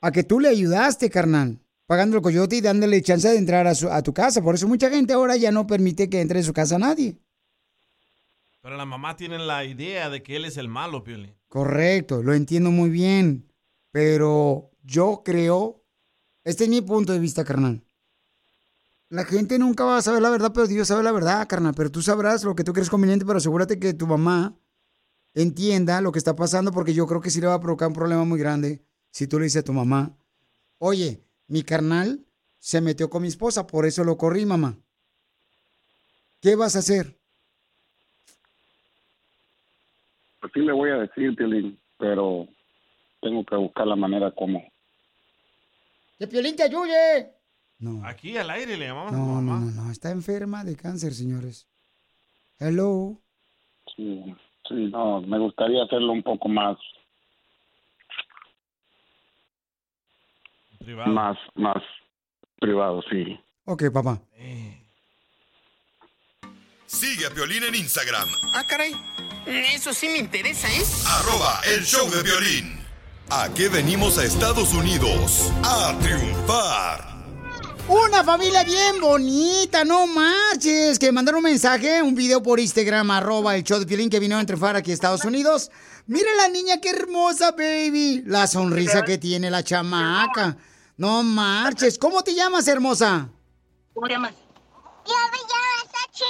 a 0.00 0.10
que 0.12 0.22
tú 0.24 0.40
le 0.40 0.48
ayudaste, 0.48 1.10
carnal, 1.10 1.58
pagando 1.86 2.16
el 2.16 2.22
coyote 2.22 2.56
y 2.56 2.60
dándole 2.60 3.02
chance 3.02 3.28
de 3.28 3.36
entrar 3.38 3.66
a, 3.66 3.74
su- 3.74 3.90
a 3.90 4.02
tu 4.02 4.12
casa. 4.12 4.42
Por 4.42 4.54
eso 4.54 4.66
mucha 4.68 4.90
gente 4.90 5.12
ahora 5.12 5.36
ya 5.36 5.50
no 5.52 5.66
permite 5.66 6.08
que 6.08 6.20
entre 6.20 6.38
en 6.40 6.44
su 6.44 6.52
casa 6.52 6.78
nadie. 6.78 7.16
Pero 8.66 8.78
la 8.78 8.84
mamá 8.84 9.16
tiene 9.16 9.38
la 9.38 9.64
idea 9.64 10.10
de 10.10 10.24
que 10.24 10.34
él 10.34 10.44
es 10.44 10.56
el 10.56 10.66
malo, 10.66 11.04
Pioli. 11.04 11.32
Correcto, 11.46 12.20
lo 12.24 12.34
entiendo 12.34 12.72
muy 12.72 12.90
bien, 12.90 13.46
pero 13.92 14.72
yo 14.82 15.22
creo, 15.24 15.84
este 16.42 16.64
es 16.64 16.70
mi 16.70 16.80
punto 16.80 17.12
de 17.12 17.20
vista, 17.20 17.44
carnal. 17.44 17.84
La 19.08 19.24
gente 19.24 19.56
nunca 19.60 19.84
va 19.84 19.98
a 19.98 20.02
saber 20.02 20.20
la 20.20 20.30
verdad, 20.30 20.50
pero 20.52 20.66
Dios 20.66 20.88
sabe 20.88 21.04
la 21.04 21.12
verdad, 21.12 21.46
carnal. 21.46 21.74
Pero 21.76 21.92
tú 21.92 22.02
sabrás 22.02 22.42
lo 22.42 22.56
que 22.56 22.64
tú 22.64 22.72
crees 22.72 22.90
conveniente, 22.90 23.24
pero 23.24 23.38
asegúrate 23.38 23.78
que 23.78 23.94
tu 23.94 24.08
mamá 24.08 24.58
entienda 25.32 26.00
lo 26.00 26.10
que 26.10 26.18
está 26.18 26.34
pasando, 26.34 26.72
porque 26.72 26.92
yo 26.92 27.06
creo 27.06 27.20
que 27.20 27.30
sí 27.30 27.40
le 27.40 27.46
va 27.46 27.54
a 27.54 27.60
provocar 27.60 27.86
un 27.86 27.94
problema 27.94 28.24
muy 28.24 28.40
grande 28.40 28.84
si 29.12 29.28
tú 29.28 29.38
le 29.38 29.44
dices 29.44 29.60
a 29.60 29.64
tu 29.64 29.74
mamá, 29.74 30.18
oye, 30.78 31.22
mi 31.46 31.62
carnal 31.62 32.26
se 32.58 32.80
metió 32.80 33.10
con 33.10 33.22
mi 33.22 33.28
esposa, 33.28 33.64
por 33.64 33.86
eso 33.86 34.02
lo 34.02 34.18
corrí, 34.18 34.44
mamá. 34.44 34.76
¿Qué 36.40 36.56
vas 36.56 36.74
a 36.74 36.80
hacer? 36.80 37.15
Pues 40.40 40.52
sí 40.54 40.60
le 40.60 40.72
voy 40.72 40.90
a 40.90 40.96
decir, 40.96 41.34
Piolín, 41.34 41.78
pero 41.98 42.46
tengo 43.20 43.44
que 43.44 43.56
buscar 43.56 43.86
la 43.86 43.96
manera 43.96 44.30
como. 44.32 44.62
¡Que 46.18 46.26
Piolín 46.26 46.56
te 46.56 46.62
ayude! 46.64 47.32
Aquí 48.04 48.36
al 48.38 48.48
aire 48.50 48.76
le 48.76 48.86
llamamos 48.86 49.12
a 49.12 49.16
tu 49.16 49.20
No, 49.22 49.26
no, 49.26 49.42
mamá. 49.42 49.60
no, 49.74 49.82
no, 49.84 49.90
está 49.92 50.10
enferma 50.10 50.64
de 50.64 50.76
cáncer, 50.76 51.12
señores. 51.12 51.68
Hello. 52.58 53.20
Sí, 53.94 54.34
sí, 54.68 54.74
no, 54.90 55.20
me 55.20 55.38
gustaría 55.38 55.82
hacerlo 55.84 56.12
un 56.12 56.22
poco 56.22 56.48
más, 56.48 56.76
Privado. 60.78 61.12
más, 61.12 61.36
más 61.54 61.82
privado, 62.60 63.02
sí. 63.10 63.38
Ok, 63.64 63.84
papá. 63.92 64.20
Sigue 66.86 67.26
a 67.26 67.30
Piolín 67.30 67.64
en 67.64 67.74
Instagram, 67.74 68.28
Ah, 68.52 68.64
caray. 68.66 68.94
Eso 69.46 69.92
sí 69.92 70.08
me 70.08 70.18
interesa, 70.18 70.68
¿eh? 70.68 70.82
arroba 71.06 71.60
el 71.66 71.84
show 71.84 72.08
de 72.10 72.22
violín. 72.22 72.80
¿A 73.28 73.48
qué 73.54 73.68
venimos 73.68 74.18
a 74.18 74.24
Estados 74.24 74.72
Unidos? 74.72 75.50
A 75.64 75.96
triunfar. 76.00 77.16
Una 77.88 78.24
familia 78.24 78.64
bien 78.64 79.00
bonita, 79.00 79.84
no 79.84 80.06
marches. 80.08 80.98
Que 80.98 81.12
mandaron 81.12 81.38
un 81.38 81.44
mensaje, 81.44 82.02
un 82.02 82.14
video 82.14 82.42
por 82.42 82.58
Instagram, 82.58 83.10
arroba 83.12 83.54
el 83.56 83.62
show 83.62 83.78
de 83.78 83.86
Piolín 83.86 84.10
que 84.10 84.18
vino 84.20 84.36
a 84.36 84.44
triunfar 84.44 84.74
aquí 84.76 84.90
a 84.90 84.94
Estados 84.94 85.24
Unidos. 85.24 85.70
Mira 86.06 86.28
la 86.36 86.48
niña, 86.48 86.80
qué 86.80 86.90
hermosa, 86.90 87.52
baby. 87.52 88.22
La 88.26 88.46
sonrisa 88.48 89.04
que 89.04 89.18
tiene 89.18 89.50
la 89.50 89.62
chamaca. 89.62 90.56
No 90.96 91.22
marches. 91.22 91.98
¿Cómo 91.98 92.22
te 92.22 92.34
llamas, 92.34 92.66
hermosa? 92.68 93.28
¿Cómo 93.94 94.06
te 94.08 94.14
llamas? 94.14 94.32
Yo 95.06 95.14
me 95.30 95.38
llamo 95.38 95.92
Sachi. 95.92 96.24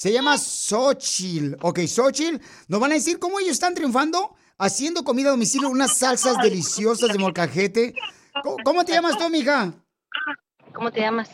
Se 0.00 0.10
llama 0.10 0.38
Xochitl. 0.38 1.56
Ok, 1.60 1.80
Xochitl. 1.80 2.42
Nos 2.68 2.80
van 2.80 2.92
a 2.92 2.94
decir 2.94 3.18
cómo 3.18 3.38
ellos 3.38 3.52
están 3.52 3.74
triunfando 3.74 4.34
haciendo 4.56 5.04
comida 5.04 5.28
a 5.28 5.32
domicilio, 5.32 5.68
unas 5.68 5.98
salsas 5.98 6.38
deliciosas 6.38 7.12
de 7.12 7.18
molcajete. 7.18 7.94
¿Cómo, 8.42 8.56
cómo 8.64 8.84
te 8.86 8.92
llamas 8.92 9.18
tú, 9.18 9.28
mija? 9.28 9.74
¿Cómo 10.72 10.90
te 10.90 11.00
llamas? 11.00 11.28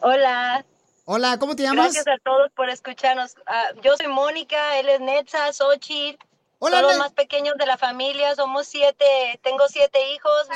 Hola. 0.00 0.66
Hola, 1.04 1.38
¿cómo 1.38 1.54
te 1.54 1.62
llamas? 1.62 1.92
Gracias 1.92 2.08
a 2.08 2.18
todos 2.24 2.50
por 2.56 2.68
escucharnos. 2.68 3.36
Ah, 3.46 3.68
yo 3.84 3.96
soy 3.96 4.08
Mónica, 4.08 4.80
él 4.80 4.88
es 4.88 4.98
Netza, 4.98 5.52
Xochitl. 5.52 6.18
Hola, 6.58 6.80
Son 6.80 6.88
los 6.88 6.98
más 6.98 7.12
pequeños 7.12 7.54
de 7.60 7.66
la 7.66 7.78
familia, 7.78 8.34
somos 8.34 8.66
siete, 8.66 9.04
tengo 9.44 9.68
siete 9.68 10.00
hijos. 10.14 10.48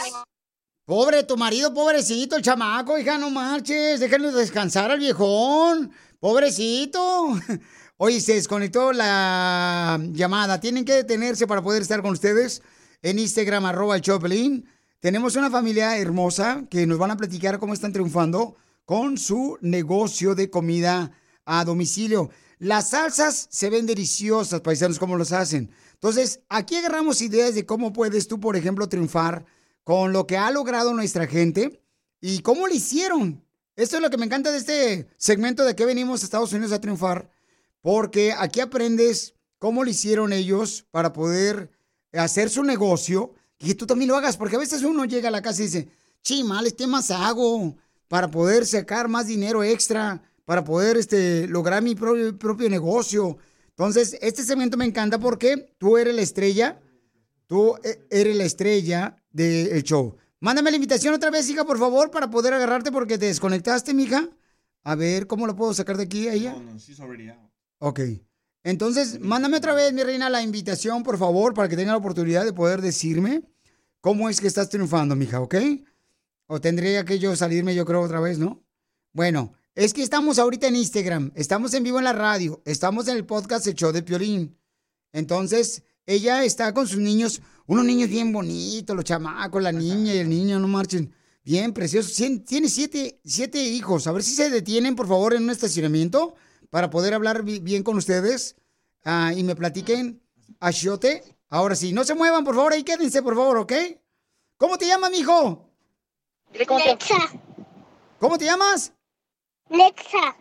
Pobre 0.86 1.22
tu 1.22 1.36
marido, 1.36 1.72
pobrecito, 1.72 2.34
el 2.36 2.42
chamaco, 2.42 2.98
hija, 2.98 3.16
no 3.16 3.30
marches. 3.30 4.00
Déjenlo 4.00 4.32
descansar 4.32 4.90
al 4.90 4.98
viejón. 4.98 5.92
Pobrecito. 6.20 7.38
Oye, 7.98 8.20
se 8.20 8.34
desconectó 8.34 8.92
la 8.92 9.98
llamada. 10.12 10.60
Tienen 10.60 10.84
que 10.84 10.92
detenerse 10.92 11.46
para 11.46 11.62
poder 11.62 11.82
estar 11.82 12.02
con 12.02 12.12
ustedes 12.12 12.62
en 13.02 13.18
Instagram, 13.18 13.64
arroba 13.64 13.96
el 13.96 14.02
Choplin. 14.02 14.68
Tenemos 15.00 15.36
una 15.36 15.50
familia 15.50 15.96
hermosa 15.98 16.64
que 16.68 16.86
nos 16.86 16.98
van 16.98 17.12
a 17.12 17.16
platicar 17.16 17.58
cómo 17.58 17.74
están 17.74 17.92
triunfando 17.92 18.56
con 18.84 19.18
su 19.18 19.58
negocio 19.60 20.34
de 20.34 20.50
comida 20.50 21.12
a 21.44 21.64
domicilio. 21.64 22.30
Las 22.58 22.90
salsas 22.90 23.46
se 23.50 23.70
ven 23.70 23.86
deliciosas, 23.86 24.60
paisanos, 24.62 24.98
cómo 24.98 25.16
los 25.16 25.32
hacen. 25.32 25.70
Entonces, 25.92 26.40
aquí 26.48 26.76
agarramos 26.76 27.20
ideas 27.22 27.54
de 27.54 27.66
cómo 27.66 27.92
puedes 27.92 28.28
tú, 28.28 28.40
por 28.40 28.56
ejemplo, 28.56 28.88
triunfar 28.88 29.44
con 29.84 30.12
lo 30.12 30.26
que 30.26 30.36
ha 30.36 30.50
logrado 30.50 30.92
nuestra 30.92 31.26
gente 31.26 31.82
y 32.20 32.40
cómo 32.40 32.66
lo 32.66 32.74
hicieron. 32.74 33.45
Esto 33.76 33.96
es 33.96 34.02
lo 34.02 34.08
que 34.08 34.16
me 34.16 34.24
encanta 34.24 34.50
de 34.50 34.56
este 34.58 35.06
segmento 35.18 35.62
de 35.62 35.76
que 35.76 35.84
venimos 35.84 36.22
a 36.22 36.24
Estados 36.24 36.52
Unidos 36.54 36.72
a 36.72 36.80
triunfar, 36.80 37.30
porque 37.82 38.32
aquí 38.32 38.60
aprendes 38.60 39.34
cómo 39.58 39.84
lo 39.84 39.90
hicieron 39.90 40.32
ellos 40.32 40.86
para 40.90 41.12
poder 41.12 41.70
hacer 42.14 42.48
su 42.48 42.64
negocio 42.64 43.34
y 43.58 43.68
que 43.68 43.74
tú 43.74 43.86
también 43.86 44.08
lo 44.08 44.16
hagas, 44.16 44.38
porque 44.38 44.56
a 44.56 44.60
veces 44.60 44.82
uno 44.82 45.04
llega 45.04 45.28
a 45.28 45.30
la 45.30 45.42
casa 45.42 45.60
y 45.60 45.66
dice, 45.66 45.88
chimales, 46.22 46.72
¿qué 46.72 46.86
más 46.86 47.10
hago 47.10 47.76
para 48.08 48.30
poder 48.30 48.64
sacar 48.64 49.08
más 49.08 49.26
dinero 49.26 49.62
extra, 49.62 50.22
para 50.46 50.64
poder 50.64 50.96
este, 50.96 51.46
lograr 51.46 51.82
mi 51.82 51.94
propio, 51.94 52.70
negocio? 52.70 53.36
Entonces, 53.68 54.16
este 54.22 54.42
segmento 54.42 54.78
me 54.78 54.86
encanta 54.86 55.18
porque 55.18 55.74
tú 55.76 55.98
eres 55.98 56.14
la 56.14 56.22
estrella, 56.22 56.80
tú 57.46 57.76
e- 57.84 58.06
eres 58.08 58.36
la 58.36 58.44
estrella 58.44 59.22
del 59.30 59.82
show. 59.82 60.16
Mándame 60.40 60.70
la 60.70 60.76
invitación 60.76 61.14
otra 61.14 61.30
vez, 61.30 61.48
hija, 61.48 61.64
por 61.64 61.78
favor, 61.78 62.10
para 62.10 62.30
poder 62.30 62.54
agarrarte 62.54 62.92
porque 62.92 63.18
te 63.18 63.26
desconectaste, 63.26 63.94
mija. 63.94 64.28
A 64.84 64.94
ver, 64.94 65.26
¿cómo 65.26 65.46
lo 65.46 65.56
puedo 65.56 65.72
sacar 65.74 65.96
de 65.96 66.04
aquí 66.04 66.28
a 66.28 66.34
ella? 66.34 66.54
Ok. 67.78 68.00
Entonces, 68.62 69.20
mándame 69.20 69.56
otra 69.56 69.74
vez, 69.74 69.92
mi 69.92 70.02
reina, 70.02 70.28
la 70.28 70.42
invitación, 70.42 71.02
por 71.02 71.18
favor, 71.18 71.54
para 71.54 71.68
que 71.68 71.76
tenga 71.76 71.92
la 71.92 71.98
oportunidad 71.98 72.44
de 72.44 72.52
poder 72.52 72.82
decirme 72.82 73.42
cómo 74.00 74.28
es 74.28 74.40
que 74.40 74.48
estás 74.48 74.68
triunfando, 74.68 75.16
mija, 75.16 75.40
¿ok? 75.40 75.54
O 76.48 76.60
tendría 76.60 77.04
que 77.04 77.18
yo 77.18 77.34
salirme, 77.34 77.74
yo 77.74 77.84
creo, 77.84 78.02
otra 78.02 78.20
vez, 78.20 78.38
¿no? 78.38 78.64
Bueno, 79.12 79.54
es 79.74 79.94
que 79.94 80.02
estamos 80.02 80.38
ahorita 80.38 80.68
en 80.68 80.76
Instagram, 80.76 81.32
estamos 81.34 81.74
en 81.74 81.82
vivo 81.82 81.98
en 81.98 82.04
la 82.04 82.12
radio, 82.12 82.62
estamos 82.64 83.08
en 83.08 83.16
el 83.16 83.24
podcast 83.24 83.66
El 83.66 83.74
Show 83.74 83.92
de 83.92 84.02
Piolín. 84.02 84.58
Entonces, 85.12 85.82
ella 86.06 86.44
está 86.44 86.72
con 86.72 86.86
sus 86.86 86.98
niños, 86.98 87.40
unos 87.66 87.84
niños 87.84 88.08
bien 88.08 88.32
bonitos, 88.32 88.94
los 88.94 89.04
chamacos, 89.04 89.62
la 89.62 89.72
niña 89.72 90.14
y 90.14 90.18
el 90.18 90.28
niño, 90.28 90.58
no 90.58 90.68
marchen. 90.68 91.12
Bien 91.44 91.72
preciosos. 91.72 92.14
Tiene 92.44 92.68
siete, 92.68 93.20
siete 93.24 93.58
hijos. 93.62 94.06
A 94.06 94.12
ver 94.12 94.22
si 94.22 94.34
se 94.34 94.50
detienen, 94.50 94.96
por 94.96 95.06
favor, 95.06 95.34
en 95.34 95.44
un 95.44 95.50
estacionamiento 95.50 96.34
para 96.70 96.90
poder 96.90 97.14
hablar 97.14 97.42
bi- 97.44 97.60
bien 97.60 97.82
con 97.84 97.96
ustedes 97.96 98.56
ah, 99.04 99.32
y 99.36 99.42
me 99.44 99.54
platiquen 99.54 100.20
a 100.58 100.72
Xiote. 100.72 101.22
Ahora 101.48 101.76
sí, 101.76 101.92
no 101.92 102.02
se 102.04 102.14
muevan, 102.16 102.44
por 102.44 102.56
favor, 102.56 102.72
ahí 102.72 102.82
quédense, 102.82 103.22
por 103.22 103.36
favor, 103.36 103.58
¿ok? 103.58 103.72
¿Cómo 104.56 104.76
te 104.78 104.86
llamas, 104.86 105.10
mijo? 105.12 105.70
Nexa. 106.52 107.18
¿Cómo 108.18 108.38
te 108.38 108.46
llamas? 108.46 108.92
Nexa. 109.68 110.36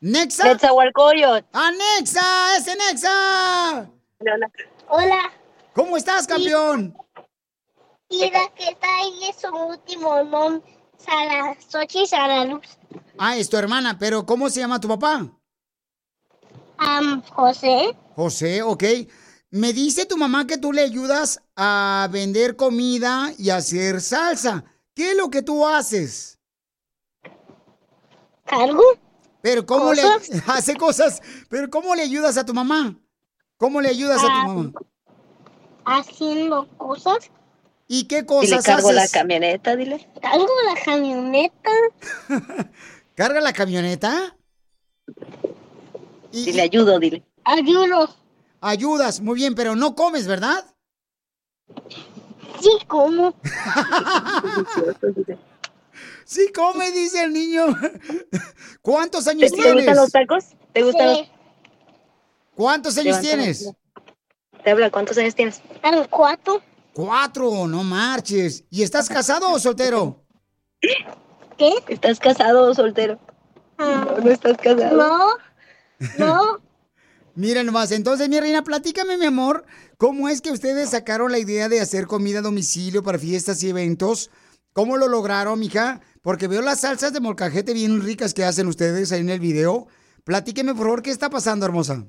¿Nexa? 0.00 0.44
Netzahualcoyot. 0.44 1.44
¡Ah, 1.52 1.70
Nexa! 1.70 2.56
¡Ese 2.58 2.74
Nexa! 2.74 3.88
Hola. 4.88 5.32
¿Cómo 5.74 5.96
estás, 5.96 6.26
campeón? 6.26 6.94
Y 8.08 8.30
la 8.30 8.48
que 8.54 8.68
está 8.68 8.86
ahí 8.98 9.24
es 9.28 9.36
su 9.40 9.48
último 9.48 10.22
nombre, 10.22 10.62
Sara, 10.96 11.56
Sara 12.06 12.44
Luz. 12.44 12.66
Ah, 13.18 13.36
es 13.36 13.48
tu 13.48 13.56
hermana, 13.56 13.98
pero 13.98 14.24
¿cómo 14.24 14.48
se 14.50 14.60
llama 14.60 14.80
tu 14.80 14.88
papá? 14.88 15.26
José. 17.30 17.96
José, 18.14 18.62
ok. 18.62 18.84
Me 19.50 19.72
dice 19.72 20.06
tu 20.06 20.16
mamá 20.16 20.46
que 20.46 20.58
tú 20.58 20.72
le 20.72 20.82
ayudas 20.82 21.40
a 21.56 22.08
vender 22.10 22.56
comida 22.56 23.32
y 23.38 23.50
a 23.50 23.56
hacer 23.56 24.00
salsa. 24.00 24.64
¿Qué 24.94 25.12
es 25.12 25.16
lo 25.16 25.30
que 25.30 25.42
tú 25.42 25.66
haces? 25.66 26.38
¿Cargo? 28.44 28.82
Pero 29.40 29.64
¿cómo 29.66 29.86
¿Cosas? 29.86 30.28
le 30.28 30.42
hace 30.46 30.76
cosas? 30.76 31.22
Pero 31.48 31.70
¿cómo 31.70 31.94
le 31.94 32.02
ayudas 32.02 32.36
a 32.36 32.46
tu 32.46 32.54
mamá? 32.54 32.98
¿Cómo 33.62 33.80
le 33.80 33.90
ayudas 33.90 34.18
a 34.18 34.22
tu 34.26 34.28
Ah, 34.28 34.44
mamá? 34.48 34.72
Haciendo 35.84 36.66
cosas. 36.78 37.30
¿Y 37.86 38.06
qué 38.08 38.16
Dile, 38.16 38.26
cosas 38.26 38.64
cargo 38.64 38.88
haces? 38.88 39.12
la 39.12 39.20
camioneta, 39.20 39.76
dile. 39.76 40.10
Cargo 40.20 40.48
la 40.66 40.82
camioneta. 40.84 41.70
¿Carga 43.14 43.40
la 43.40 43.52
camioneta? 43.52 44.36
Y, 46.32 46.46
Dile, 46.46 46.62
ayudo, 46.62 46.98
dile. 46.98 47.22
Ayudo. 47.44 48.12
Ayudas, 48.60 49.20
muy 49.20 49.36
bien, 49.36 49.54
pero 49.54 49.76
no 49.76 49.94
comes, 49.94 50.26
¿verdad? 50.26 50.64
Sí, 52.60 52.70
como. 52.88 53.32
Sí 56.24 56.50
come, 56.52 56.90
dice 56.90 57.22
el 57.24 57.32
niño. 57.32 57.66
¿Cuántos 58.82 59.28
años 59.28 59.50
¿Te 59.52 59.56
tienes? 59.56 59.74
gustan 59.74 59.96
los 59.96 60.10
tacos? 60.10 60.44
¿Te 60.72 60.82
gustan 60.82 61.06
los- 61.08 61.28
¿Cuántos 62.54 62.96
años 62.98 63.16
Levanta 63.22 63.28
tienes? 63.28 63.72
Te 64.62 64.70
habla, 64.70 64.90
¿cuántos 64.90 65.18
años 65.18 65.34
tienes? 65.34 65.60
cuatro. 66.10 66.62
Cuatro, 66.92 67.66
no 67.66 67.82
marches. 67.82 68.64
¿Y 68.70 68.82
estás 68.82 69.08
casado 69.08 69.50
o 69.50 69.58
soltero? 69.58 70.24
¿Qué? 71.56 71.74
¿Estás 71.88 72.18
casado 72.18 72.70
o 72.70 72.74
soltero? 72.74 73.18
No, 73.78 74.04
no 74.18 74.30
estás 74.30 74.56
casado. 74.58 74.96
No, 74.96 75.28
no. 76.18 76.62
Mira 77.34 77.62
nomás, 77.62 77.92
entonces 77.92 78.28
mi 78.28 78.38
reina, 78.38 78.62
platícame, 78.62 79.16
mi 79.16 79.24
amor, 79.24 79.64
¿cómo 79.96 80.28
es 80.28 80.42
que 80.42 80.52
ustedes 80.52 80.90
sacaron 80.90 81.32
la 81.32 81.38
idea 81.38 81.70
de 81.70 81.80
hacer 81.80 82.06
comida 82.06 82.40
a 82.40 82.42
domicilio 82.42 83.02
para 83.02 83.18
fiestas 83.18 83.62
y 83.62 83.70
eventos? 83.70 84.30
¿Cómo 84.74 84.98
lo 84.98 85.08
lograron, 85.08 85.58
mija? 85.58 86.02
Porque 86.20 86.46
veo 86.46 86.60
las 86.60 86.80
salsas 86.80 87.14
de 87.14 87.20
molcajete 87.20 87.72
bien 87.72 88.02
ricas 88.02 88.34
que 88.34 88.44
hacen 88.44 88.66
ustedes 88.66 89.12
ahí 89.12 89.20
en 89.20 89.30
el 89.30 89.40
video. 89.40 89.86
Platíqueme, 90.24 90.74
por 90.74 90.84
favor, 90.84 91.02
¿qué 91.02 91.10
está 91.10 91.30
pasando, 91.30 91.64
hermosa? 91.64 92.06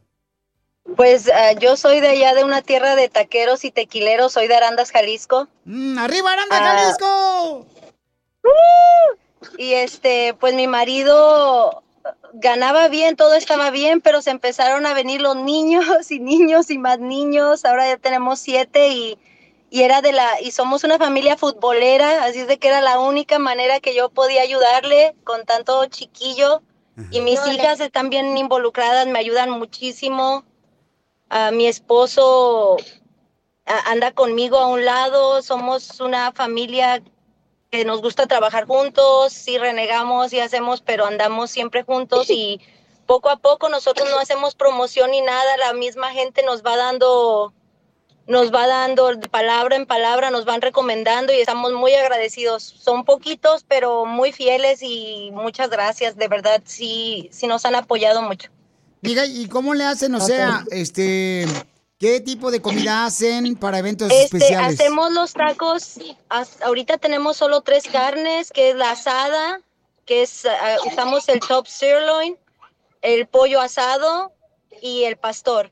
Pues 0.96 1.30
ah, 1.34 1.54
yo 1.54 1.76
soy 1.78 2.00
de 2.00 2.10
allá 2.10 2.34
de 2.36 2.44
una 2.44 2.62
tierra 2.62 2.96
de 2.96 3.10
taqueros 3.10 3.66
y 3.66 3.72
tequileros, 3.72 4.34
soy 4.34 4.48
de 4.48 4.56
Arandas, 4.56 4.92
Jalisco. 4.92 5.48
Mm, 5.66 5.98
¡Arriba, 5.98 6.32
Aranda, 6.34 6.58
Ah. 6.58 6.78
Jalisco! 6.78 7.66
Y 9.58 9.74
este, 9.74 10.34
pues 10.40 10.54
mi 10.54 10.68
marido 10.68 11.84
ganaba 12.34 12.88
bien, 12.88 13.16
todo 13.16 13.36
estaba 13.36 13.70
bien, 13.72 14.02
pero 14.02 14.22
se 14.22 14.32
empezaron 14.32 14.86
a 14.86 14.94
venir 14.94 15.22
los 15.22 15.36
niños 15.36 16.12
y 16.12 16.20
niños 16.20 16.70
y 16.70 16.78
más 16.78 17.00
niños. 17.00 17.66
Ahora 17.66 17.88
ya 17.88 17.98
tenemos 17.98 18.40
siete 18.40 18.90
y, 18.90 19.18
y 19.70 19.84
era 19.84 20.02
de 20.02 20.12
la, 20.14 20.42
y 20.42 20.52
somos 20.52 20.84
una 20.84 20.98
familia 20.98 21.38
futbolera, 21.38 22.24
así 22.26 22.40
es 22.40 22.48
de 22.48 22.58
que 22.58 22.68
era 22.70 22.82
la 22.82 23.00
única 23.00 23.40
manera 23.40 23.80
que 23.80 23.96
yo 23.96 24.10
podía 24.10 24.42
ayudarle 24.42 25.16
con 25.24 25.46
tanto 25.46 25.86
chiquillo. 25.88 26.62
Y 27.10 27.22
mis 27.22 27.40
hijas 27.48 27.80
están 27.80 28.12
bien 28.12 28.38
involucradas, 28.38 29.08
me 29.08 29.18
ayudan 29.18 29.50
muchísimo. 29.50 30.44
Mi 31.52 31.68
esposo 31.68 32.78
anda 33.66 34.12
conmigo 34.12 34.58
a 34.58 34.68
un 34.68 34.86
lado, 34.86 35.42
somos 35.42 36.00
una 36.00 36.32
familia 36.32 37.02
que 37.72 37.86
nos 37.86 38.02
gusta 38.02 38.28
trabajar 38.28 38.68
juntos, 38.68 39.34
sí 39.34 39.58
renegamos 39.58 40.32
y 40.34 40.40
hacemos, 40.40 40.82
pero 40.82 41.06
andamos 41.06 41.50
siempre 41.50 41.84
juntos 41.84 42.30
y 42.30 42.62
poco 43.08 43.30
a 43.30 43.38
poco 43.38 43.70
nosotros 43.70 44.10
no 44.10 44.20
hacemos 44.20 44.56
promoción 44.56 45.12
ni 45.12 45.22
nada, 45.22 45.58
la 45.58 45.74
misma 45.74 46.12
gente 46.12 46.44
nos 46.44 46.64
va 46.64 46.78
dando 46.78 47.54
nos 48.26 48.54
va 48.54 48.68
dando 48.68 49.16
de 49.16 49.28
palabra 49.28 49.76
en 49.76 49.86
palabra, 49.86 50.32
nos 50.32 50.46
van 50.46 50.62
recomendando 50.62 51.34
y 51.34 51.38
estamos 51.38 51.74
muy 51.74 51.94
agradecidos. 51.94 52.64
Son 52.64 53.04
poquitos, 53.04 53.66
pero 53.68 54.06
muy 54.06 54.32
fieles 54.32 54.82
y 54.82 55.30
muchas 55.34 55.70
gracias, 55.70 56.16
de 56.16 56.28
verdad, 56.28 56.62
sí, 56.66 57.28
sí 57.32 57.48
nos 57.48 57.66
han 57.66 57.76
apoyado 57.76 58.22
mucho. 58.22 58.50
Diga, 59.04 59.26
¿y 59.26 59.48
cómo 59.48 59.74
le 59.74 59.84
hacen? 59.84 60.16
O 60.16 60.22
sea, 60.22 60.64
este, 60.72 61.46
¿qué 62.00 62.22
tipo 62.22 62.52
de 62.52 62.62
comida 62.62 63.06
hacen 63.06 63.56
para 63.58 63.78
eventos 63.80 64.10
Este, 64.10 64.38
especiales? 64.38 64.80
hacemos 64.80 65.12
los 65.12 65.34
tacos, 65.34 66.00
ahorita 66.64 66.98
tenemos 66.98 67.36
solo 67.36 67.60
tres 67.62 67.84
carnes, 67.84 68.50
que 68.50 68.70
es 68.70 68.76
la 68.78 68.92
asada, 68.92 69.60
que 70.06 70.24
es, 70.24 70.46
ah, 70.46 70.78
usamos 70.88 71.28
el 71.28 71.42
top 71.42 71.68
sirloin, 71.68 72.38
el 73.02 73.28
pollo 73.28 73.60
asado 73.60 74.32
y 74.82 75.04
el 75.04 75.18
pastor. 75.18 75.72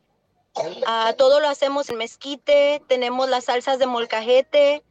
Ah, 0.85 1.13
todo 1.17 1.39
lo 1.39 1.47
hacemos 1.47 1.89
en 1.89 1.97
mezquite, 1.97 2.83
tenemos 2.89 3.29
las 3.29 3.45
salsas 3.45 3.79
de 3.79 3.85
molcajete, 3.87 4.83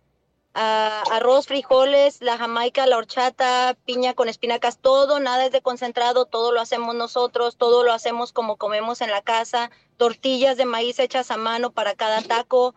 arroz, 0.55 1.47
frijoles, 1.47 2.21
la 2.21 2.37
jamaica, 2.37 2.87
la 2.87 2.97
horchata, 2.97 3.77
piña 3.85 4.15
con 4.15 4.29
espinacas, 4.29 4.79
todo, 4.79 5.21
nada 5.21 5.47
es 5.47 5.53
de 5.53 5.63
concentrado, 5.63 6.27
todo 6.27 6.53
lo 6.53 6.61
hacemos 6.61 6.95
nosotros, 6.95 7.57
todo 7.57 7.85
lo 7.85 7.93
hacemos 7.93 8.33
como 8.33 8.57
comemos 8.57 9.01
en 9.01 9.11
la 9.11 9.23
casa, 9.23 9.71
tortillas 9.97 10.57
de 10.57 10.65
maíz 10.65 10.99
hechas 10.99 11.31
a 11.31 11.37
mano 11.37 11.71
para 11.71 11.95
cada 11.95 12.23
taco. 12.23 12.75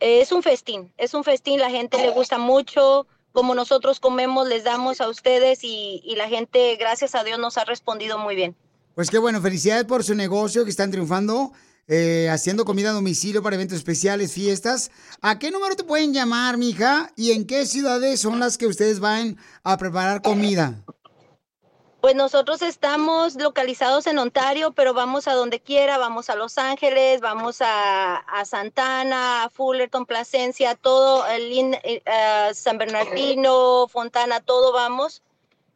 Eh, 0.00 0.20
es 0.20 0.32
un 0.32 0.42
festín, 0.42 0.92
es 0.96 1.14
un 1.14 1.24
festín, 1.24 1.60
la 1.60 1.70
gente 1.70 1.98
le 1.98 2.10
gusta 2.10 2.38
mucho, 2.38 3.06
como 3.32 3.54
nosotros 3.54 4.00
comemos, 4.00 4.48
les 4.48 4.64
damos 4.64 5.00
a 5.00 5.08
ustedes 5.08 5.64
y, 5.64 6.02
y 6.04 6.16
la 6.16 6.28
gente, 6.28 6.76
gracias 6.76 7.14
a 7.14 7.24
Dios, 7.24 7.38
nos 7.38 7.58
ha 7.58 7.64
respondido 7.64 8.18
muy 8.18 8.34
bien. 8.34 8.56
Pues 8.94 9.10
qué 9.10 9.18
bueno, 9.18 9.40
felicidades 9.40 9.84
por 9.84 10.04
su 10.04 10.14
negocio 10.14 10.64
que 10.64 10.70
están 10.70 10.90
triunfando, 10.90 11.52
eh, 11.88 12.28
haciendo 12.30 12.64
comida 12.64 12.90
a 12.90 12.92
domicilio 12.92 13.42
para 13.42 13.56
eventos 13.56 13.78
especiales, 13.78 14.32
fiestas. 14.32 14.90
¿A 15.20 15.38
qué 15.38 15.50
número 15.50 15.76
te 15.76 15.84
pueden 15.84 16.14
llamar, 16.14 16.56
mija? 16.56 17.12
¿Y 17.16 17.32
en 17.32 17.46
qué 17.46 17.66
ciudades 17.66 18.20
son 18.20 18.40
las 18.40 18.56
que 18.58 18.66
ustedes 18.66 19.00
van 19.00 19.36
a 19.64 19.76
preparar 19.76 20.22
comida? 20.22 20.82
Pues 22.02 22.16
nosotros 22.16 22.62
estamos 22.62 23.36
localizados 23.36 24.08
en 24.08 24.18
Ontario, 24.18 24.72
pero 24.72 24.92
vamos 24.92 25.28
a 25.28 25.34
donde 25.34 25.60
quiera, 25.60 25.98
vamos 25.98 26.30
a 26.30 26.34
Los 26.34 26.58
Ángeles, 26.58 27.20
vamos 27.20 27.58
a, 27.60 28.24
Santana, 28.44 29.44
a 29.44 29.50
Fullerton, 29.50 30.04
Placencia, 30.04 30.74
todo, 30.74 31.24
eh, 31.28 32.02
ah, 32.06 32.50
San 32.54 32.78
Bernardino, 32.78 33.86
Fontana, 33.86 34.40
todo 34.40 34.72
vamos. 34.72 35.22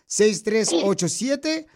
714-476-6387, 0.07 1.67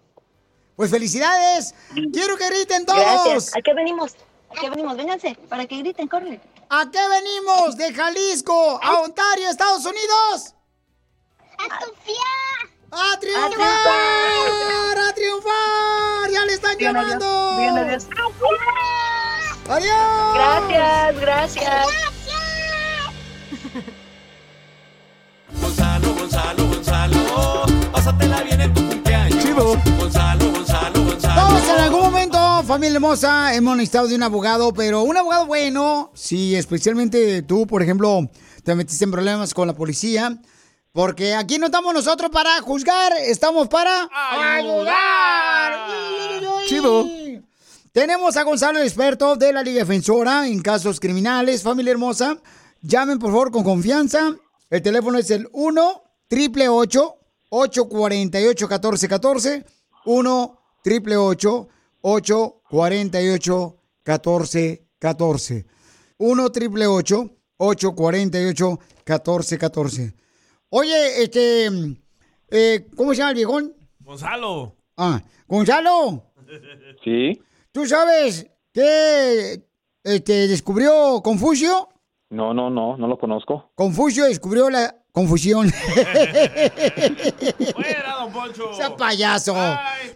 Pues 0.75 0.91
felicidades. 0.91 1.73
Quiero 2.13 2.37
que 2.37 2.47
griten 2.49 2.85
todos. 2.85 2.99
Gracias. 2.99 3.55
¿A 3.55 3.61
qué 3.61 3.73
venimos? 3.73 4.15
¿A 4.49 4.53
qué 4.59 4.69
venimos? 4.69 4.95
Vénganse, 4.95 5.35
para 5.49 5.65
que 5.65 5.77
griten, 5.77 6.07
corre. 6.07 6.39
¿A 6.69 6.89
qué 6.91 6.99
venimos? 7.09 7.75
De 7.77 7.91
Jalisco 7.93 8.79
a 8.81 9.01
Ontario, 9.01 9.49
Estados 9.49 9.85
Unidos. 9.85 10.53
¡A 11.57 11.63
Sofía! 11.83 12.13
¡A 12.91 13.19
triunfar! 13.19 14.97
¡A 14.97 15.13
triunfar! 15.13 16.31
¡Ya 16.31 16.45
le 16.45 16.53
están 16.53 16.77
Bien, 16.77 16.95
adiós. 16.95 17.11
llamando! 17.11 17.57
Bien, 17.59 17.77
adiós. 17.77 18.07
¡Adiós! 19.69 20.33
Gracias, 20.33 21.19
gracias. 21.19 21.87
Gonzalo, 25.61 26.13
Gonzalo, 26.15 26.67
Gonzalo, 26.67 27.65
pásatela 27.91 28.43
bien 28.43 28.61
en 28.61 28.73
tu 28.73 28.87
cumpleaños. 28.87 29.43
Chido. 29.43 29.77
Gonzalo, 29.97 30.51
Gonzalo, 30.51 31.03
Gonzalo. 31.03 31.41
Todos 31.47 31.63
en 31.69 31.79
algún 31.81 32.01
momento, 32.01 32.63
familia 32.63 32.95
hermosa, 32.95 33.53
hemos 33.53 33.75
necesitado 33.75 34.07
de 34.07 34.15
un 34.15 34.23
abogado, 34.23 34.73
pero 34.73 35.01
un 35.01 35.17
abogado 35.17 35.45
bueno, 35.45 36.11
si 36.15 36.55
especialmente 36.55 37.41
tú, 37.41 37.67
por 37.67 37.81
ejemplo, 37.81 38.29
te 38.63 38.75
metiste 38.75 39.03
en 39.03 39.11
problemas 39.11 39.53
con 39.53 39.67
la 39.67 39.73
policía, 39.73 40.37
porque 40.97 41.33
aquí 41.35 41.59
no 41.59 41.67
estamos 41.67 41.93
nosotros 41.93 42.31
para 42.31 42.59
juzgar, 42.59 43.13
estamos 43.19 43.67
para 43.67 44.09
ayudar. 44.57 45.91
Chido. 46.65 47.05
Tenemos 47.91 48.35
a 48.35 48.41
Gonzalo, 48.41 48.79
el 48.79 48.87
experto 48.87 49.35
de 49.35 49.53
la 49.53 49.61
Liga 49.61 49.81
Defensora 49.81 50.47
en 50.47 50.59
casos 50.59 50.99
criminales, 50.99 51.61
familia 51.61 51.91
hermosa. 51.91 52.39
Llamen 52.81 53.19
por 53.19 53.29
favor 53.29 53.51
con 53.51 53.63
confianza. 53.63 54.35
El 54.71 54.81
teléfono 54.81 55.19
es 55.19 55.29
el 55.29 55.47
1 55.51 56.01
triple 56.27 56.67
848 56.67 58.67
1414 58.67 59.65
1 60.03 60.59
triple 60.83 61.15
848 61.15 63.77
1414 64.03 65.65
1 66.17 66.51
triple 66.51 66.87
848 66.87 68.79
1414 69.05 70.26
Oye, 70.69 71.23
este, 71.23 71.69
eh, 72.49 72.85
¿cómo 72.97 73.13
se 73.13 73.19
llama 73.19 73.29
el 73.29 73.35
viejón? 73.35 73.73
Gonzalo. 74.01 74.75
Ah, 74.97 75.21
Gonzalo, 75.47 76.23
Sí, 77.03 77.41
¿tú 77.71 77.85
sabes 77.85 78.47
qué 78.73 79.63
este, 80.03 80.47
descubrió 80.49 81.21
Confucio? 81.23 81.87
no, 82.29 82.53
no, 82.53 82.69
no, 82.69 82.97
no 82.97 83.07
lo 83.07 83.17
conozco. 83.17 83.71
Confucio 83.75 84.25
descubrió 84.25 84.69
la 84.69 84.93
confusión. 85.13 85.69
Fuera, 87.73 88.17
don 88.19 88.33
Poncho. 88.33 88.73
Sea 88.73 88.97
payaso. 88.97 89.55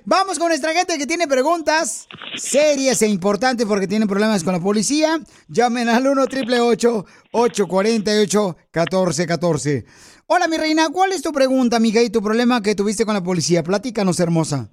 Vamos 0.04 0.38
con 0.38 0.50
nuestra 0.50 0.74
gente 0.74 0.98
que 0.98 1.08
tiene 1.08 1.30
preguntas 1.30 2.08
serias 2.36 3.02
e 3.02 3.08
importantes 3.08 3.66
porque 3.66 3.88
tienen 3.88 4.08
problemas 4.08 4.44
con 4.44 4.52
la 4.54 4.60
policía. 4.60 5.18
Llamen 5.48 5.88
al 5.88 6.06
1 6.06 6.22
888 6.24 7.06
848 7.32 8.58
1414 8.74 9.86
Hola, 10.34 10.48
mi 10.48 10.56
reina. 10.56 10.84
¿Cuál 10.94 11.12
es 11.12 11.22
tu 11.22 11.34
pregunta, 11.34 11.76
amiga, 11.76 12.02
y 12.02 12.10
tu 12.10 12.22
problema 12.22 12.62
que 12.62 12.74
tuviste 12.74 13.04
con 13.04 13.16
la 13.16 13.22
policía? 13.22 13.64
Platícanos, 13.64 14.18
hermosa. 14.22 14.70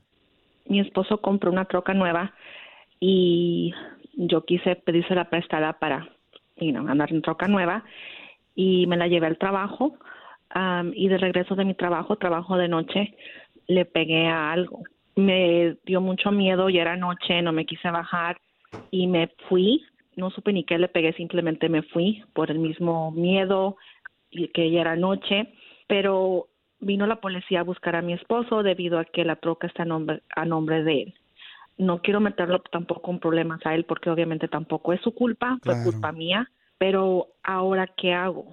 mi 0.69 0.79
esposo 0.79 1.21
compró 1.21 1.51
una 1.51 1.65
troca 1.65 1.95
nueva 1.95 2.33
y 3.01 3.75
yo 4.15 4.45
quise 4.45 4.77
pedírsela 4.77 5.29
prestada 5.29 5.73
para 5.73 6.09
you 6.59 6.71
know, 6.71 6.87
andar 6.87 7.13
en 7.13 7.23
troca 7.23 7.49
nueva 7.49 7.83
y 8.55 8.87
me 8.87 8.97
la 8.97 9.09
llevé 9.09 9.27
al 9.27 9.37
trabajo 9.37 9.99
am, 10.51 10.93
y 10.95 11.09
de 11.09 11.19
regreso 11.19 11.57
de 11.57 11.65
mi 11.65 11.75
trabajo, 11.75 12.15
trabajo 12.15 12.57
de 12.57 12.69
noche, 12.69 13.17
le 13.67 13.85
pegué 13.85 14.29
a 14.29 14.53
algo. 14.53 14.85
Me 15.17 15.77
dio 15.85 16.01
mucho 16.01 16.31
miedo, 16.31 16.71
ya 16.71 16.83
era 16.83 16.97
noche, 16.97 17.43
no 17.43 17.51
me 17.51 17.67
quise 17.67 17.91
bajar 17.91 18.41
y 18.93 19.09
me 19.09 19.29
fui. 19.49 19.85
No 20.15 20.31
supe 20.31 20.53
ni 20.53 20.63
qué 20.63 20.79
le 20.79 20.87
pegué, 20.87 21.15
simplemente 21.15 21.69
me 21.69 21.83
fui 21.83 22.23
por 22.33 22.49
el 22.53 22.61
mismo 22.61 23.11
miedo 23.11 23.77
y 24.31 24.49
que 24.49 24.71
ya 24.71 24.81
era 24.83 24.97
noche, 24.97 25.53
pero 25.89 26.49
vino 26.81 27.07
la 27.07 27.21
policía 27.21 27.61
a 27.61 27.65
buscar 27.65 27.97
a 27.97 28.03
mi 28.03 28.13
esposo 28.13 28.63
debido 28.63 28.99
a 28.99 29.05
que 29.05 29.25
la 29.25 29.37
troca 29.37 29.67
está 29.67 29.83
a 29.83 29.87
nombre, 29.87 30.23
a 30.35 30.45
nombre 30.45 30.83
de 30.85 31.03
él. 31.03 31.15
No 31.77 32.03
quiero 32.03 32.21
meterlo 32.21 32.61
tampoco 32.73 33.11
en 33.11 33.21
problemas 33.21 33.61
a 33.65 33.75
él 33.75 33.85
porque 33.85 34.11
obviamente 34.11 34.49
tampoco 34.49 34.93
es 34.93 35.01
su 35.01 35.13
culpa, 35.15 35.59
fue 35.63 35.75
Claro. 35.75 35.91
culpa 35.93 36.13
mía, 36.13 36.51
pero 36.77 37.29
ahora 37.43 37.87
¿qué 37.97 38.13
hago? 38.15 38.47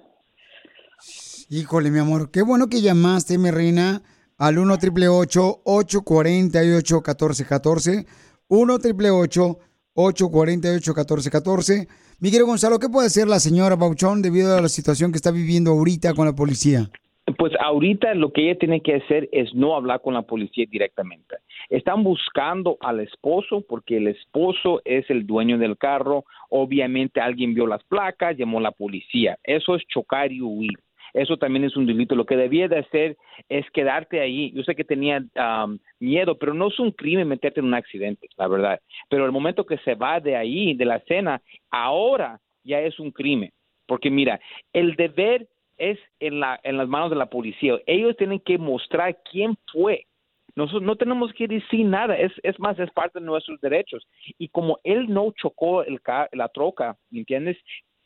Híjole, 1.50 1.90
mi 1.90 1.98
amor, 1.98 2.30
qué 2.30 2.42
bueno 2.42 2.68
que 2.68 2.80
llamaste, 2.80 3.38
mi 3.38 3.50
reina, 3.50 4.02
al 4.38 4.58
1 4.58 4.74
888 4.74 5.62
848 5.64 6.96
1414 6.96 8.06
1 8.48 8.74
888 8.74 9.58
848 9.94 10.92
1414 10.94 11.88
Mi 12.18 12.30
querido 12.30 12.46
Gonzalo, 12.46 12.78
¿qué 12.78 12.88
puede 12.88 13.08
hacer 13.08 13.28
la 13.28 13.38
señora 13.38 13.76
Bauchón 13.76 14.22
debido 14.22 14.56
a 14.56 14.62
la 14.62 14.68
situación 14.68 15.12
que 15.12 15.16
está 15.16 15.30
viviendo 15.30 15.72
ahorita 15.72 16.14
con 16.14 16.24
la 16.24 16.34
policía? 16.34 16.88
Pues 17.36 17.52
ahorita 17.60 18.14
lo 18.14 18.32
que 18.32 18.44
ella 18.48 18.58
tiene 18.58 18.80
que 18.80 18.94
hacer 18.94 19.28
es 19.32 19.54
no 19.54 19.76
hablar 19.76 20.00
con 20.00 20.14
la 20.14 20.22
policía 20.22 20.64
directamente. 20.70 21.36
Están 21.68 22.04
buscando 22.04 22.78
al 22.80 23.00
esposo 23.00 23.62
porque 23.68 23.98
el 23.98 24.06
esposo 24.06 24.80
es 24.86 25.04
el 25.10 25.26
dueño 25.26 25.58
del 25.58 25.76
carro. 25.76 26.24
Obviamente 26.48 27.20
alguien 27.20 27.52
vio 27.52 27.66
las 27.66 27.84
placas, 27.84 28.34
llamó 28.38 28.60
a 28.60 28.62
la 28.62 28.72
policía. 28.72 29.36
Eso 29.44 29.74
es 29.74 29.82
chocar 29.86 30.32
y 30.32 30.40
huir. 30.40 30.78
Eso 31.16 31.38
también 31.38 31.64
es 31.64 31.76
un 31.76 31.86
delito. 31.86 32.14
Lo 32.14 32.26
que 32.26 32.36
debía 32.36 32.68
de 32.68 32.80
hacer 32.80 33.16
es 33.48 33.68
quedarte 33.70 34.20
ahí. 34.20 34.52
Yo 34.52 34.62
sé 34.64 34.74
que 34.74 34.84
tenía 34.84 35.24
um, 35.64 35.78
miedo, 35.98 36.36
pero 36.36 36.52
no 36.52 36.68
es 36.68 36.78
un 36.78 36.90
crimen 36.90 37.26
meterte 37.26 37.60
en 37.60 37.66
un 37.66 37.74
accidente, 37.74 38.28
la 38.36 38.46
verdad. 38.48 38.80
Pero 39.08 39.24
el 39.24 39.32
momento 39.32 39.64
que 39.64 39.78
se 39.78 39.94
va 39.94 40.20
de 40.20 40.36
ahí, 40.36 40.74
de 40.74 40.84
la 40.84 40.96
escena, 40.96 41.40
ahora 41.70 42.38
ya 42.64 42.80
es 42.80 43.00
un 43.00 43.12
crimen. 43.12 43.50
Porque 43.86 44.10
mira, 44.10 44.38
el 44.74 44.94
deber 44.94 45.48
es 45.78 45.98
en, 46.20 46.38
la, 46.38 46.60
en 46.62 46.76
las 46.76 46.86
manos 46.86 47.08
de 47.08 47.16
la 47.16 47.30
policía. 47.30 47.78
Ellos 47.86 48.14
tienen 48.18 48.40
que 48.40 48.58
mostrar 48.58 49.16
quién 49.30 49.56
fue. 49.72 50.04
Nosotros 50.54 50.82
no 50.82 50.96
tenemos 50.96 51.32
que 51.32 51.48
decir 51.48 51.86
nada, 51.86 52.14
es, 52.14 52.32
es 52.42 52.60
más, 52.60 52.78
es 52.78 52.90
parte 52.90 53.20
de 53.20 53.24
nuestros 53.24 53.58
derechos. 53.62 54.06
Y 54.36 54.48
como 54.48 54.80
él 54.84 55.06
no 55.08 55.32
chocó 55.32 55.82
el 55.82 55.98
la 56.32 56.48
troca, 56.48 56.98
¿me 57.10 57.20
entiendes? 57.20 57.56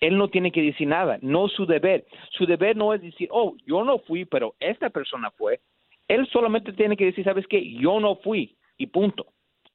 Él 0.00 0.16
no 0.16 0.28
tiene 0.28 0.50
que 0.50 0.62
decir 0.62 0.88
nada, 0.88 1.18
no 1.22 1.48
su 1.48 1.66
deber. 1.66 2.06
Su 2.30 2.46
deber 2.46 2.76
no 2.76 2.94
es 2.94 3.02
decir, 3.02 3.28
oh, 3.30 3.54
yo 3.66 3.84
no 3.84 3.98
fui, 3.98 4.24
pero 4.24 4.54
esta 4.58 4.90
persona 4.90 5.30
fue. 5.30 5.60
Él 6.08 6.26
solamente 6.32 6.72
tiene 6.72 6.96
que 6.96 7.04
decir, 7.04 7.24
¿sabes 7.24 7.46
qué? 7.46 7.72
Yo 7.74 8.00
no 8.00 8.16
fui 8.16 8.56
y 8.78 8.86
punto. 8.86 9.26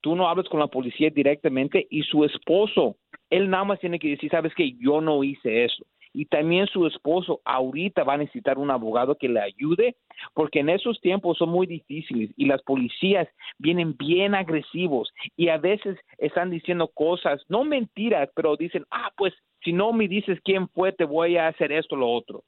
Tú 0.01 0.15
no 0.15 0.27
hablas 0.27 0.49
con 0.49 0.59
la 0.59 0.67
policía 0.67 1.09
directamente 1.09 1.87
y 1.89 2.03
su 2.03 2.25
esposo, 2.25 2.97
él 3.29 3.49
nada 3.49 3.63
más 3.63 3.79
tiene 3.79 3.99
que 3.99 4.09
decir, 4.09 4.29
¿sabes 4.29 4.53
qué? 4.55 4.73
Yo 4.73 5.01
no 5.01 5.23
hice 5.23 5.65
eso. 5.65 5.85
Y 6.13 6.25
también 6.25 6.65
su 6.67 6.87
esposo 6.87 7.41
ahorita 7.43 8.05
va 8.05 8.13
a 8.13 8.17
necesitar 8.17 8.57
un 8.57 8.71
abogado 8.71 9.15
que 9.15 9.27
le 9.27 9.41
ayude, 9.41 9.97
porque 10.33 10.61
en 10.61 10.69
esos 10.69 11.01
tiempos 11.01 11.37
son 11.37 11.49
muy 11.49 11.67
difíciles 11.67 12.31
y 12.37 12.45
las 12.45 12.61
policías 12.61 13.27
vienen 13.57 13.97
bien 13.97 14.33
agresivos 14.33 15.11
y 15.35 15.49
a 15.49 15.57
veces 15.57 15.97
están 16.17 16.51
diciendo 16.51 16.87
cosas, 16.87 17.43
no 17.49 17.65
mentiras, 17.65 18.29
pero 18.33 18.55
dicen, 18.55 18.85
ah, 18.91 19.11
pues 19.17 19.33
si 19.65 19.73
no 19.73 19.91
me 19.91 20.07
dices 20.07 20.39
quién 20.43 20.69
fue, 20.69 20.93
te 20.93 21.03
voy 21.03 21.37
a 21.37 21.47
hacer 21.47 21.71
esto 21.73 21.95
o 21.95 21.97
lo 21.97 22.09
otro. 22.09 22.43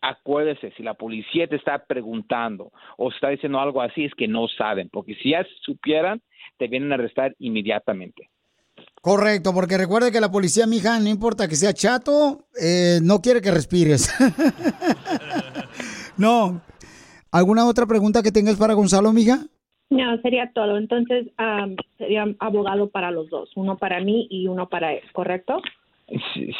Acuérdese, 0.00 0.72
si 0.76 0.82
la 0.82 0.94
policía 0.94 1.46
te 1.46 1.56
está 1.56 1.84
preguntando 1.84 2.72
o 2.96 3.10
está 3.10 3.28
diciendo 3.28 3.60
algo 3.60 3.82
así, 3.82 4.04
es 4.06 4.14
que 4.14 4.28
no 4.28 4.48
saben, 4.48 4.88
porque 4.90 5.14
si 5.16 5.30
ya 5.30 5.44
supieran, 5.60 6.22
te 6.56 6.68
vienen 6.68 6.92
a 6.92 6.94
arrestar 6.94 7.34
inmediatamente. 7.38 8.30
Correcto, 9.02 9.52
porque 9.52 9.76
recuerde 9.76 10.12
que 10.12 10.20
la 10.20 10.30
policía, 10.30 10.66
mija, 10.66 10.98
no 11.00 11.08
importa 11.08 11.48
que 11.48 11.56
sea 11.56 11.74
chato, 11.74 12.46
eh, 12.62 12.98
no 13.02 13.20
quiere 13.20 13.42
que 13.42 13.50
respires. 13.50 14.10
no. 16.16 16.62
¿Alguna 17.32 17.66
otra 17.66 17.86
pregunta 17.86 18.22
que 18.22 18.32
tengas 18.32 18.56
para 18.56 18.74
Gonzalo, 18.74 19.12
mija? 19.12 19.38
No, 19.90 20.16
sería 20.22 20.50
todo. 20.54 20.78
Entonces, 20.78 21.26
am, 21.36 21.76
sería 21.98 22.24
abogado 22.38 22.90
para 22.90 23.10
los 23.10 23.28
dos, 23.28 23.50
uno 23.56 23.76
para 23.76 24.00
mí 24.00 24.28
y 24.30 24.46
uno 24.46 24.68
para 24.68 24.94
él, 24.94 25.02
¿correcto? 25.12 25.60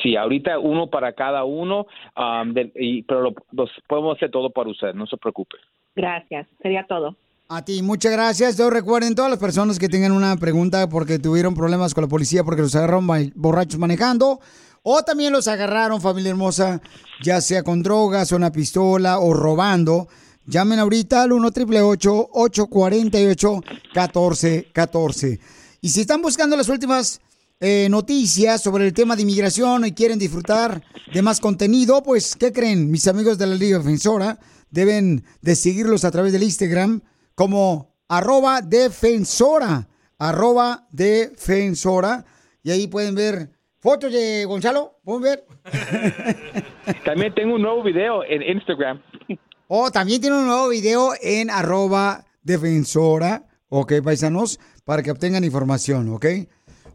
Sí, 0.03 0.17
ahorita 0.17 0.59
uno 0.59 0.89
para 0.89 1.13
cada 1.13 1.45
uno, 1.45 1.87
um, 2.17 2.53
del- 2.53 2.73
y, 2.77 3.03
pero 3.03 3.21
lo, 3.23 3.35
los 3.53 3.71
podemos 3.89 4.17
hacer 4.17 4.31
todo 4.31 4.51
para 4.51 4.71
usted, 4.71 4.95
no 4.95 5.07
se 5.07 5.17
preocupe. 5.17 5.57
Gracias, 5.97 6.47
sería 6.63 6.87
todo. 6.87 7.17
A 7.49 7.65
ti, 7.65 7.83
muchas 7.83 8.13
gracias. 8.13 8.57
Yo 8.57 8.71
recuerden 8.71 9.17
todas 9.17 9.31
las 9.31 9.41
personas 9.41 9.79
que 9.81 9.89
tengan 9.89 10.13
una 10.13 10.37
pregunta 10.37 10.89
porque 10.89 11.19
tuvieron 11.19 11.55
problemas 11.55 11.95
con 11.95 12.05
la 12.05 12.09
policía 12.09 12.45
porque 12.45 12.63
los 12.63 12.77
agarraron 12.77 13.09
borrachos 13.35 13.79
manejando 13.81 14.39
o 14.83 15.03
también 15.03 15.33
los 15.33 15.49
agarraron, 15.49 16.01
familia 16.01 16.31
hermosa, 16.31 16.81
ya 17.23 17.41
sea 17.41 17.65
con 17.65 17.83
drogas 17.83 18.31
o 18.33 18.37
una 18.37 18.53
pistola 18.53 19.19
o 19.19 19.35
robando. 19.35 20.07
Llamen 20.47 20.79
ahorita 20.79 21.25
al 21.25 21.33
1 21.33 21.49
888 21.49 22.29
848 22.33 23.61
1414 23.95 25.41
Y 25.81 25.89
si 25.89 26.01
están 26.03 26.23
buscando 26.23 26.57
las 26.57 26.69
últimas 26.69 27.21
eh, 27.61 27.89
noticias 27.91 28.63
sobre 28.63 28.87
el 28.87 28.95
tema 28.95 29.15
de 29.15 29.23
inmigración 29.23 29.85
y 29.85 29.93
quieren 29.93 30.19
disfrutar 30.19 30.83
de 31.13 31.21
más 31.23 31.41
contenido, 31.41 32.03
pues, 32.03 32.35
¿qué 32.35 32.53
creen? 32.53 32.91
Mis 32.91 33.07
amigos 33.07 33.37
de 33.37 33.47
la 33.47 33.55
Liga 33.55 33.77
Defensora 33.77 34.39
deben 34.71 35.25
de 35.43 35.55
seguirlos 35.55 36.05
a 36.05 36.11
través 36.11 36.33
del 36.33 36.43
Instagram 36.43 37.03
como 37.35 37.95
arroba 38.09 38.63
defensora, 38.63 39.89
arroba 40.19 40.87
defensora. 40.91 42.25
Y 42.63 42.71
ahí 42.71 42.87
pueden 42.87 43.15
ver 43.15 43.51
fotos 43.79 44.11
de 44.11 44.47
Gonzalo, 44.47 44.99
¿pueden 45.05 45.23
ver? 45.23 45.45
También 47.05 47.35
tengo 47.35 47.57
un 47.57 47.63
nuevo 47.63 47.83
video 47.83 48.25
en 48.25 48.43
Instagram. 48.43 49.03
O 49.73 49.89
también 49.93 50.21
tiene 50.21 50.37
un 50.37 50.47
nuevo 50.47 50.69
video 50.69 51.13
en 51.23 51.49
arroba 51.49 52.25
defensora, 52.43 53.45
ok, 53.69 54.03
paisanos, 54.03 54.59
para 54.85 55.01
que 55.01 55.13
obtengan 55.13 55.45
información, 55.45 56.09
¿ok? 56.09 56.27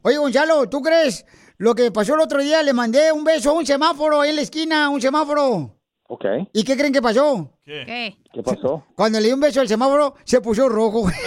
Oye, 0.06 0.18
Gonzalo, 0.20 0.70
¿tú 0.70 0.84
crees 0.84 1.26
lo 1.58 1.74
que 1.74 1.90
pasó 1.90 2.14
el 2.14 2.22
otro 2.22 2.40
día? 2.40 2.62
Le 2.62 2.74
mandé 2.74 3.12
un 3.12 3.24
beso 3.24 3.50
a 3.50 3.54
un 3.54 3.66
semáforo 3.66 4.22
ahí 4.22 4.30
en 4.30 4.36
la 4.36 4.44
esquina, 4.44 4.88
un 4.88 5.02
semáforo. 5.02 5.80
Ok. 6.08 6.26
¿Y 6.54 6.64
qué 6.64 6.78
creen 6.78 6.94
que 6.94 7.02
pasó? 7.02 7.50
¿Qué? 7.66 8.16
¿Qué 8.32 8.44
pasó? 8.44 8.86
Cuando 8.96 9.20
le 9.20 9.26
di 9.26 9.34
un 9.34 9.40
beso 9.40 9.62
al 9.62 9.68
semáforo, 9.68 10.14
se 10.24 10.42
puso 10.42 10.70
rojo. 10.70 11.10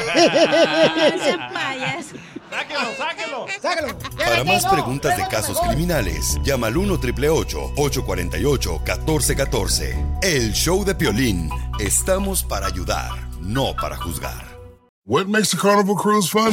¡Sáquelo, 2.51 2.81
sáquelo! 2.97 3.47
¡Sáquelo! 3.61 3.99
Para 4.17 4.45
más 4.45 4.65
preguntas 4.65 5.17
de 5.17 5.27
casos 5.27 5.59
criminales, 5.61 6.39
llama 6.45 6.69
al 6.69 6.77
1 6.77 6.95
848 6.95 8.81
1414 8.81 10.07
El 10.23 10.53
show 10.53 10.85
de 10.85 10.95
Piolín. 10.95 11.51
Estamos 11.81 12.45
para 12.45 12.69
ayudar, 12.69 13.11
no 13.41 13.75
para 13.75 13.97
juzgar. 13.97 14.47
What 15.05 15.27
makes 15.27 15.53
a 15.53 15.57
carnival 15.61 15.97
cruise 15.97 16.31
fun? 16.31 16.53